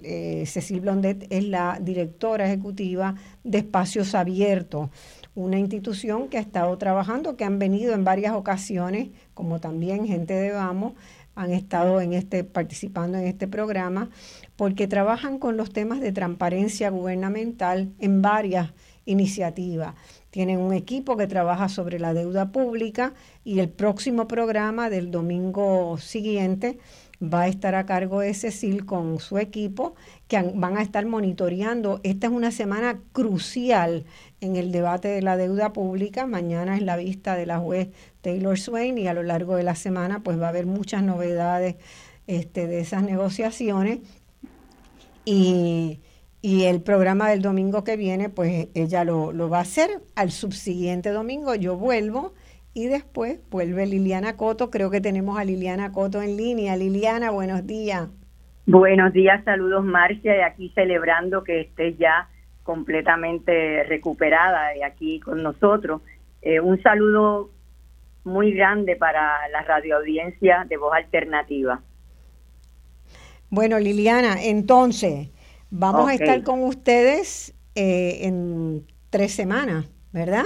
eh, 0.04 0.46
Cecil 0.46 0.82
Blondet 0.82 1.26
es 1.30 1.46
la 1.46 1.80
directora 1.82 2.46
ejecutiva 2.46 3.16
de 3.46 3.60
Espacios 3.60 4.14
Abiertos, 4.14 4.90
una 5.34 5.58
institución 5.58 6.28
que 6.28 6.38
ha 6.38 6.42
estado 6.42 6.78
trabajando, 6.78 7.38
que 7.38 7.46
han 7.46 7.60
venido 7.60 7.94
en 7.94 8.04
varias 8.04 8.34
ocasiones, 8.34 9.10
como 9.34 9.62
también 9.62 10.06
gente 10.06 10.34
de 10.34 10.52
Vamos, 10.52 10.94
han 11.34 11.52
estado 11.52 12.02
en 12.02 12.12
este, 12.12 12.44
participando 12.44 13.18
en 13.18 13.26
este 13.26 13.48
programa, 13.48 14.10
porque 14.58 14.88
trabajan 14.88 15.40
con 15.40 15.56
los 15.56 15.72
temas 15.72 16.02
de 16.02 16.12
transparencia 16.12 16.90
gubernamental 16.90 17.94
en 18.00 18.22
varias 18.22 18.74
iniciativas. 19.06 19.96
Tienen 20.32 20.60
un 20.60 20.74
equipo 20.74 21.18
que 21.18 21.28
trabaja 21.28 21.70
sobre 21.70 22.00
la 22.00 22.14
deuda 22.14 22.52
pública 22.52 23.14
y 23.44 23.60
el 23.60 23.70
próximo 23.70 24.28
programa 24.28 24.90
del 24.90 25.12
domingo 25.12 25.98
siguiente 25.98 26.80
va 27.22 27.42
a 27.42 27.48
estar 27.48 27.76
a 27.76 27.86
cargo 27.86 28.22
de 28.22 28.34
Cecil 28.34 28.86
con 28.86 29.20
su 29.20 29.38
equipo, 29.38 29.94
que 30.28 30.42
van 30.56 30.78
a 30.78 30.82
estar 30.82 31.06
monitoreando. 31.06 32.00
Esta 32.04 32.28
es 32.28 32.34
una 32.34 32.52
semana 32.52 33.00
crucial 33.12 34.06
en 34.40 34.56
el 34.56 34.72
debate 34.72 35.10
de 35.10 35.22
la 35.22 35.38
deuda 35.38 35.74
pública. 35.74 36.26
Mañana 36.26 36.78
es 36.78 36.82
la 36.82 36.96
vista 36.96 37.36
de 37.36 37.46
la 37.46 37.60
juez 37.60 37.90
Taylor 38.22 38.58
Swain 38.58 38.98
y 38.98 39.08
a 39.08 39.14
lo 39.14 39.24
largo 39.24 39.56
de 39.56 39.64
la 39.64 39.76
semana 39.76 40.24
pues 40.24 40.40
va 40.40 40.48
a 40.48 40.50
haber 40.50 40.66
muchas 40.66 41.04
novedades 41.04 41.76
este, 42.26 42.68
de 42.68 42.80
esas 42.80 43.04
negociaciones. 43.04 44.00
Y 45.26 46.00
y 46.42 46.64
el 46.66 46.82
programa 46.82 47.30
del 47.30 47.42
domingo 47.42 47.84
que 47.84 47.98
viene, 47.98 48.30
pues 48.30 48.70
ella 48.74 49.04
lo, 49.04 49.50
va 49.50 49.60
a 49.60 49.62
hacer. 49.62 49.90
Al 50.16 50.32
subsiguiente 50.32 51.12
domingo 51.12 51.54
yo 51.54 51.78
vuelvo 51.78 52.34
y 52.74 52.88
después 52.88 53.40
vuelve 53.52 53.86
Liliana 53.86 54.38
Coto. 54.38 54.72
Creo 54.72 54.90
que 54.90 55.02
tenemos 55.02 55.38
a 55.38 55.44
Liliana 55.44 55.92
Coto 55.92 56.22
en 56.22 56.38
línea. 56.38 56.76
Liliana, 56.76 57.30
buenos 57.30 57.68
días. 57.68 58.10
Buenos 58.66 59.14
días, 59.14 59.44
saludos 59.44 59.84
Marcia, 59.84 60.38
y 60.38 60.42
aquí 60.42 60.72
celebrando 60.74 61.44
que 61.44 61.62
estés 61.62 61.98
ya 61.98 62.30
completamente 62.64 63.84
recuperada 63.84 64.76
y 64.78 64.84
aquí 64.84 65.20
con 65.20 65.44
nosotros. 65.44 66.02
Eh, 66.42 66.60
un 66.60 66.82
saludo 66.82 67.50
muy 68.24 68.54
grande 68.54 68.96
para 68.96 69.48
la 69.50 69.62
radioaudiencia 69.64 70.66
de 70.70 70.78
Voz 70.78 70.94
Alternativa. 70.94 71.82
Bueno, 73.50 73.80
Liliana, 73.80 74.42
entonces, 74.44 75.30
Vamos 75.72 76.10
a 76.10 76.14
estar 76.14 76.44
con 76.44 76.64
ustedes 76.64 77.56
eh, 77.76 78.20
en 78.28 78.86
tres 79.10 79.34
semanas, 79.34 79.90
¿verdad? 80.12 80.44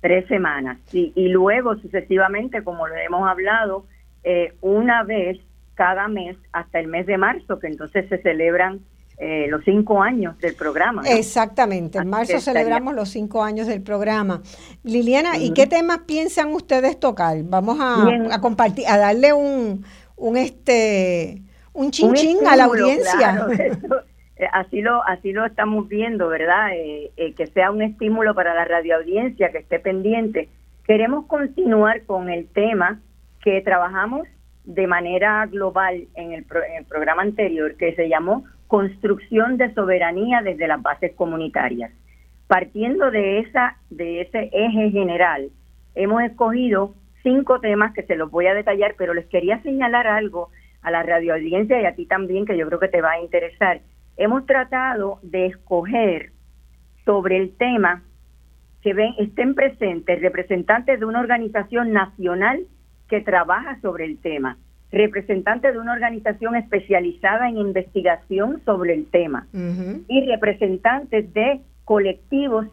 Tres 0.00 0.28
semanas, 0.28 0.78
sí. 0.84 1.12
Y 1.16 1.28
luego, 1.28 1.76
sucesivamente, 1.76 2.62
como 2.62 2.86
lo 2.86 2.94
hemos 2.94 3.26
hablado, 3.26 3.86
eh, 4.22 4.54
una 4.60 5.02
vez 5.02 5.38
cada 5.74 6.08
mes 6.08 6.36
hasta 6.52 6.78
el 6.78 6.88
mes 6.88 7.06
de 7.06 7.16
marzo, 7.16 7.58
que 7.58 7.68
entonces 7.68 8.06
se 8.10 8.18
celebran 8.18 8.80
eh, 9.18 9.46
los 9.48 9.64
cinco 9.64 10.02
años 10.02 10.38
del 10.40 10.54
programa. 10.54 11.02
Exactamente, 11.06 11.98
en 11.98 12.08
marzo 12.10 12.38
celebramos 12.38 12.94
los 12.94 13.08
cinco 13.08 13.42
años 13.42 13.66
del 13.66 13.80
programa. 13.80 14.42
Liliana, 14.84 15.38
¿y 15.38 15.54
qué 15.54 15.66
temas 15.66 16.00
piensan 16.06 16.52
ustedes 16.52 17.00
tocar? 17.00 17.38
Vamos 17.44 17.78
a, 17.80 18.40
compartir, 18.42 18.86
a 18.86 18.98
darle 18.98 19.32
un, 19.32 19.86
un 20.16 20.36
este 20.36 21.45
un 21.76 21.90
chinchín 21.90 22.46
a 22.46 22.56
la 22.56 22.64
audiencia. 22.64 23.46
Eh, 24.38 24.46
así 24.52 24.82
lo 24.82 25.02
así 25.08 25.32
lo 25.32 25.46
estamos 25.46 25.88
viendo, 25.88 26.28
¿verdad? 26.28 26.74
Eh, 26.74 27.10
eh, 27.16 27.32
que 27.32 27.46
sea 27.46 27.70
un 27.70 27.80
estímulo 27.80 28.34
para 28.34 28.54
la 28.54 28.66
radioaudiencia 28.66 29.50
que 29.50 29.56
esté 29.56 29.78
pendiente. 29.78 30.50
Queremos 30.84 31.24
continuar 31.24 32.04
con 32.04 32.28
el 32.28 32.46
tema 32.46 33.00
que 33.42 33.62
trabajamos 33.62 34.28
de 34.64 34.86
manera 34.86 35.46
global 35.46 36.06
en 36.16 36.32
el, 36.32 36.44
en 36.68 36.76
el 36.76 36.84
programa 36.84 37.22
anterior, 37.22 37.76
que 37.76 37.94
se 37.94 38.10
llamó 38.10 38.44
Construcción 38.66 39.56
de 39.56 39.72
Soberanía 39.72 40.42
desde 40.42 40.68
las 40.68 40.82
Bases 40.82 41.14
Comunitarias. 41.14 41.90
Partiendo 42.46 43.10
de 43.10 43.38
esa 43.38 43.78
de 43.88 44.20
ese 44.20 44.50
eje 44.52 44.90
general, 44.90 45.48
hemos 45.94 46.22
escogido 46.22 46.92
cinco 47.22 47.58
temas 47.60 47.94
que 47.94 48.02
se 48.02 48.16
los 48.16 48.30
voy 48.30 48.48
a 48.48 48.54
detallar, 48.54 48.96
pero 48.98 49.14
les 49.14 49.24
quería 49.26 49.62
señalar 49.62 50.06
algo 50.06 50.50
a 50.86 50.90
la 50.92 51.02
radioaudiencia 51.02 51.82
y 51.82 51.84
a 51.84 51.96
ti 51.96 52.06
también, 52.06 52.46
que 52.46 52.56
yo 52.56 52.64
creo 52.68 52.78
que 52.78 52.86
te 52.86 53.02
va 53.02 53.10
a 53.10 53.20
interesar. 53.20 53.80
Hemos 54.16 54.46
tratado 54.46 55.18
de 55.22 55.46
escoger 55.46 56.30
sobre 57.04 57.38
el 57.38 57.56
tema 57.56 58.04
que 58.82 58.94
ven, 58.94 59.14
estén 59.18 59.56
presentes 59.56 60.22
representantes 60.22 61.00
de 61.00 61.04
una 61.04 61.18
organización 61.18 61.92
nacional 61.92 62.66
que 63.08 63.20
trabaja 63.20 63.80
sobre 63.80 64.04
el 64.04 64.18
tema, 64.18 64.58
representantes 64.92 65.72
de 65.72 65.80
una 65.80 65.92
organización 65.92 66.54
especializada 66.54 67.48
en 67.48 67.56
investigación 67.58 68.62
sobre 68.64 68.94
el 68.94 69.06
tema 69.06 69.48
y 70.06 70.24
representantes 70.26 71.34
de 71.34 71.62
colectivos 71.84 72.68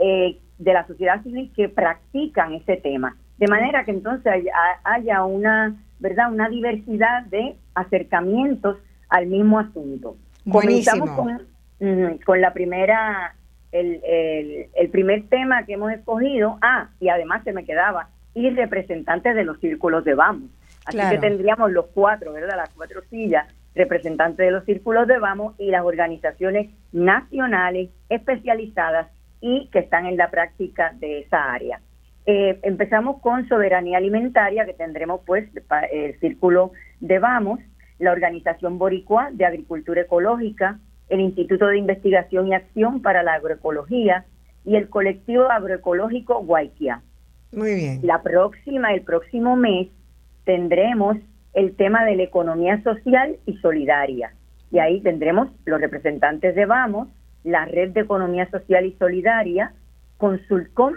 eh, 0.00 0.36
de 0.58 0.72
la 0.74 0.86
sociedad 0.86 1.22
civil 1.22 1.50
que 1.56 1.70
practican 1.70 2.52
ese 2.52 2.76
tema. 2.76 3.16
De 3.38 3.48
manera 3.48 3.86
que 3.86 3.92
entonces 3.92 4.44
haya 4.84 5.24
una 5.24 5.74
¿verdad? 6.04 6.30
Una 6.30 6.50
diversidad 6.50 7.22
de 7.30 7.56
acercamientos 7.74 8.76
al 9.08 9.26
mismo 9.26 9.58
asunto. 9.58 10.18
Buenísimo. 10.44 11.06
Comenzamos 11.06 11.46
con, 11.78 12.18
con 12.18 12.40
la 12.42 12.52
primera, 12.52 13.34
el, 13.72 14.02
el, 14.74 14.90
primer 14.90 15.26
tema 15.30 15.64
que 15.64 15.72
hemos 15.72 15.90
escogido. 15.92 16.58
Ah, 16.60 16.90
y 17.00 17.08
además 17.08 17.42
se 17.44 17.54
me 17.54 17.64
quedaba, 17.64 18.10
y 18.34 18.50
representantes 18.50 19.34
de 19.34 19.44
los 19.44 19.58
círculos 19.60 20.04
de 20.04 20.12
Vamos. 20.12 20.50
Así 20.84 20.98
que 21.08 21.16
tendríamos 21.16 21.72
los 21.72 21.86
cuatro, 21.94 22.34
¿verdad? 22.34 22.58
Las 22.58 22.68
cuatro 22.74 23.00
sillas, 23.08 23.48
representantes 23.74 24.44
de 24.44 24.50
los 24.50 24.66
círculos 24.66 25.08
de 25.08 25.18
Vamos 25.18 25.54
y 25.58 25.70
las 25.70 25.86
organizaciones 25.86 26.68
nacionales 26.92 27.88
especializadas 28.10 29.08
y 29.40 29.70
que 29.72 29.78
están 29.78 30.04
en 30.04 30.18
la 30.18 30.30
práctica 30.30 30.92
de 31.00 31.20
esa 31.20 31.50
área. 31.50 31.80
Eh, 32.26 32.58
empezamos 32.62 33.20
con 33.20 33.46
soberanía 33.48 33.98
alimentaria, 33.98 34.64
que 34.64 34.72
tendremos 34.72 35.20
pues 35.26 35.48
el 35.92 36.18
círculo 36.20 36.72
de 37.00 37.18
Vamos, 37.18 37.60
la 37.98 38.12
Organización 38.12 38.78
Boricua 38.78 39.30
de 39.32 39.44
Agricultura 39.44 40.02
Ecológica, 40.02 40.78
el 41.08 41.20
Instituto 41.20 41.66
de 41.66 41.78
Investigación 41.78 42.48
y 42.48 42.54
Acción 42.54 43.02
para 43.02 43.22
la 43.22 43.34
Agroecología 43.34 44.24
y 44.64 44.76
el 44.76 44.88
colectivo 44.88 45.50
agroecológico 45.50 46.42
Guayquia. 46.42 47.02
Muy 47.52 47.74
bien. 47.74 48.00
La 48.02 48.22
próxima, 48.22 48.92
el 48.94 49.02
próximo 49.02 49.54
mes, 49.56 49.88
tendremos 50.44 51.18
el 51.52 51.76
tema 51.76 52.04
de 52.04 52.16
la 52.16 52.22
economía 52.22 52.82
social 52.82 53.36
y 53.46 53.56
solidaria. 53.58 54.32
Y 54.70 54.78
ahí 54.78 55.00
tendremos 55.02 55.48
los 55.66 55.80
representantes 55.80 56.54
de 56.54 56.66
Vamos, 56.66 57.08
la 57.44 57.66
Red 57.66 57.90
de 57.90 58.00
Economía 58.00 58.50
Social 58.50 58.86
y 58.86 58.92
Solidaria, 58.92 59.72
Consulcom 60.16 60.94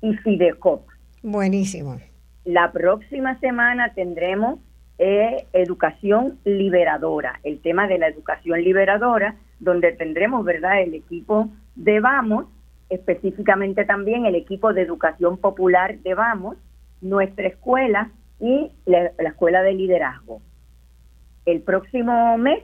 y 0.00 0.14
Fidecop. 0.16 0.86
Buenísimo. 1.22 1.98
La 2.44 2.72
próxima 2.72 3.38
semana 3.40 3.92
tendremos 3.94 4.60
eh, 4.98 5.46
educación 5.52 6.38
liberadora, 6.44 7.40
el 7.42 7.60
tema 7.60 7.86
de 7.86 7.98
la 7.98 8.08
educación 8.08 8.62
liberadora, 8.62 9.36
donde 9.58 9.92
tendremos, 9.92 10.44
¿verdad?, 10.44 10.82
el 10.82 10.94
equipo 10.94 11.48
de 11.74 12.00
Vamos, 12.00 12.46
específicamente 12.88 13.84
también 13.84 14.26
el 14.26 14.34
equipo 14.34 14.72
de 14.72 14.82
educación 14.82 15.38
popular 15.38 15.98
de 16.00 16.14
Vamos, 16.14 16.56
nuestra 17.00 17.48
escuela 17.48 18.10
y 18.40 18.72
la, 18.86 19.12
escuela 19.18 19.62
de 19.62 19.74
liderazgo. 19.74 20.40
El 21.46 21.62
próximo 21.62 22.36
mes 22.38 22.62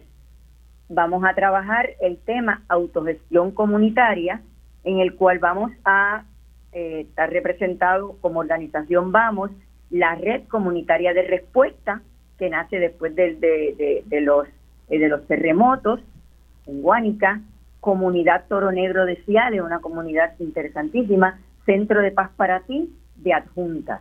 vamos 0.89 1.25
a 1.25 1.35
trabajar 1.35 1.91
el 2.01 2.19
tema 2.19 2.65
autogestión 2.69 3.51
comunitaria, 3.51 4.43
en 4.85 5.01
el 5.01 5.15
cual 5.15 5.39
vamos 5.39 5.73
a 5.85 6.25
eh, 6.73 7.01
estar 7.09 7.31
representado 7.31 8.17
como 8.21 8.41
organización 8.41 9.13
Vamos, 9.13 9.51
la 9.91 10.15
red 10.15 10.43
comunitaria 10.49 11.15
de 11.15 11.23
respuesta, 11.23 12.03
que 12.39 12.51
nace 12.51 12.79
después 12.79 13.15
de, 13.15 13.35
de, 14.07 14.21
los, 14.21 14.47
eh, 14.89 14.99
de 14.99 15.09
los 15.09 15.27
terremotos 15.27 16.01
en 16.67 16.83
Guánica, 16.83 17.41
Comunidad 17.81 18.45
Toro 18.49 18.73
Negro 18.73 19.07
de 19.07 19.17
Ciales, 19.25 19.61
una 19.61 19.79
comunidad 19.79 20.35
interesantísima, 20.41 21.39
Centro 21.65 22.03
de 22.03 22.11
Paz 22.11 22.31
para 22.37 22.61
Ti 22.61 22.93
de 23.17 23.33
Adjuntas. 23.33 24.01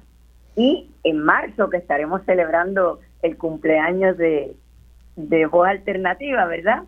Y 0.55 0.89
en 1.03 1.19
marzo, 1.19 1.69
que 1.69 1.77
estaremos 1.77 2.23
celebrando 2.25 2.99
el 3.21 3.37
cumpleaños 3.37 4.17
de, 4.17 4.55
de 5.15 5.45
Voz 5.45 5.67
Alternativa, 5.67 6.45
¿verdad? 6.45 6.83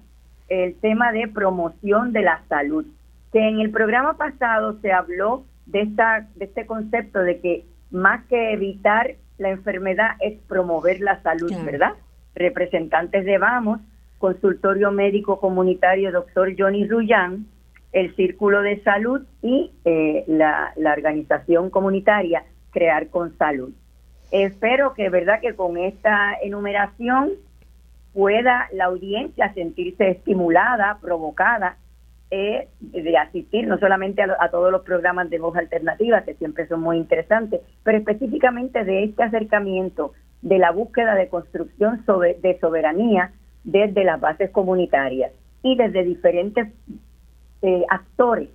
El 0.49 0.75
tema 0.75 1.11
de 1.11 1.27
promoción 1.27 2.13
de 2.13 2.21
la 2.21 2.41
salud, 2.47 2.85
que 3.31 3.47
en 3.47 3.59
el 3.59 3.71
programa 3.71 4.17
pasado 4.17 4.79
se 4.81 4.91
habló 4.91 5.43
de, 5.67 5.81
esta, 5.81 6.27
de 6.35 6.45
este 6.45 6.65
concepto 6.65 7.19
de 7.19 7.39
que 7.39 7.65
más 7.91 8.25
que 8.25 8.53
evitar 8.53 9.15
la 9.37 9.49
enfermedad 9.49 10.11
es 10.19 10.39
promover 10.47 10.99
la 11.01 11.21
salud, 11.21 11.51
¿verdad? 11.63 11.93
Representantes 12.35 13.25
de 13.25 13.37
Vamos, 13.37 13.79
Consultorio 14.17 14.91
Médico 14.91 15.39
Comunitario 15.39 16.11
Doctor 16.11 16.55
Johnny 16.57 16.87
Rullán, 16.87 17.45
el 17.91 18.15
Círculo 18.15 18.61
de 18.61 18.81
Salud 18.83 19.21
y 19.41 19.71
eh, 19.85 20.23
la, 20.27 20.73
la, 20.75 20.93
organización 20.93 21.69
comunitaria 21.69 22.43
Crear 22.71 23.07
con 23.09 23.37
Salud. 23.37 23.73
Espero 24.31 24.93
que, 24.93 25.09
¿verdad?, 25.09 25.39
que 25.39 25.55
con 25.55 25.77
esta 25.77 26.33
enumeración 26.41 27.31
pueda 28.13 28.67
la 28.73 28.85
audiencia 28.85 29.53
sentirse 29.53 30.09
estimulada, 30.09 30.97
provocada 31.01 31.77
eh, 32.29 32.67
de 32.79 33.17
asistir 33.17 33.67
no 33.67 33.77
solamente 33.79 34.21
a, 34.21 34.49
todos 34.49 34.71
los 34.71 34.81
programas 34.81 35.29
de 35.29 35.39
voz 35.39 35.55
alternativa, 35.55 36.23
que 36.23 36.33
siempre 36.33 36.67
son 36.67 36.81
muy 36.81 36.97
interesantes, 36.97 37.61
pero 37.83 37.97
específicamente 37.97 38.83
de 38.83 39.05
este 39.05 39.23
acercamiento 39.23 40.13
de 40.41 40.57
la 40.57 40.71
búsqueda 40.71 41.15
de 41.15 41.29
construcción 41.29 42.03
de 42.05 42.57
soberanía 42.59 43.31
desde 43.63 44.03
las 44.03 44.19
bases 44.19 44.51
comunitarias 44.51 45.31
y 45.63 45.77
desde 45.77 46.03
diferentes 46.03 46.67
eh, 47.61 47.83
actores 47.89 48.49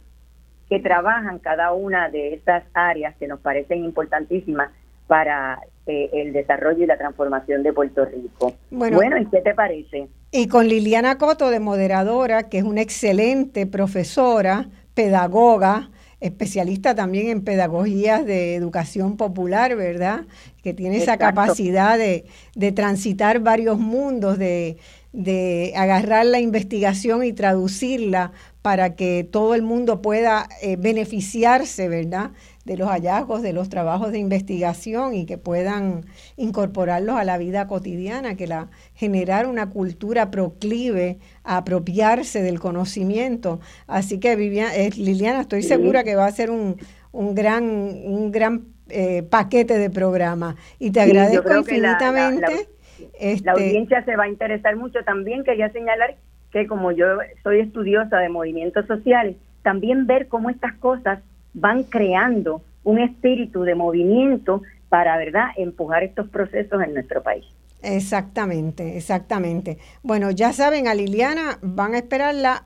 que 0.69 0.79
trabajan 0.79 1.39
cada 1.39 1.73
una 1.73 2.09
de 2.09 2.35
estas 2.35 2.65
áreas 2.75 3.17
que 3.17 3.27
nos 3.27 3.41
parecen 3.41 3.85
importantísimas 3.85 4.71
para 5.07 5.61
eh, 5.87 6.11
el 6.13 6.33
desarrollo 6.33 6.85
y 6.85 6.87
la 6.87 6.97
transformación 6.97 7.63
de 7.63 7.73
Puerto 7.73 8.05
Rico. 8.05 8.55
Bueno, 8.71 9.19
¿y 9.19 9.27
qué 9.27 9.41
te 9.41 9.55
parece? 9.55 10.09
Y 10.35 10.49
con 10.49 10.67
Liliana 10.67 11.19
Coto 11.19 11.51
de 11.51 11.61
moderadora, 11.61 12.49
que 12.49 12.57
es 12.57 12.65
una 12.65 12.81
excelente 12.81 13.67
profesora, 13.67 14.71
pedagoga, 14.95 15.91
especialista 16.21 16.95
también 16.95 17.29
en 17.29 17.43
pedagogías 17.43 18.25
de 18.25 18.55
educación 18.55 19.19
popular, 19.19 19.77
¿verdad? 19.77 20.23
Que 20.63 20.73
tiene 20.73 20.97
esa 20.97 21.19
capacidad 21.19 21.99
de, 21.99 22.25
transitar 22.73 23.41
varios 23.41 23.79
mundos, 23.79 24.39
de, 24.39 24.79
de, 25.13 25.75
agarrar 25.77 26.25
la 26.25 26.41
investigación 26.41 27.25
y 27.25 27.35
traducirla 27.35 28.33
para 28.63 28.95
que 28.95 29.29
todo 29.31 29.55
el 29.55 29.61
mundo 29.61 30.01
pueda 30.01 30.49
eh, 30.63 30.77
beneficiarse, 30.77 31.89
¿verdad? 31.89 32.31
De 32.65 32.77
los 32.77 32.89
hallazgos 32.89 33.43
de 33.43 33.53
los 33.53 33.69
trabajos 33.69 34.13
de 34.13 34.19
investigación 34.19 35.15
y 35.15 35.27
que 35.27 35.39
puedan 35.39 36.05
incorporarlos 36.37 37.17
a 37.17 37.25
la 37.25 37.39
vida 37.39 37.67
cotidiana, 37.67 38.37
que 38.37 38.47
la 38.47 38.69
generar 38.95 39.47
una 39.47 39.71
cultura 39.71 40.31
proclive 40.31 41.19
a 41.45 41.59
apropiarse 41.59 42.43
del 42.43 42.61
conocimiento. 42.61 43.61
Así 43.87 44.21
que 44.21 44.37
Viviana, 44.37 44.75
eh, 44.77 44.91
Liliana, 44.97 45.41
estoy 45.41 45.63
segura 45.63 46.05
que 46.05 46.15
va 46.15 46.27
a 46.27 46.33
ser 46.33 46.51
un, 46.51 46.77
un 47.11 47.35
gran, 47.35 47.65
un 47.65 48.31
gran 48.31 48.63
eh, 48.89 49.23
paquete 49.23 49.79
de 49.79 49.91
programa 49.91 50.57
y 50.79 50.91
te 50.91 51.01
agradezco 51.01 51.57
infinitamente. 51.57 52.41
La, 52.41 53.09
este, 53.19 53.51
audiencia 53.51 54.05
se 54.05 54.17
va 54.17 54.25
a 54.25 54.29
interesar 54.29 54.77
mucho. 54.77 55.03
También 55.05 55.45
quería 55.45 55.71
señalar 55.73 56.17
que 56.53 56.67
como 56.67 56.93
yo 56.93 57.07
soy 57.43 57.61
estudiosa 57.61 58.19
de 58.19 58.29
movimientos 58.29 58.87
sociales, 58.87 59.37
también 59.63 60.07
ver 60.07 60.29
cómo 60.29 60.51
estas 60.51 60.75
cosas 60.75 61.21
van 61.55 61.85
creando 61.85 62.63
un 62.85 62.99
espíritu 62.99 63.63
de 63.63 63.75
movimiento 63.75 64.63
para, 64.89 65.17
¿verdad?, 65.17 65.49
empujar 65.57 66.03
estos 66.03 66.29
procesos 66.29 66.83
en 66.83 66.95
nuestro 66.95 67.23
país. 67.23 67.45
Exactamente, 67.83 68.97
exactamente. 68.97 69.79
Bueno, 70.03 70.31
ya 70.31 70.53
saben, 70.53 70.87
a 70.87 70.95
Liliana 70.95 71.59
van 71.63 71.95
a 71.95 71.99
esperarla. 71.99 72.65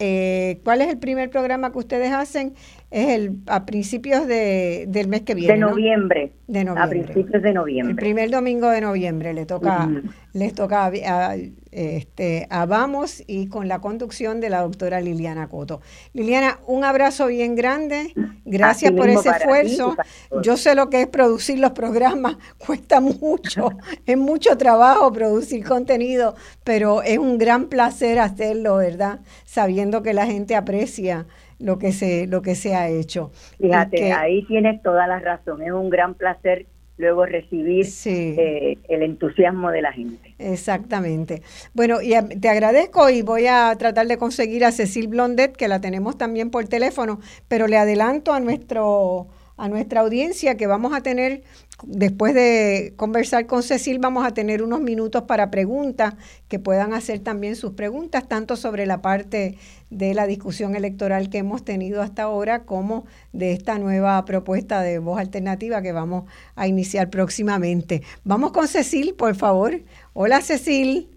Eh, 0.00 0.60
¿Cuál 0.64 0.82
es 0.82 0.88
el 0.88 0.98
primer 0.98 1.30
programa 1.30 1.72
que 1.72 1.78
ustedes 1.78 2.12
hacen? 2.12 2.54
es 2.90 3.08
el 3.08 3.36
a 3.46 3.66
principios 3.66 4.26
de, 4.26 4.86
del 4.88 5.08
mes 5.08 5.22
que 5.22 5.34
viene. 5.34 5.54
De 5.54 5.58
noviembre. 5.58 6.32
De 6.46 6.64
noviembre. 6.64 7.00
A 7.00 7.04
principios 7.04 7.42
de 7.42 7.52
noviembre. 7.52 7.90
El 7.90 7.96
primer 7.96 8.30
domingo 8.30 8.70
de 8.70 8.80
noviembre 8.80 9.34
le 9.34 9.44
toca, 9.44 9.88
les 10.32 10.54
toca 10.54 10.86
a, 10.86 11.36
este, 11.72 12.46
a 12.50 12.66
Vamos 12.66 13.22
y 13.26 13.48
con 13.48 13.68
la 13.68 13.80
conducción 13.80 14.40
de 14.40 14.50
la 14.50 14.62
doctora 14.62 15.00
Liliana 15.00 15.48
Coto. 15.48 15.80
Liliana, 16.12 16.58
un 16.66 16.84
abrazo 16.84 17.26
bien 17.26 17.54
grande. 17.54 18.12
Gracias 18.44 18.92
por 18.92 19.08
ese 19.08 19.30
esfuerzo. 19.30 19.96
Yo 20.42 20.56
sé 20.56 20.74
lo 20.74 20.90
que 20.90 21.02
es 21.02 21.06
producir 21.06 21.58
los 21.58 21.72
programas, 21.72 22.36
cuesta 22.58 23.00
mucho, 23.00 23.70
es 24.06 24.16
mucho 24.16 24.56
trabajo 24.56 25.12
producir 25.12 25.64
contenido, 25.64 26.34
pero 26.64 27.02
es 27.02 27.18
un 27.18 27.38
gran 27.38 27.66
placer 27.68 28.18
hacerlo, 28.18 28.76
¿verdad? 28.76 29.20
Sabiendo 29.44 30.02
que 30.02 30.14
la 30.14 30.26
gente 30.26 30.56
aprecia 30.56 31.26
lo 31.58 31.78
que 31.78 31.92
se, 31.92 32.26
lo 32.26 32.42
que 32.42 32.54
se 32.54 32.74
ha 32.74 32.88
hecho. 32.88 33.30
Fíjate, 33.58 34.12
ahí 34.12 34.44
tienes 34.46 34.82
toda 34.82 35.06
la 35.06 35.18
razón, 35.18 35.62
es 35.62 35.72
un 35.72 35.90
gran 35.90 36.14
placer 36.14 36.66
luego 36.98 37.24
recibir 37.24 37.86
eh, 38.04 38.76
el 38.88 39.02
entusiasmo 39.02 39.70
de 39.70 39.82
la 39.82 39.92
gente. 39.92 40.34
Exactamente. 40.38 41.42
Bueno, 41.72 42.02
y 42.02 42.12
te 42.38 42.48
agradezco 42.48 43.08
y 43.08 43.22
voy 43.22 43.46
a 43.46 43.74
tratar 43.78 44.06
de 44.06 44.18
conseguir 44.18 44.64
a 44.64 44.72
Cecil 44.72 45.08
Blondet, 45.08 45.56
que 45.56 45.68
la 45.68 45.80
tenemos 45.80 46.18
también 46.18 46.50
por 46.50 46.66
teléfono, 46.68 47.20
pero 47.46 47.66
le 47.68 47.76
adelanto 47.76 48.32
a 48.32 48.40
nuestro 48.40 49.28
a 49.58 49.68
nuestra 49.68 50.00
audiencia 50.00 50.56
que 50.56 50.68
vamos 50.68 50.94
a 50.94 51.02
tener, 51.02 51.42
después 51.84 52.32
de 52.32 52.94
conversar 52.96 53.46
con 53.46 53.64
Cecil, 53.64 53.98
vamos 53.98 54.24
a 54.24 54.32
tener 54.32 54.62
unos 54.62 54.80
minutos 54.80 55.22
para 55.22 55.50
preguntas, 55.50 56.14
que 56.46 56.60
puedan 56.60 56.94
hacer 56.94 57.18
también 57.18 57.56
sus 57.56 57.72
preguntas, 57.72 58.28
tanto 58.28 58.54
sobre 58.56 58.86
la 58.86 59.02
parte 59.02 59.58
de 59.90 60.14
la 60.14 60.28
discusión 60.28 60.76
electoral 60.76 61.28
que 61.28 61.38
hemos 61.38 61.64
tenido 61.64 62.02
hasta 62.02 62.22
ahora, 62.22 62.60
como 62.64 63.04
de 63.32 63.52
esta 63.52 63.78
nueva 63.80 64.24
propuesta 64.24 64.80
de 64.80 65.00
voz 65.00 65.18
alternativa 65.18 65.82
que 65.82 65.92
vamos 65.92 66.24
a 66.54 66.68
iniciar 66.68 67.10
próximamente. 67.10 68.02
Vamos 68.22 68.52
con 68.52 68.68
Cecil, 68.68 69.14
por 69.14 69.34
favor. 69.34 69.80
Hola, 70.12 70.40
Cecil. 70.40 71.08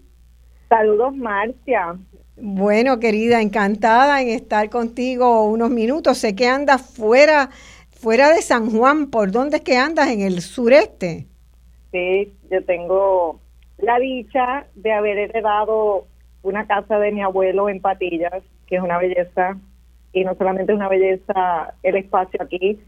Saludos, 0.68 1.14
Marcia. 1.14 1.96
Bueno, 2.36 2.98
querida, 2.98 3.40
encantada 3.40 4.20
en 4.20 4.28
estar 4.30 4.68
contigo 4.68 5.44
unos 5.44 5.70
minutos. 5.70 6.18
Sé 6.18 6.34
que 6.34 6.48
andas 6.48 6.82
fuera 6.82 7.50
fuera 8.02 8.34
de 8.34 8.42
San 8.42 8.68
Juan, 8.68 9.10
¿por 9.10 9.30
dónde 9.30 9.58
es 9.58 9.62
que 9.62 9.76
andas? 9.76 10.08
¿En 10.08 10.22
el 10.22 10.40
sureste? 10.40 11.28
Sí, 11.92 12.34
yo 12.50 12.64
tengo 12.64 13.40
la 13.78 13.98
dicha 14.00 14.66
de 14.74 14.92
haber 14.92 15.18
heredado 15.18 16.08
una 16.42 16.66
casa 16.66 16.98
de 16.98 17.12
mi 17.12 17.22
abuelo 17.22 17.68
en 17.68 17.80
Patillas, 17.80 18.42
que 18.66 18.76
es 18.76 18.82
una 18.82 18.98
belleza, 18.98 19.56
y 20.12 20.24
no 20.24 20.34
solamente 20.34 20.72
es 20.72 20.76
una 20.76 20.88
belleza 20.88 21.74
el 21.84 21.96
espacio 21.96 22.42
aquí, 22.42 22.80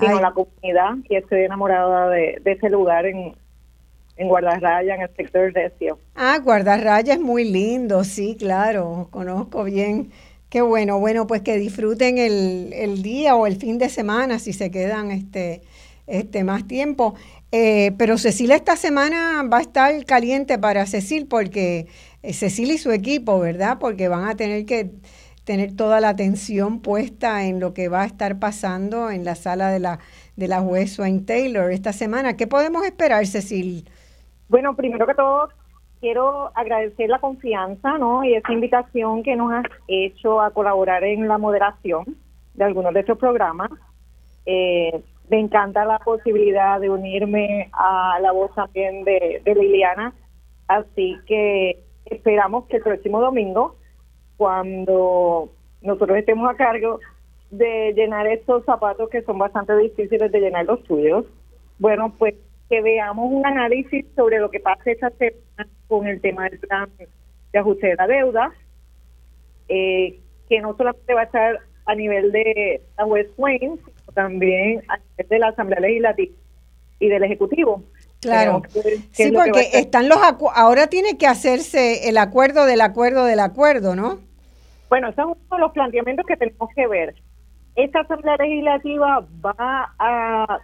sino 0.00 0.20
la 0.20 0.32
comunidad, 0.32 0.96
y 1.08 1.14
estoy 1.14 1.42
enamorada 1.42 2.10
de, 2.10 2.42
ese 2.44 2.68
lugar 2.68 3.06
en, 3.06 3.36
en 4.16 4.28
Guardarraya, 4.28 4.96
en 4.96 5.02
el 5.02 5.14
sector 5.14 5.52
Recio. 5.52 6.00
Ah, 6.16 6.40
Guardarraya 6.42 7.14
es 7.14 7.20
muy 7.20 7.44
lindo, 7.44 8.02
sí, 8.02 8.36
claro, 8.36 9.06
conozco 9.12 9.62
bien 9.62 10.10
Qué 10.48 10.62
bueno, 10.62 10.98
bueno, 11.00 11.26
pues 11.26 11.42
que 11.42 11.56
disfruten 11.58 12.18
el, 12.18 13.02
día 13.02 13.34
o 13.34 13.46
el 13.46 13.56
fin 13.56 13.78
de 13.78 13.88
semana 13.88 14.38
si 14.38 14.52
se 14.52 14.70
quedan 14.70 15.10
este, 15.10 15.62
este 16.06 16.44
más 16.44 16.66
tiempo. 16.66 17.14
Eh, 17.52 17.92
pero 17.98 18.18
Cecilia 18.18 18.56
esta 18.56 18.76
semana 18.76 19.42
va 19.42 19.58
a 19.58 19.60
estar 19.62 20.04
caliente 20.04 20.58
para 20.58 20.86
Cecil 20.86 21.26
porque 21.26 21.88
eh, 22.22 22.32
Cecil 22.32 22.70
y 22.70 22.78
su 22.78 22.92
equipo, 22.92 23.40
¿verdad? 23.40 23.78
Porque 23.80 24.08
van 24.08 24.28
a 24.28 24.36
tener 24.36 24.66
que 24.66 24.90
tener 25.44 25.76
toda 25.76 26.00
la 26.00 26.08
atención 26.08 26.80
puesta 26.80 27.44
en 27.44 27.60
lo 27.60 27.72
que 27.72 27.88
va 27.88 28.02
a 28.02 28.06
estar 28.06 28.40
pasando 28.40 29.10
en 29.12 29.24
la 29.24 29.36
sala 29.36 29.70
de 29.70 29.78
la, 29.78 30.00
de 30.34 30.48
la 30.48 30.60
juez 30.60 30.94
Swain 30.94 31.24
Taylor 31.24 31.70
esta 31.70 31.92
semana. 31.92 32.36
¿Qué 32.36 32.48
podemos 32.48 32.84
esperar, 32.84 33.24
Cecil? 33.26 33.88
Bueno, 34.48 34.74
primero 34.74 35.06
que 35.06 35.14
todo, 35.14 35.48
quiero 36.00 36.50
agradecer 36.54 37.08
la 37.08 37.18
confianza 37.18 37.98
¿no? 37.98 38.24
y 38.24 38.34
esa 38.34 38.52
invitación 38.52 39.22
que 39.22 39.36
nos 39.36 39.52
has 39.52 39.64
hecho 39.88 40.40
a 40.40 40.50
colaborar 40.50 41.04
en 41.04 41.28
la 41.28 41.38
moderación 41.38 42.04
de 42.54 42.64
algunos 42.64 42.94
de 42.94 43.00
estos 43.00 43.18
programas. 43.18 43.70
Eh, 44.44 45.02
me 45.28 45.40
encanta 45.40 45.84
la 45.84 45.98
posibilidad 45.98 46.80
de 46.80 46.90
unirme 46.90 47.68
a 47.72 48.18
la 48.20 48.32
voz 48.32 48.54
también 48.54 49.04
de, 49.04 49.42
Liliana, 49.44 50.14
así 50.68 51.16
que 51.26 51.82
esperamos 52.04 52.66
que 52.66 52.76
el 52.76 52.82
próximo 52.82 53.20
domingo, 53.20 53.76
cuando 54.36 55.50
nosotros 55.82 56.18
estemos 56.18 56.48
a 56.48 56.56
cargo 56.56 57.00
de 57.50 57.92
llenar 57.94 58.26
estos 58.28 58.64
zapatos 58.64 59.10
que 59.10 59.22
son 59.22 59.38
bastante 59.38 59.76
difíciles 59.76 60.30
de 60.30 60.40
llenar 60.40 60.66
los 60.66 60.82
tuyos, 60.84 61.24
bueno, 61.78 62.14
pues 62.16 62.34
que 62.68 62.80
veamos 62.80 63.32
un 63.32 63.44
análisis 63.44 64.06
sobre 64.14 64.38
lo 64.38 64.50
que 64.50 64.60
pasa 64.60 64.90
esta 64.90 65.10
semana 65.10 65.68
con 65.88 66.06
el 66.06 66.20
tema 66.20 66.48
del 66.48 66.58
plan 66.58 66.90
de 67.52 67.58
ajuste 67.58 67.88
de 67.88 67.96
la 67.96 68.06
deuda, 68.06 68.52
eh, 69.68 70.20
que 70.48 70.60
no 70.60 70.76
solamente 70.76 71.14
va 71.14 71.22
a 71.22 71.24
estar 71.24 71.60
a 71.86 71.94
nivel 71.94 72.32
de 72.32 72.82
la 72.98 73.04
West 73.04 73.30
Wayne, 73.36 73.76
sino 73.76 74.12
también 74.14 74.82
a 74.88 74.98
nivel 74.98 75.28
de 75.28 75.38
la 75.38 75.48
Asamblea 75.48 75.80
Legislativa 75.80 76.34
y 76.98 77.08
del 77.08 77.22
Ejecutivo. 77.24 77.82
Claro. 78.20 78.62
sí, 79.12 79.30
porque 79.30 79.68
están 79.74 80.08
los 80.08 80.18
ahora 80.54 80.86
tiene 80.88 81.16
que 81.16 81.26
hacerse 81.26 82.08
el 82.08 82.16
acuerdo 82.16 82.64
del 82.64 82.80
acuerdo 82.80 83.24
del 83.24 83.40
acuerdo, 83.40 83.94
¿no? 83.94 84.18
Bueno, 84.88 85.08
esos 85.08 85.16
son 85.16 85.28
uno 85.28 85.56
de 85.56 85.58
los 85.58 85.72
planteamientos 85.72 86.26
que 86.26 86.36
tenemos 86.36 86.70
que 86.74 86.86
ver. 86.86 87.14
Esta 87.74 88.00
Asamblea 88.00 88.36
Legislativa 88.36 89.26
va 89.44 89.94
a 89.98 90.60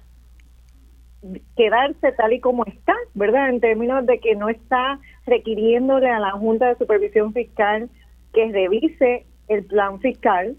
quedarse 1.57 2.13
tal 2.13 2.33
y 2.33 2.41
como 2.41 2.65
está, 2.65 2.95
¿verdad? 3.15 3.49
En 3.49 3.61
términos 3.61 4.05
de 4.07 4.19
que 4.19 4.35
no 4.35 4.49
está 4.49 4.99
requiriéndole 5.27 6.11
a 6.11 6.19
la 6.19 6.33
Junta 6.33 6.69
de 6.69 6.77
Supervisión 6.77 7.33
Fiscal 7.33 7.89
que 8.33 8.51
revise 8.51 9.27
el 9.49 9.65
plan 9.65 10.01
fiscal 10.01 10.57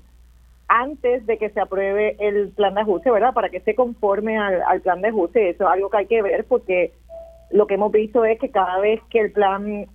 antes 0.68 1.26
de 1.26 1.38
que 1.38 1.50
se 1.50 1.60
apruebe 1.60 2.16
el 2.20 2.50
plan 2.50 2.76
de 2.76 2.82
ajuste, 2.82 3.12
¿verdad? 3.12 3.34
Para 3.34 3.50
que 3.50 3.60
se 3.62 3.76
conforme 3.76 4.38
al, 4.38 4.82
plan 4.82 5.02
de 5.02 5.10
ajuste. 5.10 5.50
Eso 5.50 5.66
es 5.66 5.70
algo 5.70 5.90
que 5.90 5.98
hay 5.98 6.06
que 6.06 6.22
ver 6.22 6.46
porque 6.46 6.94
lo 7.52 7.68
que 7.68 7.76
hemos 7.76 7.92
visto 7.92 8.24
es 8.26 8.40
que 8.40 8.50
cada 8.50 8.80
vez 8.80 9.02
que 9.10 9.20
el 9.20 9.32
plan 9.32 9.88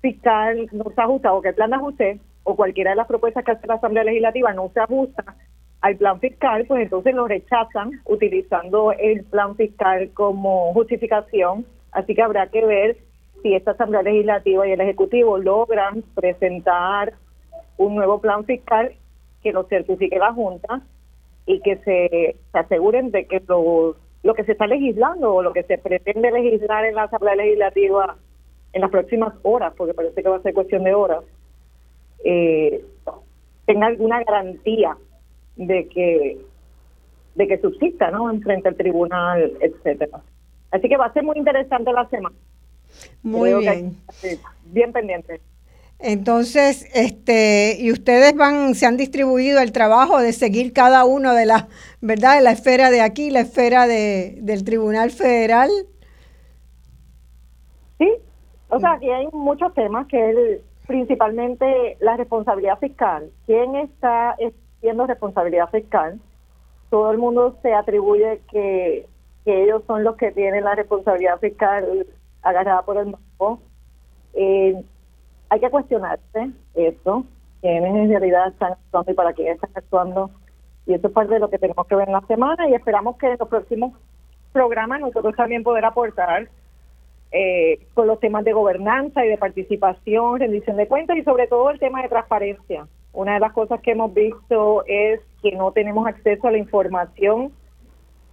fiscal 0.00 0.68
no 0.72 0.84
se 0.94 1.00
ajusta 1.00 1.32
o 1.32 1.42
que 1.42 1.50
el 1.50 1.54
plan 1.54 1.70
de 1.70 1.76
ajuste 1.76 2.20
o 2.44 2.56
cualquiera 2.56 2.90
de 2.90 2.96
las 2.96 3.06
propuestas 3.06 3.44
que 3.44 3.52
hace 3.52 3.66
la 3.66 3.74
Asamblea 3.74 4.04
Legislativa 4.04 4.52
no 4.52 4.70
se 4.72 4.80
ajusta 4.80 5.36
al 5.82 5.96
plan 5.96 6.20
fiscal, 6.20 6.64
pues 6.66 6.84
entonces 6.84 7.14
lo 7.14 7.26
rechazan 7.26 8.00
utilizando 8.04 8.92
el 8.92 9.24
plan 9.24 9.56
fiscal 9.56 10.10
como 10.14 10.72
justificación. 10.72 11.66
Así 11.90 12.14
que 12.14 12.22
habrá 12.22 12.46
que 12.46 12.64
ver 12.64 12.96
si 13.42 13.54
esta 13.54 13.72
Asamblea 13.72 14.02
Legislativa 14.02 14.66
y 14.66 14.72
el 14.72 14.80
Ejecutivo 14.80 15.38
logran 15.38 16.02
presentar 16.14 17.14
un 17.76 17.96
nuevo 17.96 18.20
plan 18.20 18.44
fiscal 18.44 18.92
que 19.42 19.52
lo 19.52 19.64
certifique 19.64 20.18
la 20.18 20.32
Junta 20.32 20.82
y 21.46 21.60
que 21.60 21.76
se, 21.78 22.36
aseguren 22.52 23.10
de 23.10 23.26
que 23.26 23.42
lo, 23.48 23.96
lo 24.22 24.34
que 24.34 24.44
se 24.44 24.52
está 24.52 24.68
legislando 24.68 25.34
o 25.34 25.42
lo 25.42 25.52
que 25.52 25.64
se 25.64 25.78
pretende 25.78 26.30
legislar 26.30 26.84
en 26.84 26.94
la 26.94 27.04
Asamblea 27.04 27.34
Legislativa 27.34 28.16
en 28.72 28.80
las 28.80 28.90
próximas 28.90 29.34
horas, 29.42 29.74
porque 29.76 29.94
parece 29.94 30.22
que 30.22 30.28
va 30.28 30.36
a 30.36 30.42
ser 30.42 30.54
cuestión 30.54 30.84
de 30.84 30.94
horas, 30.94 31.24
eh, 32.24 32.84
tenga 33.66 33.88
alguna 33.88 34.22
garantía 34.22 34.96
de 35.56 35.88
que 35.88 36.38
de 37.34 37.48
que 37.48 37.58
subsista, 37.60 38.10
¿no? 38.10 38.30
En 38.30 38.42
frente 38.42 38.68
al 38.68 38.76
tribunal, 38.76 39.52
etcétera. 39.60 40.20
Así 40.70 40.88
que 40.88 40.96
va 40.96 41.06
a 41.06 41.12
ser 41.12 41.22
muy 41.22 41.38
interesante 41.38 41.92
la 41.92 42.08
semana. 42.08 42.36
Muy 43.22 43.54
bien. 43.54 43.96
bien 44.66 44.92
pendiente. 44.92 45.40
Entonces, 45.98 46.90
este, 46.94 47.76
y 47.78 47.92
ustedes 47.92 48.34
van, 48.34 48.74
se 48.74 48.86
han 48.86 48.96
distribuido 48.96 49.60
el 49.60 49.70
trabajo 49.70 50.18
de 50.18 50.32
seguir 50.32 50.72
cada 50.72 51.04
uno 51.04 51.32
de 51.32 51.46
las, 51.46 51.66
¿verdad? 52.00 52.36
De 52.36 52.42
la 52.42 52.50
esfera 52.50 52.90
de 52.90 53.00
aquí, 53.00 53.30
la 53.30 53.40
esfera 53.40 53.86
de, 53.86 54.38
del 54.40 54.64
Tribunal 54.64 55.12
Federal. 55.12 55.70
Sí, 57.98 58.10
o 58.68 58.80
sea, 58.80 58.94
aquí 58.94 59.08
hay 59.10 59.28
muchos 59.32 59.72
temas 59.74 60.08
que 60.08 60.30
es 60.30 60.60
principalmente 60.88 61.96
la 62.00 62.16
responsabilidad 62.16 62.80
fiscal. 62.80 63.30
¿Quién 63.46 63.76
está 63.76 64.34
siendo 64.82 65.06
responsabilidad 65.06 65.70
fiscal. 65.70 66.20
Todo 66.90 67.10
el 67.12 67.16
mundo 67.16 67.56
se 67.62 67.72
atribuye 67.72 68.42
que, 68.50 69.06
ellos 69.44 69.82
son 69.88 70.04
los 70.04 70.16
que 70.16 70.30
tienen 70.30 70.62
la 70.62 70.76
responsabilidad 70.76 71.40
fiscal 71.40 72.06
agarrada 72.42 72.82
por 72.82 72.96
el 72.98 73.06
banco. 73.06 73.60
Eh, 74.34 74.84
hay 75.48 75.60
que 75.60 75.70
cuestionarse 75.70 76.50
eso, 76.74 77.24
quiénes 77.60 77.94
en 77.94 78.08
realidad 78.08 78.48
están 78.48 78.72
actuando 78.72 79.10
y 79.10 79.14
para 79.14 79.32
quién 79.32 79.48
están 79.54 79.70
actuando. 79.74 80.30
Y 80.86 80.94
eso 80.94 81.08
es 81.08 81.12
parte 81.12 81.34
de 81.34 81.40
lo 81.40 81.50
que 81.50 81.58
tenemos 81.58 81.86
que 81.86 81.96
ver 81.96 82.08
en 82.08 82.14
la 82.14 82.26
semana 82.26 82.68
y 82.68 82.74
esperamos 82.74 83.16
que 83.16 83.32
en 83.32 83.36
los 83.38 83.48
próximos 83.48 83.94
programas 84.52 85.00
nosotros 85.00 85.34
también 85.34 85.62
poder 85.62 85.84
aportar 85.84 86.48
eh, 87.32 87.86
con 87.94 88.06
los 88.06 88.20
temas 88.20 88.44
de 88.44 88.52
gobernanza 88.52 89.24
y 89.24 89.28
de 89.28 89.38
participación, 89.38 90.38
rendición 90.38 90.76
de 90.76 90.86
cuentas 90.86 91.16
y 91.16 91.22
sobre 91.22 91.46
todo 91.46 91.70
el 91.70 91.78
tema 91.78 92.02
de 92.02 92.08
transparencia. 92.08 92.86
Una 93.12 93.34
de 93.34 93.40
las 93.40 93.52
cosas 93.52 93.80
que 93.80 93.92
hemos 93.92 94.12
visto 94.14 94.84
es 94.86 95.20
que 95.42 95.52
no 95.52 95.72
tenemos 95.72 96.06
acceso 96.06 96.48
a 96.48 96.50
la 96.50 96.58
información 96.58 97.52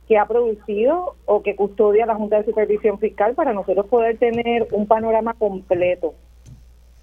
que 0.08 0.18
ha 0.18 0.26
producido 0.26 1.16
o 1.26 1.44
que 1.44 1.56
custodia 1.56 2.06
la 2.06 2.16
Junta 2.16 2.38
de 2.38 2.46
Supervisión 2.46 2.98
Fiscal 2.98 3.36
para 3.36 3.54
nosotros 3.54 3.86
poder 3.88 4.18
tener 4.18 4.68
un 4.72 4.88
panorama 4.88 5.34
completo 5.34 6.16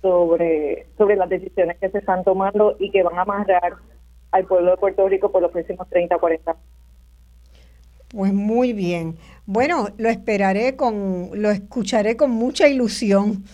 sobre, 0.03 0.86
sobre 0.98 1.16
las 1.16 1.28
decisiones 1.28 1.77
que 1.78 1.89
se 1.90 1.98
están 1.98 2.24
tomando 2.24 2.77
y 2.78 2.90
que 2.90 3.03
van 3.03 3.19
a 3.19 3.23
amarrar 3.23 3.74
al 4.32 4.44
pueblo 4.44 4.73
de 4.73 4.77
Puerto 4.77 5.09
Rico 5.09 5.31
por 5.31 5.43
los 5.43 5.53
próximos 5.53 5.89
30 5.89 6.16
o 6.16 6.20
40 6.20 6.51
años. 6.51 6.62
Pues 8.09 8.32
muy 8.32 8.73
bien. 8.73 9.16
Bueno, 9.47 9.89
lo 9.98 10.09
esperaré 10.09 10.77
con, 10.77 11.31
lo 11.35 11.51
escucharé 11.51 12.16
con 12.16 12.31
mucha 12.31 12.69
ilusión 12.69 13.44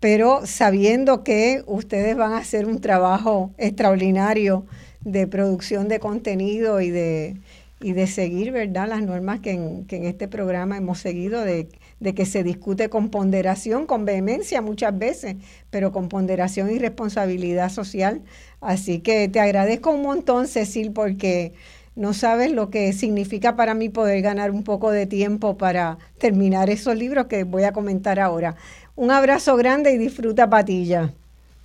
pero 0.00 0.46
sabiendo 0.46 1.22
que 1.22 1.62
ustedes 1.66 2.16
van 2.16 2.32
a 2.32 2.38
hacer 2.38 2.66
un 2.66 2.80
trabajo 2.80 3.52
extraordinario 3.58 4.66
de 5.02 5.26
producción 5.26 5.88
de 5.88 6.00
contenido 6.00 6.80
y 6.80 6.90
de, 6.90 7.36
y 7.80 7.92
de 7.92 8.06
seguir, 8.06 8.52
¿verdad?, 8.52 8.88
las 8.88 9.02
normas 9.02 9.40
que 9.40 9.52
en, 9.52 9.84
que 9.86 9.96
en 9.96 10.04
este 10.04 10.26
programa 10.26 10.78
hemos 10.78 10.98
seguido, 10.98 11.42
de, 11.42 11.68
de, 12.00 12.14
que 12.14 12.26
se 12.26 12.42
discute 12.42 12.88
con 12.88 13.10
ponderación, 13.10 13.86
con 13.86 14.04
vehemencia 14.06 14.62
muchas 14.62 14.98
veces, 14.98 15.36
pero 15.70 15.92
con 15.92 16.08
ponderación 16.08 16.70
y 16.70 16.78
responsabilidad 16.78 17.70
social. 17.70 18.22
Así 18.60 19.00
que 19.00 19.28
te 19.28 19.40
agradezco 19.40 19.90
un 19.90 20.02
montón, 20.02 20.46
Cecil, 20.46 20.92
porque 20.92 21.52
no 21.96 22.14
sabes 22.14 22.52
lo 22.52 22.70
que 22.70 22.92
significa 22.92 23.56
para 23.56 23.74
mí 23.74 23.88
poder 23.88 24.22
ganar 24.22 24.50
un 24.52 24.62
poco 24.62 24.90
de 24.90 25.06
tiempo 25.06 25.58
para 25.58 25.98
terminar 26.18 26.70
esos 26.70 26.96
libros 26.96 27.26
que 27.26 27.44
voy 27.44 27.64
a 27.64 27.72
comentar 27.72 28.20
ahora. 28.20 28.56
Un 29.00 29.10
abrazo 29.10 29.56
grande 29.56 29.92
y 29.94 29.96
disfruta 29.96 30.50
Patilla. 30.50 31.14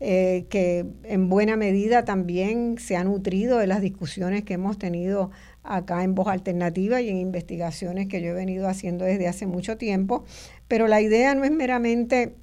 eh, 0.00 0.46
que 0.48 0.86
en 1.02 1.28
buena 1.28 1.56
medida 1.56 2.04
también 2.04 2.78
se 2.78 2.96
ha 2.96 3.02
nutrido 3.02 3.58
de 3.58 3.66
las 3.66 3.80
discusiones 3.80 4.44
que 4.44 4.54
hemos 4.54 4.78
tenido 4.78 5.32
acá 5.64 6.04
en 6.04 6.14
Voz 6.14 6.28
Alternativa 6.28 7.00
y 7.00 7.08
en 7.08 7.16
investigaciones 7.16 8.06
que 8.06 8.22
yo 8.22 8.28
he 8.28 8.34
venido 8.34 8.68
haciendo 8.68 9.04
desde 9.04 9.26
hace 9.26 9.46
mucho 9.46 9.76
tiempo. 9.76 10.24
Pero 10.68 10.86
la 10.86 11.00
idea 11.00 11.34
no 11.34 11.42
es 11.42 11.50
meramente 11.50 12.36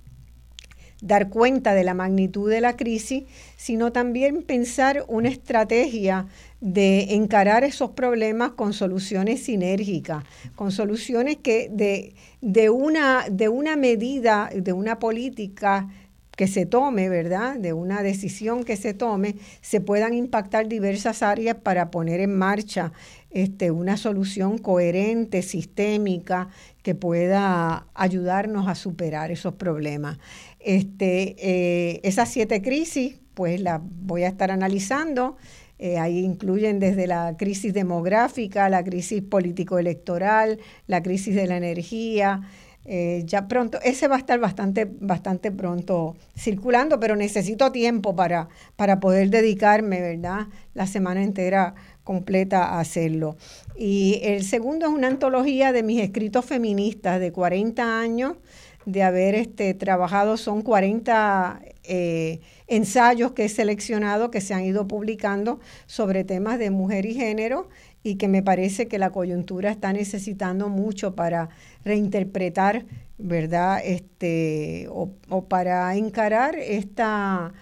dar 1.01 1.29
cuenta 1.29 1.73
de 1.73 1.83
la 1.83 1.93
magnitud 1.93 2.49
de 2.49 2.61
la 2.61 2.75
crisis, 2.75 3.23
sino 3.57 3.91
también 3.91 4.43
pensar 4.43 5.05
una 5.07 5.29
estrategia 5.29 6.27
de 6.61 7.15
encarar 7.15 7.63
esos 7.63 7.91
problemas 7.91 8.51
con 8.51 8.73
soluciones 8.73 9.43
sinérgicas, 9.43 10.23
con 10.55 10.71
soluciones 10.71 11.37
que 11.37 11.69
de, 11.69 12.13
de, 12.41 12.69
una, 12.69 13.25
de 13.29 13.49
una 13.49 13.75
medida, 13.75 14.49
de 14.55 14.73
una 14.73 14.99
política 14.99 15.87
que 16.35 16.47
se 16.47 16.65
tome, 16.65 17.09
¿verdad? 17.09 17.55
De 17.55 17.73
una 17.73 18.03
decisión 18.03 18.63
que 18.63 18.75
se 18.75 18.93
tome, 18.93 19.35
se 19.61 19.79
puedan 19.79 20.13
impactar 20.13 20.67
diversas 20.67 21.23
áreas 21.23 21.55
para 21.55 21.91
poner 21.91 22.19
en 22.19 22.35
marcha 22.35 22.91
este, 23.31 23.71
una 23.71 23.97
solución 23.97 24.57
coherente, 24.57 25.41
sistémica, 25.41 26.49
que 26.83 26.93
pueda 26.93 27.87
ayudarnos 27.93 28.67
a 28.67 28.75
superar 28.75 29.31
esos 29.31 29.55
problemas. 29.55 30.19
Este, 30.65 31.35
eh, 31.37 31.99
esas 32.01 32.27
siete 32.29 32.63
crisis, 32.63 33.19
pues 33.35 33.61
las 33.61 33.79
voy 33.83 34.23
a 34.23 34.27
estar 34.27 34.49
analizando. 34.49 35.37
Eh, 35.77 35.99
ahí 35.99 36.25
incluyen 36.25 36.79
desde 36.79 37.05
la 37.05 37.37
crisis 37.37 37.71
demográfica, 37.71 38.67
la 38.67 38.83
crisis 38.83 39.21
político-electoral, 39.21 40.59
la 40.87 41.03
crisis 41.03 41.35
de 41.35 41.45
la 41.45 41.57
energía, 41.57 42.41
eh, 42.87 43.23
ya 43.25 43.47
pronto, 43.47 43.79
ese 43.83 44.07
va 44.07 44.15
a 44.15 44.19
estar 44.19 44.39
bastante, 44.39 44.85
bastante 44.85 45.51
pronto 45.51 46.15
circulando, 46.37 46.99
pero 46.99 47.15
necesito 47.15 47.71
tiempo 47.71 48.15
para, 48.15 48.47
para 48.75 48.99
poder 48.99 49.31
dedicarme, 49.31 50.01
¿verdad? 50.01 50.47
La 50.75 50.85
semana 50.85 51.23
entera 51.23 51.73
completa 52.03 52.65
a 52.65 52.79
hacerlo. 52.79 53.37
Y 53.75 54.19
el 54.23 54.43
segundo 54.43 54.85
es 54.85 54.91
una 54.91 55.07
antología 55.07 55.71
de 55.71 55.81
mis 55.81 55.99
escritos 55.99 56.45
feministas 56.45 57.19
de 57.19 57.31
40 57.31 57.99
años 57.99 58.37
de 58.85 59.03
haber 59.03 59.35
este, 59.35 59.73
trabajado, 59.73 60.37
son 60.37 60.61
40 60.61 61.61
eh, 61.83 62.39
ensayos 62.67 63.31
que 63.31 63.45
he 63.45 63.49
seleccionado 63.49 64.31
que 64.31 64.41
se 64.41 64.53
han 64.53 64.63
ido 64.63 64.87
publicando 64.87 65.59
sobre 65.85 66.23
temas 66.23 66.59
de 66.59 66.69
mujer 66.71 67.05
y 67.05 67.13
género 67.13 67.67
y 68.03 68.15
que 68.15 68.27
me 68.27 68.43
parece 68.43 68.87
que 68.87 68.99
la 68.99 69.09
coyuntura 69.09 69.71
está 69.71 69.91
necesitando 69.91 70.69
mucho 70.69 71.15
para 71.15 71.49
reinterpretar, 71.83 72.85
¿verdad? 73.17 73.81
Este, 73.83 74.87
o, 74.91 75.45
para 75.45 75.95
encarar 75.95 76.55
esta, 76.55 77.53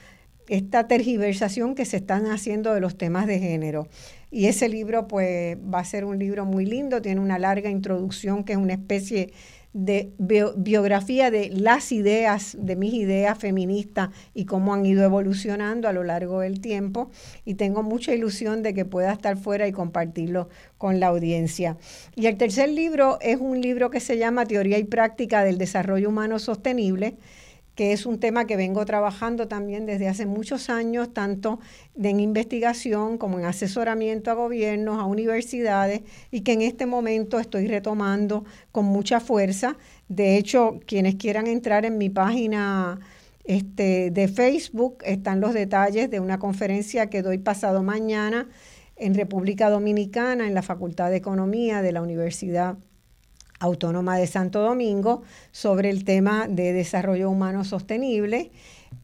esta 0.49 0.87
tergiversación 0.89 1.75
que 1.75 1.85
se 1.85 1.97
están 1.97 2.25
haciendo 2.25 2.73
de 2.73 2.81
los 2.81 2.97
temas 2.97 3.25
de 3.25 3.39
género. 3.39 3.87
Y 4.31 4.47
ese 4.47 4.67
libro, 4.67 5.07
pues, 5.07 5.57
va 5.57 5.79
a 5.79 5.85
ser 5.85 6.03
un 6.03 6.19
libro 6.19 6.43
muy 6.43 6.65
lindo, 6.65 7.01
tiene 7.01 7.21
una 7.21 7.39
larga 7.39 7.69
introducción 7.69 8.43
que 8.43 8.53
es 8.53 8.57
una 8.57 8.73
especie 8.73 9.31
de 9.73 10.13
biografía 10.19 11.31
de 11.31 11.49
las 11.49 11.91
ideas, 11.91 12.55
de 12.59 12.75
mis 12.75 12.93
ideas 12.93 13.37
feministas 13.37 14.09
y 14.33 14.45
cómo 14.45 14.73
han 14.73 14.85
ido 14.85 15.03
evolucionando 15.03 15.87
a 15.87 15.93
lo 15.93 16.03
largo 16.03 16.41
del 16.41 16.61
tiempo. 16.61 17.09
Y 17.43 17.55
tengo 17.55 17.81
mucha 17.81 18.13
ilusión 18.13 18.61
de 18.61 18.73
que 18.73 18.85
pueda 18.85 19.11
estar 19.11 19.35
fuera 19.35 19.67
y 19.67 19.71
compartirlo 19.71 20.47
con 20.77 20.99
la 20.99 21.07
audiencia. 21.07 21.77
Y 22.15 22.27
el 22.27 22.37
tercer 22.37 22.69
libro 22.69 23.17
es 23.21 23.37
un 23.39 23.61
libro 23.61 23.89
que 23.89 23.99
se 23.99 24.17
llama 24.17 24.45
Teoría 24.45 24.77
y 24.77 24.83
Práctica 24.83 25.43
del 25.43 25.57
Desarrollo 25.57 26.09
Humano 26.09 26.37
Sostenible 26.39 27.15
que 27.75 27.91
es 27.91 28.05
un 28.05 28.19
tema 28.19 28.45
que 28.45 28.55
vengo 28.55 28.85
trabajando 28.85 29.47
también 29.47 29.85
desde 29.85 30.07
hace 30.07 30.25
muchos 30.25 30.69
años, 30.69 31.13
tanto 31.13 31.59
en 32.01 32.19
investigación 32.19 33.17
como 33.17 33.39
en 33.39 33.45
asesoramiento 33.45 34.29
a 34.31 34.35
gobiernos, 34.35 34.99
a 34.99 35.05
universidades, 35.05 36.01
y 36.31 36.41
que 36.41 36.53
en 36.53 36.61
este 36.61 36.85
momento 36.85 37.39
estoy 37.39 37.67
retomando 37.67 38.45
con 38.71 38.85
mucha 38.85 39.19
fuerza. 39.19 39.77
De 40.07 40.37
hecho, 40.37 40.79
quienes 40.85 41.15
quieran 41.15 41.47
entrar 41.47 41.85
en 41.85 41.97
mi 41.97 42.09
página 42.09 42.99
este, 43.43 44.11
de 44.11 44.27
Facebook, 44.27 44.99
están 45.05 45.41
los 45.41 45.53
detalles 45.53 46.09
de 46.09 46.19
una 46.19 46.39
conferencia 46.39 47.09
que 47.09 47.21
doy 47.21 47.39
pasado 47.39 47.81
mañana 47.83 48.47
en 48.95 49.15
República 49.15 49.69
Dominicana, 49.69 50.47
en 50.47 50.53
la 50.53 50.61
Facultad 50.61 51.09
de 51.09 51.17
Economía 51.17 51.81
de 51.81 51.91
la 51.91 52.01
Universidad 52.01 52.77
Autónoma 53.63 54.17
de 54.17 54.27
Santo 54.27 54.61
Domingo 54.61 55.23
sobre 55.51 55.89
el 55.89 56.03
tema 56.03 56.47
de 56.49 56.73
desarrollo 56.73 57.29
humano 57.29 57.63
sostenible. 57.63 58.51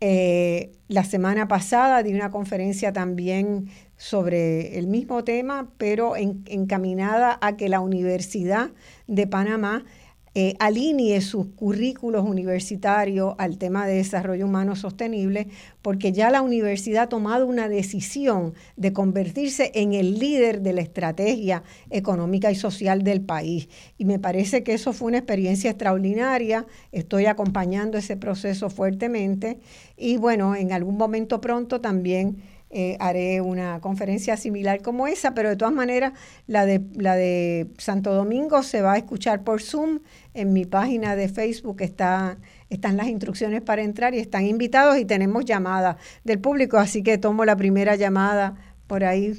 Eh, 0.01 0.73
la 0.89 1.05
semana 1.05 1.47
pasada 1.47 2.03
di 2.03 2.13
una 2.13 2.29
conferencia 2.29 2.91
también 2.91 3.69
sobre 3.95 4.77
el 4.77 4.87
mismo 4.87 5.23
tema, 5.23 5.69
pero 5.77 6.17
encaminada 6.17 7.37
a 7.41 7.55
que 7.55 7.69
la 7.69 7.79
Universidad 7.79 8.71
de 9.07 9.27
Panamá 9.27 9.85
eh, 10.35 10.55
alinee 10.59 11.21
sus 11.21 11.47
currículos 11.47 12.23
universitarios 12.23 13.35
al 13.37 13.57
tema 13.57 13.87
de 13.87 13.95
desarrollo 13.95 14.45
humano 14.45 14.75
sostenible, 14.75 15.47
porque 15.81 16.11
ya 16.11 16.29
la 16.29 16.41
universidad 16.41 17.03
ha 17.03 17.09
tomado 17.09 17.47
una 17.47 17.67
decisión 17.67 18.53
de 18.75 18.93
convertirse 18.93 19.71
en 19.73 19.93
el 19.93 20.19
líder 20.19 20.61
de 20.61 20.73
la 20.73 20.81
estrategia 20.81 21.63
económica 21.89 22.51
y 22.51 22.55
social 22.55 23.03
del 23.03 23.21
país. 23.21 23.69
Y 23.97 24.05
me 24.05 24.19
parece 24.19 24.63
que 24.63 24.73
eso 24.73 24.93
fue 24.93 25.07
una 25.07 25.17
experiencia 25.17 25.71
extraordinaria. 25.71 26.65
Estoy 26.91 27.25
acompañando 27.25 27.97
ese 27.97 28.17
proceso 28.17 28.69
fuertemente 28.69 29.59
y 29.97 30.17
bueno, 30.17 30.55
en 30.55 30.71
algún 30.71 30.97
momento 30.97 31.41
pronto 31.41 31.81
también 31.81 32.37
eh, 32.71 32.97
haré 32.99 33.41
una 33.41 33.79
conferencia 33.81 34.37
similar 34.37 34.83
como 34.83 35.07
esa, 35.07 35.33
pero 35.33 35.49
de 35.49 35.55
todas 35.55 35.73
maneras 35.73 36.13
la 36.45 36.67
de, 36.67 36.81
la 36.93 37.15
de 37.15 37.67
Santo 37.79 38.13
Domingo 38.13 38.61
se 38.61 38.83
va 38.83 38.93
a 38.93 38.97
escuchar 38.97 39.43
por 39.43 39.61
Zoom. 39.61 40.01
En 40.33 40.53
mi 40.53 40.65
página 40.65 41.15
de 41.15 41.27
Facebook 41.27 41.77
está, 41.81 42.37
están 42.69 42.97
las 42.97 43.07
instrucciones 43.07 43.61
para 43.61 43.81
entrar 43.81 44.13
y 44.13 44.19
están 44.19 44.45
invitados 44.45 44.97
y 44.97 45.05
tenemos 45.05 45.43
llamadas 45.45 45.97
del 46.23 46.39
público, 46.39 46.77
así 46.77 47.03
que 47.03 47.17
tomo 47.17 47.45
la 47.45 47.55
primera 47.55 47.95
llamada 47.95 48.53
por 48.87 49.03
ahí. 49.03 49.33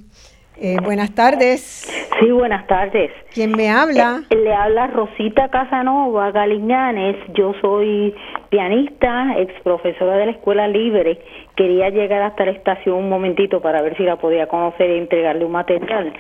Eh, 0.56 0.76
buenas 0.82 1.14
tardes. 1.14 1.86
Sí, 2.20 2.30
buenas 2.32 2.66
tardes. 2.66 3.10
¿Quién 3.32 3.52
me 3.52 3.70
habla? 3.70 4.20
Eh, 4.28 4.36
le 4.36 4.52
habla 4.52 4.88
Rosita 4.88 5.48
Casanova 5.48 6.32
Galiñanes. 6.32 7.16
Yo 7.34 7.54
soy 7.62 8.14
pianista, 8.50 9.38
ex 9.38 9.54
profesora 9.62 10.16
de 10.18 10.26
la 10.26 10.32
Escuela 10.32 10.68
Libre. 10.68 11.18
Quería 11.56 11.88
llegar 11.88 12.20
hasta 12.22 12.44
la 12.44 12.50
estación 12.50 12.96
un 12.96 13.08
momentito 13.08 13.62
para 13.62 13.80
ver 13.80 13.96
si 13.96 14.02
la 14.02 14.16
podía 14.16 14.48
conocer 14.48 14.90
e 14.90 14.98
entregarle 14.98 15.46
un 15.46 15.52
material. 15.52 16.12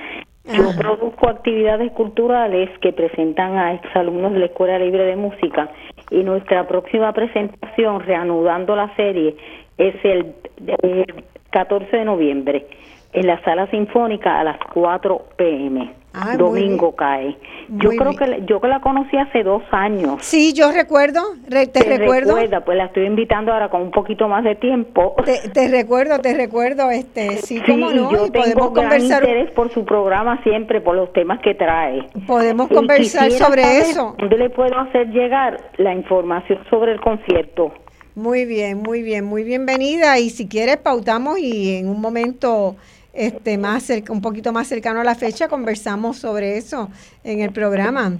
Yo 0.44 0.74
produzco 0.76 1.28
actividades 1.28 1.92
culturales 1.92 2.70
que 2.80 2.92
presentan 2.92 3.56
a 3.56 3.74
exalumnos 3.74 4.32
de 4.32 4.38
la 4.40 4.46
Escuela 4.46 4.78
Libre 4.78 5.04
de 5.04 5.16
Música 5.16 5.70
y 6.10 6.22
nuestra 6.22 6.66
próxima 6.66 7.12
presentación, 7.12 8.00
reanudando 8.00 8.74
la 8.74 8.94
serie, 8.96 9.36
es 9.76 9.94
el, 10.02 10.34
el 10.82 11.24
14 11.50 11.94
de 11.94 12.04
noviembre 12.04 12.66
en 13.12 13.26
la 13.26 13.42
sala 13.44 13.66
sinfónica 13.70 14.40
a 14.40 14.44
las 14.44 14.58
4 14.72 15.22
pm. 15.36 15.99
Domingo 16.36 16.94
cae. 16.96 17.36
Yo 17.68 17.90
creo 17.90 18.16
que 18.16 18.42
yo 18.46 18.60
que 18.60 18.66
la 18.66 18.80
conocí 18.80 19.16
hace 19.16 19.44
dos 19.44 19.62
años. 19.70 20.16
Sí, 20.20 20.52
yo 20.52 20.72
recuerdo, 20.72 21.20
te, 21.48 21.82
recuerdo. 21.84 22.34
Recuerda, 22.34 22.64
pues 22.64 22.76
la 22.76 22.86
estoy 22.86 23.06
invitando 23.06 23.52
ahora 23.52 23.68
con 23.68 23.82
un 23.82 23.90
poquito 23.92 24.26
más 24.26 24.42
de 24.42 24.56
tiempo. 24.56 25.14
Te, 25.52 25.68
recuerdo, 25.68 26.18
te 26.18 26.34
recuerdo, 26.34 26.90
este, 26.90 27.36
sí, 27.36 27.62
sí 27.64 27.76
no, 27.76 27.92
yo 27.92 28.30
tengo 28.32 28.70
gran 28.72 29.00
interés 29.00 29.52
por 29.52 29.70
su 29.72 29.84
programa 29.84 30.42
siempre, 30.42 30.80
por 30.80 30.96
los 30.96 31.12
temas 31.12 31.40
que 31.40 31.54
trae. 31.54 32.08
Podemos 32.26 32.68
conversar 32.68 33.30
sobre 33.30 33.78
eso. 33.78 34.16
¿Dónde 34.18 34.36
le 34.36 34.50
puedo 34.50 34.76
hacer 34.78 35.08
llegar 35.10 35.60
la 35.76 35.94
información 35.94 36.58
sobre 36.70 36.92
el 36.92 37.00
concierto? 37.00 37.72
Muy 38.16 38.44
bien, 38.44 38.82
muy 38.82 39.02
bien, 39.02 39.24
muy 39.24 39.44
bienvenida 39.44 40.18
y 40.18 40.30
si 40.30 40.48
quieres 40.48 40.78
pautamos 40.78 41.38
y 41.38 41.76
en 41.76 41.88
un 41.88 42.00
momento 42.00 42.74
este 43.12 43.58
más 43.58 43.90
un 44.08 44.20
poquito 44.20 44.52
más 44.52 44.68
cercano 44.68 45.00
a 45.00 45.04
la 45.04 45.14
fecha 45.14 45.48
conversamos 45.48 46.18
sobre 46.18 46.56
eso 46.56 46.88
en 47.24 47.40
el 47.40 47.52
programa. 47.52 48.16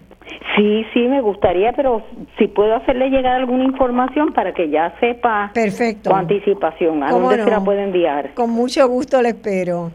Sí, 0.56 0.84
sí, 0.92 1.00
me 1.08 1.20
gustaría, 1.20 1.72
pero 1.72 2.04
si 2.38 2.46
puedo 2.48 2.74
hacerle 2.74 3.08
llegar 3.08 3.36
alguna 3.36 3.64
información 3.64 4.32
para 4.32 4.52
que 4.52 4.68
ya 4.68 4.94
sepa 5.00 5.50
Perfecto. 5.54 6.10
con 6.10 6.20
anticipación 6.20 7.02
a 7.02 7.10
dónde 7.10 7.42
se 7.42 7.50
la 7.50 7.60
puede 7.60 7.84
enviar. 7.84 8.34
Con 8.34 8.50
mucho 8.50 8.86
gusto 8.88 9.22
le 9.22 9.30
espero. 9.30 9.90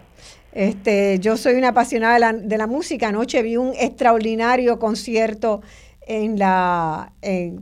Este, 0.52 1.20
yo 1.20 1.36
soy 1.36 1.56
una 1.56 1.70
apasionada 1.70 2.14
de 2.14 2.20
la, 2.20 2.34
de 2.34 2.58
la 2.58 2.68
música. 2.68 3.10
Anoche 3.10 3.44
vi 3.44 3.58
un 3.58 3.74
extraordinario 3.80 4.80
concierto 4.80 5.62
en 6.08 6.40
la, 6.40 7.12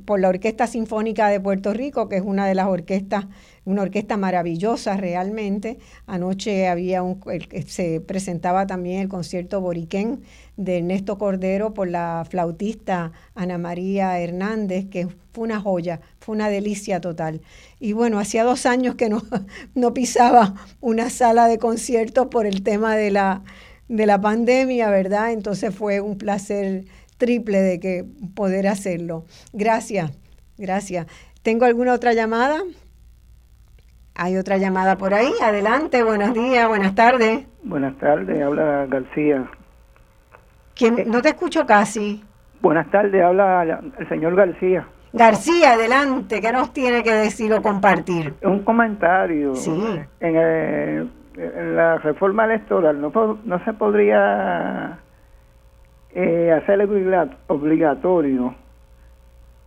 por 0.06 0.20
la 0.20 0.30
Orquesta 0.30 0.68
Sinfónica 0.68 1.30
de 1.30 1.40
Puerto 1.40 1.74
Rico, 1.74 2.10
que 2.10 2.18
es 2.18 2.24
una 2.24 2.46
de 2.46 2.56
las 2.56 2.68
orquestas 2.68 3.26
una 3.66 3.84
orquesta 3.84 4.18
maravillosa 4.18 4.98
realmente. 4.98 5.78
Anoche 6.06 6.68
había 6.68 7.04
un, 7.04 7.22
se 7.68 8.02
presentaba 8.02 8.68
también 8.68 9.02
el 9.02 9.10
concierto 9.10 9.62
Boriquén 9.62 10.22
de 10.58 10.80
Ernesto 10.80 11.18
Cordero 11.18 11.74
por 11.74 11.88
la 11.88 12.26
flautista 12.30 13.12
Ana 13.36 13.58
María 13.58 14.20
Hernández, 14.20 14.90
que 14.90 15.08
fue 15.34 15.46
una 15.46 15.60
joya, 15.60 16.02
fue 16.20 16.36
una 16.36 16.50
delicia 16.50 17.02
total. 17.02 17.42
Y 17.80 17.94
bueno, 17.94 18.20
hacía 18.20 18.44
dos 18.44 18.66
años 18.66 18.96
que 18.96 19.10
no, 19.10 19.24
no 19.76 19.94
pisaba 19.94 20.56
una 20.82 21.10
sala 21.10 21.48
de 21.48 21.58
conciertos 21.58 22.28
por 22.28 22.46
el 22.46 22.64
tema 22.64 22.96
de 22.96 23.12
la, 23.12 23.44
de 23.88 24.06
la 24.06 24.20
pandemia, 24.20 24.90
¿verdad? 24.90 25.32
Entonces 25.32 25.74
fue 25.74 26.02
un 26.02 26.18
placer 26.18 26.86
triple 27.18 27.62
de 27.62 27.80
que 27.80 28.06
poder 28.36 28.68
hacerlo. 28.68 29.26
Gracias, 29.54 30.12
gracias. 30.58 31.08
¿Tengo 31.42 31.66
alguna 31.66 31.94
otra 31.94 32.14
llamada? 32.14 32.64
Hay 34.16 34.38
otra 34.38 34.58
llamada 34.58 34.98
por 34.98 35.14
ahí. 35.14 35.32
Adelante, 35.42 36.04
buenos 36.04 36.34
días, 36.34 36.68
buenas 36.68 36.96
tardes. 36.96 37.46
Buenas 37.64 37.96
tardes, 37.98 38.42
habla 38.42 38.86
García. 38.88 39.46
¿Quién? 40.76 41.04
No 41.08 41.22
te 41.22 41.30
escucho 41.30 41.66
casi. 41.66 42.24
Buenas 42.62 42.90
tardes, 42.92 43.24
habla 43.24 43.82
el 43.98 44.10
señor 44.10 44.36
García. 44.36 44.88
García, 45.14 45.74
adelante, 45.74 46.42
¿qué 46.42 46.52
nos 46.52 46.74
tiene 46.74 47.04
que 47.04 47.14
decir 47.14 47.54
o 47.54 47.62
compartir? 47.62 48.34
Un 48.42 48.64
comentario. 48.64 49.56
Sí. 49.56 50.00
En, 50.20 51.12
la 51.76 51.98
reforma 51.98 52.46
electoral 52.46 53.02
no, 53.02 53.40
no 53.44 53.66
se 53.66 53.74
podría 53.74 55.00
eh, 56.14 56.52
hacer 56.52 56.80
obligatorio 57.48 58.56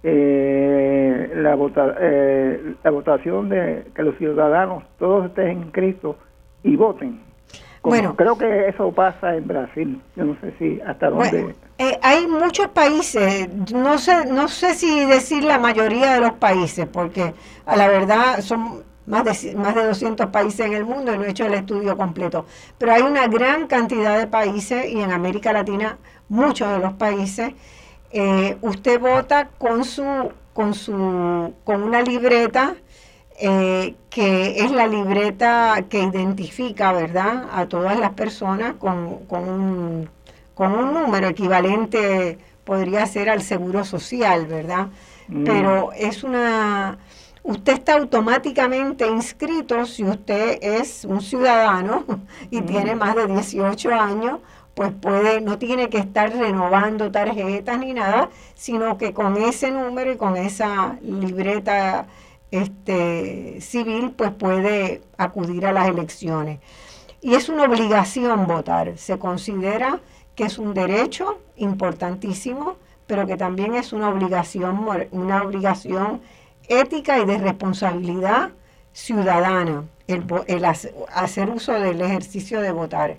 eh, 0.08 1.32
la, 1.34 1.56
vota, 1.56 1.96
eh, 1.98 2.74
la 2.84 2.90
votación 2.92 3.48
de 3.48 3.86
que 3.92 4.04
los 4.04 4.16
ciudadanos 4.18 4.84
todos 5.00 5.26
estén 5.26 5.62
inscritos 5.62 6.14
y 6.62 6.76
voten. 6.76 7.20
bueno, 7.82 8.14
creo 8.14 8.38
que 8.38 8.68
eso 8.68 8.92
pasa 8.92 9.34
en 9.34 9.48
Brasil. 9.48 10.00
Yo 10.14 10.24
no 10.26 10.36
sé 10.40 10.54
si 10.60 10.80
hasta 10.82 11.10
dónde. 11.10 11.56
Eh, 11.78 11.98
hay 12.02 12.28
muchos 12.28 12.68
países, 12.68 13.48
no 13.72 13.98
sé, 13.98 14.26
no 14.26 14.46
sé 14.46 14.74
si 14.74 15.04
decir 15.06 15.42
la 15.42 15.58
mayoría 15.58 16.14
de 16.14 16.20
los 16.20 16.34
países, 16.34 16.86
porque 16.86 17.34
a 17.66 17.76
la 17.76 17.88
verdad 17.88 18.40
son 18.42 18.84
más 19.06 19.24
de, 19.24 19.56
más 19.56 19.74
de 19.74 19.86
200 19.86 20.26
países 20.26 20.66
en 20.66 20.72
el 20.74 20.84
mundo 20.84 21.12
y 21.12 21.18
no 21.18 21.24
he 21.24 21.30
hecho 21.30 21.46
el 21.46 21.54
estudio 21.54 21.96
completo, 21.96 22.46
pero 22.78 22.92
hay 22.92 23.02
una 23.02 23.26
gran 23.26 23.66
cantidad 23.66 24.18
de 24.18 24.28
países 24.28 24.86
y 24.88 25.00
en 25.00 25.10
América 25.10 25.52
Latina 25.52 25.98
muchos 26.28 26.68
de 26.70 26.78
los 26.78 26.92
países, 26.94 27.54
eh, 28.10 28.56
usted 28.62 29.00
vota 29.00 29.48
con 29.58 29.84
su, 29.84 30.04
con 30.52 30.74
su, 30.74 31.54
con 31.64 31.82
una 31.82 32.02
libreta 32.02 32.76
eh, 33.38 33.94
que 34.08 34.64
es 34.64 34.70
la 34.70 34.86
libreta 34.86 35.84
que 35.88 36.00
identifica, 36.02 36.92
¿verdad?, 36.92 37.48
a 37.52 37.66
todas 37.66 37.98
las 37.98 38.12
personas 38.12 38.74
con, 38.74 39.26
con 39.26 39.48
un 39.48 40.08
con 40.56 40.72
un 40.72 40.94
número 40.94 41.28
equivalente 41.28 42.38
podría 42.64 43.04
ser 43.04 43.28
al 43.28 43.42
seguro 43.42 43.84
social, 43.84 44.46
¿verdad? 44.46 44.88
Mm. 45.28 45.44
Pero 45.44 45.92
es 45.92 46.24
una... 46.24 46.96
Usted 47.42 47.74
está 47.74 47.94
automáticamente 47.94 49.06
inscrito 49.06 49.84
si 49.84 50.02
usted 50.02 50.58
es 50.62 51.04
un 51.04 51.20
ciudadano 51.20 52.04
y 52.50 52.62
mm. 52.62 52.66
tiene 52.66 52.94
más 52.96 53.14
de 53.14 53.26
18 53.26 53.92
años, 53.92 54.40
pues 54.76 54.92
puede, 54.92 55.40
no 55.40 55.58
tiene 55.58 55.88
que 55.88 55.96
estar 55.96 56.30
renovando 56.36 57.10
tarjetas 57.10 57.78
ni 57.78 57.94
nada, 57.94 58.28
sino 58.54 58.98
que 58.98 59.14
con 59.14 59.38
ese 59.38 59.70
número 59.70 60.12
y 60.12 60.18
con 60.18 60.36
esa 60.36 60.98
libreta 61.00 62.06
este, 62.50 63.58
civil, 63.62 64.10
pues 64.10 64.32
puede 64.32 65.00
acudir 65.16 65.64
a 65.64 65.72
las 65.72 65.88
elecciones. 65.88 66.60
Y 67.22 67.36
es 67.36 67.48
una 67.48 67.62
obligación 67.62 68.46
votar, 68.46 68.98
se 68.98 69.18
considera 69.18 70.00
que 70.34 70.44
es 70.44 70.58
un 70.58 70.74
derecho 70.74 71.40
importantísimo, 71.56 72.76
pero 73.06 73.26
que 73.26 73.38
también 73.38 73.76
es 73.76 73.94
una 73.94 74.10
obligación, 74.10 74.86
una 75.10 75.42
obligación 75.42 76.20
ética 76.68 77.18
y 77.18 77.24
de 77.24 77.38
responsabilidad 77.38 78.50
ciudadana, 78.92 79.84
el, 80.06 80.26
hacer 81.14 81.48
uso 81.48 81.72
del 81.72 82.02
ejercicio 82.02 82.60
de 82.60 82.72
votar. 82.72 83.16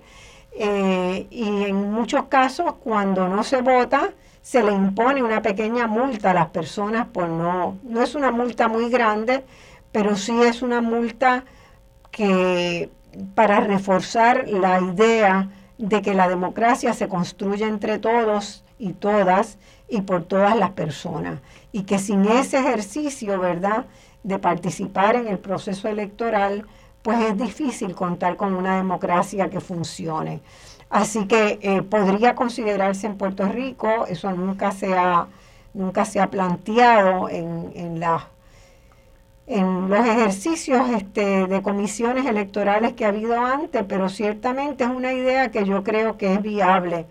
Eh, 0.52 1.26
y 1.30 1.64
en 1.64 1.92
muchos 1.92 2.24
casos, 2.24 2.74
cuando 2.82 3.28
no 3.28 3.44
se 3.44 3.62
vota, 3.62 4.10
se 4.42 4.62
le 4.62 4.72
impone 4.72 5.22
una 5.22 5.42
pequeña 5.42 5.86
multa 5.86 6.30
a 6.30 6.34
las 6.34 6.48
personas 6.48 7.06
por 7.06 7.28
no, 7.28 7.76
no 7.82 8.02
es 8.02 8.14
una 8.14 8.30
multa 8.30 8.66
muy 8.68 8.88
grande, 8.88 9.44
pero 9.92 10.16
sí 10.16 10.40
es 10.42 10.62
una 10.62 10.80
multa 10.80 11.44
que 12.10 12.90
para 13.34 13.60
reforzar 13.60 14.48
la 14.48 14.80
idea 14.80 15.50
de 15.76 16.02
que 16.02 16.14
la 16.14 16.28
democracia 16.28 16.92
se 16.92 17.08
construye 17.08 17.64
entre 17.66 17.98
todos 17.98 18.64
y 18.78 18.92
todas 18.92 19.58
y 19.88 20.02
por 20.02 20.24
todas 20.24 20.56
las 20.56 20.70
personas. 20.70 21.40
Y 21.72 21.82
que 21.82 21.98
sin 21.98 22.24
ese 22.26 22.58
ejercicio, 22.58 23.38
¿verdad?, 23.38 23.86
de 24.22 24.38
participar 24.38 25.16
en 25.16 25.28
el 25.28 25.38
proceso 25.38 25.88
electoral, 25.88 26.66
pues 27.02 27.18
es 27.20 27.38
difícil 27.38 27.94
contar 27.94 28.36
con 28.36 28.54
una 28.54 28.76
democracia 28.76 29.50
que 29.50 29.60
funcione. 29.60 30.40
Así 30.90 31.26
que 31.26 31.58
eh, 31.62 31.82
podría 31.82 32.34
considerarse 32.34 33.06
en 33.06 33.16
Puerto 33.18 33.46
Rico, 33.46 34.06
eso 34.06 34.30
nunca 34.32 34.72
se 34.72 34.94
ha, 34.96 35.26
nunca 35.74 36.04
se 36.04 36.20
ha 36.20 36.30
planteado 36.30 37.28
en, 37.28 37.72
en 39.46 39.88
los 39.88 40.06
ejercicios 40.06 40.90
este, 40.90 41.46
de 41.46 41.62
comisiones 41.62 42.26
electorales 42.26 42.92
que 42.94 43.04
ha 43.04 43.08
habido 43.08 43.40
antes, 43.40 43.84
pero 43.88 44.08
ciertamente 44.08 44.84
es 44.84 44.90
una 44.90 45.12
idea 45.12 45.50
que 45.50 45.64
yo 45.64 45.82
creo 45.84 46.16
que 46.18 46.34
es 46.34 46.42
viable 46.42 47.06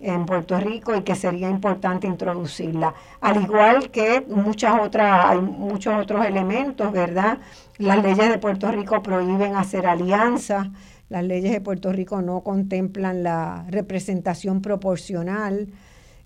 en 0.00 0.24
Puerto 0.24 0.58
Rico 0.58 0.96
y 0.96 1.02
que 1.02 1.14
sería 1.14 1.48
importante 1.50 2.06
introducirla. 2.06 2.94
Al 3.20 3.42
igual 3.42 3.90
que 3.90 4.24
muchas 4.28 4.80
otras, 4.80 5.26
hay 5.26 5.40
muchos 5.40 5.94
otros 5.94 6.24
elementos, 6.24 6.90
¿verdad? 6.90 7.38
Las 7.78 8.02
leyes 8.02 8.28
de 8.28 8.38
Puerto 8.38 8.70
Rico 8.70 9.02
prohíben 9.02 9.56
hacer 9.56 9.86
alianzas, 9.86 10.68
las 11.08 11.24
leyes 11.24 11.52
de 11.52 11.60
Puerto 11.60 11.92
Rico 11.92 12.22
no 12.22 12.42
contemplan 12.42 13.22
la 13.22 13.66
representación 13.68 14.62
proporcional, 14.62 15.68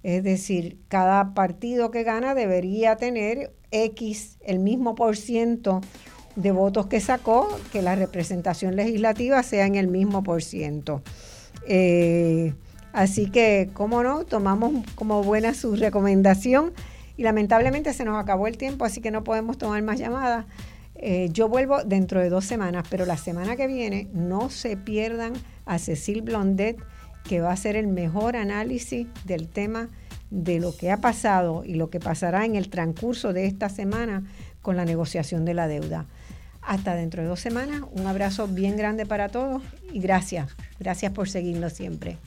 es 0.02 0.22
decir, 0.22 0.78
cada 0.88 1.32
partido 1.32 1.90
que 1.90 2.02
gana 2.02 2.34
debería 2.34 2.96
tener 2.96 3.54
X, 3.70 4.36
el 4.44 4.58
mismo 4.58 4.94
por 4.94 5.16
ciento 5.16 5.80
de 6.36 6.52
votos 6.52 6.86
que 6.86 7.00
sacó, 7.00 7.48
que 7.72 7.80
la 7.80 7.94
representación 7.94 8.76
legislativa 8.76 9.42
sea 9.42 9.66
en 9.66 9.76
el 9.76 9.88
mismo 9.88 10.22
por 10.22 10.42
ciento. 10.42 11.02
Eh, 11.66 12.52
así 12.94 13.28
que, 13.28 13.68
cómo 13.74 14.02
no, 14.02 14.24
tomamos 14.24 14.72
como 14.94 15.22
buena 15.22 15.52
su 15.52 15.76
recomendación 15.76 16.72
y 17.16 17.24
lamentablemente 17.24 17.92
se 17.92 18.04
nos 18.04 18.18
acabó 18.18 18.46
el 18.46 18.56
tiempo, 18.56 18.84
así 18.84 19.02
que 19.02 19.10
no 19.10 19.24
podemos 19.24 19.58
tomar 19.58 19.82
más 19.82 19.98
llamadas. 19.98 20.46
Eh, 20.94 21.28
yo 21.32 21.48
vuelvo 21.48 21.82
dentro 21.84 22.20
de 22.20 22.30
dos 22.30 22.44
semanas, 22.44 22.86
pero 22.88 23.04
la 23.04 23.16
semana 23.16 23.56
que 23.56 23.66
viene 23.66 24.08
no 24.14 24.48
se 24.48 24.76
pierdan 24.76 25.34
a 25.66 25.78
Cecil 25.78 26.22
Blondet, 26.22 26.78
que 27.24 27.40
va 27.40 27.50
a 27.50 27.54
hacer 27.54 27.76
el 27.76 27.88
mejor 27.88 28.36
análisis 28.36 29.06
del 29.24 29.48
tema 29.48 29.88
de 30.30 30.60
lo 30.60 30.76
que 30.76 30.90
ha 30.90 30.98
pasado 30.98 31.62
y 31.64 31.74
lo 31.74 31.90
que 31.90 32.00
pasará 32.00 32.44
en 32.44 32.54
el 32.54 32.68
transcurso 32.68 33.32
de 33.32 33.46
esta 33.46 33.68
semana 33.68 34.24
con 34.62 34.76
la 34.76 34.84
negociación 34.84 35.44
de 35.44 35.54
la 35.54 35.68
deuda. 35.68 36.06
Hasta 36.62 36.94
dentro 36.94 37.22
de 37.22 37.28
dos 37.28 37.40
semanas, 37.40 37.82
un 37.92 38.06
abrazo 38.06 38.48
bien 38.48 38.76
grande 38.76 39.04
para 39.04 39.28
todos 39.28 39.62
y 39.92 40.00
gracias, 40.00 40.50
gracias 40.78 41.12
por 41.12 41.28
seguirnos 41.28 41.74
siempre. 41.74 42.18